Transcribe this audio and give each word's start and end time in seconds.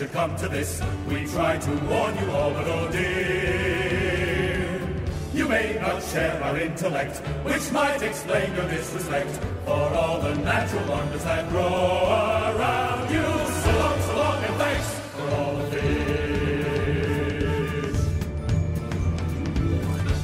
should 0.00 0.12
come 0.12 0.34
to 0.34 0.48
this. 0.48 0.80
We 1.10 1.26
tried 1.26 1.60
to 1.60 1.70
warn 1.90 2.16
you 2.16 2.30
all, 2.30 2.50
but 2.52 2.66
oh 2.66 2.90
dear. 2.90 4.80
You 5.34 5.46
may 5.46 5.78
not 5.78 6.02
share 6.02 6.42
our 6.42 6.56
intellect, 6.56 7.18
which 7.44 7.70
might 7.70 8.00
explain 8.00 8.54
your 8.54 8.66
disrespect 8.70 9.28
for 9.66 9.72
all 10.00 10.18
the 10.22 10.34
natural 10.36 10.88
wonders 10.88 11.22
that 11.24 11.50
grow 11.50 11.66
around 11.66 13.10
you. 13.10 13.20
So 13.64 13.72
long, 13.78 14.00
so 14.00 14.16
long, 14.16 14.44
and 14.44 14.56
thanks 14.62 14.88
for 15.12 15.28
all 15.36 15.54
the 15.56 15.64
fish. 15.70 16.00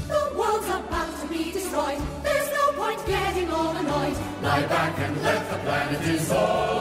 The 0.08 0.22
world's 0.38 0.68
about 0.68 1.20
to 1.20 1.26
be 1.28 1.52
destroyed. 1.52 2.00
There's 2.22 2.50
no 2.60 2.72
point 2.80 3.04
getting 3.06 3.48
annoyed. 3.48 4.16
Lie 4.42 4.66
back 4.68 4.98
and 5.00 5.22
let 5.22 5.50
the 5.50 5.58
planet 5.58 6.00
dissolve. 6.00 6.75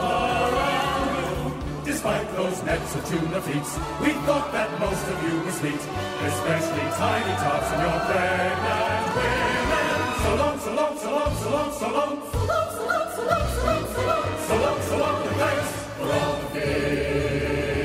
Despite 2.06 2.36
those 2.36 2.62
nets 2.62 2.94
of 2.94 3.04
tuna 3.04 3.40
feet, 3.42 3.66
we 4.00 4.12
thought 4.22 4.52
that 4.52 4.70
most 4.78 5.08
of 5.08 5.18
you 5.26 5.40
were 5.40 5.50
sweet, 5.50 5.74
especially 5.74 6.86
tiny 6.94 7.34
tots 7.34 7.66
and 7.74 7.82
your 7.82 7.98
pregnant 8.06 9.06
women. 9.16 10.14
So 10.22 10.30
long, 10.36 10.56
so 10.60 10.70
long, 10.76 10.98
so 10.98 11.10
long, 11.10 11.34
so 11.34 11.50
long, 11.50 11.72
so 11.72 11.88
long, 11.90 12.22
So 12.30 12.38
long, 12.46 12.70
so 12.70 12.86
long, 12.86 13.10
so 13.10 13.22
long, 13.26 13.48
so 13.50 13.62
long, 13.66 13.86
so 13.90 14.06
long. 14.06 14.38
so 14.46 14.54
long, 14.54 14.80
so 14.82 14.98
long, 14.98 15.26
and 15.26 15.36
thanks 15.42 15.70
for 15.98 16.06
all 16.12 16.38
the 16.54 16.60
fish. 16.60 17.75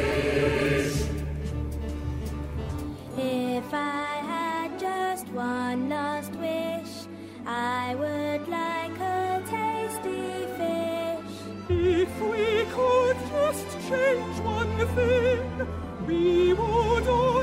Change 13.92 14.39
one 14.39 14.88
thing, 14.95 15.67
we 16.08 16.53
would 16.53 17.08
all 17.08 17.41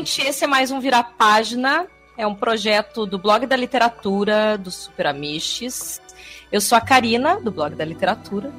gente, 0.00 0.22
esse 0.26 0.44
é 0.44 0.46
mais 0.46 0.70
um 0.70 0.80
Virar 0.80 1.12
Página. 1.18 1.86
É 2.16 2.26
um 2.26 2.34
projeto 2.34 3.04
do 3.04 3.18
Blog 3.18 3.46
da 3.46 3.54
Literatura, 3.54 4.56
do 4.56 4.70
Super 4.70 5.06
Amiches. 5.08 6.00
Eu 6.50 6.60
sou 6.60 6.76
a 6.76 6.80
Karina, 6.80 7.38
do 7.38 7.50
Blog 7.50 7.74
da 7.74 7.84
Literatura. 7.84 8.50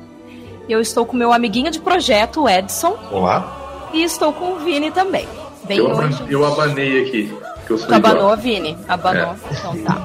E 0.68 0.72
eu 0.72 0.80
estou 0.80 1.04
com 1.06 1.18
meu 1.18 1.34
amiguinho 1.34 1.72
de 1.72 1.80
projeto, 1.80 2.44
o 2.44 2.50
Edson. 2.50 2.96
Olá. 3.12 3.90
E 3.92 4.04
estou 4.04 4.32
com 4.32 4.54
o 4.54 4.60
Vini 4.60 4.92
também. 4.92 5.28
Bem 5.64 5.80
Eu, 5.80 5.90
hoje. 5.90 6.24
eu 6.30 6.46
abanei 6.46 7.02
aqui. 7.02 7.36
Que 7.66 7.74
eu 7.74 7.78
sou 7.80 7.88
Tu 7.88 7.94
abanou, 7.96 8.22
igual. 8.22 8.38
Vini? 8.38 8.78
Abanou. 8.88 9.34
É. 9.34 9.54
Então 9.54 9.84
tá. 9.84 10.04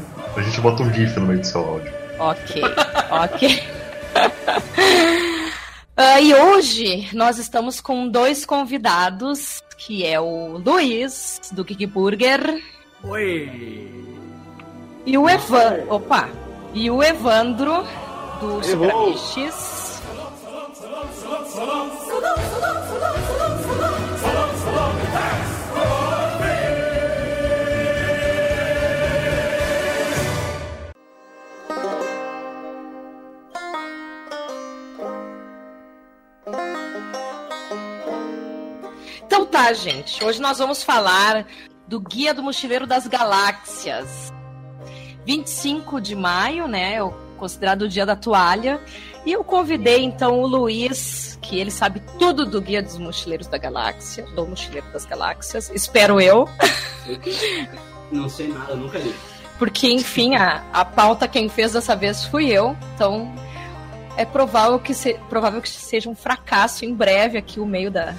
A 0.36 0.40
gente 0.40 0.60
bota 0.62 0.82
um 0.82 0.92
GIF 0.92 1.14
no 1.20 1.26
meio 1.26 1.40
do 1.40 1.46
seu 1.46 1.60
áudio. 1.60 1.92
Ok, 2.18 2.62
ok. 3.10 3.62
Ah, 5.96 6.20
e 6.20 6.34
hoje 6.34 7.08
nós 7.12 7.38
estamos 7.38 7.80
com 7.80 8.08
dois 8.08 8.44
convidados, 8.44 9.62
que 9.76 10.04
é 10.04 10.18
o 10.20 10.58
Luiz, 10.58 11.40
do 11.52 11.64
Kiki 11.64 11.86
Burger, 11.86 12.60
Oi! 13.04 13.92
e 15.06 15.16
o 15.16 15.28
Evan. 15.28 15.84
Opa! 15.88 16.28
E 16.72 16.90
o 16.90 17.00
Evandro, 17.00 17.86
do 18.40 18.60
Super 18.64 18.88
Errou. 18.88 19.06
Amiches. 19.06 19.54
So 19.54 20.12
long, 20.16 20.34
so 21.54 21.60
long, 21.64 21.90
so 22.04 22.98
long, 22.98 23.13
tá, 39.54 39.72
gente. 39.72 40.24
Hoje 40.24 40.40
nós 40.42 40.58
vamos 40.58 40.82
falar 40.82 41.46
do 41.86 42.00
Guia 42.00 42.34
do 42.34 42.42
Mochileiro 42.42 42.88
das 42.88 43.06
Galáxias. 43.06 44.32
25 45.24 46.00
de 46.00 46.16
maio, 46.16 46.66
né? 46.66 46.96
É 46.96 47.10
considerado 47.38 47.82
o 47.82 47.88
dia 47.88 48.04
da 48.04 48.16
toalha. 48.16 48.80
E 49.24 49.30
eu 49.30 49.44
convidei 49.44 50.02
então 50.02 50.40
o 50.40 50.46
Luiz, 50.46 51.38
que 51.40 51.56
ele 51.58 51.70
sabe 51.70 52.02
tudo 52.18 52.44
do 52.44 52.60
Guia 52.60 52.82
dos 52.82 52.98
Mochileiros 52.98 53.46
da 53.46 53.56
Galáxia, 53.56 54.24
do 54.34 54.44
Mochileiro 54.44 54.86
das 54.92 55.04
Galáxias, 55.06 55.70
espero 55.72 56.20
eu, 56.20 56.48
Não 58.10 58.28
sei 58.28 58.48
nada, 58.48 58.74
nunca 58.74 58.98
li. 58.98 59.14
porque 59.58 59.88
enfim, 59.90 60.34
a, 60.34 60.62
a 60.72 60.84
pauta 60.84 61.26
quem 61.28 61.48
fez 61.48 61.72
dessa 61.72 61.94
vez 61.96 62.24
fui 62.24 62.48
eu, 62.50 62.76
então 62.94 63.32
é 64.16 64.24
provável 64.26 64.78
que, 64.80 64.92
se- 64.92 65.18
provável 65.30 65.62
que 65.62 65.68
seja 65.70 66.10
um 66.10 66.14
fracasso 66.14 66.84
em 66.84 66.92
breve 66.94 67.38
aqui 67.38 67.58
o 67.58 67.64
meio 67.66 67.90
da, 67.90 68.14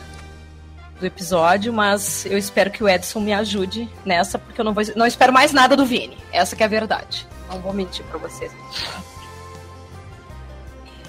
do 0.99 1.05
episódio, 1.05 1.73
mas 1.73 2.25
eu 2.25 2.37
espero 2.37 2.71
que 2.71 2.83
o 2.83 2.89
Edson 2.89 3.19
me 3.19 3.33
ajude 3.33 3.89
nessa, 4.05 4.39
porque 4.39 4.59
eu 4.59 4.65
não, 4.65 4.73
vou, 4.73 4.83
não 4.95 5.05
espero 5.05 5.33
mais 5.33 5.51
nada 5.51 5.75
do 5.75 5.85
Vini. 5.85 6.17
Essa 6.31 6.55
que 6.55 6.63
é 6.63 6.65
a 6.65 6.69
verdade. 6.69 7.27
Não 7.49 7.59
vou 7.59 7.73
mentir 7.73 8.05
pra 8.05 8.17
vocês. 8.17 8.51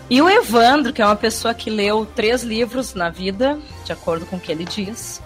E 0.08 0.22
o 0.22 0.28
Evandro, 0.28 0.92
que 0.92 1.02
é 1.02 1.06
uma 1.06 1.16
pessoa 1.16 1.52
que 1.52 1.68
leu 1.68 2.06
três 2.06 2.42
livros 2.42 2.94
na 2.94 3.10
vida, 3.10 3.58
de 3.84 3.92
acordo 3.92 4.24
com 4.26 4.36
o 4.36 4.40
que 4.40 4.52
ele 4.52 4.64
diz. 4.64 5.20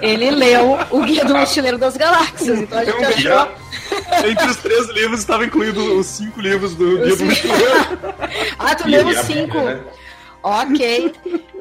Ele 0.00 0.30
leu 0.30 0.76
o 0.90 1.02
Guia 1.02 1.24
do 1.24 1.34
Mochileiro 1.34 1.78
das 1.78 1.96
Galáxias. 1.96 2.58
Então 2.58 2.78
a 2.78 2.84
gente 2.84 3.04
achou. 3.04 3.48
Entre 4.28 4.46
os 4.46 4.56
três 4.56 4.88
livros 4.90 5.20
estava 5.20 5.44
incluído 5.44 5.98
os 5.98 6.06
cinco 6.06 6.40
livros 6.40 6.74
do 6.74 6.98
Guia 6.98 7.16
do 7.16 7.24
Mochileiro. 7.24 7.98
Ah, 8.58 8.74
tu 8.74 8.88
leu 8.88 9.06
os 9.06 9.16
a 9.16 9.22
cinco. 9.22 9.58
Bíblia, 9.58 9.74
né? 9.76 9.82
Ok. 10.42 11.12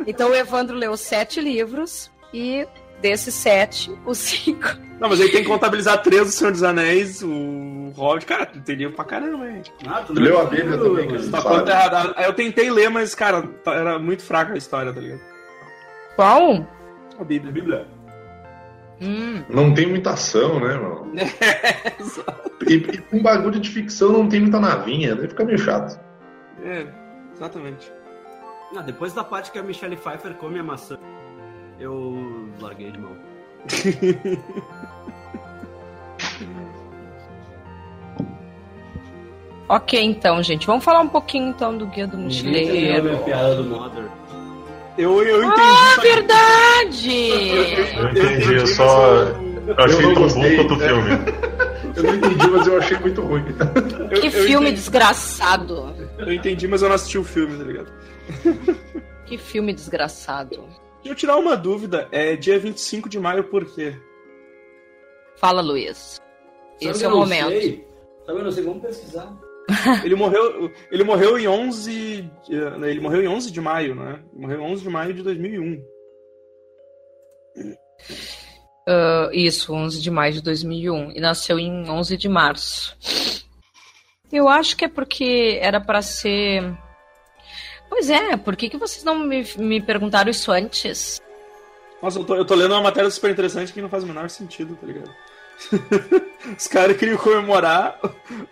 Então 0.07 0.31
o 0.31 0.35
Evandro 0.35 0.75
leu 0.75 0.95
sete 0.97 1.39
livros 1.39 2.11
e 2.33 2.67
desses 3.01 3.33
sete, 3.33 3.91
os 4.05 4.17
cinco. 4.17 4.67
Não, 4.99 5.09
mas 5.09 5.19
aí 5.19 5.29
tem 5.31 5.41
que 5.41 5.47
contabilizar 5.49 6.01
três 6.03 6.25
do 6.25 6.31
Senhor 6.31 6.51
dos 6.51 6.61
Anéis, 6.63 7.21
o 7.23 7.91
Hobbit. 7.95 8.25
Cara, 8.27 8.45
tu 8.45 8.59
entendeu 8.59 8.91
pra 8.91 9.03
caramba, 9.05 9.47
hein? 9.49 9.61
Ah, 9.87 10.03
tu 10.05 10.13
Leu 10.13 10.39
a 10.39 10.45
Bíblia 10.45 10.77
também, 10.77 11.07
cara. 11.07 11.29
Tá 11.31 11.41
conta 11.41 11.71
errada. 11.71 12.13
Aí 12.15 12.25
eu 12.25 12.33
tentei 12.33 12.69
ler, 12.69 12.89
mas, 12.89 13.15
cara, 13.15 13.41
tá- 13.63 13.73
era 13.73 13.97
muito 13.99 14.23
fraca 14.23 14.53
a 14.53 14.57
história, 14.57 14.93
tá 14.93 14.99
ligado? 14.99 15.21
Qual? 16.15 16.67
A 17.19 17.23
Bíblia. 17.23 17.51
Bíblia. 17.51 17.87
Hum. 19.01 19.43
Não 19.49 19.73
tem 19.73 19.87
muita 19.87 20.11
ação, 20.11 20.59
né, 20.59 20.75
mano? 20.75 21.11
E, 22.67 22.75
e 22.75 22.97
com 22.99 23.23
bagulho 23.23 23.59
de 23.59 23.71
ficção 23.71 24.11
não 24.11 24.29
tem 24.29 24.39
muita 24.39 24.59
navinha, 24.59 25.15
daí 25.15 25.27
fica 25.27 25.43
meio 25.43 25.57
chato. 25.57 25.99
É, 26.63 26.85
exatamente. 27.33 27.91
Ah, 28.75 28.81
depois 28.81 29.13
da 29.13 29.23
parte 29.23 29.51
que 29.51 29.59
a 29.59 29.63
Michelle 29.63 29.95
Pfeiffer 29.97 30.33
come 30.35 30.59
a 30.59 30.63
maçã, 30.63 30.97
eu 31.79 32.49
larguei 32.59 32.91
de 32.91 32.99
mão. 32.99 33.15
Ok, 39.69 40.01
então, 40.03 40.41
gente. 40.43 40.67
Vamos 40.67 40.83
falar 40.83 40.99
um 40.99 41.07
pouquinho 41.07 41.49
então 41.49 41.77
do 41.77 41.85
Guia 41.85 42.05
do 42.07 42.17
Mochileiro. 42.17 43.03
minha 43.03 43.17
piada 43.19 43.55
do 43.55 43.63
Mother. 43.63 44.03
Eu, 44.97 45.21
eu 45.23 45.43
entendi. 45.43 45.61
Ah, 45.61 45.93
só 45.95 46.01
que- 46.01 46.07
verdade! 46.09 47.29
Eu 47.29 48.09
entendi, 48.09 48.27
entendi, 48.35 48.53
eu 48.55 48.67
só. 48.67 49.13
eu- 49.13 49.51
Eu 49.67 49.85
achei 49.85 50.05
Eu 50.05 50.13
tão 50.13 50.25
né? 50.27 50.55
bom 50.57 50.67
quanto 50.67 50.73
o 50.79 50.83
É. 50.83 50.87
filme. 50.87 51.11
Eu 51.93 52.03
não 52.03 52.15
entendi, 52.15 52.47
mas 52.49 52.67
eu 52.67 52.77
achei 52.77 52.97
muito 52.99 53.21
ruim. 53.21 53.43
eu- 54.11 54.21
Que 54.21 54.27
eu 54.27 54.31
filme 54.31 54.67
entendi- 54.67 54.71
desgraçado. 54.75 55.93
Eu 56.17 56.31
entendi, 56.33 56.65
mas 56.67 56.81
eu 56.81 56.87
não 56.87 56.95
assisti 56.95 57.17
o 57.17 57.23
filme, 57.23 57.57
tá 57.57 57.63
ligado? 57.65 57.91
Que 59.25 59.37
filme 59.37 59.73
desgraçado. 59.73 60.57
Deixa 60.97 61.09
eu 61.09 61.15
tirar 61.15 61.37
uma 61.37 61.55
dúvida. 61.57 62.07
É 62.11 62.35
dia 62.35 62.59
25 62.59 63.07
de 63.09 63.19
maio 63.19 63.43
por 63.45 63.65
quê? 63.73 63.95
Fala, 65.37 65.61
Luiz. 65.61 66.19
Sabe 66.79 66.91
Esse 66.91 67.05
é 67.05 67.07
o 67.07 67.15
momento. 67.15 67.49
Sei? 67.49 67.87
Sabe, 68.25 68.39
eu 68.39 68.43
não 68.43 68.51
sei, 68.51 68.63
vamos 68.63 68.81
pesquisar. 68.83 69.35
Ele 70.03 70.15
morreu, 70.15 70.71
ele 70.91 71.03
morreu 71.03 71.37
em 71.39 71.47
11, 71.47 72.21
de- 72.43 72.55
ele 72.89 72.99
morreu 72.99 73.21
em 73.21 73.27
11 73.27 73.51
de 73.51 73.61
maio, 73.61 73.95
né? 73.95 74.21
Ele 74.33 74.41
morreu 74.41 74.59
em 74.59 74.63
11 74.73 74.81
de 74.83 74.89
maio 74.89 75.13
de 75.13 75.23
2001. 75.23 75.81
Ah, 78.87 79.29
isso, 79.31 79.73
11 79.73 80.01
de 80.01 80.11
maio 80.11 80.33
de 80.33 80.41
2001. 80.41 81.11
E 81.11 81.19
nasceu 81.21 81.57
em 81.59 81.89
11 81.89 82.17
de 82.17 82.27
março. 82.27 82.97
Eu 84.31 84.49
acho 84.49 84.75
que 84.75 84.85
é 84.85 84.89
porque 84.89 85.59
era 85.61 85.79
pra 85.79 86.01
ser. 86.01 86.63
Pois 87.91 88.09
é, 88.09 88.35
por 88.37 88.55
que, 88.55 88.69
que 88.69 88.77
vocês 88.77 89.03
não 89.03 89.19
me, 89.19 89.45
me 89.57 89.81
perguntaram 89.81 90.31
isso 90.31 90.49
antes? 90.49 91.21
Nossa, 92.01 92.19
eu 92.19 92.23
tô, 92.23 92.35
eu 92.35 92.45
tô 92.45 92.55
lendo 92.55 92.71
uma 92.71 92.81
matéria 92.81 93.11
super 93.11 93.29
interessante 93.29 93.73
que 93.73 93.81
não 93.81 93.89
faz 93.89 94.05
o 94.05 94.07
menor 94.07 94.29
sentido, 94.29 94.77
tá 94.77 94.87
ligado? 94.87 95.13
os 96.57 96.69
caras 96.69 96.95
queriam 96.95 97.17
comemorar. 97.17 97.99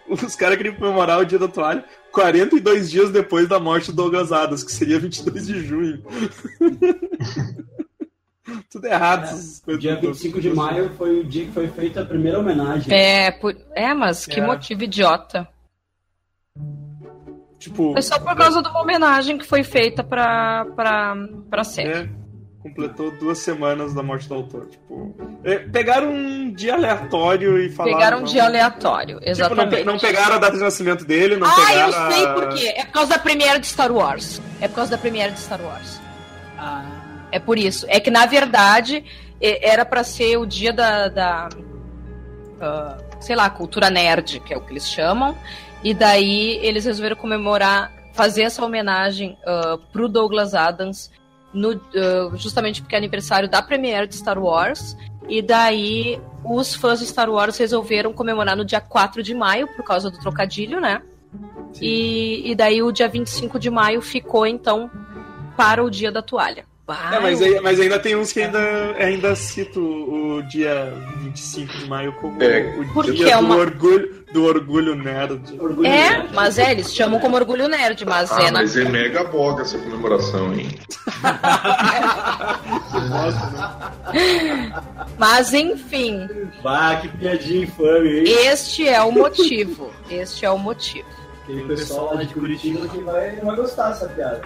Os 0.10 0.36
caras 0.36 0.58
queriam 0.58 0.76
comemorar 0.76 1.20
o 1.20 1.26
dia 1.26 1.40
da 1.40 1.48
toalha 1.48 1.86
42 2.12 2.92
dias 2.92 3.12
depois 3.12 3.48
da 3.48 3.62
morte 3.62 3.92
do 3.92 3.96
Douglas 3.96 4.34
Adams, 4.34 4.62
que 4.62 4.74
seria 4.74 5.00
22 5.00 5.48
de 5.48 5.66
junho. 5.66 6.04
Tudo 8.70 8.88
errado. 8.88 9.40
É, 9.68 9.78
dia 9.78 9.96
25 9.96 10.42
de 10.42 10.50
maio 10.50 10.92
foi 10.98 11.22
o 11.22 11.24
dia 11.24 11.46
que 11.46 11.54
foi 11.54 11.70
feita 11.70 12.02
a 12.02 12.06
primeira 12.06 12.40
homenagem. 12.40 12.94
É, 12.94 13.32
por... 13.32 13.56
é 13.74 13.94
mas 13.94 14.26
que 14.26 14.42
é. 14.42 14.46
motivo 14.46 14.84
idiota. 14.84 15.48
Tipo, 17.60 17.92
foi 17.92 18.02
só 18.02 18.18
por 18.18 18.36
causa 18.36 18.64
de 18.64 18.70
uma 18.70 18.82
homenagem 18.82 19.38
que 19.38 19.46
foi 19.46 19.64
feita 19.64 20.02
pra, 20.02 20.66
pra, 20.78 21.14
pra 21.50 21.64
série. 21.66 21.90
É, 21.90 22.10
completou 22.64 23.12
duas 23.12 23.40
semanas 23.40 23.94
da 23.94 24.02
morte 24.02 24.30
do 24.30 24.36
autor. 24.36 24.68
Tipo, 24.68 25.14
é, 25.44 25.60
pegaram 25.60 26.10
um 26.10 26.54
dia 26.54 26.76
aleatório 26.76 27.58
e 27.58 27.70
falaram. 27.70 27.98
Pegaram 27.98 28.20
um 28.20 28.24
dia 28.24 28.46
aleatório, 28.46 29.20
exatamente. 29.22 29.70
Tipo, 29.72 29.86
não, 29.86 29.94
não, 29.94 30.00
pegaram 30.00 30.36
a 30.36 30.38
data 30.38 30.56
de 30.56 30.64
nascimento 30.64 31.04
dele, 31.04 31.36
não 31.36 31.46
ah, 31.46 31.56
pegaram. 31.56 31.94
Ah, 31.94 32.08
eu 32.08 32.12
sei 32.12 32.28
por 32.28 32.50
quê. 32.56 32.74
É 32.78 32.86
por 32.86 32.94
causa 32.94 33.10
da 33.10 33.20
premiere 33.20 33.60
de 33.60 33.68
Star 33.68 33.92
Wars. 33.92 34.42
É 34.62 34.68
por 34.70 34.76
causa 34.76 34.92
da 34.92 34.98
premiere 34.98 35.34
de 35.34 35.40
Star 35.42 35.62
Wars. 35.62 36.00
Ah. 36.58 36.86
É 37.32 37.40
por 37.40 37.58
isso. 37.58 37.86
É 37.90 38.00
que, 38.00 38.10
na 38.10 38.26
verdade, 38.26 39.04
era 39.42 39.86
para 39.86 40.04
ser 40.04 40.38
o 40.38 40.46
dia 40.46 40.72
da. 40.72 41.10
da 41.10 41.50
uh, 41.52 43.22
sei 43.22 43.36
lá, 43.36 43.50
cultura 43.50 43.90
nerd, 43.90 44.40
que 44.40 44.54
é 44.54 44.58
o 44.58 44.62
que 44.62 44.72
eles 44.72 44.90
chamam. 44.90 45.38
E 45.84 45.94
daí 45.94 46.60
eles 46.62 46.86
resolveram 46.86 47.16
comemorar, 47.16 47.92
fazer 48.14 48.44
essa 48.44 48.64
homenagem 48.64 49.38
uh, 49.46 49.78
pro 49.92 50.10
Douglas 50.10 50.54
Adams, 50.54 51.12
no, 51.54 51.72
uh, 51.72 52.36
justamente 52.36 52.82
porque 52.82 52.96
é 52.96 52.98
aniversário 52.98 53.50
da 53.50 53.62
premiere 53.62 54.08
de 54.08 54.16
Star 54.16 54.38
Wars. 54.38 54.98
E 55.28 55.42
daí 55.42 56.20
os 56.44 56.74
fãs 56.74 57.00
de 57.00 57.06
Star 57.06 57.30
Wars 57.30 57.58
resolveram 57.58 58.12
comemorar 58.12 58.58
no 58.58 58.66
dia 58.66 58.82
4 58.82 59.22
de 59.22 59.34
maio, 59.34 59.68
por 59.76 59.86
causa 59.86 60.10
do 60.10 60.20
trocadilho, 60.20 60.82
né? 60.82 61.02
E, 61.80 62.52
e 62.52 62.56
daí 62.56 62.82
o 62.82 62.92
dia 62.92 63.08
25 63.08 63.60
de 63.60 63.70
maio 63.70 64.02
ficou, 64.02 64.48
então, 64.48 64.90
para 65.56 65.84
o 65.84 65.90
dia 65.90 66.12
da 66.12 66.22
toalha. 66.22 66.69
É, 66.90 67.20
mas, 67.20 67.40
mas, 67.62 67.80
ainda 67.80 68.00
tem 68.00 68.16
uns 68.16 68.34
que 68.34 68.42
ainda, 68.42 68.60
ainda 68.98 69.36
cito 69.36 69.80
o 69.80 70.42
dia 70.44 70.92
25 71.24 71.78
de 71.78 71.88
maio 71.88 72.12
como 72.14 72.42
é, 72.42 72.76
o 72.96 73.04
dia 73.04 73.34
é 73.34 73.38
uma... 73.38 73.56
do, 73.56 73.62
orgulho, 73.62 74.24
do 74.34 74.46
orgulho 74.46 74.96
nerd. 74.96 75.60
Orgulho 75.60 75.86
é, 75.86 76.10
nerd. 76.10 76.30
mas 76.34 76.58
é, 76.58 76.72
eles 76.72 76.92
chamam 76.94 77.20
como 77.20 77.36
orgulho 77.36 77.68
nerd, 77.68 78.04
mas 78.06 78.32
ah, 78.32 78.42
é. 78.42 78.52
Mas 78.52 78.76
na... 78.76 78.82
é 78.82 78.86
mega 78.86 79.24
boga 79.26 79.62
essa 79.62 79.78
comemoração, 79.78 80.52
hein? 80.54 80.70
mas 85.18 85.54
enfim. 85.54 86.28
Bah, 86.64 86.96
que 86.96 87.10
piadinha 87.10 87.66
infame, 87.66 88.20
hein? 88.20 88.24
Este 88.26 88.88
é 88.88 89.04
o 89.04 89.12
motivo. 89.12 89.92
Este 90.10 90.46
é 90.46 90.50
o 90.50 90.58
motivo. 90.58 91.08
Tem 91.46 91.68
pessoal 91.68 92.16
lá 92.16 92.24
de 92.24 92.34
Curitiba 92.34 92.88
que 92.88 93.00
vai, 93.00 93.36
vai 93.36 93.56
gostar 93.56 93.90
dessa 93.90 94.08
piada. 94.10 94.42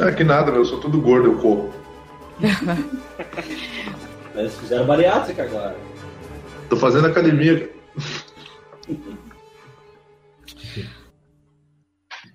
Ah, 0.00 0.10
que 0.12 0.24
nada, 0.24 0.50
eu 0.50 0.64
sou 0.64 0.80
tudo 0.80 1.00
gordo, 1.00 1.28
eu 1.28 1.38
corro. 1.38 1.72
Eles 4.34 4.56
fizeram 4.58 4.86
bariátrica 4.86 5.44
agora. 5.44 5.76
Tô 6.68 6.76
fazendo 6.76 7.06
academia. 7.06 7.70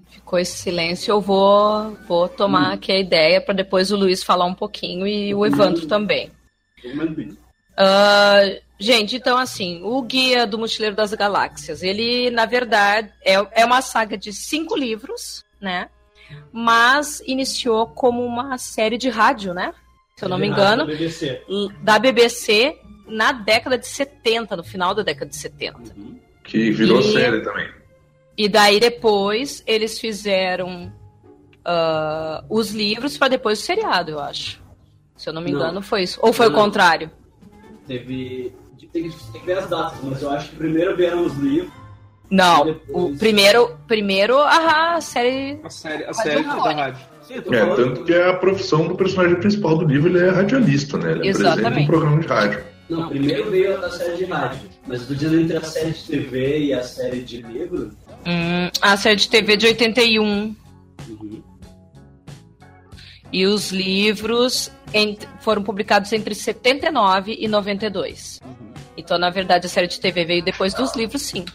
Ficou 0.09 0.39
esse 0.39 0.57
silêncio. 0.57 1.11
Eu 1.11 1.19
vou, 1.19 1.97
vou 2.07 2.29
tomar 2.29 2.69
hum. 2.69 2.73
aqui 2.73 2.91
a 2.91 2.99
ideia 2.99 3.41
para 3.41 3.53
depois 3.53 3.91
o 3.91 3.97
Luiz 3.97 4.23
falar 4.23 4.45
um 4.45 4.53
pouquinho 4.53 5.05
e 5.05 5.33
o 5.35 5.45
Evandro 5.45 5.85
também. 5.87 6.31
Uh, 6.85 8.61
gente, 8.79 9.17
então 9.17 9.37
assim, 9.37 9.81
o 9.83 10.01
Guia 10.01 10.47
do 10.47 10.57
Mochileiro 10.57 10.95
das 10.95 11.13
Galáxias, 11.13 11.83
ele 11.83 12.29
na 12.29 12.45
verdade 12.45 13.11
é, 13.21 13.33
é 13.61 13.65
uma 13.65 13.81
saga 13.81 14.17
de 14.17 14.31
cinco 14.31 14.77
livros, 14.77 15.43
né? 15.59 15.89
Mas 16.51 17.21
iniciou 17.25 17.87
como 17.87 18.23
uma 18.23 18.57
série 18.57 18.97
de 18.97 19.09
rádio, 19.09 19.53
né? 19.53 19.73
Se 20.15 20.25
eu 20.25 20.29
não 20.29 20.37
me 20.37 20.47
engano. 20.47 20.85
Da 20.85 20.91
BBC. 20.91 21.41
Da 21.81 21.99
BBC 21.99 22.77
na 23.07 23.31
década 23.31 23.77
de 23.77 23.87
70, 23.87 24.55
no 24.55 24.63
final 24.63 24.93
da 24.93 25.01
década 25.01 25.29
de 25.29 25.35
70. 25.35 25.79
Uhum. 25.95 26.19
Que 26.43 26.71
virou 26.71 26.99
e, 26.99 27.11
série 27.11 27.41
também. 27.41 27.69
E 28.37 28.47
daí 28.47 28.79
depois 28.79 29.63
eles 29.65 29.99
fizeram 29.99 30.91
uh, 31.59 32.45
os 32.49 32.71
livros 32.71 33.17
para 33.17 33.29
depois 33.29 33.59
o 33.59 33.61
seriado, 33.61 34.11
eu 34.11 34.19
acho. 34.19 34.61
Se 35.15 35.29
eu 35.29 35.33
não 35.33 35.41
me 35.41 35.51
engano, 35.51 35.73
não. 35.73 35.81
foi 35.81 36.03
isso. 36.03 36.19
Ou 36.21 36.31
foi 36.31 36.47
não. 36.47 36.53
o 36.53 36.55
contrário? 36.55 37.11
Teve. 37.87 38.53
Tem 38.91 39.09
que, 39.09 39.31
tem 39.31 39.41
que 39.41 39.45
ver 39.45 39.59
as 39.59 39.69
datas, 39.69 39.99
mas 40.01 40.21
eu 40.21 40.31
acho 40.31 40.49
que 40.49 40.55
primeiro 40.55 40.95
vieram 40.95 41.23
os 41.23 41.35
livros 41.35 41.78
não, 42.29 42.65
depois... 42.65 43.15
o 43.15 43.17
primeiro, 43.17 43.77
primeiro 43.87 44.37
a 44.39 44.99
série. 45.01 45.59
A 45.63 45.69
série, 45.69 46.03
a 46.05 46.13
série 46.13 46.43
da 46.43 46.71
rádio. 46.71 47.09
Sim, 47.23 47.35
é, 47.51 47.75
tanto 47.75 48.03
que 48.05 48.13
é 48.13 48.27
a 48.27 48.33
profissão 48.33 48.87
do 48.87 48.95
personagem 48.95 49.35
principal 49.35 49.77
do 49.77 49.85
livro, 49.85 50.09
ele 50.09 50.25
é 50.25 50.29
radialista, 50.29 50.97
né? 50.97 51.11
Ele 51.11 51.27
Exatamente. 51.27 51.59
apresenta 51.59 51.81
um 51.81 51.85
programa 51.85 52.21
de 52.21 52.27
rádio. 52.27 52.63
Não, 52.89 53.07
primeiro 53.07 53.51
veio 53.51 53.75
a 53.75 53.77
da 53.77 53.91
série 53.91 54.17
de 54.17 54.25
rádio, 54.25 54.69
mas 54.87 55.05
do 55.05 55.15
dia 55.15 55.29
entre 55.39 55.57
a 55.57 55.61
série 55.61 55.91
de 55.91 56.03
TV 56.05 56.59
e 56.65 56.73
a 56.73 56.81
série 56.81 57.21
de 57.21 57.41
livro. 57.43 57.91
Hum, 58.25 58.69
a 58.81 58.97
série 58.97 59.15
de 59.15 59.29
TV 59.29 59.57
de 59.57 59.67
81. 59.67 60.23
Uhum. 60.23 61.43
E 63.31 63.45
os 63.45 63.71
livros 63.71 64.71
foram 65.41 65.61
publicados 65.61 66.11
entre 66.13 66.33
79 66.33 67.37
e 67.39 67.47
92. 67.47 68.41
Uhum. 68.43 68.73
Então, 68.97 69.19
na 69.19 69.29
verdade, 69.29 69.67
a 69.67 69.69
série 69.69 69.87
de 69.87 69.99
TV 69.99 70.25
veio 70.25 70.43
depois 70.43 70.73
dos 70.73 70.95
livros, 70.95 71.21
sim. 71.21 71.45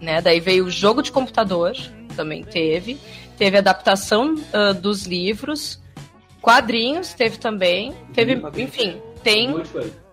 Né? 0.00 0.20
Daí 0.20 0.40
veio 0.40 0.66
o 0.66 0.70
jogo 0.70 1.02
de 1.02 1.12
computador, 1.12 1.72
também 2.16 2.42
teve. 2.42 2.98
Teve 3.36 3.58
adaptação 3.58 4.34
uh, 4.34 4.74
dos 4.74 5.06
livros, 5.06 5.80
quadrinhos 6.42 7.14
teve 7.14 7.38
também. 7.38 7.94
Teve, 8.12 8.42
enfim, 8.56 9.00
tem 9.22 9.62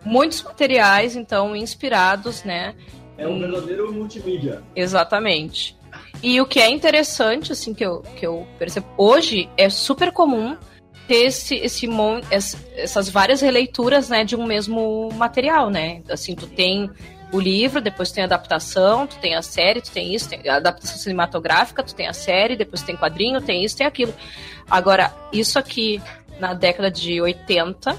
muitos 0.04 0.44
materiais, 0.44 1.16
então, 1.16 1.56
inspirados, 1.56 2.44
né? 2.44 2.76
É 3.18 3.28
um 3.28 3.40
verdadeiro 3.40 3.92
multimídia. 3.92 4.62
Exatamente. 4.76 5.76
E 6.22 6.40
o 6.40 6.46
que 6.46 6.60
é 6.60 6.70
interessante, 6.70 7.52
assim, 7.52 7.74
que 7.74 7.86
eu, 7.86 8.02
que 8.16 8.26
eu 8.26 8.48
percebo, 8.60 8.88
hoje 8.98 9.50
é 9.58 9.70
super 9.70 10.12
comum 10.12 10.58
ter 11.08 11.26
esse, 11.26 11.56
esse 11.56 11.88
essas 12.76 13.10
várias 13.10 13.42
releituras, 13.42 14.10
né, 14.10 14.24
de 14.24 14.36
um 14.36 14.46
mesmo 14.46 15.10
material, 15.14 15.70
né? 15.70 16.02
Assim, 16.10 16.36
tu 16.36 16.48
tem 16.48 16.90
o 17.32 17.39
livro, 17.39 17.82
depois 17.82 18.12
tem 18.12 18.24
a 18.24 18.25
adaptação, 18.25 19.08
tu 19.08 19.17
tem 19.17 19.36
a 19.36 19.41
série, 19.41 19.82
tu 19.82 19.91
tem 19.91 20.13
isso, 20.13 20.29
tem 20.29 20.48
a 20.50 20.55
adaptação 20.55 20.98
cinematográfica, 20.98 21.84
tu 21.84 21.94
tem 21.94 22.08
a 22.08 22.13
série, 22.13 22.55
depois 22.55 22.82
tem 22.82 22.96
quadrinho, 22.96 23.41
tem 23.41 23.63
isso, 23.63 23.77
tem 23.77 23.88
aquilo. 23.88 24.13
Agora, 24.70 25.13
isso 25.34 25.60
aqui 25.60 26.01
na 26.39 26.53
década 26.53 26.89
de 26.89 27.22
80 27.22 27.98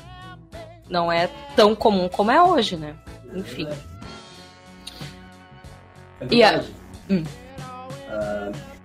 não 0.89 1.11
é 1.11 1.29
tão 1.55 1.75
comum 1.75 2.09
como 2.09 2.31
é 2.31 2.43
hoje, 2.43 2.77
né? 2.77 2.97
Enfim. 3.35 3.69
É 6.21 6.27
e 6.31 6.43
a... 6.43 6.65
Hum. 7.11 7.23
Uh, 8.09 8.77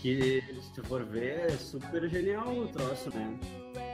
que 0.00 0.42
se 0.74 0.82
for 0.82 1.04
ver, 1.04 1.46
é 1.46 1.50
super 1.50 2.08
genial 2.08 2.48
o 2.48 2.68
troço, 2.68 3.10
né? 3.14 3.34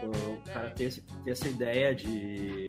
O 0.02 0.50
cara 0.50 0.70
ter, 0.70 0.92
ter 1.24 1.30
essa 1.30 1.48
ideia 1.48 1.94
de 1.94 2.66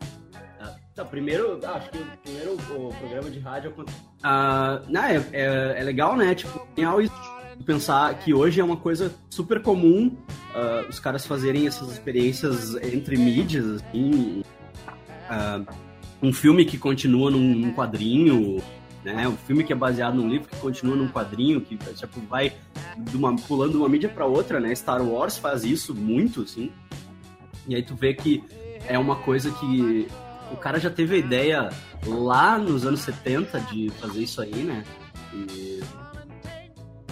tá, 0.94 1.04
primeiro, 1.04 1.58
acho 1.66 1.90
que 1.90 1.98
o 1.98 2.06
primeiro 2.22 2.54
o 2.54 2.94
programa 2.94 3.30
de 3.30 3.38
rádio. 3.38 3.74
Ah, 4.22 4.82
não, 4.88 5.04
é, 5.04 5.16
é, 5.32 5.74
é, 5.78 5.82
legal, 5.82 6.16
né? 6.16 6.34
Tipo, 6.34 6.66
pensar 7.64 8.14
que 8.18 8.34
hoje 8.34 8.60
é 8.60 8.64
uma 8.64 8.76
coisa 8.76 9.14
super 9.30 9.62
comum 9.62 10.16
uh, 10.54 10.88
os 10.88 10.98
caras 10.98 11.26
fazerem 11.26 11.66
essas 11.66 11.90
experiências 11.90 12.74
entre 12.76 13.16
mídias, 13.16 13.66
assim. 13.66 14.42
Uh, 15.30 15.66
um 16.22 16.32
filme 16.32 16.64
que 16.64 16.78
continua 16.78 17.30
num, 17.30 17.54
num, 17.54 17.72
quadrinho, 17.72 18.62
né? 19.04 19.26
Um 19.26 19.36
filme 19.36 19.64
que 19.64 19.72
é 19.72 19.76
baseado 19.76 20.14
num 20.14 20.28
livro 20.28 20.48
que 20.48 20.56
continua 20.56 20.94
num 20.94 21.08
quadrinho, 21.08 21.60
que 21.60 21.76
tipo, 21.76 22.20
vai 22.28 22.52
de 22.96 23.16
uma, 23.16 23.34
pulando 23.34 23.72
de 23.72 23.76
uma 23.78 23.88
mídia 23.88 24.08
para 24.08 24.24
outra, 24.24 24.60
né? 24.60 24.74
Star 24.74 25.02
Wars 25.02 25.38
faz 25.38 25.64
isso 25.64 25.94
muito, 25.94 26.42
assim. 26.42 26.70
E 27.66 27.74
aí 27.74 27.82
tu 27.82 27.94
vê 27.94 28.14
que 28.14 28.42
é 28.88 28.98
uma 28.98 29.16
coisa 29.16 29.50
que 29.52 30.08
o 30.52 30.56
cara 30.56 30.78
já 30.78 30.90
teve 30.90 31.16
a 31.16 31.18
ideia 31.18 31.68
lá 32.06 32.58
nos 32.58 32.86
anos 32.86 33.00
70 33.00 33.60
de 33.60 33.90
fazer 33.90 34.22
isso 34.22 34.40
aí, 34.40 34.54
né? 34.54 34.84
E, 35.32 35.82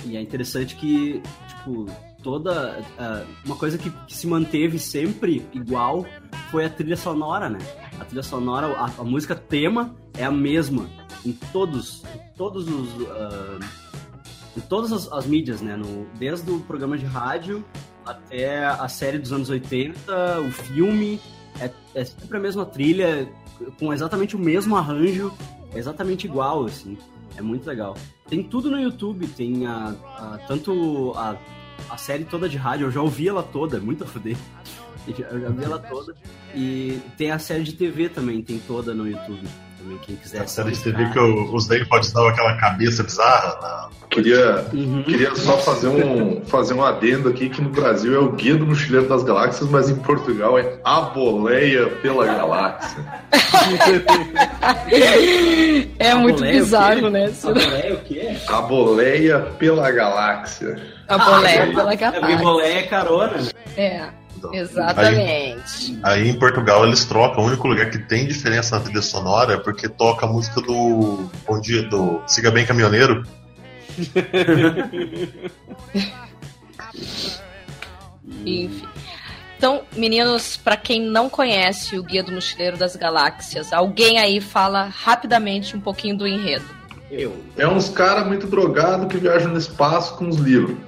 e 0.05 0.17
é 0.17 0.21
interessante 0.21 0.77
que, 0.77 1.23
tipo, 1.49 1.87
toda. 2.23 2.81
Uh, 2.99 3.27
uma 3.45 3.57
coisa 3.57 3.79
que, 3.79 3.91
que, 3.91 4.17
se 4.17 4.27
manteve 4.27 4.79
sempre 4.79 5.47
igual 5.53 6.07
foi 6.51 6.65
a 6.65 6.71
trilha 6.71 6.97
sonora, 6.97 7.49
né? 7.49 7.59
A 7.99 8.05
trilha 8.05 8.23
sonora, 8.23 8.67
a, 8.77 8.85
a 8.99 9.05
música 9.05 9.35
tema 9.35 9.95
é 10.17 10.25
a 10.25 10.31
mesma 10.31 10.89
em 11.25 11.33
todos, 11.53 12.03
em 12.15 12.37
todos 12.37 12.69
os. 12.69 12.93
Uh, 12.95 13.61
em 14.57 14.61
todas 14.63 14.93
as, 14.93 15.13
as, 15.13 15.27
mídias, 15.27 15.61
né? 15.61 15.77
No, 15.77 16.07
desde 16.19 16.51
o 16.51 16.61
programa 16.61 16.99
de 16.99 17.07
rádio 17.07 17.65
até 18.05 18.67
a 18.67 18.89
série 18.89 19.19
dos 19.19 19.33
anos 19.33 19.49
80, 19.49 20.41
o 20.41 20.51
filme, 20.51 21.21
é, 21.59 21.71
é 21.95 22.05
sempre 22.05 22.37
a 22.37 22.41
mesma 22.41 22.65
trilha, 22.65 23.29
com 23.79 23.93
exatamente 23.93 24.37
o 24.37 24.39
mesmo 24.39 24.77
arranjo, 24.77 25.33
exatamente 25.75 26.27
igual, 26.27 26.67
assim. 26.67 26.97
É 27.37 27.43
muito 27.43 27.67
legal. 27.67 27.97
Tem 28.29 28.43
tudo 28.43 28.71
no 28.71 28.79
YouTube, 28.79 29.27
tem 29.29 29.67
a, 29.67 29.95
a 30.05 30.39
tanto 30.47 31.13
a, 31.17 31.37
a 31.89 31.97
série 31.97 32.25
toda 32.25 32.49
de 32.49 32.57
rádio, 32.57 32.87
eu 32.87 32.91
já 32.91 33.01
ouvi 33.01 33.29
ela 33.29 33.43
toda, 33.43 33.79
é 33.79 33.81
muito 33.81 34.05
a 34.05 34.07
fuder. 34.07 34.37
Eu 35.07 35.41
já 35.41 35.49
vi 35.49 35.65
ela 35.65 35.79
toda. 35.79 36.15
E 36.55 37.01
tem 37.17 37.31
a 37.31 37.39
série 37.39 37.65
de 37.65 37.73
TV 37.73 38.11
também, 38.11 38.43
tem 38.43 38.59
toda 38.59 38.95
no 38.95 39.09
YouTube. 39.09 39.49
Também, 39.81 39.99
quem 39.99 40.17
quiser. 40.17 40.43
A 40.43 40.47
série 40.47 40.73
de 40.73 40.83
TV 40.83 41.11
que 41.11 41.19
eu, 41.19 41.55
os 41.55 41.67
daí 41.67 41.83
pode 41.87 42.13
dar 42.13 42.29
aquela 42.29 42.55
cabeça 42.57 43.03
bizarra. 43.03 43.59
Na... 43.63 43.89
Queria, 44.11 44.67
uhum. 44.75 45.03
queria 45.05 45.35
só 45.35 45.57
fazer 45.57 45.89
um, 45.89 46.45
fazer 46.45 46.75
um 46.75 46.85
adendo 46.85 47.31
aqui 47.31 47.49
que 47.49 47.63
no 47.63 47.71
Brasil 47.71 48.15
é 48.15 48.19
o 48.19 48.33
Guia 48.33 48.57
do 48.57 48.67
Mochileiro 48.67 49.09
das 49.09 49.23
Galáxias, 49.23 49.71
mas 49.71 49.89
em 49.89 49.95
Portugal 49.95 50.59
é 50.59 50.79
A 50.85 51.01
Boleia 51.01 51.87
pela 52.03 52.27
Galáxia. 52.27 53.03
é 55.99 56.15
muito 56.15 56.43
bizarro, 56.43 57.09
né? 57.09 57.33
A 57.43 57.47
boleia 57.47 57.95
o 57.95 58.01
quê? 58.01 58.37
A 58.49 58.61
Boleia 58.61 59.39
pela 59.59 59.91
Galáxia. 59.91 60.77
A 61.09 61.17
boleia 61.17 61.63
ah, 61.63 61.75
pela 61.75 61.95
galáxia. 61.95 62.35
A 62.35 62.39
boleia 62.39 62.79
é 62.79 62.83
carona. 62.83 63.39
Né? 63.77 64.11
É. 64.53 64.59
Exatamente. 64.59 65.99
Aí, 66.03 66.23
aí, 66.23 66.29
em 66.29 66.39
Portugal 66.39 66.87
eles 66.87 67.05
trocam. 67.05 67.45
O 67.45 67.47
único 67.47 67.67
lugar 67.69 67.91
que 67.91 67.99
tem 67.99 68.27
diferença 68.27 68.79
na 68.79 68.85
trilha 68.85 69.03
sonora 69.03 69.55
é 69.55 69.57
porque 69.59 69.89
toca 69.89 70.27
a 70.27 70.29
música 70.29 70.61
do 70.61 71.31
Bom 71.47 71.61
Dia, 71.61 71.83
do 71.83 72.23
Siga 72.27 72.51
Bem 72.51 72.65
Caminhoneiro. 72.67 73.23
Enfim. 78.45 78.89
Então, 79.61 79.83
meninos, 79.95 80.57
para 80.57 80.75
quem 80.75 81.03
não 81.03 81.29
conhece 81.29 81.99
o 81.99 82.03
Guia 82.03 82.23
do 82.23 82.33
Mochileiro 82.33 82.79
das 82.79 82.97
Galáxias, 82.97 83.75
alguém 83.75 84.19
aí 84.19 84.41
fala 84.41 84.85
rapidamente 84.85 85.77
um 85.77 85.81
pouquinho 85.81 86.17
do 86.17 86.27
enredo. 86.27 86.65
Eu. 87.11 87.37
É 87.59 87.69
uns 87.69 87.91
caras 87.91 88.27
muito 88.27 88.47
drogados 88.47 89.07
que 89.09 89.19
viajam 89.19 89.53
no 89.53 89.59
espaço 89.59 90.17
com 90.17 90.29
os 90.29 90.37
livros. 90.37 90.79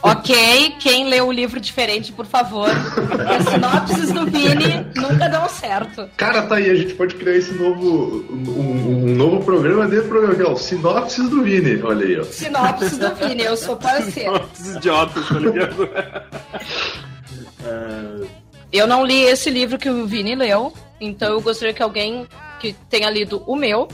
Ok, 0.00 0.76
quem 0.78 1.08
leu 1.08 1.26
o 1.26 1.32
livro 1.32 1.58
diferente, 1.58 2.12
por 2.12 2.24
favor. 2.24 2.68
As 2.70 3.48
sinopses 3.48 4.12
do 4.12 4.26
Vini 4.26 4.86
nunca 4.94 5.28
dão 5.28 5.48
certo. 5.48 6.08
Cara, 6.16 6.42
tá 6.42 6.56
aí, 6.56 6.70
a 6.70 6.74
gente 6.74 6.94
pode 6.94 7.16
criar 7.16 7.36
esse 7.36 7.52
novo. 7.54 8.24
Um, 8.30 9.10
um 9.10 9.14
novo 9.16 9.44
programa 9.44 9.88
dentro 9.88 10.04
do 10.04 10.08
programa 10.08 10.34
aqui, 10.34 10.42
ó. 10.44 10.54
Sinopses 10.54 11.28
do 11.28 11.42
Vini, 11.42 11.82
olha 11.82 12.06
aí, 12.06 12.20
ó. 12.20 12.24
Sinopses 12.24 12.98
do 12.98 13.14
Vini, 13.16 13.42
eu 13.42 13.56
sou 13.56 13.76
parceiro. 13.76 14.34
Sinopses 14.54 14.76
idiotas, 14.76 15.28
tá 15.28 15.38
ligado? 15.38 15.90
eu 18.72 18.86
não 18.86 19.04
li 19.04 19.22
esse 19.22 19.50
livro 19.50 19.78
que 19.78 19.90
o 19.90 20.06
Vini 20.06 20.36
leu, 20.36 20.72
então 21.00 21.32
eu 21.32 21.40
gostaria 21.40 21.74
que 21.74 21.82
alguém 21.82 22.26
que 22.60 22.72
tenha 22.88 23.10
lido 23.10 23.42
o 23.46 23.56
meu 23.56 23.88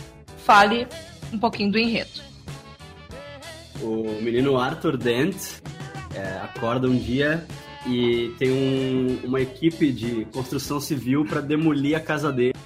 fale 0.45 0.87
um 1.33 1.39
pouquinho 1.39 1.73
do 1.73 1.79
enredo. 1.79 2.23
O 3.81 4.21
menino 4.21 4.59
Arthur 4.59 4.97
Dent 4.97 5.35
é, 6.15 6.39
acorda 6.39 6.89
um 6.89 6.97
dia 6.97 7.47
e 7.87 8.35
tem 8.39 8.51
um, 8.51 9.27
uma 9.27 9.41
equipe 9.41 9.93
de 9.93 10.25
construção 10.27 10.81
civil 10.81 11.25
para 11.25 11.41
demolir 11.41 11.97
a 11.97 12.01
casa 12.01 12.33
dele, 12.33 12.59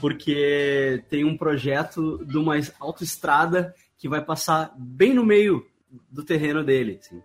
porque 0.00 1.02
tem 1.08 1.24
um 1.24 1.36
projeto 1.36 2.24
de 2.24 2.38
uma 2.38 2.54
autoestrada 2.78 3.74
que 3.98 4.08
vai 4.08 4.24
passar 4.24 4.72
bem 4.78 5.12
no 5.12 5.24
meio 5.24 5.66
do 6.10 6.24
terreno 6.24 6.64
dele. 6.64 6.98
Assim. 7.00 7.22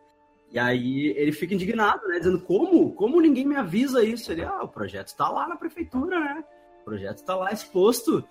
E 0.52 0.60
aí 0.60 1.14
ele 1.18 1.32
fica 1.32 1.54
indignado, 1.54 2.08
né? 2.08 2.18
Dizendo, 2.18 2.40
como? 2.42 2.94
Como 2.94 3.22
ninguém 3.22 3.46
me 3.46 3.56
avisa 3.56 4.04
isso? 4.04 4.32
Ele, 4.32 4.44
ah, 4.44 4.64
o 4.64 4.68
projeto 4.68 5.08
está 5.08 5.30
lá 5.30 5.48
na 5.48 5.56
prefeitura, 5.56 6.20
né? 6.20 6.44
O 6.82 6.86
projeto 6.86 7.18
está 7.18 7.36
lá 7.36 7.52
exposto. 7.52 8.28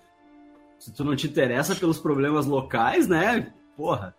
Se 0.77 0.93
tu 0.93 1.03
não 1.03 1.15
te 1.15 1.27
interessa 1.27 1.75
pelos 1.75 1.99
problemas 1.99 2.45
locais, 2.45 3.07
né? 3.07 3.53
Porra. 3.75 4.15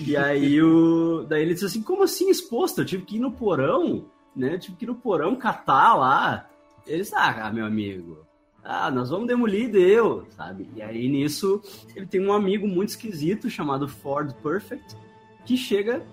E 0.00 0.16
aí 0.16 0.60
o. 0.62 1.24
Daí 1.28 1.42
ele 1.42 1.54
disse 1.54 1.66
assim, 1.66 1.82
como 1.82 2.02
assim 2.02 2.30
exposto? 2.30 2.80
Eu 2.80 2.84
tive 2.84 3.04
que 3.04 3.16
ir 3.16 3.20
no 3.20 3.32
porão, 3.32 4.06
né? 4.34 4.54
Eu 4.54 4.58
tive 4.58 4.76
que 4.76 4.84
ir 4.84 4.88
no 4.88 4.94
porão 4.94 5.36
catar 5.36 5.94
lá. 5.94 6.48
Ele 6.86 7.02
disse, 7.02 7.14
ah, 7.14 7.50
meu 7.52 7.64
amigo, 7.64 8.26
ah, 8.62 8.90
nós 8.90 9.10
vamos 9.10 9.26
demolir 9.26 9.70
deu, 9.70 10.26
sabe? 10.36 10.68
E 10.74 10.82
aí 10.82 11.08
nisso 11.08 11.60
ele 11.94 12.06
tem 12.06 12.20
um 12.20 12.32
amigo 12.32 12.66
muito 12.66 12.90
esquisito 12.90 13.48
chamado 13.48 13.88
Ford 13.88 14.32
Perfect 14.42 14.96
que 15.44 15.56
chega 15.56 16.04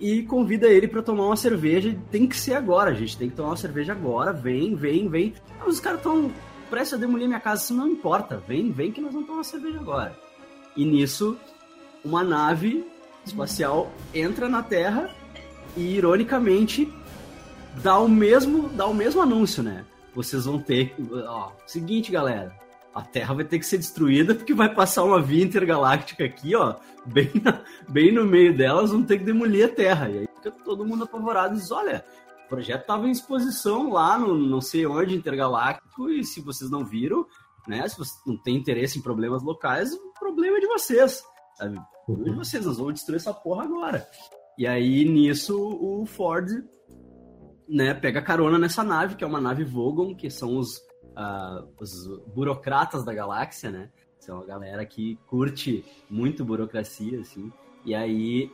e 0.00 0.22
convida 0.22 0.68
ele 0.68 0.88
para 0.88 1.02
tomar 1.02 1.26
uma 1.26 1.36
cerveja. 1.36 1.96
Tem 2.10 2.26
que 2.26 2.36
ser 2.36 2.54
agora, 2.54 2.94
gente 2.94 3.16
tem 3.16 3.30
que 3.30 3.36
tomar 3.36 3.50
uma 3.50 3.56
cerveja 3.56 3.92
agora. 3.92 4.32
Vem, 4.32 4.74
vem, 4.74 5.08
vem. 5.08 5.34
Os 5.66 5.78
caras 5.78 6.00
estão 6.00 6.32
prestes 6.68 6.94
a 6.94 6.96
demolir 6.96 7.28
minha 7.28 7.38
casa, 7.38 7.62
isso 7.62 7.74
não 7.74 7.86
importa. 7.86 8.42
Vem, 8.48 8.72
vem 8.72 8.90
que 8.90 9.00
nós 9.00 9.12
vamos 9.12 9.26
tomar 9.26 9.38
uma 9.38 9.44
cerveja 9.44 9.78
agora. 9.78 10.18
E 10.74 10.84
nisso 10.84 11.38
uma 12.04 12.22
nave 12.22 12.86
espacial 13.24 13.90
entra 14.14 14.48
na 14.48 14.62
Terra 14.62 15.10
e, 15.76 15.96
ironicamente, 15.96 16.92
dá 17.82 17.98
o 17.98 18.08
mesmo, 18.08 18.68
dá 18.70 18.86
o 18.86 18.94
mesmo 18.94 19.20
anúncio, 19.20 19.62
né? 19.62 19.84
Vocês 20.14 20.44
vão 20.44 20.58
ter. 20.58 20.94
Ó, 21.26 21.52
seguinte, 21.66 22.10
galera. 22.12 22.60
A 22.94 23.00
Terra 23.00 23.32
vai 23.32 23.44
ter 23.44 23.58
que 23.58 23.64
ser 23.64 23.78
destruída 23.78 24.34
porque 24.34 24.52
vai 24.52 24.74
passar 24.74 25.04
uma 25.04 25.20
via 25.20 25.42
intergaláctica 25.42 26.24
aqui, 26.24 26.54
ó. 26.54 26.76
Bem, 27.06 27.30
na, 27.42 27.62
bem 27.88 28.12
no 28.12 28.24
meio 28.24 28.54
delas, 28.54 28.90
vão 28.90 29.02
ter 29.02 29.18
que 29.18 29.24
demolir 29.24 29.64
a 29.64 29.68
Terra. 29.68 30.10
E 30.10 30.18
aí 30.18 30.28
fica 30.34 30.50
todo 30.50 30.84
mundo 30.84 31.04
apavorado 31.04 31.54
e 31.54 31.58
diz: 31.58 31.70
olha, 31.70 32.04
o 32.44 32.48
projeto 32.50 32.82
estava 32.82 33.08
em 33.08 33.10
exposição 33.10 33.90
lá 33.90 34.18
no 34.18 34.34
não 34.34 34.60
sei 34.60 34.86
onde 34.86 35.16
intergaláctico, 35.16 36.10
e 36.10 36.22
se 36.22 36.42
vocês 36.42 36.70
não 36.70 36.84
viram, 36.84 37.26
né? 37.66 37.88
Se 37.88 37.96
vocês 37.96 38.20
não 38.26 38.36
têm 38.36 38.56
interesse 38.56 38.98
em 38.98 39.02
problemas 39.02 39.42
locais, 39.42 39.94
o 39.94 40.12
problema 40.18 40.58
é 40.58 40.60
de 40.60 40.66
vocês. 40.66 41.22
Sabe? 41.56 41.80
E 42.08 42.30
vocês, 42.30 42.66
nós 42.66 42.78
vamos 42.78 42.94
destruir 42.94 43.16
essa 43.16 43.32
porra 43.32 43.64
agora. 43.64 44.06
E 44.58 44.66
aí, 44.66 45.04
nisso, 45.04 45.56
o 45.56 46.04
Ford 46.04 46.48
né, 47.68 47.94
pega 47.94 48.20
carona 48.20 48.58
nessa 48.58 48.82
nave, 48.82 49.14
que 49.14 49.24
é 49.24 49.26
uma 49.26 49.40
nave 49.40 49.64
Vogon, 49.64 50.14
que 50.14 50.28
são 50.28 50.56
os, 50.56 50.76
uh, 50.76 51.66
os 51.80 52.06
burocratas 52.34 53.04
da 53.04 53.14
galáxia, 53.14 53.70
né? 53.70 53.90
São 54.18 54.40
a 54.40 54.44
galera 54.44 54.84
que 54.84 55.18
curte 55.26 55.84
muito 56.08 56.44
burocracia, 56.44 57.20
assim. 57.20 57.52
E 57.84 57.94
aí, 57.94 58.52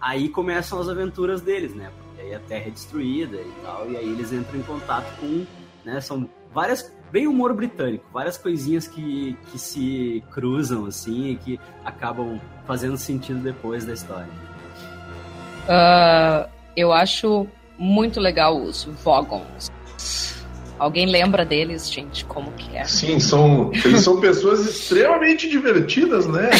aí 0.00 0.28
começam 0.28 0.78
as 0.80 0.88
aventuras 0.88 1.40
deles, 1.40 1.74
né? 1.74 1.90
Porque 1.98 2.20
aí 2.20 2.34
a 2.34 2.40
Terra 2.40 2.68
é 2.68 2.70
destruída 2.70 3.36
e 3.36 3.52
tal, 3.62 3.90
e 3.90 3.96
aí 3.96 4.08
eles 4.08 4.32
entram 4.32 4.60
em 4.60 4.62
contato 4.62 5.18
com, 5.18 5.44
né? 5.84 6.00
São 6.00 6.28
várias 6.52 6.82
bem 7.10 7.26
humor 7.26 7.54
britânico, 7.54 8.04
várias 8.12 8.36
coisinhas 8.36 8.86
que, 8.86 9.36
que 9.50 9.58
se 9.58 10.22
cruzam 10.30 10.86
assim 10.86 11.30
e 11.30 11.36
que 11.36 11.60
acabam 11.84 12.40
fazendo 12.66 12.96
sentido 12.96 13.40
depois 13.40 13.84
da 13.84 13.92
história. 13.92 14.28
Uh, 15.68 16.48
eu 16.76 16.92
acho 16.92 17.46
muito 17.78 18.20
legal 18.20 18.60
os 18.60 18.84
Vogons. 19.04 19.70
Alguém 20.78 21.06
lembra 21.06 21.44
deles, 21.44 21.90
gente? 21.90 22.24
Como 22.24 22.52
que 22.52 22.76
é? 22.76 22.84
Sim, 22.84 23.18
são, 23.18 23.72
eles 23.84 24.02
são 24.02 24.20
pessoas 24.20 24.64
extremamente 24.64 25.48
divertidas, 25.48 26.26
né? 26.26 26.50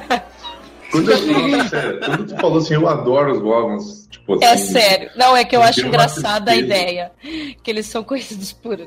quando, 0.92 1.10
eu, 1.10 1.68
sério, 1.68 2.00
quando 2.00 2.26
tu 2.26 2.36
falou 2.36 2.58
assim, 2.58 2.74
eu 2.74 2.86
adoro 2.86 3.32
os 3.32 3.40
Vogons. 3.40 4.06
Tipo, 4.10 4.44
é 4.44 4.52
assim, 4.52 4.76
é 4.76 4.80
sério. 4.80 5.10
Não, 5.16 5.34
é 5.34 5.44
que 5.44 5.56
eu 5.56 5.62
acho 5.62 5.86
engraçada 5.86 6.50
a 6.50 6.56
ideia. 6.56 7.10
Que 7.62 7.70
eles 7.70 7.86
são 7.86 8.04
conhecidos 8.04 8.52
por 8.62 8.78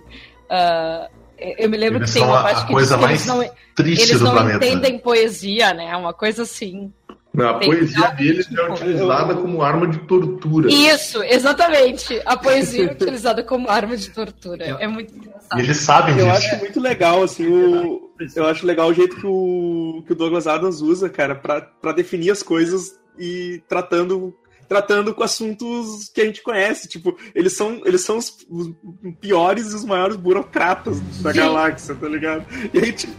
Uh, 0.51 1.10
eu 1.58 1.70
me 1.70 1.77
lembro 1.77 2.00
eles 2.00 2.12
que 2.13 2.20
tem 2.20 2.27
uma 2.27 2.43
parte 2.43 2.65
que 2.65 2.74
coisa 2.74 2.98
mais 2.98 3.25
eles 3.25 3.25
não, 3.25 3.55
triste 3.75 4.10
eles 4.10 4.20
do 4.20 4.25
não 4.25 4.31
planeta. 4.34 4.65
entendem 4.65 5.00
poesia, 5.00 5.74
né? 5.74 5.96
Uma 5.96 6.13
coisa 6.13 6.43
assim. 6.43 6.91
Não, 7.34 7.48
a 7.48 7.53
poesia 7.60 8.08
deles 8.10 8.46
tipo... 8.46 8.60
é 8.60 8.72
utilizada 8.72 9.34
como 9.36 9.62
arma 9.62 9.88
de 9.88 10.00
tortura. 10.00 10.70
Isso, 10.70 11.24
exatamente. 11.24 12.22
A 12.25 12.36
poesia 12.36 12.89
é 12.89 12.91
utilizada 12.91 13.41
como 13.41 13.70
arma 13.70 13.96
de 13.96 14.10
tortura. 14.10 14.77
É 14.79 14.86
muito 14.86 15.15
engraçado. 15.15 15.58
E 15.58 15.63
eles 15.63 15.77
sabem 15.77 16.17
eu 16.17 16.25
disso. 16.25 16.27
Eu 16.27 16.34
acho 16.34 16.60
muito 16.60 16.79
legal, 16.81 17.24
assim, 17.24 17.48
o... 17.48 18.12
eu 18.36 18.46
acho 18.46 18.65
legal 18.67 18.89
o 18.89 18.93
jeito 18.93 19.15
que 19.15 19.25
o, 19.25 20.03
que 20.05 20.12
o 20.12 20.15
Douglas 20.15 20.46
Adams 20.46 20.81
usa, 20.81 21.10
cara, 21.10 21.34
para 21.34 21.93
definir 21.93 22.31
as 22.31 22.43
coisas 22.43 23.00
e 23.17 23.63
tratando 23.67 24.36
tratando 24.71 25.13
com 25.13 25.21
assuntos 25.21 26.09
que 26.13 26.21
a 26.21 26.25
gente 26.25 26.41
conhece. 26.41 26.87
Tipo, 26.87 27.17
eles 27.35 27.57
são, 27.57 27.81
eles 27.83 28.05
são 28.05 28.17
os, 28.17 28.37
os 28.49 28.71
piores 29.19 29.73
e 29.73 29.75
os 29.75 29.83
maiores 29.83 30.15
burocratas 30.15 30.97
da 31.21 31.33
Sim. 31.33 31.39
galáxia, 31.39 31.93
tá 31.93 32.07
ligado? 32.07 32.45
E 32.73 32.79
aí, 32.79 32.93
tipo... 32.93 33.11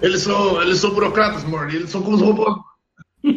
Eles 0.00 0.22
são, 0.22 0.62
eles 0.62 0.78
são 0.78 0.90
burocratas, 0.94 1.44
Morty, 1.44 1.76
eles 1.76 1.90
são 1.90 2.00
como 2.00 2.16
os 2.16 2.22
robôs. 2.22 2.56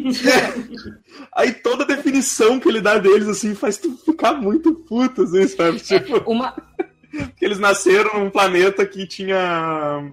Aí 1.36 1.52
toda 1.52 1.84
a 1.84 1.86
definição 1.86 2.58
que 2.58 2.68
ele 2.68 2.80
dá 2.80 2.96
deles, 2.96 3.28
assim, 3.28 3.54
faz 3.54 3.76
tu 3.76 3.98
ficar 3.98 4.32
muito 4.32 4.72
puto, 4.72 5.24
assim, 5.24 5.46
sabe? 5.48 5.76
É, 5.76 5.98
tipo, 5.98 6.30
uma... 6.30 6.54
Porque 7.12 7.44
eles 7.44 7.58
nasceram 7.58 8.18
num 8.18 8.30
planeta 8.30 8.86
que 8.86 9.06
tinha 9.06 10.10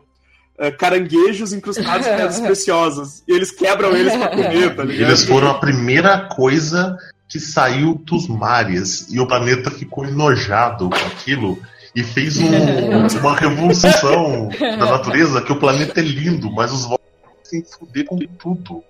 uh, 0.60 0.78
caranguejos 0.78 1.54
incrustados 1.54 2.06
em 2.06 2.10
pedras 2.10 2.42
preciosas. 2.42 3.24
E 3.26 3.32
eles 3.32 3.52
quebram 3.52 3.96
eles 3.96 4.14
pra 4.18 4.28
comer, 4.28 4.76
tá 4.76 4.84
ligado? 4.84 5.10
Eles 5.10 5.24
foram 5.24 5.48
a 5.48 5.60
primeira 5.60 6.28
coisa 6.36 6.98
que 7.30 7.40
saiu 7.40 7.94
dos 7.94 8.28
mares 8.28 9.08
e 9.12 9.20
o 9.20 9.28
planeta 9.28 9.70
ficou 9.70 10.04
enojado 10.04 10.90
com 10.90 10.96
aquilo 10.96 11.60
e 11.96 12.04
fez 12.04 12.38
um, 12.38 12.50
uma 13.22 13.36
revolução 13.36 14.50
da 14.60 14.86
natureza 14.86 15.42
que 15.42 15.52
o 15.52 15.60
planeta 15.60 16.00
é 16.00 16.04
lindo, 16.04 16.52
mas 16.52 16.72
os 16.74 16.84
Vogons 16.84 17.00
se 17.44 17.64
fuder 17.64 18.06
com 18.06 18.18
tudo. 18.18 18.84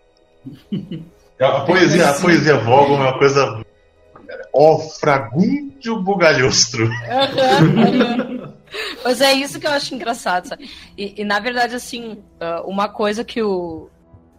A 1.40 1.62
poesia, 1.68 2.10
a 2.10 2.14
poesia 2.14 2.58
Vogon 2.58 2.98
é 2.98 3.10
uma 3.10 3.18
coisa. 3.18 3.64
Ó, 4.54 4.76
oh, 4.76 4.80
fragúndio 4.80 6.02
bugalhostro. 6.02 6.90
Mas 9.04 9.20
é 9.22 9.34
isso 9.34 9.60
que 9.60 9.66
eu 9.66 9.72
acho 9.72 9.96
engraçado. 9.96 10.56
E, 10.96 11.22
e, 11.22 11.24
na 11.24 11.40
verdade, 11.40 11.76
assim, 11.76 12.24
ah, 12.40 12.62
uma 12.66 12.88
coisa 12.88 13.24
que 13.24 13.42
o, 13.42 13.90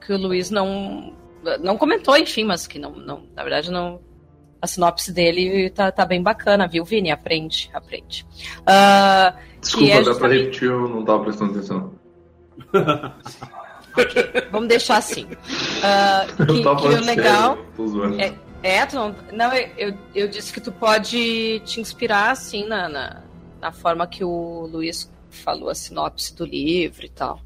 que 0.05 0.13
o 0.13 0.17
Luiz 0.17 0.51
não, 0.51 1.13
não 1.61 1.77
comentou, 1.77 2.17
enfim, 2.17 2.45
mas 2.45 2.67
que 2.67 2.79
não, 2.79 2.93
não 2.93 3.23
na 3.35 3.43
verdade 3.43 3.71
não. 3.71 4.01
A 4.63 4.67
sinopse 4.67 5.11
dele 5.11 5.71
tá, 5.71 5.91
tá 5.91 6.05
bem 6.05 6.23
bacana, 6.23 6.69
viu, 6.69 6.85
Vini? 6.85 7.11
Aprende, 7.11 7.71
aprende. 7.73 8.27
Uh, 8.61 9.35
Desculpa, 9.59 9.93
é 9.95 10.03
dá 10.03 10.15
pra 10.15 10.29
repetir, 10.29 10.69
eu 10.69 10.87
não 10.87 11.03
tava 11.03 11.25
prestando 11.25 11.53
atenção. 11.53 11.95
okay, 13.97 14.49
vamos 14.51 14.69
deixar 14.69 14.99
assim. 14.99 15.27
Uh, 15.81 16.47
que, 16.47 16.63
que 16.63 16.87
o 16.89 17.01
legal. 17.01 17.57
Sério, 17.75 18.21
é, 18.21 18.35
é, 18.63 18.85
tu 18.85 18.97
não, 18.97 19.17
não 19.33 19.51
eu, 19.55 19.95
eu 20.15 20.29
disse 20.29 20.53
que 20.53 20.61
tu 20.61 20.71
pode 20.71 21.61
te 21.65 21.81
inspirar 21.81 22.31
assim 22.31 22.67
na, 22.67 22.87
na, 22.87 23.23
na 23.59 23.73
forma 23.73 24.07
que 24.07 24.23
o 24.23 24.69
Luiz 24.71 25.11
falou 25.31 25.71
a 25.71 25.75
sinopse 25.75 26.37
do 26.37 26.45
livro 26.45 27.07
e 27.07 27.09
tal. 27.09 27.41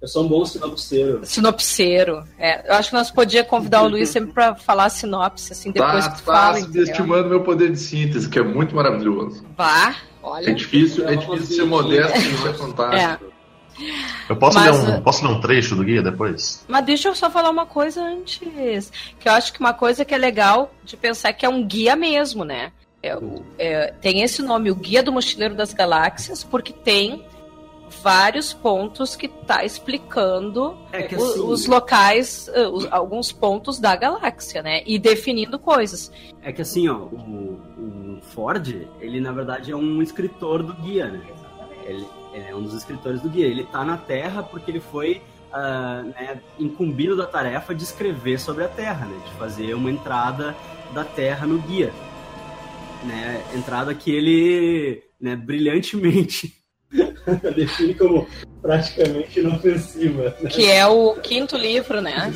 Eu 0.00 0.06
sou 0.06 0.24
um 0.24 0.28
bom 0.28 0.44
sinopseiro. 0.44 1.20
Sinopseiro. 1.24 2.24
É, 2.38 2.70
eu 2.70 2.74
acho 2.74 2.90
que 2.90 2.96
nós 2.96 3.10
podíamos 3.10 3.50
convidar 3.50 3.82
o 3.82 3.88
Luiz 3.88 4.08
sempre 4.10 4.32
para 4.32 4.54
falar 4.54 4.88
sinopse, 4.90 5.52
assim, 5.52 5.72
depois 5.72 6.04
tá, 6.04 6.10
que 6.12 6.18
tu 6.18 6.24
tá 6.24 6.32
fala. 6.32 6.60
subestimando 6.60 7.28
meu 7.28 7.42
poder 7.42 7.72
de 7.72 7.78
síntese, 7.78 8.28
que 8.28 8.38
é 8.38 8.42
muito 8.42 8.76
maravilhoso. 8.76 9.44
Vá, 9.56 9.96
olha. 10.22 10.50
É 10.50 10.52
difícil, 10.54 11.08
é 11.08 11.16
difícil 11.16 11.56
ser 11.56 11.64
modesto, 11.64 12.16
isso 12.16 12.46
é 12.46 12.54
fantástico. 12.54 13.24
É. 13.24 13.38
Eu 14.28 14.36
posso, 14.36 14.58
mas, 14.58 14.84
ler 14.84 14.98
um, 14.98 15.02
posso 15.02 15.26
ler 15.26 15.32
um 15.32 15.40
trecho 15.40 15.76
do 15.76 15.84
guia 15.84 16.02
depois? 16.02 16.64
Mas 16.68 16.84
deixa 16.84 17.08
eu 17.08 17.14
só 17.14 17.30
falar 17.30 17.50
uma 17.50 17.66
coisa 17.66 18.02
antes. 18.02 18.40
Que 19.18 19.28
eu 19.28 19.32
acho 19.32 19.52
que 19.52 19.60
uma 19.60 19.72
coisa 19.72 20.04
que 20.04 20.14
é 20.14 20.18
legal 20.18 20.72
de 20.84 20.96
pensar 20.96 21.32
que 21.32 21.46
é 21.46 21.48
um 21.48 21.64
guia 21.64 21.94
mesmo, 21.94 22.44
né? 22.44 22.72
É, 23.02 23.16
é, 23.58 23.94
tem 24.00 24.22
esse 24.22 24.42
nome, 24.42 24.70
o 24.70 24.74
Guia 24.74 25.02
do 25.02 25.12
Mochileiro 25.12 25.54
das 25.54 25.72
Galáxias, 25.72 26.42
porque 26.42 26.72
tem 26.72 27.24
vários 28.02 28.52
pontos 28.52 29.16
que 29.16 29.28
tá 29.28 29.64
explicando 29.64 30.76
é 30.92 31.02
que, 31.02 31.14
assim, 31.14 31.24
os, 31.24 31.36
os, 31.38 31.66
locais, 31.66 32.50
uh, 32.54 32.68
os, 32.68 32.86
alguns 32.90 33.32
pontos 33.32 33.78
da 33.78 33.94
galáxia, 33.96 34.62
né? 34.62 34.82
E 34.86 34.98
definindo 34.98 35.58
coisas. 35.58 36.10
É 36.42 36.52
que 36.52 36.62
assim, 36.62 36.88
ó, 36.88 36.96
o, 36.96 37.60
o 37.78 38.20
Ford, 38.22 38.88
ele 39.00 39.20
na 39.20 39.32
verdade 39.32 39.72
é 39.72 39.76
um 39.76 40.02
escritor 40.02 40.62
do 40.62 40.74
guia, 40.74 41.08
né? 41.08 41.20
Ele, 41.84 42.06
ele, 42.32 42.44
é 42.48 42.54
um 42.54 42.62
dos 42.62 42.74
escritores 42.74 43.20
do 43.20 43.28
guia. 43.28 43.46
Ele 43.46 43.64
tá 43.64 43.84
na 43.84 43.96
Terra 43.96 44.42
porque 44.42 44.70
ele 44.70 44.80
foi 44.80 45.22
uh, 45.52 46.04
né, 46.08 46.40
incumbido 46.58 47.16
da 47.16 47.26
tarefa 47.26 47.74
de 47.74 47.82
escrever 47.82 48.38
sobre 48.38 48.64
a 48.64 48.68
Terra, 48.68 49.06
né? 49.06 49.18
De 49.24 49.32
fazer 49.34 49.74
uma 49.74 49.90
entrada 49.90 50.54
da 50.92 51.04
Terra 51.04 51.46
no 51.46 51.58
guia. 51.58 51.92
Né? 53.04 53.44
Entrada 53.54 53.94
que 53.94 54.10
ele 54.10 55.02
né, 55.20 55.36
brilhantemente 55.36 56.57
define 57.54 57.94
como 57.94 58.26
praticamente 58.62 59.40
inofensiva. 59.40 60.34
Né? 60.40 60.50
Que 60.50 60.70
é 60.70 60.86
o 60.86 61.14
quinto 61.14 61.56
livro, 61.56 62.00
né? 62.00 62.32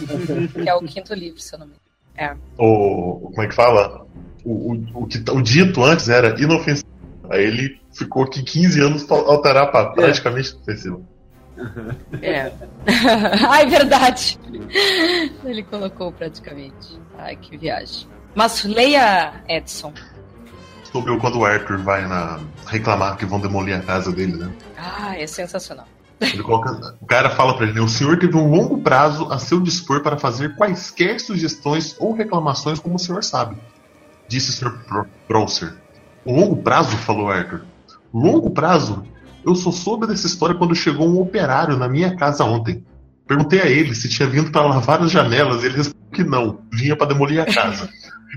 que 0.53 0.69
é 0.69 0.75
o 0.75 0.83
quinto 0.83 1.15
livro, 1.15 1.41
se 1.41 1.55
eu 1.55 1.59
não 1.61 1.67
me 1.67 1.73
engano. 1.73 1.83
É. 2.17 2.37
O, 2.63 3.31
como 3.31 3.43
é 3.43 3.49
que 3.49 3.55
fala? 3.55 4.07
O, 4.45 4.73
o, 4.73 5.03
o, 5.03 5.07
que, 5.07 5.19
o 5.31 5.43
dito 5.43 5.83
antes 5.83 6.09
era 6.09 6.39
inofensivo. 6.41 6.91
Aí 7.31 7.45
ele 7.45 7.81
ficou 7.93 8.25
aqui 8.25 8.43
15 8.43 8.81
anos 8.81 9.05
para 9.05 9.17
alterar 9.17 9.71
para 9.71 9.91
é. 9.91 9.95
praticamente 9.95 10.55
é. 10.55 10.57
ofensivo. 10.61 11.07
É. 12.23 12.51
Ai, 13.47 13.67
verdade. 13.67 14.39
Ele 15.45 15.63
colocou 15.63 16.11
praticamente. 16.11 16.99
Ai, 17.19 17.37
que 17.37 17.57
viagem. 17.57 18.09
Mas 18.35 18.65
leia, 18.65 19.43
Edson 19.49 19.93
sobre 20.93 21.17
quando 21.19 21.39
o 21.39 21.45
Arthur 21.45 21.79
vai 21.79 22.07
na 22.07 22.39
reclamar 22.67 23.17
que 23.17 23.25
vão 23.25 23.41
demolir 23.41 23.75
a 23.75 23.81
casa 23.81 24.13
dele, 24.13 24.37
né? 24.37 24.53
Ah, 24.77 25.19
é 25.19 25.27
sensacional. 25.27 25.87
Coloca, 26.45 26.97
o 27.01 27.07
cara 27.07 27.31
fala 27.31 27.57
para 27.57 27.67
ele, 27.67 27.75
né, 27.75 27.81
o 27.81 27.89
senhor 27.89 28.17
teve 28.17 28.37
um 28.37 28.49
longo 28.49 28.81
prazo 28.81 29.27
a 29.33 29.39
seu 29.41 29.61
dispor 29.61 30.03
para 30.03 30.17
fazer 30.17 30.55
quaisquer 30.55 31.19
sugestões 31.19 31.97
ou 31.99 32.13
reclamações, 32.13 32.79
como 32.79 32.95
o 32.95 32.99
senhor 32.99 33.25
sabe, 33.25 33.57
disse 34.29 34.51
o 34.51 34.53
senhor 34.53 35.09
Prosser. 35.27 35.75
O 36.25 36.33
longo 36.33 36.63
prazo, 36.63 36.97
falou 36.99 37.29
Arthur. 37.29 37.65
Longo 38.15 38.51
prazo? 38.51 39.03
Eu 39.45 39.57
só 39.57 39.73
soube 39.73 40.07
dessa 40.07 40.29
história 40.29 40.55
quando 40.55 40.75
chegou 40.77 41.09
um 41.09 41.21
operário 41.21 41.77
na 41.77 41.89
minha 41.89 42.15
casa 42.15 42.45
ontem. 42.45 42.85
Perguntei 43.27 43.61
a 43.61 43.67
ele 43.67 43.95
se 43.95 44.09
tinha 44.09 44.29
vindo 44.29 44.53
para 44.53 44.65
lavar 44.65 45.03
as 45.03 45.11
janelas 45.11 45.63
e 45.63 45.67
ele 45.67 45.79
respondeu 45.79 46.03
que 46.13 46.23
não, 46.23 46.61
vinha 46.73 46.95
para 46.95 47.09
demolir 47.09 47.41
a 47.41 47.47
casa. 47.47 47.89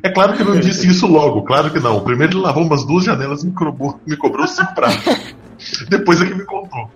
É 0.03 0.09
claro 0.09 0.33
que 0.33 0.43
não 0.43 0.59
disse 0.59 0.87
isso 0.87 1.07
logo, 1.07 1.43
claro 1.43 1.71
que 1.71 1.79
não. 1.79 2.03
Primeiro 2.03 2.33
ele 2.33 2.43
lavou 2.43 2.63
umas 2.63 2.85
duas 2.85 3.05
janelas 3.05 3.43
e 3.43 3.47
me 3.47 3.53
cobrou, 3.53 3.99
me 4.05 4.17
cobrou 4.17 4.47
cinco 4.47 4.73
pratos. 4.75 5.35
Depois 5.89 6.21
é 6.21 6.25
que 6.25 6.35
me 6.35 6.43
contou. 6.43 6.91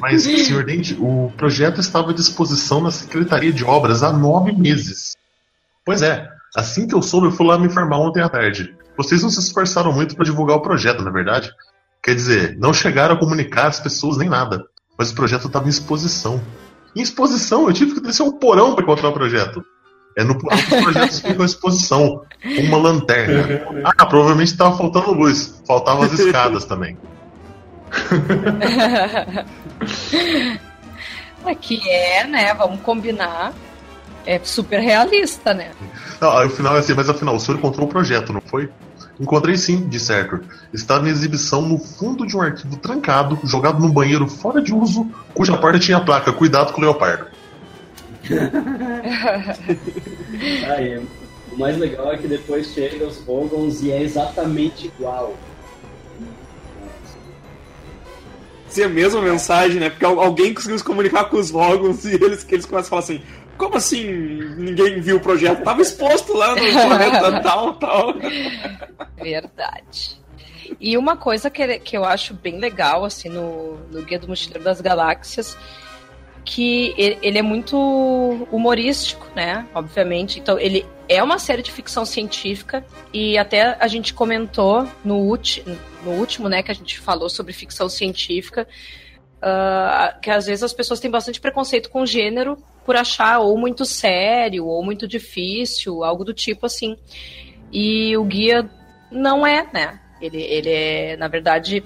Mas, 0.00 0.22
senhor 0.22 0.64
Dente, 0.64 0.96
o 1.00 1.32
projeto 1.36 1.80
estava 1.80 2.10
à 2.10 2.14
disposição 2.14 2.80
na 2.80 2.90
Secretaria 2.90 3.52
de 3.52 3.64
Obras 3.64 4.02
há 4.02 4.12
nove 4.12 4.52
meses. 4.52 5.16
Pois 5.84 6.02
é, 6.02 6.28
assim 6.56 6.86
que 6.86 6.94
eu 6.94 7.02
soube, 7.02 7.26
eu 7.26 7.32
fui 7.32 7.46
lá 7.46 7.58
me 7.58 7.66
informar 7.66 7.98
ontem 7.98 8.22
à 8.22 8.28
tarde. 8.28 8.74
Vocês 8.96 9.22
não 9.22 9.30
se 9.30 9.40
esforçaram 9.40 9.92
muito 9.92 10.14
para 10.14 10.24
divulgar 10.24 10.56
o 10.56 10.62
projeto, 10.62 11.02
na 11.02 11.10
é 11.10 11.12
verdade? 11.12 11.50
Quer 12.02 12.14
dizer, 12.14 12.56
não 12.58 12.72
chegaram 12.72 13.14
a 13.14 13.18
comunicar 13.18 13.66
as 13.66 13.80
pessoas 13.80 14.16
nem 14.16 14.28
nada. 14.28 14.64
Mas 14.96 15.10
o 15.10 15.14
projeto 15.14 15.46
estava 15.46 15.66
em 15.66 15.70
exposição. 15.70 16.40
Em 16.96 17.02
exposição, 17.02 17.68
eu 17.68 17.72
tive 17.72 17.94
que 17.94 18.00
descer 18.00 18.22
um 18.22 18.32
porão 18.32 18.74
para 18.74 18.82
encontrar 18.82 19.10
o 19.10 19.12
projeto. 19.12 19.64
É 20.18 20.24
no 20.24 20.36
projetos 20.36 21.20
ficam 21.20 21.42
à 21.42 21.46
exposição. 21.46 22.22
Uma 22.44 22.76
lanterna. 22.76 23.62
Ah, 23.84 24.04
provavelmente 24.04 24.50
estava 24.50 24.76
faltando 24.76 25.12
luz. 25.12 25.62
Faltavam 25.64 26.02
as 26.02 26.12
escadas 26.12 26.64
também. 26.64 26.98
Aqui 31.46 31.80
é, 31.88 32.26
né? 32.26 32.52
Vamos 32.52 32.80
combinar. 32.80 33.52
É 34.26 34.40
super 34.42 34.80
realista, 34.80 35.54
né? 35.54 35.70
Não, 36.20 36.36
aí 36.36 36.48
o 36.48 36.50
final 36.50 36.74
é 36.74 36.80
assim, 36.80 36.94
mas 36.94 37.08
afinal, 37.08 37.36
o 37.36 37.40
senhor 37.40 37.56
encontrou 37.56 37.86
o 37.86 37.88
projeto, 37.88 38.32
não 38.32 38.40
foi? 38.40 38.68
Encontrei 39.20 39.56
sim, 39.56 39.86
disse 39.88 40.12
Arthur. 40.12 40.42
Estava 40.72 41.08
em 41.08 41.12
exibição 41.12 41.62
no 41.62 41.78
fundo 41.78 42.26
de 42.26 42.36
um 42.36 42.42
arquivo 42.42 42.76
trancado, 42.76 43.38
jogado 43.44 43.78
num 43.78 43.90
banheiro 43.90 44.26
fora 44.26 44.60
de 44.60 44.74
uso, 44.74 45.08
cuja 45.32 45.56
porta 45.56 45.78
tinha 45.78 45.96
a 45.96 46.00
placa 46.00 46.32
Cuidado 46.32 46.72
com 46.72 46.80
o 46.80 46.84
leopardo. 46.84 47.27
Aí, 50.68 50.98
o 51.52 51.58
mais 51.58 51.78
legal 51.78 52.12
é 52.12 52.18
que 52.18 52.28
depois 52.28 52.72
chega 52.72 53.06
os 53.06 53.18
Vogons 53.18 53.82
e 53.82 53.90
é 53.90 54.02
exatamente 54.02 54.88
igual. 54.88 55.34
Ser 58.68 58.84
a 58.84 58.88
mesma 58.88 59.22
mensagem, 59.22 59.80
né? 59.80 59.90
Porque 59.90 60.04
alguém 60.04 60.52
conseguiu 60.52 60.78
se 60.78 60.84
comunicar 60.84 61.24
com 61.24 61.38
os 61.38 61.50
Vogons 61.50 62.04
e 62.04 62.14
eles, 62.14 62.44
que 62.44 62.54
eles 62.54 62.66
começam 62.66 62.86
a 62.86 62.90
falar 62.90 63.02
assim: 63.02 63.22
como 63.56 63.76
assim 63.76 64.04
ninguém 64.56 65.00
viu 65.00 65.16
o 65.16 65.20
projeto? 65.20 65.64
Tava 65.64 65.82
exposto 65.82 66.32
lá 66.32 66.54
no 66.54 66.60
planeta 66.60 67.40
tal, 67.40 67.74
tal. 67.74 68.14
Verdade. 69.16 70.18
E 70.80 70.96
uma 70.96 71.16
coisa 71.16 71.50
que, 71.50 71.78
que 71.80 71.96
eu 71.96 72.04
acho 72.04 72.34
bem 72.34 72.60
legal, 72.60 73.04
assim, 73.04 73.28
no, 73.28 73.78
no 73.90 74.02
Guia 74.02 74.18
do 74.18 74.28
Mochileiro 74.28 74.62
das 74.62 74.80
Galáxias, 74.80 75.56
que 76.48 76.94
ele 76.96 77.36
é 77.36 77.42
muito 77.42 77.76
humorístico, 78.50 79.28
né? 79.36 79.66
Obviamente. 79.74 80.40
Então, 80.40 80.58
ele 80.58 80.86
é 81.06 81.22
uma 81.22 81.38
série 81.38 81.60
de 81.60 81.70
ficção 81.70 82.06
científica 82.06 82.82
e 83.12 83.36
até 83.36 83.76
a 83.78 83.86
gente 83.86 84.14
comentou 84.14 84.88
no, 85.04 85.38
no 86.02 86.10
último, 86.10 86.48
né, 86.48 86.62
que 86.62 86.70
a 86.70 86.74
gente 86.74 86.98
falou 86.98 87.28
sobre 87.28 87.52
ficção 87.52 87.86
científica, 87.86 88.66
uh, 89.42 90.18
que 90.22 90.30
às 90.30 90.46
vezes 90.46 90.62
as 90.62 90.72
pessoas 90.72 91.00
têm 91.00 91.10
bastante 91.10 91.38
preconceito 91.38 91.90
com 91.90 92.00
o 92.00 92.06
gênero 92.06 92.56
por 92.82 92.96
achar 92.96 93.40
ou 93.40 93.58
muito 93.58 93.84
sério 93.84 94.64
ou 94.64 94.82
muito 94.82 95.06
difícil, 95.06 96.02
algo 96.02 96.24
do 96.24 96.32
tipo 96.32 96.64
assim. 96.64 96.96
E 97.70 98.16
o 98.16 98.24
guia 98.24 98.70
não 99.12 99.46
é, 99.46 99.68
né? 99.70 100.00
Ele, 100.18 100.40
ele 100.40 100.70
é, 100.70 101.16
na 101.18 101.28
verdade, 101.28 101.84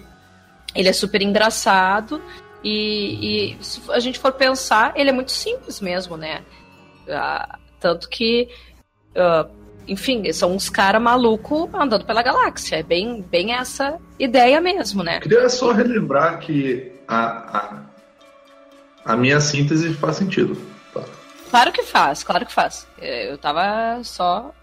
ele 0.73 0.89
é 0.89 0.93
super 0.93 1.21
engraçado 1.21 2.23
e, 2.63 3.55
e, 3.55 3.65
se 3.65 3.81
a 3.91 3.99
gente 3.99 4.19
for 4.19 4.33
pensar, 4.33 4.93
ele 4.97 5.11
é 5.11 5.13
muito 5.13 5.33
simples 5.33 5.81
mesmo, 5.81 6.17
né? 6.17 6.43
Uh, 7.07 7.59
tanto 7.81 8.09
que, 8.09 8.49
uh, 9.17 9.51
enfim, 9.89 10.33
são 10.33 10.55
uns 10.55 10.71
caras 10.71 11.03
malucos 11.03 11.69
andando 11.75 12.05
pela 12.05 12.23
galáxia. 12.23 12.77
É 12.77 12.83
bem, 12.83 13.23
bem 13.23 13.53
essa 13.53 13.99
ideia 14.19 14.61
mesmo, 14.61 15.03
né? 15.03 15.21
Queria 15.21 15.49
só 15.49 15.73
relembrar 15.73 16.39
que 16.39 16.93
a, 17.09 17.59
a, 17.59 19.13
a 19.13 19.17
minha 19.17 19.41
síntese 19.41 19.93
faz 19.95 20.17
sentido. 20.17 20.57
Tá? 20.95 21.03
Claro 21.51 21.73
que 21.73 21.83
faz, 21.83 22.23
claro 22.23 22.47
que 22.47 22.53
faz. 22.53 22.87
Eu 22.99 23.37
tava 23.39 24.03
só 24.05 24.55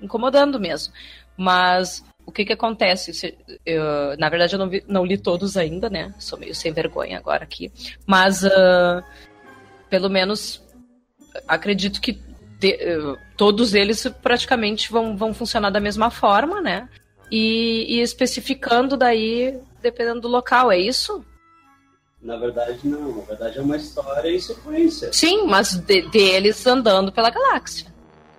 incomodando 0.00 0.60
mesmo. 0.60 0.92
Mas 1.36 2.04
o 2.26 2.32
que 2.32 2.44
que 2.44 2.52
acontece? 2.52 3.36
Eu, 3.64 4.16
na 4.18 4.28
verdade, 4.28 4.54
eu 4.54 4.58
não, 4.58 4.68
vi, 4.68 4.84
não, 4.86 5.04
li 5.04 5.18
todos 5.18 5.56
ainda, 5.56 5.88
né? 5.90 6.14
Sou 6.18 6.38
meio 6.38 6.54
sem 6.54 6.72
vergonha 6.72 7.18
agora 7.18 7.44
aqui. 7.44 7.70
Mas, 8.06 8.42
uh, 8.42 9.02
pelo 9.90 10.08
menos, 10.08 10.62
acredito 11.46 12.00
que 12.00 12.18
de, 12.58 12.74
uh, 12.74 13.18
todos 13.36 13.74
eles 13.74 14.06
praticamente 14.22 14.90
vão, 14.90 15.16
vão 15.16 15.34
funcionar 15.34 15.70
da 15.70 15.80
mesma 15.80 16.10
forma, 16.10 16.60
né? 16.60 16.88
E, 17.30 17.96
e, 17.96 18.00
especificando 18.00 18.96
daí, 18.96 19.58
dependendo 19.82 20.22
do 20.22 20.28
local, 20.28 20.70
é 20.70 20.78
isso? 20.78 21.24
Na 22.20 22.36
verdade, 22.36 22.80
não. 22.84 23.16
Na 23.16 23.22
verdade, 23.22 23.58
é 23.58 23.62
uma 23.62 23.76
história 23.76 24.30
em 24.30 24.38
sequência. 24.40 25.12
Sim, 25.12 25.46
mas 25.46 25.74
de, 25.74 26.02
deles 26.08 26.66
andando 26.66 27.12
pela 27.12 27.30
galáxia. 27.30 27.93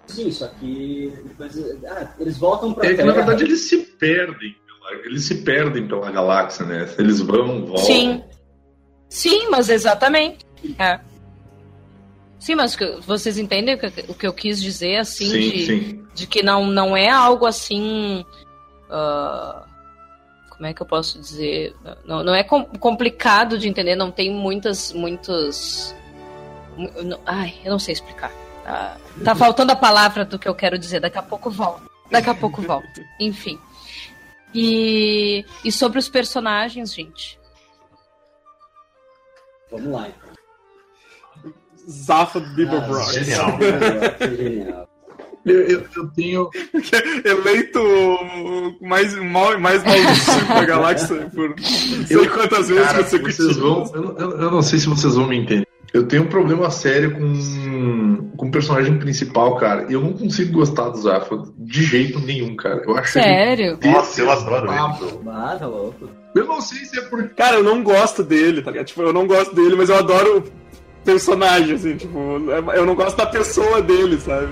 Sim, 0.07 0.31
só 0.31 0.47
que 0.47 1.11
depois, 1.25 1.57
ah, 1.85 2.13
eles 2.19 2.37
voltam 2.37 2.73
para. 2.73 2.87
É 2.87 2.93
que 2.93 3.03
na 3.03 3.13
verdade 3.13 3.43
eles 3.43 3.67
se 3.67 3.77
perdem, 3.77 4.55
eles 5.03 5.25
se 5.25 5.43
perdem 5.43 5.87
pela 5.87 6.11
galáxia, 6.11 6.65
né? 6.65 6.87
Eles 6.97 7.19
vão, 7.19 7.65
voltam. 7.65 7.85
Sim, 7.85 8.23
sim, 9.09 9.47
mas 9.49 9.69
exatamente. 9.69 10.45
É. 10.79 10.99
Sim, 12.39 12.55
mas 12.55 12.77
vocês 13.05 13.39
entendem 13.39 13.75
o 14.07 14.13
que 14.13 14.27
eu 14.27 14.33
quis 14.33 14.61
dizer, 14.61 14.97
assim, 14.97 15.25
sim, 15.25 15.49
de, 15.49 15.65
sim. 15.65 16.03
de 16.13 16.27
que 16.27 16.43
não, 16.43 16.67
não 16.67 16.95
é 16.95 17.09
algo 17.09 17.47
assim. 17.47 18.23
Uh, 18.85 19.65
como 20.49 20.67
é 20.67 20.73
que 20.73 20.81
eu 20.81 20.85
posso 20.85 21.19
dizer? 21.19 21.75
Não, 22.05 22.23
não 22.23 22.35
é 22.35 22.43
complicado 22.43 23.57
de 23.57 23.67
entender, 23.67 23.95
não 23.95 24.11
tem 24.11 24.31
muitas. 24.31 24.93
muitos. 24.93 25.95
Ai, 27.25 27.55
eu 27.63 27.71
não 27.71 27.79
sei 27.79 27.93
explicar. 27.93 28.31
Tá, 28.65 28.97
tá 29.23 29.35
faltando 29.35 29.71
a 29.71 29.75
palavra 29.75 30.25
do 30.25 30.39
que 30.39 30.49
eu 30.49 30.55
quero 30.55 30.79
dizer. 30.79 30.99
Daqui 30.99 31.19
a 31.19 31.21
pouco 31.21 31.51
volto. 31.51 31.87
Daqui 32.09 32.31
a 32.31 32.33
pouco 32.33 32.63
volto. 32.63 32.99
Enfim. 33.19 33.59
E, 34.53 35.45
e 35.63 35.71
sobre 35.71 35.99
os 35.99 36.09
personagens, 36.09 36.91
gente. 36.91 37.39
Vamos 39.69 39.91
lá, 39.91 40.07
então. 40.07 40.29
Zafa 41.87 42.39
do 42.39 42.55
Bieber 42.55 42.83
ah, 42.83 42.87
Brock. 42.87 43.11
Genial. 43.13 43.59
genial. 44.35 44.89
Eu, 45.45 45.61
eu, 45.61 45.87
eu, 45.95 46.07
tenho. 46.15 46.49
Eleito 47.23 47.79
mais, 48.81 49.13
mal, 49.13 49.59
mais 49.59 49.83
maldito 49.83 50.47
da 50.47 50.65
galáxia 50.65 51.29
por 51.29 51.49
não 51.49 51.57
sei 52.07 52.27
quantas 52.29 52.67
vezes 52.67 52.83
cara, 52.83 53.03
consecutivas. 53.03 53.57
eu, 53.93 54.15
eu, 54.17 54.41
eu, 54.41 54.51
não 54.51 54.63
sei 54.63 54.79
se 54.79 54.87
vocês 54.87 55.13
vão 55.13 55.27
me 55.27 55.37
entender. 55.37 55.64
Eu 55.95 56.05
tenho 56.05 56.23
um 56.23 56.27
problema 56.27 56.69
sério 56.69 57.13
com, 57.13 58.31
com 58.35 58.47
o 58.47 58.51
personagem 58.51 58.99
principal, 58.99 59.55
cara. 59.55 59.85
E 59.89 59.93
eu 59.93 60.01
não 60.01 60.11
consigo 60.11 60.51
gostar 60.51 60.89
do 60.89 60.97
Zafa 60.97 61.41
de 61.57 61.83
jeito 61.83 62.19
nenhum, 62.19 62.53
cara. 62.53 62.83
Eu 62.85 62.97
acho 62.97 63.13
Sério? 63.13 63.79
Ele... 63.81 63.93
Nossa, 63.93 64.19
eu 64.19 64.29
adoro 64.29 64.69
ele. 64.69 64.77
Ah, 65.29 65.55
tá 65.57 65.65
louco. 65.65 66.09
Eu 66.35 66.45
não 66.47 66.59
sei 66.59 66.79
se 66.79 66.99
é 66.99 67.01
porque. 67.03 67.29
Cara, 67.35 67.55
eu 67.55 67.63
não 67.63 67.81
gosto 67.81 68.23
dele, 68.25 68.61
tá 68.61 68.71
ligado? 68.71 68.87
Tipo, 68.87 69.03
eu 69.03 69.13
não 69.13 69.25
gosto 69.25 69.55
dele, 69.55 69.77
mas 69.77 69.87
eu 69.87 69.95
adoro 69.95 70.39
o 70.39 70.43
personagem, 71.05 71.75
assim, 71.75 71.95
tipo, 71.95 72.19
eu 72.19 72.85
não 72.85 72.93
gosto 72.93 73.15
da 73.15 73.27
pessoa 73.27 73.81
dele, 73.81 74.19
sabe? 74.19 74.49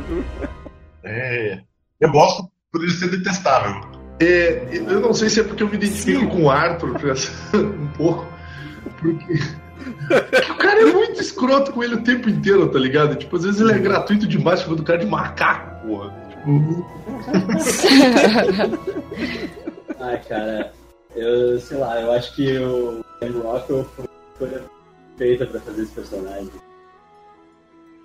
É. 1.03 1.59
Eu 1.99 2.09
gosto 2.09 2.49
por 2.71 2.81
ele 2.81 2.91
ser 2.93 3.09
detestável. 3.09 3.81
É, 4.21 4.69
eu 4.71 5.01
não 5.01 5.13
sei 5.13 5.27
se 5.27 5.41
é 5.41 5.43
porque 5.43 5.61
eu 5.61 5.67
me 5.67 5.75
identifico 5.75 6.21
Sim. 6.21 6.27
com 6.29 6.43
o 6.43 6.49
Arthur 6.49 6.95
um 7.53 7.87
pouco. 7.97 8.25
Porque 9.01 9.39
o 10.51 10.55
cara 10.55 10.81
é 10.81 10.85
muito 10.85 11.21
escroto 11.21 11.71
com 11.71 11.83
ele 11.83 11.95
o 11.95 12.03
tempo 12.03 12.29
inteiro, 12.29 12.69
tá 12.69 12.79
ligado? 12.79 13.15
Tipo, 13.15 13.35
às 13.37 13.43
vezes 13.43 13.61
ele 13.61 13.71
é 13.71 13.79
gratuito 13.79 14.27
demais, 14.27 14.61
tipo, 14.61 14.75
do 14.75 14.83
cara 14.83 14.99
de 14.99 15.05
macaco, 15.05 15.87
porra. 15.87 16.13
Tipo... 16.29 16.85
Ai, 19.99 20.21
cara, 20.27 20.73
eu 21.15 21.59
sei 21.59 21.77
lá, 21.77 22.01
eu 22.01 22.11
acho 22.11 22.35
que 22.35 22.57
o 22.57 23.03
Ken 23.19 23.31
Rockwell 23.31 23.87
foi 24.37 24.49
feita 25.17 25.45
pra 25.45 25.59
fazer 25.59 25.83
esse 25.83 25.91
personagem. 25.91 26.51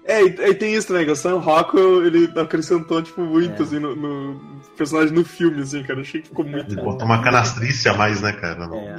É, 0.04 0.22
e, 0.22 0.54
tem 0.54 0.74
isso 0.74 0.88
também, 0.88 1.04
que 1.04 1.10
o 1.10 1.16
Sam 1.16 1.38
Rockwell, 1.38 2.06
ele 2.06 2.32
acrescentou, 2.40 3.02
tipo, 3.02 3.20
muito, 3.20 3.62
é. 3.62 3.64
assim, 3.66 3.78
no, 3.78 3.94
no, 3.94 4.40
personagem 4.74 5.12
no 5.12 5.22
filme, 5.22 5.60
assim, 5.60 5.82
cara. 5.82 5.98
Eu 5.98 6.02
achei 6.02 6.22
que 6.22 6.28
ficou 6.28 6.46
muito... 6.46 6.72
Ele 6.72 6.80
botou 6.80 7.04
uma 7.04 7.22
canastrice 7.22 7.90
a 7.90 7.94
mais, 7.94 8.22
né, 8.22 8.32
cara? 8.32 8.64
É. 8.64 8.96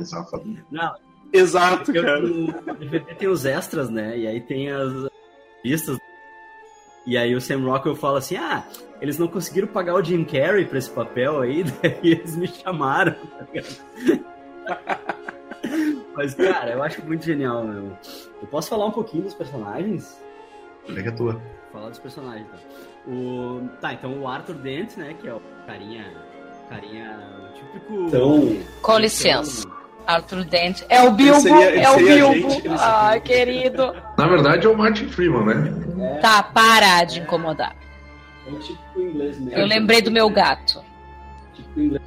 Não, 0.69 0.95
Exato, 1.31 1.85
Porque 1.85 2.01
cara. 2.01 2.23
O 2.23 2.73
DVD 2.75 3.15
tem 3.15 3.27
os 3.27 3.45
extras, 3.45 3.89
né? 3.89 4.17
E 4.17 4.27
aí 4.27 4.41
tem 4.41 4.69
as 4.71 5.09
pistas. 5.61 5.97
E 7.05 7.17
aí 7.17 7.33
o 7.35 7.41
Sam 7.41 7.63
Rockwell 7.63 7.95
fala 7.95 8.19
assim: 8.19 8.37
ah, 8.37 8.63
eles 9.01 9.17
não 9.17 9.27
conseguiram 9.27 9.67
pagar 9.67 9.95
o 9.95 10.03
Jim 10.03 10.23
Carrey 10.23 10.65
pra 10.65 10.77
esse 10.77 10.89
papel 10.89 11.41
aí, 11.41 11.63
daí 11.81 11.99
eles 12.03 12.35
me 12.35 12.47
chamaram. 12.47 13.15
Mas, 16.15 16.35
cara, 16.35 16.71
eu 16.71 16.83
acho 16.83 17.05
muito 17.05 17.23
genial, 17.23 17.63
meu. 17.63 17.97
Eu 18.41 18.47
posso 18.47 18.69
falar 18.69 18.85
um 18.85 18.91
pouquinho 18.91 19.23
dos 19.23 19.33
personagens? 19.33 20.21
Pega 20.85 21.09
a 21.09 21.13
tua. 21.13 21.41
Falar 21.71 21.89
dos 21.89 21.99
personagens, 21.99 22.47
tá? 22.49 22.57
O... 23.07 23.69
Tá, 23.79 23.93
então 23.93 24.19
o 24.19 24.27
Arthur 24.27 24.55
Dent, 24.55 24.97
né, 24.97 25.15
que 25.19 25.27
é 25.27 25.33
o 25.33 25.41
carinha. 25.65 26.11
Carinha. 26.67 27.51
típico. 27.53 27.93
Então, 28.07 28.57
Com 28.81 28.97
licença. 28.99 29.67
Arthur 30.09 30.43
Dent. 30.43 30.83
É 30.89 31.03
o 31.03 31.11
Bilbo, 31.11 31.39
seria, 31.39 31.81
é 31.81 31.89
o 31.91 31.97
Bilbo. 31.97 32.49
Gente, 32.49 32.67
Ai, 32.79 33.21
querido. 33.21 33.95
Na 34.17 34.27
verdade 34.27 34.65
é 34.65 34.69
o 34.69 34.75
Martin 34.75 35.07
Freeman, 35.07 35.45
né? 35.45 36.15
É. 36.17 36.19
Tá, 36.19 36.41
para 36.41 37.03
de 37.03 37.19
incomodar. 37.19 37.75
É 38.47 38.51
o 38.51 38.59
típico 38.59 38.99
inglês 38.99 39.39
médio. 39.39 39.59
Eu 39.59 39.67
lembrei 39.67 40.01
do 40.01 40.09
meu 40.09 40.29
gato. 40.29 40.83
Típico 41.53 41.79
inglês, 41.79 42.03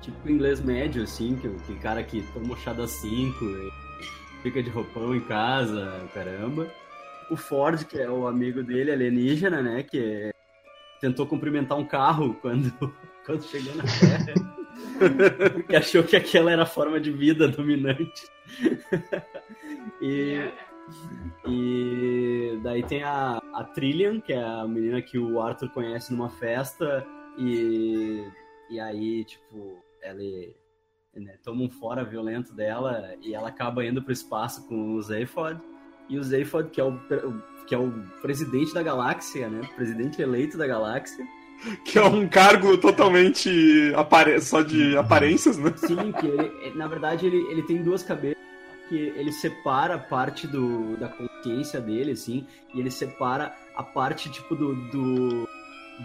típico 0.00 0.30
inglês 0.30 0.60
médio, 0.60 1.02
assim, 1.02 1.36
que, 1.36 1.48
que 1.66 1.74
cara 1.80 2.02
que 2.02 2.22
toma 2.32 2.56
chá 2.56 2.72
das 2.72 2.90
5, 2.92 3.44
fica 4.42 4.62
de 4.62 4.70
roupão 4.70 5.14
em 5.14 5.20
casa, 5.20 6.08
caramba. 6.14 6.66
O 7.30 7.36
Ford, 7.36 7.84
que 7.84 7.98
é 7.98 8.08
o 8.08 8.26
amigo 8.26 8.62
dele, 8.62 8.92
alienígena, 8.92 9.60
né? 9.60 9.82
Que 9.82 9.98
é, 9.98 10.32
tentou 11.00 11.26
cumprimentar 11.26 11.76
um 11.76 11.84
carro 11.84 12.34
quando, 12.40 12.72
quando 13.26 13.42
chegou 13.44 13.74
na 13.74 13.84
Terra. 13.84 14.61
Porque 15.54 15.76
achou 15.76 16.02
que 16.02 16.16
aquela 16.16 16.50
era 16.50 16.62
a 16.62 16.66
forma 16.66 17.00
de 17.00 17.10
vida 17.10 17.48
dominante. 17.48 18.22
e, 20.00 20.50
e 21.48 22.60
daí 22.62 22.82
tem 22.82 23.02
a, 23.02 23.40
a 23.54 23.64
Trillian, 23.64 24.20
que 24.20 24.32
é 24.32 24.42
a 24.42 24.66
menina 24.66 25.02
que 25.02 25.18
o 25.18 25.40
Arthur 25.40 25.70
conhece 25.70 26.12
numa 26.12 26.30
festa. 26.30 27.06
E, 27.38 28.24
e 28.70 28.80
aí, 28.80 29.24
tipo, 29.24 29.82
ela 30.02 30.18
né, 31.14 31.36
toma 31.42 31.62
um 31.62 31.70
fora 31.70 32.04
violento 32.04 32.54
dela 32.54 33.14
e 33.22 33.34
ela 33.34 33.48
acaba 33.48 33.84
indo 33.84 34.02
pro 34.02 34.12
espaço 34.12 34.66
com 34.68 34.94
o 34.94 35.02
Zaphod. 35.02 35.60
E 36.08 36.18
o 36.18 36.22
Zaphod, 36.22 36.70
que 36.70 36.80
é 36.80 36.84
o, 36.84 36.98
que 37.66 37.74
é 37.74 37.78
o 37.78 37.90
presidente 38.20 38.74
da 38.74 38.82
galáxia, 38.82 39.48
né? 39.48 39.62
Presidente 39.76 40.20
eleito 40.20 40.58
da 40.58 40.66
galáxia 40.66 41.24
que 41.84 41.98
é 41.98 42.04
um 42.04 42.28
cargo 42.28 42.76
totalmente 42.78 43.92
apare... 43.94 44.40
só 44.40 44.62
de 44.62 44.96
aparências, 44.96 45.58
né? 45.58 45.72
Sim, 45.76 46.12
que 46.12 46.26
ele, 46.26 46.74
na 46.74 46.86
verdade 46.86 47.26
ele, 47.26 47.38
ele 47.50 47.62
tem 47.62 47.82
duas 47.82 48.02
cabeças 48.02 48.42
que 48.88 48.96
ele 49.16 49.32
separa 49.32 49.98
parte 49.98 50.46
do, 50.46 50.96
da 50.96 51.08
consciência 51.08 51.80
dele, 51.80 52.12
assim, 52.12 52.46
e 52.74 52.80
ele 52.80 52.90
separa 52.90 53.54
a 53.74 53.82
parte, 53.82 54.30
tipo, 54.30 54.54
do, 54.54 54.74
do, 54.90 55.48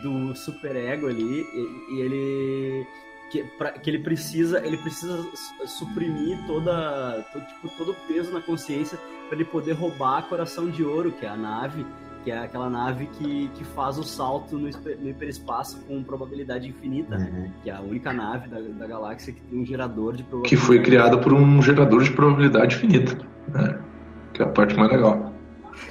do 0.02 0.36
superego 0.36 1.08
ali, 1.08 1.42
e, 1.42 1.96
e 1.96 2.02
ele... 2.02 2.88
Que, 3.30 3.44
pra, 3.58 3.72
que 3.74 3.90
ele 3.90 4.00
precisa 4.00 4.66
ele 4.66 4.78
precisa 4.78 5.22
suprimir 5.66 6.40
toda 6.48 7.26
todo, 7.34 7.46
tipo, 7.46 7.70
todo 7.78 7.92
o 7.92 8.08
peso 8.08 8.32
na 8.32 8.40
consciência 8.40 8.98
para 9.28 9.36
ele 9.36 9.44
poder 9.44 9.74
roubar 9.74 10.20
a 10.20 10.22
coração 10.22 10.70
de 10.70 10.82
ouro 10.82 11.12
que 11.12 11.26
é 11.26 11.30
a 11.30 11.36
nave 11.36 11.86
que 12.28 12.32
é 12.32 12.40
aquela 12.40 12.70
nave 12.70 13.06
que, 13.06 13.50
que 13.56 13.64
faz 13.64 13.98
o 13.98 14.04
salto 14.04 14.58
no, 14.58 14.70
no 14.70 15.10
hiperespaço 15.10 15.80
com 15.88 16.04
probabilidade 16.04 16.68
infinita, 16.68 17.18
né? 17.18 17.32
uhum. 17.32 17.42
né? 17.44 17.52
Que 17.64 17.70
é 17.70 17.74
a 17.74 17.80
única 17.80 18.12
nave 18.12 18.50
da, 18.50 18.60
da 18.60 18.86
galáxia 18.86 19.32
que 19.32 19.40
tem 19.40 19.62
um 19.62 19.66
gerador 19.66 20.14
de 20.14 20.24
probabilidade. 20.24 20.50
Que 20.50 20.58
foi 20.58 20.82
criada 20.82 21.18
por 21.18 21.32
um 21.32 21.62
gerador 21.62 22.04
de 22.04 22.12
probabilidade 22.12 22.76
infinita, 22.76 23.18
né? 23.48 23.80
Que 24.34 24.42
é 24.42 24.46
a 24.46 24.50
parte 24.50 24.76
mais 24.76 24.92
legal. 24.92 25.32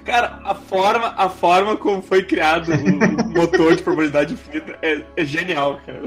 Cara, 0.05 0.39
a 0.45 0.55
forma, 0.55 1.15
a 1.17 1.31
forma 1.31 1.75
como 1.75 2.03
foi 2.03 2.23
criado 2.23 2.71
o 2.71 3.29
motor 3.33 3.75
de 3.75 3.83
probabilidade 3.83 4.35
infinita 4.35 4.79
é, 4.83 5.03
é 5.17 5.25
genial, 5.25 5.81
cara. 5.87 6.03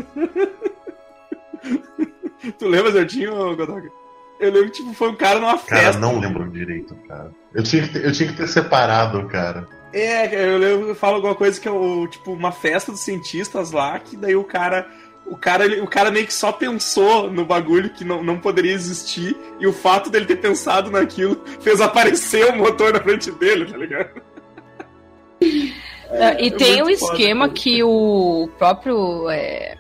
tu 2.60 2.68
lembra 2.68 2.92
certinho, 2.92 3.34
Godoka? 3.56 3.90
Eu 4.40 4.52
lembro 4.52 4.70
que 4.70 4.78
tipo, 4.78 4.94
foi 4.94 5.10
um 5.10 5.16
cara 5.16 5.40
numa 5.40 5.58
festa. 5.58 5.94
Cara, 5.94 5.98
não 5.98 6.20
lembro 6.20 6.48
direito, 6.52 6.96
cara. 7.08 7.32
Eu 7.52 7.64
tinha 7.64 7.82
que 7.82 7.94
ter, 7.94 8.06
eu 8.06 8.12
tinha 8.12 8.30
que 8.30 8.38
ter 8.38 8.48
separado, 8.48 9.26
cara. 9.26 9.79
É, 9.92 10.34
eu, 10.36 10.62
eu 10.90 10.96
falo 10.96 11.16
alguma 11.16 11.36
coisa 11.36 11.60
que 11.60 11.68
é 11.68 11.72
o, 11.72 12.08
tipo 12.08 12.32
uma 12.32 12.52
festa 12.52 12.92
dos 12.92 13.02
cientistas 13.02 13.72
lá, 13.72 13.98
que 14.00 14.16
daí 14.16 14.36
o 14.36 14.44
cara 14.44 14.88
o 15.26 15.38
cara, 15.38 15.84
o 15.84 15.88
cara 15.88 16.10
meio 16.10 16.26
que 16.26 16.34
só 16.34 16.52
pensou 16.52 17.30
no 17.30 17.46
bagulho 17.46 17.92
que 17.92 18.04
não, 18.04 18.24
não 18.24 18.40
poderia 18.40 18.74
existir, 18.74 19.38
e 19.60 19.68
o 19.68 19.74
fato 19.74 20.10
dele 20.10 20.26
ter 20.26 20.38
pensado 20.38 20.90
naquilo 20.90 21.44
fez 21.62 21.80
aparecer 21.80 22.46
o 22.48 22.58
motor 22.58 22.92
na 22.92 23.00
frente 23.00 23.32
dele, 23.32 23.66
tá 23.66 23.78
ligado? 23.78 24.22
É, 26.12 26.44
e 26.44 26.48
é 26.48 26.52
tem 26.52 26.82
o 26.82 26.90
esquema 26.90 27.46
foda. 27.46 27.60
que 27.60 27.84
o 27.84 28.50
próprio 28.58 29.30
é, 29.30 29.78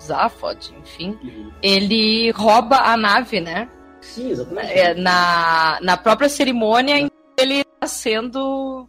Zaphod, 0.00 0.74
enfim, 0.78 1.18
uhum. 1.22 1.50
ele 1.62 2.30
rouba 2.32 2.76
a 2.76 2.96
nave, 2.96 3.40
né? 3.40 3.68
Sim, 4.02 4.30
exatamente. 4.30 4.70
É, 4.70 4.94
na, 4.94 5.78
na 5.80 5.96
própria 5.96 6.28
cerimônia 6.28 7.08
ele 7.38 7.60
está 7.60 7.86
sendo. 7.86 8.86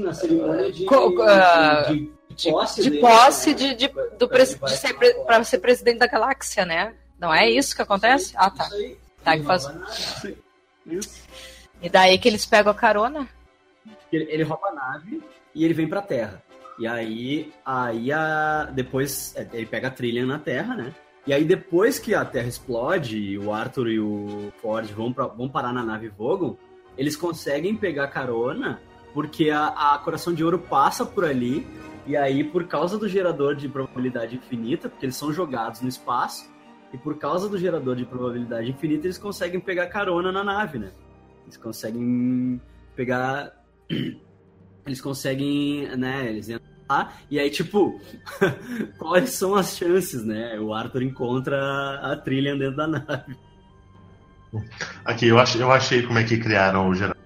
Na 0.00 0.14
cerimônia 0.14 0.72
de, 0.72 0.86
uh, 0.86 1.86
de, 1.86 2.12
de, 2.34 2.50
posse, 2.50 2.82
de, 2.82 2.90
dele, 2.90 3.00
posse 3.02 3.50
né? 3.50 3.56
de, 3.56 3.74
de, 3.74 3.88
do 4.18 4.26
pra, 4.26 4.46
ser, 4.46 4.94
para 5.26 5.44
ser 5.44 5.58
presidente 5.58 5.98
da 5.98 6.06
galáxia, 6.06 6.64
né? 6.64 6.94
Não 7.18 7.32
é 7.32 7.50
isso 7.50 7.76
que 7.76 7.82
acontece? 7.82 8.26
Isso 8.26 8.34
ah, 8.38 8.50
tá. 8.50 8.68
Isso 8.68 8.96
tá 9.22 9.36
que 9.36 9.42
faz... 9.42 9.70
Isso. 10.86 11.22
E 11.82 11.88
daí 11.88 12.18
que 12.18 12.28
eles 12.28 12.46
pegam 12.46 12.72
a 12.72 12.74
carona? 12.74 13.28
Ele, 14.10 14.26
ele 14.30 14.42
rouba 14.42 14.68
a 14.68 14.72
nave 14.72 15.22
e 15.54 15.64
ele 15.64 15.74
vem 15.74 15.88
pra 15.88 16.00
Terra. 16.00 16.42
E 16.78 16.86
aí, 16.86 17.52
aí 17.64 18.10
a, 18.12 18.64
depois 18.72 19.34
é, 19.36 19.46
ele 19.52 19.66
pega 19.66 19.88
a 19.88 19.90
trilha 19.90 20.24
na 20.24 20.38
Terra, 20.38 20.74
né? 20.74 20.94
E 21.26 21.32
aí 21.32 21.44
depois 21.44 21.98
que 21.98 22.14
a 22.14 22.24
Terra 22.24 22.48
explode, 22.48 23.38
o 23.38 23.52
Arthur 23.52 23.88
e 23.88 24.00
o 24.00 24.52
Ford 24.60 24.88
vão, 24.90 25.12
pra, 25.12 25.26
vão 25.26 25.48
parar 25.48 25.72
na 25.72 25.84
nave 25.84 26.08
Vogon, 26.08 26.56
eles 26.96 27.14
conseguem 27.14 27.76
pegar 27.76 28.08
carona 28.08 28.80
porque 29.12 29.50
a, 29.50 29.94
a 29.94 29.98
Coração 29.98 30.32
de 30.32 30.44
Ouro 30.44 30.58
passa 30.58 31.04
por 31.04 31.24
ali 31.24 31.66
e 32.06 32.16
aí 32.16 32.42
por 32.42 32.66
causa 32.66 32.98
do 32.98 33.08
gerador 33.08 33.54
de 33.54 33.68
probabilidade 33.68 34.36
infinita, 34.36 34.88
porque 34.88 35.06
eles 35.06 35.16
são 35.16 35.32
jogados 35.32 35.80
no 35.80 35.88
espaço, 35.88 36.50
e 36.92 36.98
por 36.98 37.16
causa 37.18 37.48
do 37.48 37.56
gerador 37.56 37.96
de 37.96 38.04
probabilidade 38.04 38.70
infinita 38.70 39.06
eles 39.06 39.18
conseguem 39.18 39.60
pegar 39.60 39.86
carona 39.86 40.30
na 40.30 40.44
nave, 40.44 40.78
né? 40.78 40.92
Eles 41.44 41.56
conseguem 41.56 42.60
pegar 42.94 43.52
eles 44.84 45.00
conseguem, 45.00 45.88
né, 45.96 46.28
eles 46.28 46.48
entram 46.48 46.72
lá, 46.88 47.12
e 47.30 47.38
aí, 47.38 47.48
tipo, 47.50 48.00
quais 48.98 49.30
são 49.30 49.54
as 49.54 49.76
chances, 49.76 50.24
né? 50.24 50.58
O 50.58 50.74
Arthur 50.74 51.02
encontra 51.02 52.00
a 52.02 52.16
trilha 52.16 52.56
dentro 52.56 52.76
da 52.76 52.86
nave. 52.86 53.36
Aqui, 55.04 55.28
eu, 55.28 55.36
eu 55.58 55.70
achei 55.70 56.02
como 56.02 56.18
é 56.18 56.24
que 56.24 56.36
criaram 56.36 56.88
o 56.88 56.94
gerador. 56.94 57.21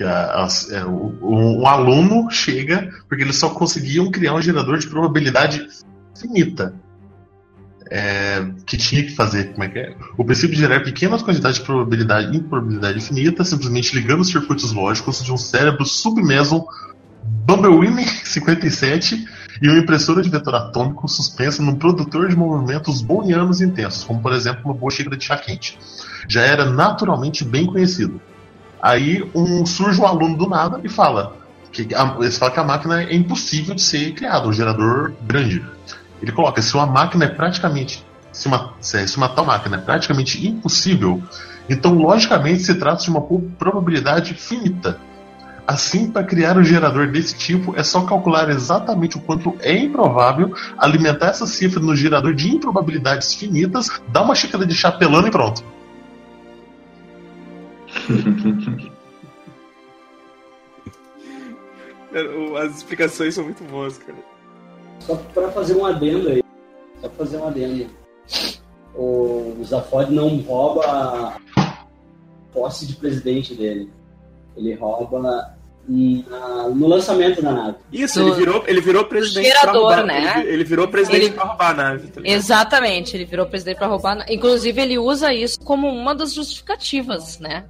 Que 0.00 0.04
a, 0.04 0.46
a, 0.46 0.48
é, 0.70 0.84
o, 0.86 1.60
um 1.60 1.66
aluno 1.66 2.30
chega 2.30 2.88
porque 3.06 3.22
eles 3.22 3.36
só 3.36 3.50
conseguiam 3.50 4.10
criar 4.10 4.32
um 4.32 4.40
gerador 4.40 4.78
de 4.78 4.86
probabilidade 4.86 5.68
finita 6.18 6.74
é, 7.90 8.50
que 8.64 8.78
tinha 8.78 9.02
que 9.02 9.14
fazer, 9.14 9.52
como 9.52 9.62
é 9.62 9.68
que 9.68 9.78
é? 9.78 9.94
O 10.16 10.24
princípio 10.24 10.54
de 10.54 10.62
gerar 10.62 10.80
pequenas 10.80 11.22
quantidades 11.22 11.58
de 11.58 11.66
probabilidade 11.66 12.34
e 12.34 12.38
improbabilidade 12.38 12.96
infinita, 12.96 13.44
simplesmente 13.44 13.94
ligando 13.94 14.20
os 14.20 14.28
circuitos 14.30 14.72
lógicos 14.72 15.22
de 15.22 15.30
um 15.30 15.36
cérebro 15.36 15.84
submeso 15.84 16.64
Bumblewing 17.22 18.02
57 18.24 19.22
e 19.60 19.68
uma 19.68 19.80
impressora 19.80 20.22
de 20.22 20.30
vetor 20.30 20.54
atômico 20.54 21.06
suspensa 21.08 21.62
num 21.62 21.74
produtor 21.74 22.26
de 22.30 22.36
movimentos 22.36 23.02
booleanos 23.02 23.60
intensos, 23.60 24.02
como 24.02 24.22
por 24.22 24.32
exemplo 24.32 24.62
uma 24.64 24.72
boa 24.72 24.90
xícara 24.90 25.14
de 25.14 25.26
chá 25.26 25.36
quente. 25.36 25.78
Já 26.26 26.40
era 26.40 26.64
naturalmente 26.64 27.44
bem 27.44 27.66
conhecido. 27.66 28.18
Aí 28.82 29.28
um, 29.34 29.66
surge 29.66 30.00
um 30.00 30.06
aluno 30.06 30.36
do 30.36 30.48
nada 30.48 30.80
e 30.82 30.88
fala 30.88 31.36
que 31.72 31.94
a, 31.94 32.16
eles 32.20 32.38
que 32.38 32.60
a 32.60 32.64
máquina 32.64 33.02
é 33.02 33.14
impossível 33.14 33.74
de 33.74 33.82
ser 33.82 34.12
criada, 34.12 34.48
um 34.48 34.52
gerador 34.52 35.12
grande. 35.22 35.64
Ele 36.22 36.32
coloca: 36.32 36.60
se 36.60 36.74
uma 36.74 36.86
máquina 36.86 37.24
é 37.24 37.28
praticamente. 37.28 38.04
Se 38.32 38.46
uma, 38.46 38.74
se 38.80 39.16
uma 39.16 39.28
tal 39.28 39.44
máquina 39.44 39.76
é 39.76 39.80
praticamente 39.80 40.46
impossível, 40.46 41.20
então 41.68 41.94
logicamente 41.94 42.62
se 42.62 42.74
trata 42.76 43.02
de 43.02 43.10
uma 43.10 43.20
probabilidade 43.58 44.34
finita. 44.34 44.98
Assim, 45.66 46.10
para 46.10 46.24
criar 46.24 46.56
um 46.56 46.64
gerador 46.64 47.10
desse 47.10 47.36
tipo, 47.36 47.74
é 47.76 47.82
só 47.82 48.02
calcular 48.02 48.48
exatamente 48.48 49.16
o 49.16 49.20
quanto 49.20 49.56
é 49.60 49.76
improvável, 49.76 50.54
alimentar 50.78 51.28
essa 51.28 51.46
cifra 51.46 51.80
no 51.80 51.94
gerador 51.94 52.34
de 52.34 52.48
improbabilidades 52.48 53.34
finitas, 53.34 53.88
dar 54.08 54.22
uma 54.22 54.34
xícara 54.34 54.66
de 54.66 54.74
chapelão 54.74 55.26
e 55.26 55.30
pronto. 55.30 55.62
As 62.58 62.76
explicações 62.76 63.34
são 63.34 63.44
muito 63.44 63.62
boas, 63.64 63.98
cara. 63.98 64.18
Só 65.00 65.16
para 65.16 65.50
fazer 65.52 65.74
um 65.76 65.86
adendo 65.86 66.28
aí. 66.28 66.42
Só 67.00 67.08
pra 67.08 67.24
fazer 67.24 67.36
um 67.38 67.46
adendo. 67.46 67.90
O 68.94 69.56
Zafod 69.64 70.12
não 70.12 70.36
rouba 70.38 70.84
a 70.86 71.38
posse 72.52 72.86
de 72.86 72.96
presidente 72.96 73.54
dele. 73.54 73.90
Ele 74.56 74.74
rouba 74.74 75.56
no 75.88 76.86
lançamento 76.86 77.40
da 77.42 77.52
nave. 77.52 77.78
Isso, 77.92 78.20
ele 78.20 78.32
virou, 78.32 78.64
ele 78.66 78.80
virou 78.80 79.04
presidente 79.04 79.48
Gerador, 79.48 79.82
roubar, 79.82 80.04
né? 80.04 80.40
Ele, 80.40 80.52
ele, 80.52 80.64
virou 80.64 80.88
presidente 80.88 81.26
ele... 81.26 81.34
para 81.34 81.44
roubar 81.44 81.70
a 81.70 81.74
nave. 81.74 82.08
Tá 82.08 82.20
Exatamente, 82.24 83.16
ele 83.16 83.24
virou 83.24 83.46
presidente 83.46 83.78
para 83.78 83.86
roubar. 83.86 84.16
Na... 84.16 84.32
Inclusive, 84.32 84.80
ele 84.80 84.98
usa 84.98 85.32
isso 85.32 85.58
como 85.60 85.88
uma 85.88 86.14
das 86.14 86.34
justificativas, 86.34 87.38
né? 87.38 87.64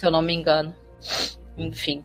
Se 0.00 0.06
eu 0.06 0.10
não 0.10 0.22
me 0.22 0.34
engano. 0.34 0.74
Enfim 1.56 2.02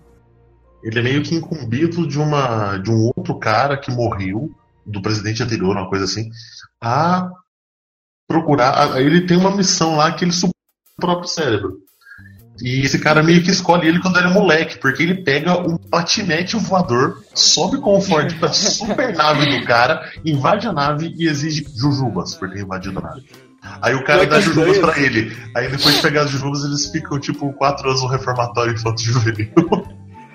ele 0.85 0.99
é 0.99 1.01
meio 1.01 1.23
que 1.23 1.33
incumbido 1.33 2.07
de 2.07 2.19
uma 2.19 2.77
de 2.77 2.91
um 2.91 3.11
outro 3.17 3.39
cara 3.39 3.75
que 3.75 3.89
morreu 3.89 4.51
do 4.85 5.01
presidente 5.01 5.41
anterior, 5.41 5.75
uma 5.75 5.89
coisa 5.89 6.05
assim, 6.05 6.29
a 6.79 7.27
procurar. 8.27 9.01
Ele 9.01 9.21
tem 9.21 9.35
uma 9.35 9.55
missão 9.55 9.95
lá 9.95 10.11
que 10.11 10.23
ele 10.23 10.31
supõe 10.31 10.51
o 10.95 11.01
próprio 11.01 11.27
cérebro. 11.27 11.79
E 12.61 12.85
esse 12.85 12.99
cara 12.99 13.23
meio 13.23 13.43
que 13.43 13.49
escolhe 13.49 13.87
ele 13.87 13.99
quando 13.99 14.17
ele 14.17 14.27
é 14.27 14.31
moleque, 14.31 14.77
porque 14.77 15.01
ele 15.01 15.23
pega 15.23 15.59
um 15.59 15.75
patinete 15.75 16.55
voador, 16.55 17.21
sobe 17.33 17.81
com 17.81 17.97
o 17.97 18.01
Ford 18.01 18.33
pra 18.39 18.53
super 18.53 19.13
nave 19.13 19.59
do 19.59 19.65
cara, 19.65 20.09
invade 20.23 20.67
a 20.67 20.71
nave 20.71 21.13
e 21.17 21.27
exige 21.27 21.65
jujubas 21.75 22.35
por 22.35 22.49
ter 22.51 22.61
invadido 22.61 22.99
a 22.99 23.01
nave. 23.01 23.25
Aí 23.81 23.95
o 23.95 24.03
cara 24.03 24.25
dá 24.25 24.39
jujubas 24.39 24.77
pra 24.77 24.99
ele. 24.99 25.35
Aí 25.55 25.69
depois 25.69 25.95
de 25.95 26.01
pegar 26.01 26.23
as 26.23 26.29
jujubas, 26.29 26.63
eles 26.63 26.87
ficam 26.87 27.19
tipo 27.19 27.51
quatro 27.53 27.87
anos 27.87 28.01
no 28.01 28.07
reformatório 28.07 28.73
infanto 28.73 29.01
juvenil. 29.01 29.51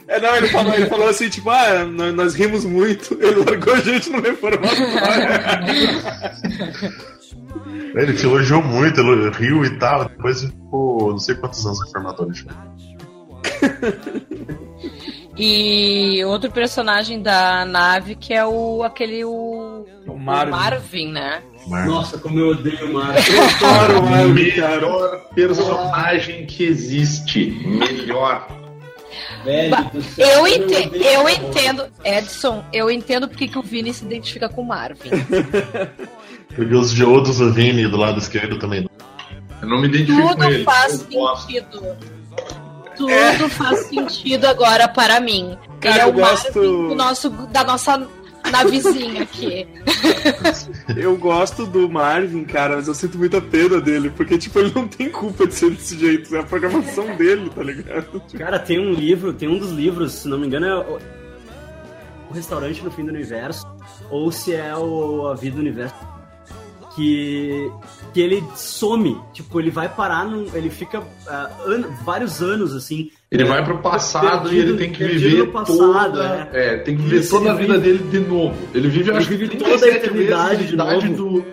É, 0.06 0.20
não, 0.20 0.34
ele 0.34 0.48
falou, 0.48 0.74
ele 0.74 0.86
falou 0.86 1.08
assim, 1.08 1.28
tipo, 1.28 1.48
ah, 1.50 1.84
nós, 1.84 2.12
nós 2.14 2.34
rimos 2.34 2.64
muito, 2.64 3.16
ele 3.22 3.44
largou 3.44 3.74
a 3.74 3.80
gente 3.80 4.10
no 4.10 4.20
reformatório. 4.20 4.84
ele 7.94 8.12
te 8.14 8.24
elogiou 8.24 8.60
muito, 8.60 9.00
ele 9.00 9.30
riu 9.30 9.64
e 9.64 9.78
tal, 9.78 10.06
depois 10.06 10.42
ficou 10.42 11.10
não 11.12 11.18
sei 11.18 11.36
quantos 11.36 11.64
anos 11.64 11.78
no 11.78 11.84
reformatório. 11.86 12.32
Tipo. 12.32 12.52
E 15.42 16.22
outro 16.26 16.50
personagem 16.50 17.22
da 17.22 17.64
nave 17.64 18.14
que 18.14 18.35
é 18.35 18.44
o 18.44 18.83
aquele 18.83 19.24
o, 19.24 19.87
o 20.07 20.18
Marvin. 20.18 20.50
O 20.50 20.55
Marvin, 20.55 21.12
né? 21.12 21.42
Marvin. 21.66 21.88
Nossa, 21.88 22.18
como 22.18 22.38
eu 22.38 22.48
odeio 22.48 22.90
o 22.90 22.92
Marvin. 22.92 23.33
Eu 23.33 23.68
adoro 23.68 24.00
o 24.00 24.11
Marvin, 24.11 24.35
Melhor 24.35 25.20
personagem 25.35 26.44
que 26.44 26.64
existe. 26.64 27.59
Melhor. 27.64 28.46
Velho, 29.42 29.74
eu, 30.18 30.46
entendo, 30.46 30.96
eu 30.96 31.29
entendo, 31.29 31.87
Edson, 32.05 32.62
eu 32.70 32.90
entendo 32.90 33.26
porque 33.26 33.48
que 33.48 33.59
o 33.59 33.62
Vini 33.62 33.94
se 33.94 34.05
identifica 34.05 34.48
com 34.48 34.61
o 34.61 34.66
Marvin. 34.66 35.11
Porque 36.55 36.74
os 36.74 36.92
de 36.92 37.05
outros 37.05 37.40
o 37.40 37.53
Vini 37.53 37.87
do 37.87 37.96
lado 37.96 38.18
esquerdo 38.18 38.59
também. 38.59 38.88
Eu 39.62 39.68
não 39.68 39.81
me 39.81 39.87
identifico 39.87 40.29
Tudo 40.31 40.37
com 40.37 40.44
ele. 40.44 40.64
faz 40.64 40.92
sentido. 40.94 41.96
Tudo 43.00 43.12
é. 43.12 43.48
faz 43.48 43.86
sentido 43.86 44.44
agora 44.44 44.86
para 44.86 45.20
mim. 45.20 45.56
Cara, 45.80 45.94
ele 45.94 46.02
é 46.02 46.06
o 46.06 46.12
gosto... 46.12 46.54
Marvin 46.54 46.88
do 46.88 46.94
nosso, 46.94 47.30
da 47.30 47.64
nossa 47.64 48.08
na 48.50 48.64
vizinha 48.64 49.22
aqui. 49.22 49.66
Eu 50.94 51.16
gosto 51.16 51.64
do 51.66 51.88
Marvin, 51.88 52.44
cara, 52.44 52.76
mas 52.76 52.88
eu 52.88 52.94
sinto 52.94 53.16
muita 53.16 53.40
pena 53.40 53.80
dele, 53.80 54.10
porque, 54.10 54.36
tipo, 54.36 54.58
ele 54.58 54.72
não 54.74 54.88
tem 54.88 55.08
culpa 55.08 55.46
de 55.46 55.54
ser 55.54 55.70
desse 55.70 55.96
jeito, 55.98 56.34
é 56.34 56.40
a 56.40 56.42
programação 56.42 57.04
dele, 57.16 57.48
tá 57.54 57.62
ligado? 57.62 58.20
Cara, 58.36 58.58
tem 58.58 58.78
um 58.78 58.92
livro, 58.92 59.32
tem 59.32 59.48
um 59.48 59.58
dos 59.58 59.70
livros, 59.70 60.12
se 60.12 60.28
não 60.28 60.38
me 60.38 60.46
engano, 60.46 60.66
é 60.66 60.76
o, 60.76 60.98
o 62.30 62.34
Restaurante 62.34 62.82
no 62.82 62.90
Fim 62.90 63.04
do 63.04 63.10
Universo, 63.10 63.64
ou 64.10 64.32
se 64.32 64.52
é 64.52 64.74
o 64.76 65.28
A 65.28 65.34
Vida 65.34 65.56
do 65.56 65.60
Universo 65.60 65.94
que, 67.00 67.72
que 68.12 68.20
ele 68.20 68.44
some, 68.54 69.18
tipo, 69.32 69.58
ele 69.58 69.70
vai 69.70 69.88
parar 69.88 70.26
num, 70.26 70.46
ele 70.54 70.68
fica 70.68 71.00
uh, 71.00 71.66
an, 71.66 71.84
vários 72.04 72.42
anos 72.42 72.74
assim. 72.74 73.10
Ele 73.30 73.42
é, 73.42 73.46
vai 73.46 73.64
pro 73.64 73.78
passado 73.78 74.50
perdido, 74.50 74.54
e 74.54 74.58
ele 74.58 74.78
tem 74.78 74.92
que 74.92 75.04
viver 75.04 75.46
passado, 75.46 75.76
toda, 75.76 76.50
é. 76.52 76.74
é. 76.74 76.76
tem 76.78 76.96
que 76.96 77.02
viver 77.02 77.26
toda 77.26 77.52
a 77.52 77.54
vida 77.54 77.78
vive, 77.78 77.98
dele 77.98 78.10
de 78.10 78.20
novo. 78.20 78.54
Ele 78.74 78.88
vive, 78.88 79.10
ele 79.10 79.18
acho 79.18 79.28
vive 79.28 79.48
toda 79.56 79.86
a 79.86 79.88
eternidade 79.88 80.66
de 80.66 80.76
novo. 80.76 81.08
Do, 81.14 81.44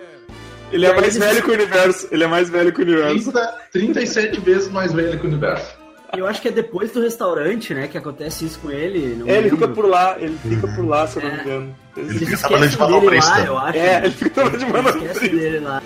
ele 0.70 0.84
é 0.84 0.94
mais 0.94 1.16
velho 1.16 1.42
que 1.42 1.50
o 1.50 1.54
universo. 1.54 2.08
Ele 2.10 2.24
é 2.24 2.26
mais 2.26 2.50
velho 2.50 2.72
que 2.72 2.80
o 2.80 2.84
universo. 2.84 3.32
30, 3.32 3.54
37 3.72 4.40
vezes 4.40 4.70
mais 4.70 4.92
velho 4.92 5.18
que 5.18 5.24
o 5.24 5.28
universo. 5.28 5.77
Eu 6.16 6.26
acho 6.26 6.40
que 6.40 6.48
é 6.48 6.50
depois 6.50 6.90
do 6.92 7.00
restaurante, 7.00 7.74
né, 7.74 7.86
que 7.86 7.98
acontece 7.98 8.46
isso 8.46 8.58
com 8.60 8.70
ele. 8.70 9.22
é, 9.30 9.38
ele 9.38 9.50
fica 9.50 9.68
por 9.68 9.86
lá, 9.86 10.16
ele 10.18 10.38
fica 10.38 10.66
por 10.68 10.86
lá, 10.86 11.06
se 11.06 11.18
eu 11.18 11.22
não 11.22 11.36
me 11.36 11.40
engano. 11.42 11.76
Ele, 11.96 12.08
ele 12.10 12.18
fica 12.26 12.38
trabalhando 12.38 12.70
de 12.70 12.78
manobrista. 12.78 13.40
eu 13.40 13.58
acho. 13.58 13.78
É, 13.78 13.96
ele 14.04 14.10
fica 14.10 14.30
trabalhando 14.30 14.58
de 14.60 14.72
manobrista. 14.72 15.20
dele 15.20 15.60
lá. 15.60 15.82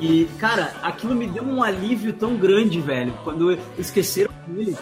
E, 0.00 0.28
cara, 0.38 0.72
aquilo 0.82 1.14
me 1.14 1.26
deu 1.26 1.42
um 1.42 1.62
alívio 1.62 2.12
tão 2.12 2.36
grande, 2.36 2.80
velho, 2.80 3.12
quando 3.24 3.58
esqueceram 3.78 4.30
dele. 4.46 4.76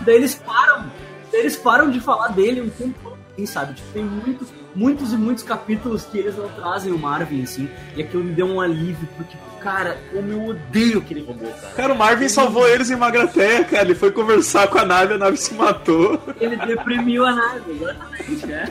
Daí 0.00 0.16
eles 0.16 0.34
param, 0.34 0.90
daí 1.30 1.40
eles 1.40 1.56
param 1.56 1.90
de 1.90 2.00
falar 2.00 2.28
dele 2.28 2.60
um 2.60 2.68
tempo 2.68 3.16
Quem 3.36 3.46
sabe? 3.46 3.74
Tipo, 3.74 3.92
tem 3.92 4.04
muitos, 4.04 4.48
muitos 4.74 5.12
e 5.12 5.16
muitos 5.16 5.44
capítulos 5.44 6.04
que 6.04 6.18
eles 6.18 6.36
não 6.36 6.48
trazem 6.48 6.92
o 6.92 6.98
Marvin, 6.98 7.42
assim. 7.42 7.68
E 7.96 8.02
aquilo 8.02 8.24
me 8.24 8.32
deu 8.32 8.46
um 8.46 8.60
alívio, 8.60 9.08
porque, 9.16 9.36
cara, 9.60 9.98
como 10.12 10.32
eu 10.32 10.44
odeio 10.46 10.98
aquele 10.98 11.24
robô, 11.24 11.46
cara. 11.46 11.74
Cara, 11.74 11.94
o 11.94 11.98
Marvin 11.98 12.28
salvou 12.28 12.66
eles 12.68 12.90
em 12.90 12.96
Magrateia, 12.96 13.64
cara. 13.64 13.84
Ele 13.84 13.94
foi 13.94 14.10
conversar 14.10 14.68
com 14.68 14.78
a 14.78 14.84
nave, 14.84 15.14
a 15.14 15.18
nave 15.18 15.36
se 15.36 15.54
matou. 15.54 16.20
Ele 16.40 16.56
deprimiu 16.56 17.24
a 17.24 17.32
nave, 17.32 17.72
exatamente, 17.72 18.46
né? 18.46 18.68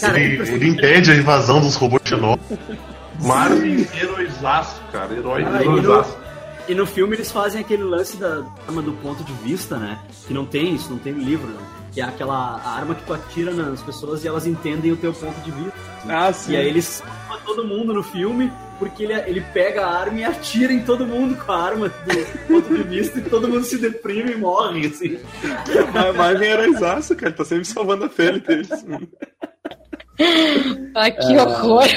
Cara, 0.00 0.18
ele, 0.18 0.42
ele 0.50 0.68
impede 0.68 1.10
a 1.10 1.14
invasão 1.14 1.60
dos 1.60 1.74
robôs 1.76 2.02
xenófobos. 2.04 2.58
Marvin, 3.20 3.86
heróizaço, 3.94 4.80
cara. 4.92 5.14
Herói, 5.14 5.44
ah, 5.44 5.62
heróizaço. 5.62 6.16
E 6.68 6.74
no 6.74 6.86
filme 6.86 7.14
eles 7.14 7.30
fazem 7.30 7.60
aquele 7.60 7.84
lance 7.84 8.16
da 8.16 8.44
arma 8.66 8.82
do 8.82 8.92
ponto 8.94 9.22
de 9.22 9.32
vista, 9.34 9.76
né? 9.76 9.98
Que 10.26 10.34
não 10.34 10.44
tem 10.44 10.74
isso, 10.74 10.90
não 10.90 10.98
tem 10.98 11.12
no 11.12 11.20
livro, 11.20 11.46
né? 11.46 11.60
Que 11.96 12.02
é 12.02 12.04
aquela 12.04 12.60
arma 12.60 12.94
que 12.94 13.02
tu 13.04 13.14
atira 13.14 13.54
nas 13.54 13.82
pessoas 13.82 14.22
e 14.22 14.28
elas 14.28 14.46
entendem 14.46 14.92
o 14.92 14.96
teu 14.98 15.14
ponto 15.14 15.40
de 15.40 15.50
vista. 15.50 15.78
Assim. 15.98 16.12
Ah, 16.12 16.32
sim. 16.32 16.52
E 16.52 16.56
aí 16.56 16.68
eles 16.68 17.02
todo 17.42 17.64
mundo 17.64 17.94
no 17.94 18.02
filme 18.02 18.52
porque 18.78 19.04
ele, 19.04 19.14
ele 19.14 19.40
pega 19.40 19.86
a 19.86 20.00
arma 20.00 20.18
e 20.18 20.24
atira 20.24 20.70
em 20.70 20.84
todo 20.84 21.06
mundo 21.06 21.34
com 21.42 21.50
a 21.50 21.56
arma 21.56 21.88
do 21.88 22.46
ponto 22.46 22.76
de 22.76 22.82
vista 22.82 23.18
e 23.18 23.22
todo 23.22 23.48
mundo 23.48 23.64
se 23.64 23.78
deprime 23.78 24.32
e 24.32 24.36
morre, 24.36 24.88
assim. 24.88 25.18
Mas 26.14 26.42
era 26.42 26.68
exaço, 26.68 27.16
cara. 27.16 27.32
Tá 27.32 27.46
sempre 27.46 27.64
salvando 27.64 28.04
a 28.04 28.08
pele 28.10 28.40
deles. 28.40 28.68
Ai, 30.94 31.12
que 31.16 31.32
é... 31.32 31.42
horror! 31.42 31.88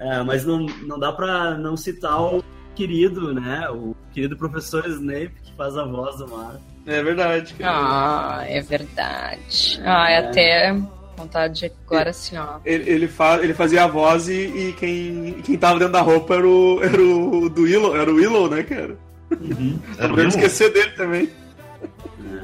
É, 0.00 0.22
mas 0.22 0.46
não, 0.46 0.64
não 0.86 0.98
dá 0.98 1.12
pra 1.12 1.58
não 1.58 1.76
citar 1.76 2.18
o 2.18 2.42
querido, 2.74 3.34
né? 3.34 3.68
O 3.68 3.94
querido 4.12 4.38
professor 4.38 4.86
Snape 4.86 5.34
que 5.42 5.54
faz 5.54 5.76
a 5.76 5.84
voz 5.84 6.16
do 6.16 6.28
Mar. 6.28 6.58
É 6.86 7.02
verdade. 7.02 7.54
Cara. 7.54 7.72
Ah, 7.72 8.44
é 8.46 8.60
verdade. 8.60 9.80
Ah, 9.84 10.10
é, 10.10 10.18
até 10.18 10.76
vontade 11.16 11.60
de 11.60 11.72
agora 11.86 12.10
assim, 12.10 12.36
ó. 12.36 12.58
Ele, 12.64 12.88
ele, 12.88 13.08
fa 13.08 13.38
ele 13.42 13.54
fazia 13.54 13.84
a 13.84 13.86
voz 13.86 14.28
e, 14.28 14.44
e, 14.44 14.74
quem, 14.78 15.32
quem 15.42 15.56
tava 15.56 15.78
dentro 15.78 15.94
da 15.94 16.02
roupa 16.02 16.34
era 16.34 16.46
o, 16.46 16.80
era 16.82 17.02
o 17.02 17.48
do 17.48 17.62
Willow, 17.62 17.96
era 17.96 18.10
o 18.10 18.14
Willow, 18.14 18.48
né, 18.48 18.62
cara? 18.62 18.96
Uhum. 19.40 19.78
Era 19.98 20.12
o 20.12 20.20
esquecer 20.20 20.72
dele 20.72 20.92
também. 20.92 21.28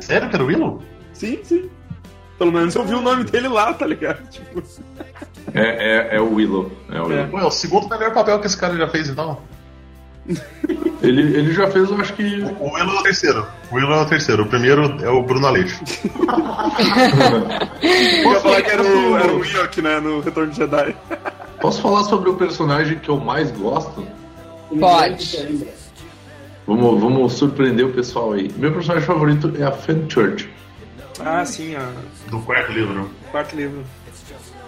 Sério 0.00 0.28
que 0.28 0.34
era 0.34 0.42
o 0.42 0.48
Willow? 0.48 0.82
Sim, 1.12 1.38
sim. 1.44 1.70
Pelo 2.36 2.50
menos 2.50 2.74
eu 2.74 2.84
vi 2.84 2.94
o 2.94 3.00
nome 3.00 3.22
dele 3.22 3.46
lá, 3.46 3.72
tá 3.72 3.86
ligado? 3.86 4.28
Tipo... 4.28 4.62
É, 5.54 6.14
é, 6.14 6.16
é 6.16 6.20
o 6.20 6.34
Willow. 6.34 6.70
É 6.88 7.00
o, 7.00 7.06
Willow. 7.06 7.24
É. 7.24 7.30
Ué, 7.30 7.44
o 7.44 7.50
segundo 7.50 7.88
melhor 7.88 8.14
papel 8.14 8.40
que 8.40 8.46
esse 8.46 8.56
cara 8.56 8.76
já 8.76 8.88
fez, 8.88 9.08
então. 9.08 9.38
Ele, 11.02 11.36
ele 11.36 11.52
já 11.52 11.68
fez, 11.68 11.90
eu 11.90 12.00
acho 12.00 12.14
que. 12.14 12.22
O 12.60 12.72
Willow 12.72 12.96
é 12.96 13.00
o 13.00 13.02
terceiro. 13.02 13.44
O 13.72 13.74
Willow 13.74 13.98
é 13.98 14.02
o 14.02 14.06
terceiro. 14.06 14.44
O 14.44 14.46
primeiro 14.46 14.82
é 15.02 15.08
o 15.08 15.20
Bruno 15.20 15.48
Aleixo. 15.48 15.82
eu 17.82 18.32
ia 18.32 18.40
falar 18.40 18.62
que 18.62 18.70
era 18.70 18.82
o, 18.84 19.16
era 19.16 19.32
o 19.34 19.82
né? 19.82 19.98
No 19.98 20.20
Retorno 20.20 20.52
de 20.52 20.58
Jedi. 20.58 20.94
Posso 21.60 21.82
falar 21.82 22.04
sobre 22.04 22.30
o 22.30 22.34
personagem 22.34 23.00
que 23.00 23.08
eu 23.08 23.16
mais 23.18 23.50
gosto? 23.50 24.06
Pode. 24.78 25.66
Vamos, 26.68 27.00
vamos 27.00 27.32
surpreender 27.32 27.86
o 27.86 27.92
pessoal 27.92 28.34
aí. 28.34 28.48
Meu 28.56 28.72
personagem 28.72 29.04
favorito 29.04 29.52
é 29.58 29.64
a 29.64 29.72
Fenchurch. 29.72 30.48
Ah, 31.18 31.44
sim, 31.44 31.74
a... 31.74 31.90
Do 32.30 32.38
quarto 32.40 32.70
livro. 32.72 33.10
Quarto 33.32 33.56
livro. 33.56 33.82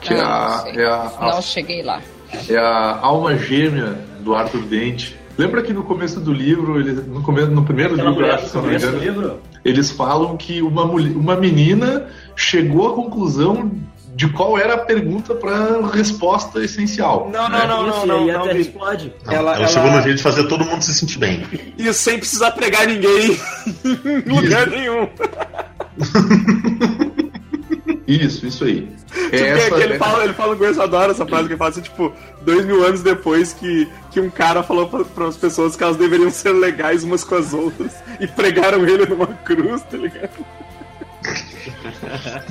Que 0.01 0.15
ah, 0.15 0.65
é, 0.67 0.71
a, 0.73 0.83
é 0.83 0.85
a, 0.87 1.33
Não 1.33 1.43
cheguei 1.43 1.83
lá. 1.83 2.03
É 2.49 2.57
a 2.57 2.99
alma 2.99 3.37
gêmea 3.37 3.97
do 4.21 4.35
Arthur 4.35 4.63
Dente 4.63 5.17
Lembra 5.37 5.63
que 5.63 5.73
no 5.73 5.83
começo 5.83 6.21
do 6.21 6.33
livro, 6.33 6.79
eles, 6.79 7.07
no, 7.07 7.23
começo, 7.23 7.51
no 7.51 7.65
primeiro 7.65 7.95
Aquela 7.95 8.11
livro, 8.11 8.33
acho, 8.33 8.51
começo 8.51 8.91
do 8.91 8.99
livro, 8.99 9.41
eles 9.65 9.91
falam 9.91 10.37
que 10.37 10.63
uma, 10.63 10.85
uma 10.85 11.37
menina 11.37 12.09
chegou 12.37 12.89
à 12.89 12.95
conclusão 12.95 13.73
de 14.15 14.29
qual 14.29 14.57
era 14.57 14.75
a 14.75 14.79
pergunta 14.79 15.35
para 15.35 15.85
resposta 15.89 16.63
essencial. 16.63 17.31
Não, 17.33 17.49
né? 17.49 17.67
não, 17.67 17.67
não, 17.67 17.87
não, 17.87 18.07
não, 18.07 18.27
não, 18.27 18.47
não, 18.47 18.57
explode. 18.57 19.13
Não, 19.27 19.33
ela, 19.33 19.57
ela, 19.57 19.67
chegou 19.67 19.91
no 19.91 20.03
jeito 20.03 20.19
de 20.19 20.23
fazer 20.23 20.45
todo 20.45 20.65
mundo 20.65 20.83
se 20.83 20.95
sentir 20.95 21.19
bem. 21.19 21.45
Isso 21.77 22.01
sem 22.01 22.19
precisar 22.19 22.53
pregar 22.53 22.87
ninguém 22.87 23.37
em 23.85 24.33
lugar 24.33 24.69
nenhum. 24.69 25.09
Isso, 28.07 28.47
isso 28.47 28.65
aí. 28.65 28.89
Tipo, 29.07 29.35
essa... 29.35 29.83
ele, 29.83 29.99
fala, 29.99 30.25
ele 30.25 30.33
fala, 30.35 30.55
eu 30.55 30.83
adoro 30.83 31.13
essa 31.13 31.27
frase 31.27 31.47
que 31.47 31.53
ele 31.53 31.59
fala 31.59 31.71
assim, 31.71 31.81
tipo, 31.81 32.13
dois 32.43 32.67
mil 32.67 32.85
anos 32.85 33.03
depois 33.03 33.53
que, 33.53 33.89
que 34.15 34.21
um 34.21 34.31
cara 34.31 34.63
falou 34.63 34.89
para 34.89 35.27
as 35.27 35.37
pessoas 35.37 35.75
que 35.75 35.83
elas 35.83 35.97
deveriam 35.97 36.31
ser 36.31 36.53
legais 36.53 37.03
umas 37.03 37.25
com 37.25 37.35
as 37.35 37.53
outras 37.53 37.97
e 38.21 38.29
pregaram 38.29 38.87
ele 38.87 39.05
numa 39.07 39.27
cruz, 39.27 39.83
tá 39.83 39.97
ligado? 39.97 40.31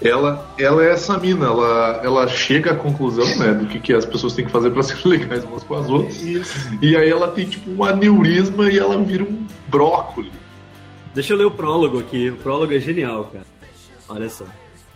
ela, 0.00 0.54
ela 0.56 0.84
é 0.84 0.92
essa 0.92 1.18
mina, 1.18 1.46
ela, 1.46 2.00
ela 2.04 2.28
chega 2.28 2.70
à 2.70 2.76
conclusão, 2.76 3.26
né, 3.36 3.52
do 3.52 3.66
que, 3.66 3.80
que 3.80 3.92
as 3.92 4.06
pessoas 4.06 4.34
têm 4.34 4.44
que 4.44 4.52
fazer 4.52 4.70
para 4.70 4.84
ser 4.84 4.96
legais 5.04 5.42
umas 5.42 5.64
com 5.64 5.74
as 5.74 5.90
outras. 5.90 6.22
Isso. 6.22 6.78
E 6.80 6.96
aí 6.96 7.10
ela 7.10 7.32
tem, 7.32 7.46
tipo, 7.46 7.72
um 7.72 7.82
aneurisma 7.82 8.70
e 8.70 8.78
ela 8.78 8.96
vira 9.02 9.24
um 9.24 9.44
brócolis. 9.66 10.30
Deixa 11.12 11.32
eu 11.32 11.36
ler 11.36 11.46
o 11.46 11.50
prólogo 11.50 11.98
aqui. 11.98 12.30
O 12.30 12.36
prólogo 12.36 12.72
é 12.72 12.78
genial, 12.78 13.24
cara. 13.24 13.46
Olha 14.08 14.30
só. 14.30 14.44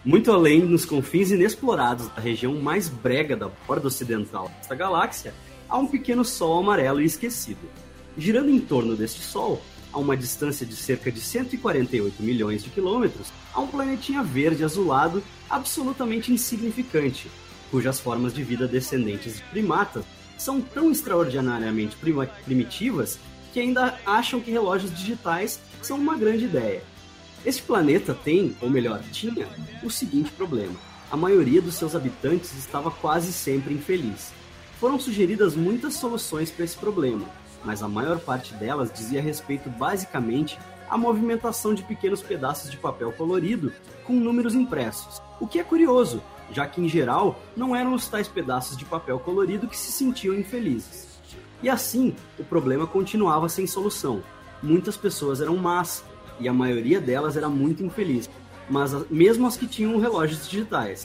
Muito 0.04 0.30
além, 0.30 0.60
nos 0.60 0.84
confins 0.84 1.32
inexplorados 1.32 2.06
da 2.10 2.22
região 2.22 2.54
mais 2.54 2.88
brega 2.88 3.36
da 3.36 3.48
borda 3.66 3.88
ocidental 3.88 4.48
desta 4.56 4.76
galáxia, 4.76 5.34
há 5.68 5.78
um 5.78 5.86
pequeno 5.86 6.24
sol 6.24 6.58
amarelo 6.58 7.00
e 7.00 7.04
esquecido. 7.04 7.68
Girando 8.16 8.50
em 8.50 8.60
torno 8.60 8.96
deste 8.96 9.20
sol, 9.20 9.62
a 9.92 9.98
uma 9.98 10.16
distância 10.16 10.66
de 10.66 10.74
cerca 10.76 11.10
de 11.10 11.20
148 11.20 12.22
milhões 12.22 12.62
de 12.62 12.70
quilômetros, 12.70 13.28
há 13.52 13.60
um 13.60 13.66
planetinha 13.66 14.22
verde 14.22 14.64
azulado 14.64 15.22
absolutamente 15.48 16.32
insignificante, 16.32 17.30
cujas 17.70 18.00
formas 18.00 18.34
de 18.34 18.42
vida 18.42 18.66
descendentes 18.66 19.36
de 19.36 19.42
primatas 19.44 20.04
são 20.36 20.60
tão 20.60 20.90
extraordinariamente 20.90 21.96
primitivas 22.44 23.18
que 23.52 23.60
ainda 23.60 23.98
acham 24.06 24.40
que 24.40 24.50
relógios 24.50 24.94
digitais 24.94 25.60
são 25.82 25.98
uma 25.98 26.16
grande 26.16 26.44
ideia. 26.44 26.82
Este 27.44 27.62
planeta 27.62 28.14
tem, 28.14 28.56
ou 28.60 28.68
melhor, 28.68 29.02
tinha, 29.12 29.48
o 29.82 29.90
seguinte 29.90 30.30
problema: 30.32 30.74
a 31.10 31.16
maioria 31.16 31.62
dos 31.62 31.74
seus 31.74 31.94
habitantes 31.94 32.56
estava 32.56 32.90
quase 32.90 33.32
sempre 33.32 33.74
infeliz. 33.74 34.32
Foram 34.80 34.98
sugeridas 35.00 35.56
muitas 35.56 35.94
soluções 35.94 36.52
para 36.52 36.64
esse 36.64 36.76
problema, 36.76 37.26
mas 37.64 37.82
a 37.82 37.88
maior 37.88 38.20
parte 38.20 38.54
delas 38.54 38.92
dizia 38.92 39.20
respeito 39.20 39.68
basicamente 39.68 40.56
à 40.88 40.96
movimentação 40.96 41.74
de 41.74 41.82
pequenos 41.82 42.22
pedaços 42.22 42.70
de 42.70 42.76
papel 42.76 43.10
colorido 43.10 43.72
com 44.04 44.12
números 44.12 44.54
impressos. 44.54 45.20
O 45.40 45.48
que 45.48 45.58
é 45.58 45.64
curioso, 45.64 46.22
já 46.52 46.64
que 46.64 46.80
em 46.80 46.88
geral 46.88 47.40
não 47.56 47.74
eram 47.74 47.92
os 47.92 48.06
tais 48.06 48.28
pedaços 48.28 48.76
de 48.76 48.84
papel 48.84 49.18
colorido 49.18 49.66
que 49.66 49.76
se 49.76 49.90
sentiam 49.90 50.34
infelizes. 50.36 51.18
E 51.60 51.68
assim, 51.68 52.14
o 52.38 52.44
problema 52.44 52.86
continuava 52.86 53.48
sem 53.48 53.66
solução. 53.66 54.22
Muitas 54.62 54.96
pessoas 54.96 55.40
eram 55.40 55.56
más, 55.56 56.04
e 56.38 56.48
a 56.48 56.52
maioria 56.52 57.00
delas 57.00 57.36
era 57.36 57.48
muito 57.48 57.82
infeliz, 57.82 58.30
mas 58.70 58.92
mesmo 59.10 59.44
as 59.44 59.56
que 59.56 59.66
tinham 59.66 59.98
relógios 59.98 60.48
digitais. 60.48 61.04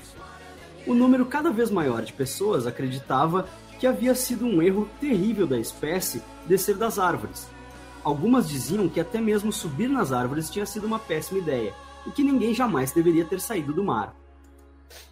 O 0.85 0.93
número 0.93 1.25
cada 1.25 1.49
vez 1.49 1.71
maior 1.71 2.03
de 2.03 2.13
pessoas 2.13 2.67
acreditava 2.67 3.47
que 3.83 3.87
havia 3.87 4.15
sido 4.15 4.45
um 4.45 4.61
erro 4.61 4.89
terrível 4.97 5.45
da 5.45 5.59
espécie 5.59 6.23
descer 6.47 6.77
das 6.77 6.97
árvores. 6.97 7.49
Algumas 8.01 8.47
diziam 8.47 8.87
que 8.87 8.97
até 8.97 9.19
mesmo 9.19 9.51
subir 9.51 9.89
nas 9.89 10.13
árvores 10.13 10.49
tinha 10.49 10.65
sido 10.65 10.87
uma 10.87 10.97
péssima 10.97 11.39
ideia 11.39 11.73
e 12.07 12.11
que 12.11 12.23
ninguém 12.23 12.53
jamais 12.53 12.93
deveria 12.93 13.25
ter 13.25 13.41
saído 13.41 13.73
do 13.73 13.83
mar. 13.83 14.15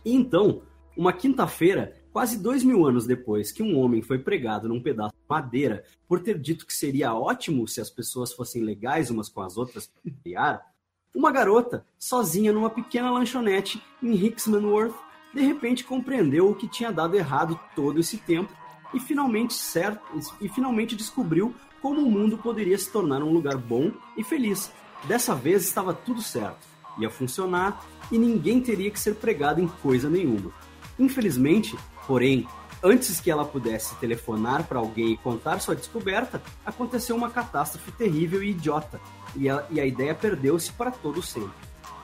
E 0.06 0.16
então, 0.16 0.62
uma 0.96 1.12
quinta-feira, 1.12 1.98
quase 2.14 2.42
dois 2.42 2.64
mil 2.64 2.88
anos 2.88 3.06
depois 3.06 3.52
que 3.52 3.62
um 3.62 3.78
homem 3.78 4.02
foi 4.02 4.20
pregado 4.20 4.70
num 4.70 4.82
pedaço 4.82 5.16
de 5.16 5.28
madeira 5.28 5.84
por 6.08 6.22
ter 6.22 6.40
dito 6.40 6.66
que 6.66 6.74
seria 6.74 7.14
ótimo 7.14 7.68
se 7.68 7.82
as 7.82 7.90
pessoas 7.90 8.32
fossem 8.32 8.64
legais 8.64 9.12
umas 9.12 9.28
com 9.28 9.42
as 9.42 9.58
outras 9.58 9.92
criar, 10.24 10.66
uma 11.14 11.30
garota, 11.30 11.86
sozinha 12.00 12.54
numa 12.54 12.70
pequena 12.70 13.12
lanchonete 13.12 13.84
em 14.02 14.14
Hicksmanworth, 14.14 14.96
de 15.34 15.42
repente 15.42 15.84
compreendeu 15.84 16.50
o 16.50 16.56
que 16.56 16.70
tinha 16.70 16.90
dado 16.90 17.18
errado 17.18 17.60
todo 17.76 18.00
esse 18.00 18.16
tempo 18.16 18.61
e 18.94 19.00
finalmente, 19.00 19.54
certo, 19.54 20.02
e 20.40 20.50
finalmente 20.50 20.96
descobriu 20.96 21.56
como 21.82 22.02
o 22.02 22.12
mundo 22.12 22.38
poderia 22.38 22.78
se 22.78 22.92
tornar 22.92 23.24
um 23.24 23.32
lugar 23.32 23.58
bom 23.58 23.92
e 24.16 24.24
feliz. 24.24 24.72
Dessa 25.06 25.34
vez 25.34 25.64
estava 25.64 25.94
tudo 25.94 26.22
certo, 26.22 26.68
ia 26.98 27.10
funcionar 27.10 27.84
e 28.12 28.18
ninguém 28.18 28.62
teria 28.62 28.92
que 28.92 29.00
ser 29.00 29.16
pregado 29.16 29.60
em 29.60 29.68
coisa 29.68 30.10
nenhuma. 30.10 30.52
Infelizmente, 31.00 31.76
porém, 32.06 32.48
antes 32.84 33.20
que 33.20 33.32
ela 33.32 33.46
pudesse 33.46 33.96
telefonar 33.96 34.68
para 34.68 34.80
alguém 34.80 35.14
e 35.14 35.18
contar 35.18 35.60
sua 35.60 35.76
descoberta, 35.76 36.42
aconteceu 36.66 37.16
uma 37.16 37.30
catástrofe 37.30 37.92
terrível 37.92 38.44
e 38.44 38.52
idiota, 38.52 39.00
e 39.36 39.50
a, 39.50 39.66
e 39.72 39.80
a 39.80 39.86
ideia 39.86 40.14
perdeu-se 40.14 40.72
para 40.74 40.92
todo 40.92 41.22
sempre. 41.22 41.52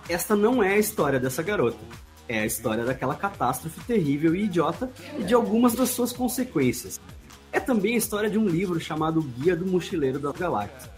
Esta 0.09 0.35
não 0.35 0.63
é 0.63 0.73
a 0.73 0.79
história 0.79 1.19
dessa 1.19 1.43
garota. 1.43 2.06
É 2.27 2.39
a 2.39 2.45
história 2.45 2.83
daquela 2.83 3.15
catástrofe 3.15 3.79
terrível 3.81 4.35
e 4.35 4.43
idiota 4.43 4.91
e 5.17 5.23
de 5.23 5.33
algumas 5.33 5.73
das 5.73 5.89
suas 5.89 6.11
consequências. 6.11 6.99
É 7.51 7.59
também 7.59 7.95
a 7.95 7.97
história 7.97 8.29
de 8.29 8.37
um 8.37 8.47
livro 8.47 8.79
chamado 8.79 9.21
Guia 9.21 9.55
do 9.55 9.65
Mochileiro 9.65 10.19
das 10.19 10.35
Galáxias. 10.35 10.89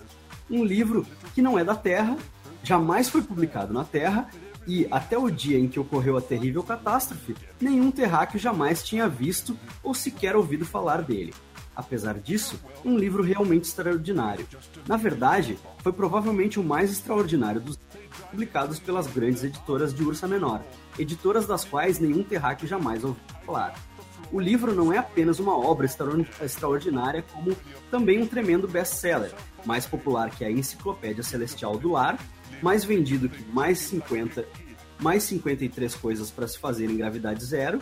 Um 0.49 0.63
livro 0.63 1.05
que 1.35 1.41
não 1.41 1.57
é 1.59 1.63
da 1.63 1.75
Terra, 1.75 2.17
jamais 2.63 3.09
foi 3.09 3.21
publicado 3.21 3.71
na 3.73 3.83
Terra 3.83 4.29
e, 4.65 4.87
até 4.89 5.17
o 5.17 5.29
dia 5.29 5.59
em 5.59 5.67
que 5.67 5.79
ocorreu 5.79 6.17
a 6.17 6.21
terrível 6.21 6.63
catástrofe, 6.63 7.35
nenhum 7.61 7.91
terráqueo 7.91 8.39
jamais 8.39 8.83
tinha 8.83 9.07
visto 9.07 9.57
ou 9.83 9.93
sequer 9.93 10.35
ouvido 10.35 10.65
falar 10.65 11.03
dele. 11.03 11.33
Apesar 11.75 12.19
disso, 12.19 12.59
um 12.83 12.97
livro 12.97 13.23
realmente 13.23 13.63
extraordinário. 13.63 14.45
Na 14.85 14.97
verdade, 14.97 15.57
foi 15.77 15.93
provavelmente 15.93 16.59
o 16.59 16.63
mais 16.63 16.91
extraordinário 16.91 17.61
dos 17.61 17.79
publicados 18.29 18.79
pelas 18.79 19.07
grandes 19.07 19.43
editoras 19.43 19.93
de 19.93 20.03
Ursa 20.03 20.27
Menor, 20.27 20.61
editoras 20.99 21.47
das 21.47 21.65
quais 21.65 21.99
nenhum 21.99 22.23
terráqueo 22.23 22.67
jamais 22.67 23.03
ouviu 23.03 23.21
falar. 23.45 23.73
O 24.31 24.39
livro 24.39 24.75
não 24.75 24.93
é 24.93 24.97
apenas 24.97 25.39
uma 25.39 25.57
obra 25.57 25.87
extraordinária, 26.41 27.23
como 27.33 27.55
também 27.89 28.21
um 28.21 28.27
tremendo 28.27 28.67
best-seller, 28.67 29.33
mais 29.65 29.87
popular 29.87 30.29
que 30.29 30.45
a 30.45 30.51
Enciclopédia 30.51 31.23
Celestial 31.23 31.77
do 31.77 31.91
Lar 31.91 32.19
mais 32.61 32.83
vendido 32.83 33.29
que 33.29 33.43
mais 33.51 33.79
50, 33.79 34.45
mais 34.99 35.23
53 35.23 35.95
coisas 35.95 36.29
para 36.29 36.47
se 36.47 36.57
fazer 36.57 36.89
em 36.89 36.97
gravidade 36.97 37.43
zero, 37.45 37.79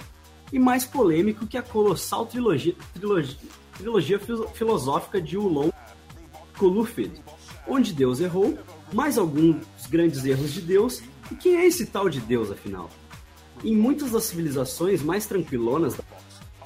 e 0.52 0.60
mais 0.60 0.86
polêmico 0.86 1.46
que 1.46 1.58
a 1.58 1.62
colossal 1.62 2.26
trilogia, 2.26 2.76
trilogia, 2.94 3.38
trilogia 3.76 4.20
filosófica 4.54 5.22
de 5.22 5.38
Ulon 5.38 5.70
Kolufid, 6.58 7.22
onde 7.68 7.94
Deus 7.94 8.20
errou, 8.20 8.58
mais 8.94 9.18
alguns 9.18 9.66
grandes 9.90 10.24
erros 10.24 10.54
de 10.54 10.62
Deus, 10.62 11.02
e 11.32 11.36
quem 11.36 11.58
é 11.58 11.66
esse 11.66 11.88
tal 11.88 12.10
de 12.10 12.22
Deus, 12.22 12.50
afinal? 12.50 12.90
Em 13.64 13.76
muitas 13.76 14.12
das 14.12 14.26
civilizações 14.26 15.02
mais 15.02 15.26
tranquilonas 15.26 15.96
da 15.96 16.04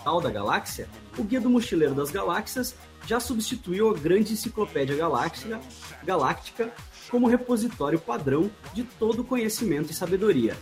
tal 0.04 0.20
da 0.20 0.30
galáxia, 0.30 0.90
o 1.18 1.24
Guia 1.24 1.40
do 1.40 1.50
Mochileiro 1.50 1.96
das 1.96 2.12
Galáxias 2.12 2.76
já 3.06 3.20
substituiu 3.20 3.90
a 3.90 3.94
grande 3.94 4.34
enciclopédia 4.34 4.96
galáctica, 4.96 5.60
galáctica 6.04 6.72
como 7.10 7.28
repositório 7.28 8.00
padrão 8.00 8.52
de 8.74 8.84
todo 8.84 9.24
conhecimento 9.24 9.92
e 9.92 9.94
sabedoria, 9.94 10.58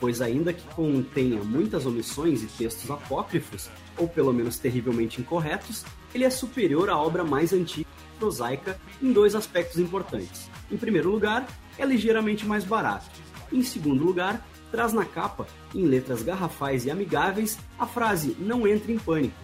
pois 0.00 0.20
ainda 0.20 0.52
que 0.52 0.66
contenha 0.74 1.42
muitas 1.42 1.86
omissões 1.86 2.42
e 2.42 2.46
textos 2.46 2.90
apócrifos, 2.90 3.68
ou 3.96 4.08
pelo 4.08 4.32
menos 4.32 4.58
terrivelmente 4.58 5.20
incorretos, 5.20 5.84
ele 6.14 6.24
é 6.24 6.30
superior 6.30 6.88
à 6.88 6.96
obra 6.96 7.24
mais 7.24 7.52
antiga 7.52 7.88
e 8.14 8.18
prosaica 8.18 8.80
em 9.02 9.12
dois 9.12 9.34
aspectos 9.34 9.78
importantes. 9.78 10.48
Em 10.70 10.76
primeiro 10.76 11.10
lugar, 11.10 11.46
é 11.76 11.84
ligeiramente 11.84 12.46
mais 12.46 12.64
barato. 12.64 13.06
Em 13.52 13.62
segundo 13.62 14.04
lugar, 14.04 14.46
traz 14.70 14.92
na 14.92 15.04
capa, 15.04 15.46
em 15.74 15.84
letras 15.84 16.22
garrafais 16.22 16.84
e 16.84 16.90
amigáveis, 16.90 17.58
a 17.78 17.86
frase 17.86 18.36
Não 18.38 18.66
entre 18.66 18.92
em 18.92 18.98
pânico. 18.98 19.36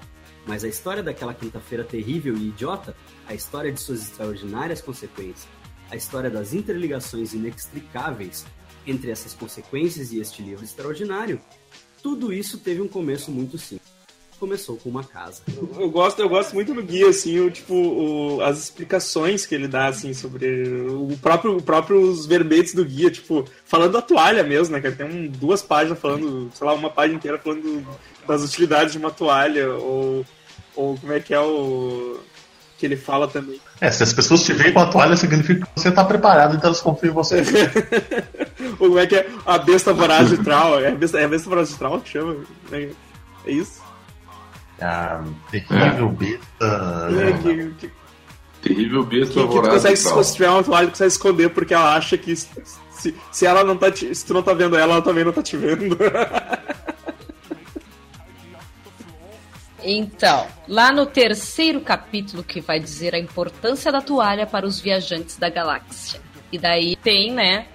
Mas 0.46 0.64
a 0.64 0.68
história 0.68 1.02
daquela 1.02 1.32
quinta-feira 1.32 1.84
terrível 1.84 2.36
e 2.36 2.48
idiota, 2.48 2.94
a 3.26 3.34
história 3.34 3.72
de 3.72 3.80
suas 3.80 4.02
extraordinárias 4.02 4.80
consequências, 4.80 5.48
a 5.90 5.96
história 5.96 6.28
das 6.28 6.52
interligações 6.52 7.32
inextricáveis 7.32 8.44
entre 8.86 9.10
essas 9.10 9.32
consequências 9.32 10.12
e 10.12 10.18
este 10.18 10.42
livro 10.42 10.64
extraordinário, 10.64 11.40
tudo 12.02 12.32
isso 12.32 12.58
teve 12.58 12.82
um 12.82 12.88
começo 12.88 13.30
muito 13.30 13.56
simples. 13.56 13.93
Começou 14.38 14.76
com 14.76 14.88
uma 14.88 15.04
casa. 15.04 15.42
Eu 15.78 15.88
gosto, 15.90 16.20
eu 16.20 16.28
gosto 16.28 16.54
muito 16.54 16.74
do 16.74 16.82
guia, 16.82 17.08
assim, 17.08 17.40
o, 17.40 17.50
tipo, 17.50 17.74
o, 17.74 18.42
as 18.42 18.58
explicações 18.58 19.46
que 19.46 19.54
ele 19.54 19.68
dá, 19.68 19.86
assim, 19.86 20.12
sobre 20.12 20.64
o 20.88 21.16
próprio, 21.20 21.56
o 21.56 21.62
próprio 21.62 22.00
os 22.00 22.26
verbetes 22.26 22.74
do 22.74 22.84
guia, 22.84 23.10
tipo, 23.10 23.44
falando 23.64 23.92
da 23.92 24.02
toalha 24.02 24.42
mesmo, 24.42 24.74
né, 24.74 24.80
que 24.80 24.90
tem 24.90 25.06
um, 25.06 25.28
duas 25.28 25.62
páginas 25.62 25.98
falando, 25.98 26.50
sei 26.52 26.66
lá, 26.66 26.74
uma 26.74 26.90
página 26.90 27.16
inteira 27.16 27.38
falando 27.38 27.86
das 28.26 28.42
utilidades 28.42 28.92
de 28.92 28.98
uma 28.98 29.10
toalha, 29.10 29.70
ou, 29.72 30.26
ou 30.74 30.98
como 30.98 31.12
é 31.12 31.20
que 31.20 31.32
é 31.32 31.40
o 31.40 32.20
que 32.78 32.86
ele 32.86 32.96
fala 32.96 33.28
também. 33.28 33.60
É, 33.80 33.90
se 33.90 34.02
as 34.02 34.12
pessoas 34.12 34.42
te 34.42 34.52
veem 34.52 34.72
com 34.72 34.80
a 34.80 34.86
toalha, 34.86 35.16
significa 35.16 35.64
que 35.64 35.80
você 35.80 35.88
está 35.88 36.04
preparado, 36.04 36.56
então 36.56 36.68
elas 36.68 36.80
confiam 36.80 37.10
em 37.10 37.14
você. 37.14 37.42
Ou 38.78 38.88
como 38.88 38.98
é 38.98 39.06
que 39.06 39.16
é? 39.16 39.28
A 39.46 39.58
besta 39.58 39.92
voraz 39.92 40.28
de 40.28 40.38
Trau. 40.38 40.80
É 40.80 40.88
a 40.88 40.94
besta, 40.94 41.18
é 41.18 41.24
a 41.24 41.28
besta 41.28 41.48
voraz 41.48 41.68
de 41.68 41.76
Trau 41.76 42.00
que 42.00 42.10
chama? 42.10 42.36
É, 42.72 42.88
é 43.46 43.50
isso? 43.52 43.83
Ah, 44.80 45.22
terrível 45.50 46.08
é. 46.08 46.12
besta. 46.12 47.08
É, 47.10 47.32
que, 47.42 47.74
que, 47.74 47.90
terrível 48.62 49.04
besta 49.04 49.34
que. 49.34 49.40
Que 49.40 49.54
tu 49.54 49.62
consegue, 49.62 49.96
se 49.96 50.32
tiver 50.32 50.50
uma 50.50 50.64
toalha, 50.64 50.86
tu 50.86 50.90
consegue 50.90 51.08
esconder 51.08 51.50
porque 51.50 51.74
ela 51.74 51.94
acha 51.94 52.16
que 52.18 52.34
se, 52.36 53.14
se 53.30 53.46
ela 53.46 53.64
não 53.64 53.76
tá 53.76 53.90
te, 53.90 54.14
se 54.14 54.24
tu 54.26 54.34
não 54.34 54.42
tá 54.42 54.52
vendo 54.52 54.76
ela, 54.76 54.94
ela 54.94 55.02
também 55.02 55.24
não 55.24 55.32
tá 55.32 55.42
te 55.42 55.56
vendo. 55.56 55.96
Então, 59.86 60.46
lá 60.66 60.90
no 60.90 61.04
terceiro 61.04 61.78
capítulo 61.82 62.42
que 62.42 62.58
vai 62.58 62.80
dizer 62.80 63.14
a 63.14 63.18
importância 63.18 63.92
da 63.92 64.00
toalha 64.00 64.46
para 64.46 64.66
os 64.66 64.80
viajantes 64.80 65.36
da 65.36 65.50
galáxia. 65.50 66.22
E 66.50 66.58
daí 66.58 66.96
tem, 66.96 67.30
né, 67.30 67.66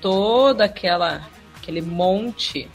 toda 0.00 0.64
aquela 0.64 1.22
aquele 1.56 1.80
monte 1.80 2.68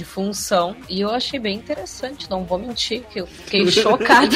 de 0.00 0.04
função 0.04 0.74
e 0.88 1.02
eu 1.02 1.10
achei 1.10 1.38
bem 1.38 1.56
interessante, 1.56 2.30
não 2.30 2.42
vou 2.42 2.58
mentir, 2.58 3.02
que 3.10 3.20
eu 3.20 3.26
fiquei 3.26 3.70
chocada 3.70 4.34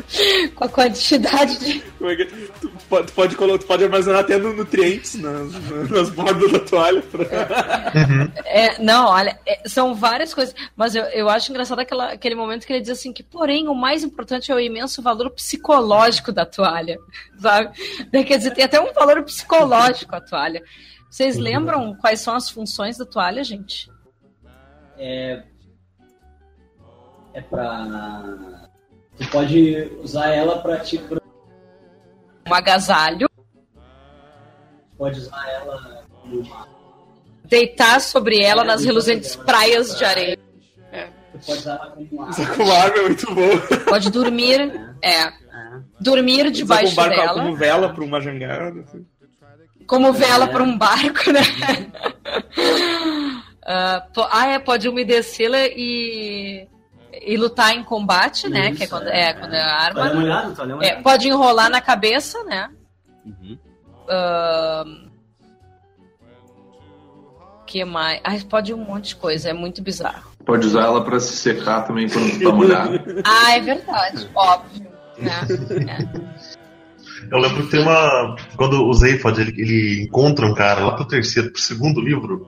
com 0.54 0.64
a 0.64 0.68
quantidade 0.68 1.58
de. 1.58 1.82
É 2.02 2.24
tu 2.60 2.70
pode, 2.86 3.12
pode, 3.12 3.34
tu 3.34 3.66
pode 3.66 3.84
armazenar 3.84 4.20
até 4.20 4.36
nutrientes 4.36 5.14
nas, 5.14 5.52
nas 5.88 6.10
bordas 6.10 6.52
da 6.52 6.58
toalha. 6.58 7.00
Pra... 7.00 7.22
Uhum. 7.22 8.30
É, 8.44 8.82
não, 8.82 9.08
olha, 9.08 9.38
é, 9.46 9.66
são 9.66 9.94
várias 9.94 10.34
coisas, 10.34 10.54
mas 10.76 10.94
eu, 10.94 11.04
eu 11.04 11.30
acho 11.30 11.50
engraçado 11.50 11.78
aquela, 11.78 12.12
aquele 12.12 12.34
momento 12.34 12.66
que 12.66 12.74
ele 12.74 12.82
diz 12.82 12.90
assim 12.90 13.10
que, 13.10 13.22
porém, 13.22 13.68
o 13.68 13.74
mais 13.74 14.04
importante 14.04 14.52
é 14.52 14.54
o 14.54 14.60
imenso 14.60 15.00
valor 15.00 15.30
psicológico 15.30 16.30
da 16.30 16.44
toalha, 16.44 16.98
sabe? 17.38 17.70
Quer 18.10 18.36
dizer, 18.36 18.50
tem 18.50 18.64
até 18.64 18.78
um 18.78 18.92
valor 18.92 19.22
psicológico 19.22 20.14
a 20.14 20.20
toalha. 20.20 20.62
Vocês 21.08 21.38
lembram 21.38 21.94
quais 21.94 22.20
são 22.20 22.34
as 22.34 22.50
funções 22.50 22.98
da 22.98 23.06
toalha, 23.06 23.42
gente? 23.42 23.90
É, 24.98 25.42
é 27.34 27.40
pra. 27.40 28.68
Tu 29.18 29.30
pode 29.30 29.92
usar 30.02 30.30
ela 30.30 30.58
pra 30.58 30.80
tipo. 30.80 31.16
Um 32.48 32.54
agasalho. 32.54 33.28
Pode 34.96 35.18
usar 35.20 35.48
ela 35.50 36.04
uma... 36.24 36.66
Deitar 37.44 38.00
sobre 38.00 38.42
ela 38.42 38.62
é, 38.62 38.66
nas 38.66 38.84
reluzentes 38.84 39.36
praias 39.36 39.96
de 39.96 40.04
areia. 40.04 40.38
É. 40.90 41.08
Tu 41.32 41.46
pode 41.46 41.58
usar 41.58 41.74
ela 41.74 41.90
como 41.90 42.22
arma. 42.22 42.30
Usar 42.30 42.56
como 42.56 42.72
arma 42.72 42.96
é 42.96 43.02
muito 43.02 43.34
bom. 43.34 43.84
Pode 43.88 44.10
dormir. 44.10 44.96
É. 45.02 45.22
é. 45.22 45.32
Dormir 46.00 46.50
debaixo 46.50 46.94
como 46.94 47.08
barco, 47.08 47.22
dela. 47.22 47.42
Como 47.42 47.56
vela 47.56 47.88
para 47.92 48.04
uma 48.04 48.20
jangada. 48.20 48.80
Assim. 48.80 49.06
Como 49.86 50.12
vela 50.12 50.44
é. 50.44 50.48
para 50.48 50.62
um 50.62 50.76
barco, 50.76 51.32
né? 51.32 51.40
Uh, 53.66 54.22
ah, 54.30 54.46
é, 54.46 54.60
pode 54.60 54.88
umedecê-la 54.88 55.66
e, 55.66 56.68
e 57.20 57.36
lutar 57.36 57.74
em 57.74 57.82
combate, 57.82 58.48
né? 58.48 58.68
Isso, 58.68 58.76
que 58.76 58.84
é 58.84 58.86
quando 58.86 59.08
é, 59.08 59.30
é, 59.30 59.32
quando 59.34 59.54
é 59.54 59.60
a 59.60 59.74
arma. 59.74 60.10
Olhando, 60.12 60.84
é, 60.84 60.94
pode 61.02 61.28
enrolar 61.28 61.68
na 61.68 61.80
cabeça, 61.80 62.44
né? 62.44 62.70
Uhum. 63.24 63.58
Uh, 64.04 65.10
que 67.66 67.84
mais? 67.84 68.20
Ah, 68.22 68.36
pode 68.48 68.72
um 68.72 68.84
monte 68.84 69.08
de 69.08 69.16
coisa, 69.16 69.50
é 69.50 69.52
muito 69.52 69.82
bizarro. 69.82 70.30
Pode 70.44 70.64
usar 70.64 70.82
ela 70.82 71.04
para 71.04 71.18
se 71.18 71.36
secar 71.36 71.82
também 71.82 72.08
quando 72.08 72.40
tá 72.40 72.52
molhado. 72.52 73.00
ah, 73.26 73.56
é 73.56 73.60
verdade, 73.60 74.30
óbvio. 74.32 74.86
Né? 75.18 75.32
É. 75.92 76.36
Eu 77.32 77.38
lembro 77.38 77.64
que 77.64 77.70
tem 77.72 77.82
uma. 77.82 78.36
Quando 78.56 78.86
o 78.86 78.94
Zeifod 78.94 79.40
ele, 79.40 79.60
ele 79.60 80.04
encontra 80.04 80.46
um 80.46 80.54
cara 80.54 80.84
lá 80.84 80.92
pro 80.94 81.04
terceiro, 81.04 81.50
pro 81.50 81.60
segundo 81.60 82.00
livro, 82.00 82.46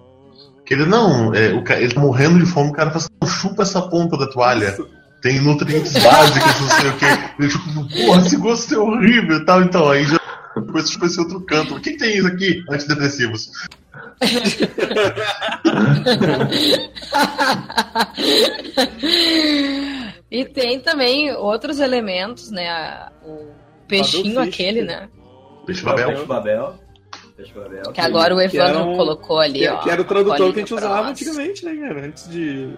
que 0.69 0.75
ele 0.75 0.85
não, 0.85 1.35
é, 1.35 1.55
o, 1.55 1.65
ele 1.73 1.95
tá 1.95 1.99
morrendo 1.99 2.39
de 2.39 2.45
fome, 2.45 2.69
o 2.69 2.75
cara 2.75 2.91
fala 2.91 3.03
assim, 3.23 3.41
chupa 3.41 3.63
essa 3.63 3.81
ponta 3.81 4.19
da 4.19 4.27
toalha. 4.27 4.77
Tem 5.23 5.41
nutrientes 5.41 5.95
básicos, 5.95 6.61
não 6.61 6.69
sei 6.69 6.91
o 6.91 6.97
que. 6.99 7.07
Ele 7.39 7.49
tipo, 7.49 7.73
porra, 8.05 8.21
esse 8.21 8.37
gosto 8.37 8.75
é 8.75 8.79
horrível 8.79 9.39
e 9.39 9.45
tal. 9.47 9.63
Então, 9.63 9.89
aí 9.89 10.05
já 10.05 10.21
depois 10.55 10.91
chupa 10.91 11.07
esse 11.07 11.19
outro 11.19 11.41
canto. 11.41 11.75
O 11.75 11.81
que, 11.81 11.93
que 11.93 11.97
tem 11.97 12.19
isso 12.19 12.27
aqui? 12.27 12.63
Antidepressivos. 12.69 13.51
e 20.31 20.45
tem 20.45 20.81
também 20.81 21.33
outros 21.33 21.81
elementos, 21.81 22.51
né? 22.51 23.09
O 23.25 23.47
peixinho 23.89 24.39
aquele, 24.39 24.83
né? 24.83 25.09
Peixe 25.65 25.83
Babel. 25.83 26.09
Peixe 26.09 26.27
Babel. 26.27 26.79
Que 27.95 28.01
agora 28.01 28.35
o 28.35 28.41
Evandro 28.41 28.81
um, 28.81 28.97
colocou 28.97 29.39
ali, 29.39 29.61
que, 29.61 29.69
ó. 29.69 29.79
Que 29.79 29.91
era 29.91 30.03
o 30.03 30.05
tradutor 30.05 30.53
que 30.53 30.59
a 30.59 30.63
gente 30.63 30.75
usava 30.75 31.09
antigamente, 31.09 31.65
né, 31.65 31.77
cara? 31.77 32.07
Antes 32.07 32.29
de. 32.29 32.75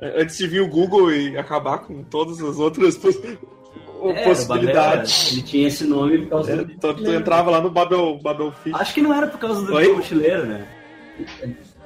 Antes 0.00 0.36
de 0.36 0.46
vir 0.48 0.60
o 0.60 0.68
Google 0.68 1.12
e 1.12 1.38
acabar 1.38 1.78
com 1.78 2.02
todas 2.02 2.42
as 2.42 2.58
outras 2.58 2.96
é, 2.96 4.24
possibilidades. 4.24 5.32
ele 5.32 5.42
tinha 5.42 5.68
esse 5.68 5.84
nome 5.84 6.18
por 6.22 6.28
causa 6.28 6.52
é, 6.52 6.56
do. 6.56 6.64
Tu, 6.66 6.94
tu 6.94 7.12
entrava 7.12 7.50
lá 7.50 7.60
no 7.60 7.70
Babel, 7.70 8.18
Babel 8.20 8.52
Fish. 8.62 8.74
Acho 8.74 8.94
que 8.94 9.02
não 9.02 9.14
era 9.14 9.26
por 9.28 9.38
causa 9.38 9.64
do 9.64 9.74
Oi? 9.74 9.92
mochileiro, 9.92 10.46
né? 10.46 10.66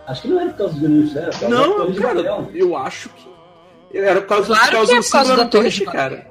Acho 0.07 0.23
que 0.23 0.29
não 0.29 0.41
era 0.41 0.51
por 0.51 0.59
causa 0.59 0.75
do 0.75 0.89
mochileiro. 0.89 1.49
Não, 1.49 1.95
cara, 1.95 2.49
eu 2.55 2.77
acho 2.77 3.11
que. 3.11 3.31
Era 3.93 4.21
por 4.23 4.29
causa, 4.29 4.47
claro 4.47 4.67
por 4.67 4.73
causa, 4.73 4.93
do, 4.93 4.99
é 4.99 5.03
por 5.03 5.11
causa 5.11 5.37
da 5.37 5.45
torre, 5.47 5.85
cara. 5.85 6.30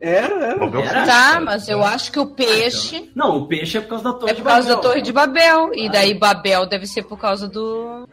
Era, 0.00 0.34
era. 0.46 0.64
Era? 0.82 1.06
Tá, 1.06 1.40
mas 1.40 1.68
eu 1.68 1.84
acho 1.84 2.10
que 2.10 2.18
o 2.18 2.26
peixe 2.26 3.10
Não, 3.14 3.36
o 3.38 3.46
peixe 3.46 3.76
é 3.76 3.80
por 3.82 3.88
causa 3.90 4.04
da 4.04 4.12
torre 4.14 4.30
é 4.30 4.34
de 4.34 4.40
por 4.42 4.48
causa 4.48 4.68
da 4.68 4.74
Babel. 4.76 4.90
Torre 4.90 5.02
de 5.02 5.12
Babel. 5.12 5.74
E 5.74 5.90
daí 5.90 6.14
Babel 6.14 6.66
deve 6.66 6.86
ser 6.86 7.02
por 7.02 7.18
causa 7.18 7.46
do. 7.46 8.08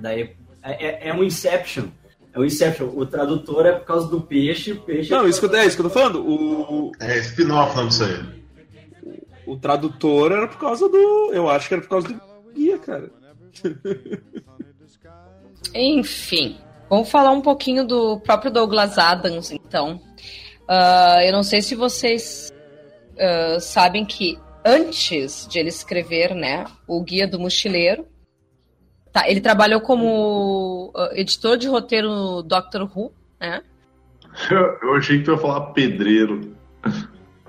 Daí 0.00 0.34
é, 0.62 0.86
é, 1.06 1.08
é 1.10 1.14
um 1.14 1.22
Inception. 1.22 1.88
É 2.32 2.38
um 2.38 2.44
Inception. 2.44 2.88
O 2.94 3.04
tradutor 3.04 3.66
é 3.66 3.72
por 3.72 3.84
causa 3.84 4.08
do 4.08 4.20
peixe, 4.22 4.72
o 4.72 4.80
peixe 4.80 5.10
Não, 5.10 5.26
é 5.26 5.28
isso 5.28 5.38
que, 5.40 5.46
eu- 5.46 5.54
é 5.58 5.66
isso 5.66 5.76
que 5.76 5.82
eu 5.82 5.88
tô 5.88 5.90
falando. 5.90 6.22
O, 6.26 6.92
É 7.00 7.18
spin-off 7.18 7.76
não 7.76 7.88
disso 7.88 8.04
aí. 8.04 8.24
o 9.46 9.56
tradutor 9.56 10.32
era 10.32 10.48
por 10.48 10.58
causa 10.58 10.88
do. 10.88 11.30
Eu 11.32 11.48
acho 11.50 11.68
que 11.68 11.74
era 11.74 11.82
por 11.82 11.90
causa 11.90 12.08
do 12.08 12.20
guia, 12.54 12.78
cara. 12.78 13.10
Enfim, 15.74 16.56
vamos 16.88 17.10
falar 17.10 17.30
um 17.30 17.40
pouquinho 17.42 17.86
do 17.86 18.18
próprio 18.20 18.50
Douglas 18.50 18.98
Adams, 18.98 19.50
então. 19.50 20.00
Ah, 20.68 21.24
eu 21.24 21.32
não 21.32 21.42
sei 21.42 21.62
se 21.62 21.74
vocês 21.74 22.52
ah, 23.18 23.58
sabem 23.58 24.04
que 24.04 24.38
antes 24.64 25.46
de 25.48 25.58
ele 25.58 25.70
escrever, 25.70 26.34
né, 26.34 26.66
o 26.86 27.02
Guia 27.02 27.26
do 27.26 27.40
Mochileiro, 27.40 28.06
tá, 29.12 29.28
ele 29.28 29.40
trabalhou 29.40 29.80
como 29.80 30.92
ah, 30.94 31.10
editor 31.14 31.56
de 31.56 31.66
roteiro 31.66 32.08
no 32.08 32.42
Doctor 32.42 32.82
Who, 32.82 33.12
né? 33.40 33.62
Eu, 34.50 34.94
achei 34.94 35.18
que 35.18 35.24
tu 35.24 35.32
ia 35.32 35.38
falar 35.38 35.72
pedreiro. 35.72 36.54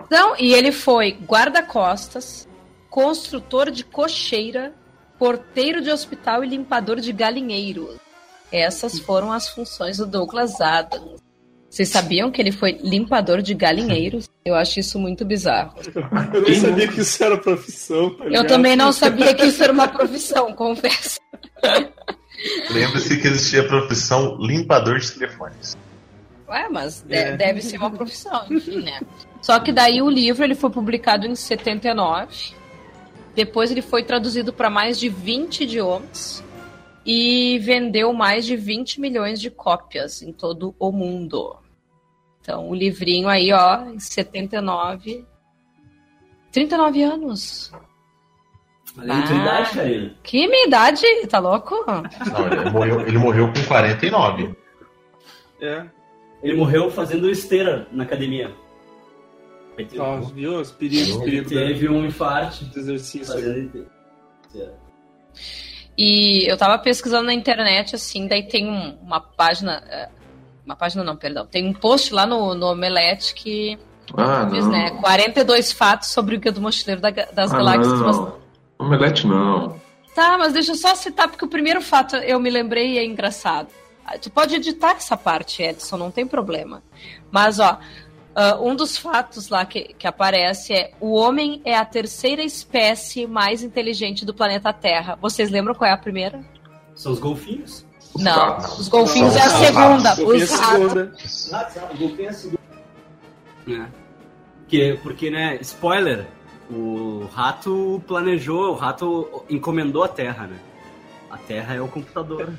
Então, 0.06 0.36
e 0.40 0.54
ele 0.54 0.72
foi 0.72 1.12
guarda-costas, 1.12 2.48
construtor 2.90 3.70
de 3.70 3.84
cocheira, 3.84 4.74
porteiro 5.20 5.82
de 5.82 5.92
hospital 5.92 6.44
e 6.44 6.48
limpador 6.48 7.00
de 7.00 7.12
galinheiro. 7.12 8.00
Essas 8.52 9.00
foram 9.00 9.32
as 9.32 9.50
funções 9.50 9.98
do 9.98 10.08
Douglas 10.08 10.60
Adams. 10.60 11.22
Vocês 11.70 11.90
sabiam 11.90 12.32
que 12.32 12.42
ele 12.42 12.52
foi 12.52 12.80
limpador 12.84 13.42
de 13.42 13.54
galinheiros? 13.54 14.28
Eu 14.44 14.56
acho 14.56 14.80
isso 14.80 14.98
muito 14.98 15.24
bizarro. 15.24 15.76
Eu 16.34 16.42
nem 16.42 16.56
sabia 16.56 16.88
que 16.88 17.02
isso 17.02 17.24
era 17.24 17.38
profissão. 17.38 18.10
tá 18.16 18.26
Eu 18.26 18.46
também 18.48 18.76
não 18.76 18.92
sabia 18.92 19.34
que 19.36 19.46
isso 19.46 19.64
era 19.64 19.72
uma 19.72 19.88
profissão, 19.88 20.52
confesso. 20.56 21.20
Lembre-se 22.72 23.20
que 23.22 23.28
existia 23.28 23.62
a 23.62 23.68
profissão 23.68 24.38
limpador 24.40 24.98
de 25.00 25.12
telefones. 25.12 25.78
Ué, 26.48 26.68
mas 26.70 27.02
de- 27.02 27.14
É. 27.16 27.38
deve 27.38 27.62
ser 27.62 27.78
uma 27.78 27.92
profissão, 27.92 28.44
enfim, 28.50 28.82
né? 28.82 29.00
Só 29.42 29.60
que 29.60 29.72
daí 29.72 30.02
o 30.02 30.10
livro 30.10 30.44
ele 30.44 30.56
foi 30.56 30.70
publicado 30.72 31.28
em 31.28 31.36
79. 31.36 32.54
Depois 33.36 33.70
ele 33.72 33.82
foi 33.84 34.04
traduzido 34.04 34.52
para 34.52 34.70
mais 34.70 35.00
de 35.00 35.08
20 35.08 35.62
idiomas 35.64 36.44
e 37.06 37.60
vendeu 37.60 38.12
mais 38.14 38.46
de 38.46 38.56
20 38.56 39.00
milhões 39.00 39.40
de 39.40 39.50
cópias 39.52 40.22
em 40.22 40.32
todo 40.34 40.74
o 40.80 40.92
mundo. 40.92 41.56
Então, 42.42 42.70
o 42.70 42.74
livrinho 42.76 43.28
aí, 43.28 43.52
ó, 43.52 43.86
em 43.86 44.00
79. 44.00 45.26
39 46.52 47.04
anos. 47.04 47.72
Olha 48.98 49.14
Ah. 49.14 49.20
idade, 49.42 49.70
Karina. 49.76 50.16
Que 50.24 50.48
minha 50.48 50.66
idade, 50.68 51.02
tá 51.28 51.40
louco? 51.40 51.76
Não, 51.86 52.48
ele 52.62 52.70
morreu, 52.72 53.02
ele 53.02 53.18
morreu 53.18 53.54
com 53.54 53.64
49. 53.68 54.56
É. 55.62 55.86
Ele 56.42 56.58
morreu 56.58 56.90
fazendo 56.90 57.30
esteira 57.30 57.88
na 57.92 58.04
academia. 58.04 58.52
Ó, 59.98 60.20
viu 60.22 60.60
os 60.60 60.72
perigos, 60.72 61.18
perigos 61.24 61.50
teve 61.52 61.88
um 61.88 62.06
infarto 62.06 62.66
do 62.66 62.80
exercício. 62.80 63.34
fazendo. 63.34 63.88
E 65.98 66.50
eu 66.50 66.58
tava 66.58 66.78
pesquisando 66.80 67.26
na 67.26 67.34
internet, 67.34 67.96
assim, 67.96 68.28
daí 68.28 68.48
tem 68.48 68.70
um- 68.70 68.98
uma 69.02 69.20
página. 69.22 69.84
Uma 70.70 70.76
página 70.76 71.04
não, 71.04 71.16
perdão. 71.16 71.48
Tem 71.48 71.68
um 71.68 71.74
post 71.74 72.14
lá 72.14 72.28
no, 72.28 72.54
no 72.54 72.68
Omelete 72.68 73.34
que 73.34 73.80
Ah, 74.16 74.44
diz, 74.52 74.68
né? 74.68 74.92
42 75.02 75.72
fatos 75.72 76.10
sobre 76.10 76.36
o 76.36 76.40
Guia 76.40 76.52
do 76.52 76.62
Mochileiro 76.62 77.02
da- 77.02 77.10
das 77.10 77.52
Galáxias. 77.52 78.00
Mas- 78.00 78.34
Omelete 78.78 79.26
não. 79.26 79.82
Tá, 80.14 80.38
mas 80.38 80.54
deixa 80.54 80.74
eu 80.74 80.76
só 80.76 80.94
citar, 80.94 81.28
porque 81.28 81.44
o 81.44 81.48
primeiro 81.48 81.82
fato 81.82 82.16
eu 82.18 82.40
me 82.40 82.52
lembrei 82.52 82.94
e 82.94 82.98
é 83.00 83.04
engraçado. 83.04 83.70
Ah, 84.06 84.16
Tu 84.20 84.30
pode 84.30 84.54
editar 84.54 84.92
essa 84.92 85.18
parte, 85.18 85.64
Edson, 85.64 85.98
não 85.98 86.12
tem 86.12 86.28
problema. 86.28 86.84
Mas, 87.32 87.60
ó, 87.60 87.80
ah, 88.36 88.58
um 88.62 88.76
dos 88.76 88.96
fatos 88.96 89.50
lá 89.50 89.66
que, 89.66 89.96
que 89.98 90.06
aparece 90.06 90.72
é: 90.72 90.92
o 91.00 91.14
homem 91.16 91.62
é 91.66 91.76
a 91.76 91.84
terceira 91.84 92.44
espécie 92.44 93.26
mais 93.26 93.64
inteligente 93.64 94.24
do 94.24 94.36
planeta 94.36 94.72
Terra. 94.72 95.18
Vocês 95.20 95.50
lembram 95.50 95.74
qual 95.74 95.90
é 95.90 95.94
a 95.94 95.98
primeira? 95.98 96.40
São 96.94 97.12
os 97.12 97.18
golfinhos? 97.20 97.84
Os 98.14 98.24
Não, 98.24 98.36
gatos. 98.36 98.80
os 98.80 98.88
golfinhos 98.88 99.36
é 99.36 99.42
a 99.42 99.46
os 99.46 99.52
segunda. 99.54 100.10
ratos. 100.10 100.26
Os 100.26 101.52
ratos. 101.52 102.00
golfinho 102.00 102.26
é 102.26 102.30
a 102.30 102.34
segunda. 102.34 102.60
É. 103.68 103.86
Que, 104.68 105.00
porque, 105.04 105.30
né, 105.30 105.58
spoiler, 105.62 106.28
o 106.70 107.28
rato 107.34 108.02
planejou, 108.08 108.72
o 108.72 108.76
rato 108.76 109.44
encomendou 109.50 110.04
a 110.04 110.08
Terra, 110.08 110.48
né? 110.48 110.60
A 111.30 111.38
Terra 111.38 111.76
é 111.76 111.82
o 111.82 111.88
computador. 111.88 112.50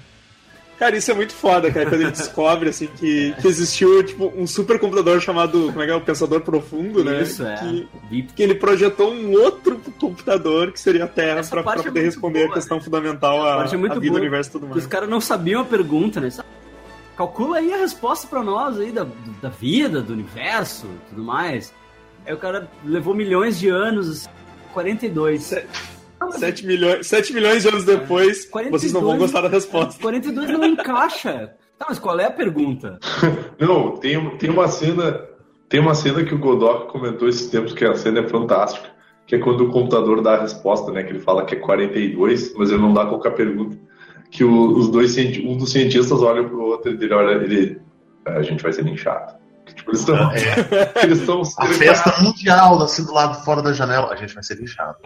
Cara, 0.80 0.96
isso 0.96 1.10
é 1.10 1.14
muito 1.14 1.34
foda, 1.34 1.70
cara, 1.70 1.90
quando 1.90 2.00
ele 2.00 2.10
descobre, 2.10 2.70
assim, 2.70 2.86
que, 2.86 3.34
que 3.38 3.46
existiu, 3.46 4.02
tipo, 4.02 4.32
um 4.34 4.46
supercomputador 4.46 5.20
chamado, 5.20 5.66
como 5.66 5.82
é 5.82 5.84
que 5.84 5.92
é, 5.92 5.94
o 5.94 6.00
Pensador 6.00 6.40
Profundo, 6.40 7.04
né? 7.04 7.20
Isso, 7.20 7.44
é. 7.44 7.54
Que, 8.08 8.22
que 8.22 8.42
ele 8.42 8.54
projetou 8.54 9.12
um 9.12 9.30
outro 9.32 9.78
computador, 10.00 10.72
que 10.72 10.80
seria 10.80 11.04
a 11.04 11.06
Terra, 11.06 11.42
pra, 11.44 11.62
pra 11.62 11.72
é 11.74 11.76
poder 11.76 11.90
muito 11.90 12.04
responder 12.06 12.38
boa, 12.44 12.50
a 12.52 12.54
questão 12.54 12.78
né? 12.78 12.82
fundamental 12.82 13.46
à, 13.46 13.62
é 13.62 13.76
muito 13.76 14.00
vida, 14.00 14.06
boa, 14.06 14.12
do 14.12 14.16
universo 14.16 14.48
e 14.48 14.52
tudo 14.52 14.68
mais. 14.68 14.82
os 14.82 14.86
caras 14.86 15.06
não 15.06 15.20
sabiam 15.20 15.60
a 15.60 15.64
pergunta, 15.66 16.18
né? 16.18 16.30
Calcula 17.14 17.58
aí 17.58 17.74
a 17.74 17.76
resposta 17.76 18.26
pra 18.26 18.42
nós 18.42 18.80
aí 18.80 18.90
da, 18.90 19.06
da 19.42 19.50
vida, 19.50 20.00
do 20.00 20.14
universo 20.14 20.88
tudo 21.10 21.22
mais. 21.22 21.74
Aí 22.24 22.32
o 22.32 22.38
cara 22.38 22.70
levou 22.82 23.14
milhões 23.14 23.58
de 23.58 23.68
anos, 23.68 24.26
42. 24.72 25.52
7 26.30 26.66
milhões, 26.66 27.06
7 27.06 27.32
milhões 27.32 27.62
de 27.62 27.68
anos 27.68 27.84
depois, 27.84 28.44
42 28.46 28.80
vocês 28.80 28.92
não 28.92 29.00
vão 29.00 29.16
gostar 29.18 29.40
da 29.42 29.48
resposta. 29.48 30.00
42 30.00 30.50
não 30.50 30.64
encaixa. 30.64 31.54
Tá, 31.78 31.86
mas 31.88 31.98
qual 31.98 32.18
é 32.20 32.26
a 32.26 32.30
pergunta? 32.30 32.98
Não, 33.58 33.96
tem, 33.96 34.36
tem 34.36 34.50
uma 34.50 34.68
cena. 34.68 35.24
Tem 35.68 35.80
uma 35.80 35.94
cena 35.94 36.22
que 36.24 36.34
o 36.34 36.38
Godot 36.38 36.88
comentou 36.88 37.26
esses 37.28 37.46
tempos, 37.48 37.72
que 37.72 37.84
a 37.86 37.94
cena 37.94 38.20
é 38.20 38.28
fantástica. 38.28 38.88
Que 39.26 39.36
é 39.36 39.38
quando 39.38 39.62
o 39.64 39.70
computador 39.70 40.20
dá 40.20 40.34
a 40.34 40.40
resposta, 40.42 40.90
né? 40.92 41.02
Que 41.04 41.10
ele 41.12 41.20
fala 41.20 41.44
que 41.46 41.54
é 41.54 41.58
42, 41.58 42.54
mas 42.54 42.70
ele 42.70 42.82
não 42.82 42.92
dá 42.92 43.06
qualquer 43.06 43.30
pergunta. 43.34 43.78
Que 44.30 44.44
o- 44.44 44.76
os 44.76 44.90
dois, 44.90 45.16
um 45.16 45.56
dos 45.56 45.72
cientistas 45.72 46.20
olha 46.20 46.44
pro 46.44 46.60
outro 46.60 46.90
e 46.92 46.94
ele 47.02 47.14
olha, 47.14 47.42
ele. 47.42 47.80
"Ah, 48.26 48.32
A 48.32 48.42
gente 48.42 48.62
vai 48.62 48.72
ser 48.74 48.84
linchado. 48.84 49.38
Tipo, 49.74 49.90
eles 49.92 50.00
estão. 50.00 50.16
Eles 51.02 51.20
estão. 51.20 51.42
A 51.58 51.66
festa 51.66 52.20
mundial, 52.22 52.82
assim, 52.82 53.04
do 53.04 53.12
lado 53.14 53.42
fora 53.44 53.62
da 53.62 53.72
janela. 53.72 54.12
A 54.12 54.16
gente 54.16 54.34
vai 54.34 54.42
ser 54.42 54.56
lixado. 54.58 54.96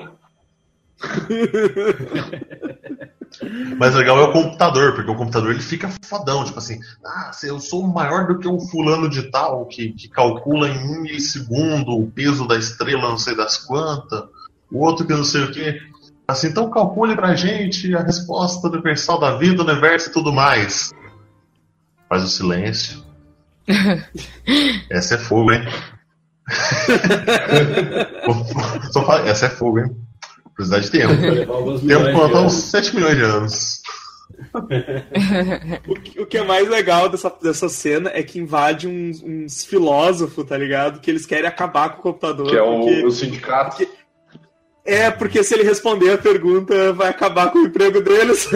Mas 3.78 3.94
legal 3.94 4.18
é 4.18 4.22
o 4.22 4.32
computador, 4.32 4.94
porque 4.94 5.11
o 5.11 5.16
computador 5.16 5.50
ele 5.50 5.61
fica 5.61 5.90
fodão, 6.05 6.44
tipo 6.44 6.59
assim, 6.59 6.78
ah, 7.05 7.30
eu 7.42 7.59
sou 7.59 7.86
maior 7.86 8.26
do 8.26 8.38
que 8.38 8.46
o 8.46 8.61
fulano 8.61 9.09
de 9.09 9.30
tal, 9.30 9.66
que, 9.66 9.92
que 9.92 10.09
calcula 10.09 10.68
em 10.68 10.78
um 10.78 11.02
milissegundo 11.02 11.92
o 11.92 12.11
peso 12.11 12.46
da 12.46 12.57
estrela, 12.57 13.09
não 13.09 13.18
sei 13.18 13.36
das 13.36 13.59
quantas, 13.59 14.24
o 14.70 14.78
outro 14.78 15.07
que 15.07 15.12
não 15.12 15.24
sei 15.24 15.44
o 15.44 15.52
quê. 15.52 15.80
Assim, 16.26 16.48
então 16.48 16.70
calcule 16.70 17.14
pra 17.14 17.34
gente 17.34 17.94
a 17.94 18.02
resposta 18.02 18.68
universal 18.68 19.20
da 19.20 19.36
vida, 19.36 19.62
do 19.62 19.70
universo 19.70 20.09
e 20.09 20.12
tudo 20.12 20.32
mais. 20.32 20.90
Faz 22.09 22.24
o 22.24 22.28
silêncio. 22.28 23.05
Essa 24.90 25.16
é 25.16 25.18
fogo, 25.18 25.52
hein? 25.52 25.62
Essa 29.26 29.46
é 29.46 29.50
fogo, 29.50 29.80
hein? 29.80 30.03
Precisar 30.55 30.78
de 30.80 30.90
tempo. 30.90 31.14
Tempo 31.86 32.12
contar 32.12 32.26
uns 32.26 32.34
anos. 32.40 32.52
7 32.55 32.94
milhões 32.96 33.16
de 33.16 33.22
anos. 33.22 33.82
O 35.86 35.94
que, 35.94 36.20
o 36.22 36.26
que 36.26 36.38
é 36.38 36.42
mais 36.44 36.68
legal 36.68 37.09
dessa, 37.09 37.32
dessa 37.42 37.68
cena 37.68 38.11
é 38.12 38.22
que 38.22 38.38
invade 38.38 38.86
uns, 38.88 39.22
uns 39.22 39.64
filósofos, 39.64 40.44
tá 40.46 40.57
ligado? 40.57 41.00
Que 41.00 41.11
eles 41.11 41.26
querem 41.26 41.46
acabar 41.46 41.90
com 41.90 41.98
o 41.98 42.02
computador. 42.02 42.46
Que 42.48 42.57
é 42.57 42.62
porque- 42.62 43.02
o, 43.02 43.07
o 43.07 43.11
sindicato. 43.11 43.86
É, 44.84 45.11
porque 45.11 45.42
se 45.42 45.55
ele 45.55 45.62
responder 45.62 46.12
a 46.12 46.18
pergunta, 46.18 46.92
vai 46.92 47.09
acabar 47.09 47.50
com 47.50 47.59
o 47.61 47.66
emprego 47.66 48.00
deles. 48.02 48.48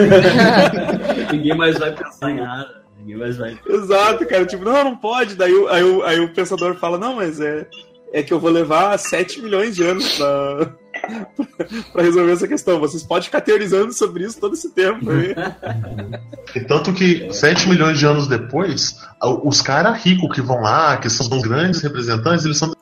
Ninguém 1.31 1.55
mais 1.57 1.77
vai 1.77 1.91
pensar 1.95 2.29
em 2.31 2.35
nada. 2.37 2.83
Ninguém 2.99 3.17
mais 3.17 3.37
vai. 3.37 3.57
Exato, 3.67 4.25
cara. 4.27 4.45
Tipo, 4.45 4.63
não, 4.65 4.83
não 4.83 4.95
pode. 4.97 5.35
Daí, 5.35 5.53
o- 5.53 5.67
aí, 5.69 5.83
o- 5.83 6.03
aí 6.03 6.19
o 6.19 6.33
pensador 6.33 6.75
fala, 6.75 6.97
não, 6.97 7.15
mas 7.15 7.39
é, 7.41 7.67
é 8.13 8.21
que 8.21 8.31
eu 8.33 8.39
vou 8.39 8.51
levar 8.51 8.97
7 8.99 9.41
milhões 9.41 9.75
de 9.75 9.83
anos 9.83 10.17
pra, 10.17 10.71
pra 11.91 12.03
resolver 12.03 12.31
essa 12.31 12.47
questão. 12.47 12.79
Vocês 12.79 13.03
podem 13.03 13.25
ficar 13.25 13.41
teorizando 13.41 13.93
sobre 13.93 14.25
isso 14.25 14.39
todo 14.39 14.53
esse 14.53 14.69
tempo 14.71 15.09
aí. 15.09 15.35
E 16.55 16.61
tanto 16.61 16.91
que 16.93 17.31
7 17.31 17.69
milhões 17.69 17.99
de 17.99 18.07
anos 18.07 18.27
depois, 18.27 18.99
os 19.43 19.61
caras 19.61 20.01
ricos 20.03 20.33
que 20.33 20.41
vão 20.41 20.61
lá, 20.61 20.97
que 20.97 21.07
são 21.07 21.27
os 21.37 21.43
grandes 21.43 21.79
representantes, 21.79 22.43
eles 22.43 22.57
são 22.57 22.73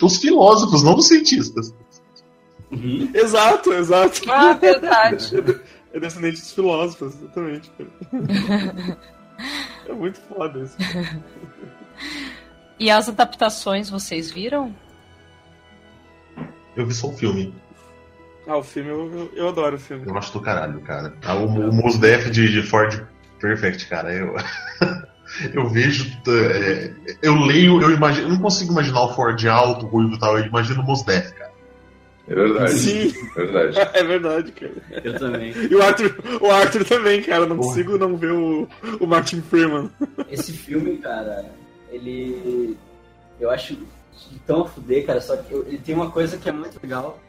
os 0.00 0.16
filósofos, 0.18 0.84
não 0.84 0.94
os 0.94 1.08
cientistas. 1.08 1.74
exato, 3.12 3.72
exato. 3.72 4.20
Ah, 4.30 4.52
verdade. 4.52 5.32
É 5.92 5.98
descendente 5.98 6.42
dos 6.42 6.52
filósofos, 6.52 7.14
exatamente. 7.14 7.72
É 9.88 9.92
muito 9.94 10.20
foda 10.20 10.58
isso. 10.60 10.76
E 12.78 12.90
as 12.90 13.08
adaptações 13.08 13.88
vocês 13.88 14.30
viram? 14.30 14.74
Eu 16.76 16.86
vi 16.86 16.92
só 16.92 17.08
o 17.08 17.12
filme. 17.12 17.54
Ah, 18.46 18.58
o 18.58 18.62
filme 18.62 18.90
eu, 18.90 19.30
eu, 19.34 19.48
adoro 19.48 19.76
o 19.76 19.78
filme. 19.78 20.04
Eu 20.06 20.16
acho 20.16 20.32
do 20.32 20.40
caralho, 20.40 20.80
cara. 20.80 21.12
Ah, 21.24 21.34
o, 21.34 21.46
o 21.46 21.72
Mos 21.72 21.98
Def 21.98 22.30
de, 22.30 22.48
de 22.48 22.62
Ford 22.62 23.04
Perfect, 23.40 23.88
cara. 23.88 24.12
Eu, 24.12 24.36
eu 25.52 25.68
vejo. 25.68 26.06
É, 26.28 26.92
eu 27.22 27.34
leio, 27.34 27.80
eu 27.82 27.90
imagino. 27.90 28.28
Eu 28.28 28.34
não 28.34 28.40
consigo 28.40 28.72
imaginar 28.72 29.02
o 29.02 29.14
Ford 29.14 29.44
alto, 29.46 29.86
ruivo 29.86 30.14
e 30.14 30.18
tal. 30.18 30.38
Eu 30.38 30.46
imagino 30.46 30.80
o 30.80 30.84
Mos 30.84 31.02
Def, 31.02 31.32
cara. 31.32 31.52
É 32.28 32.34
verdade. 32.34 32.72
Sim. 32.72 33.12
É 33.36 33.44
verdade. 33.44 33.76
É 33.94 34.04
verdade, 34.04 34.52
cara. 34.52 35.02
Eu 35.04 35.18
também. 35.18 35.52
E 35.70 35.74
o 35.74 35.82
Arthur, 35.82 36.16
o 36.40 36.50
Arthur 36.50 36.84
também, 36.84 37.22
cara. 37.22 37.46
Não 37.46 37.56
consigo 37.56 37.98
não 37.98 38.16
ver 38.16 38.32
o, 38.32 38.68
o 39.00 39.06
Martin 39.06 39.40
Freeman. 39.40 39.90
Esse 40.30 40.52
filme, 40.52 40.98
cara, 40.98 41.46
ele. 41.90 42.76
Eu 43.40 43.50
acho 43.50 43.76
tão 44.46 44.62
a 44.62 44.68
fuder, 44.68 45.04
cara. 45.04 45.20
Só 45.20 45.36
que 45.36 45.52
ele 45.52 45.78
tem 45.78 45.94
uma 45.94 46.10
coisa 46.10 46.36
que 46.36 46.48
é 46.48 46.52
muito 46.52 46.78
legal: 46.82 47.20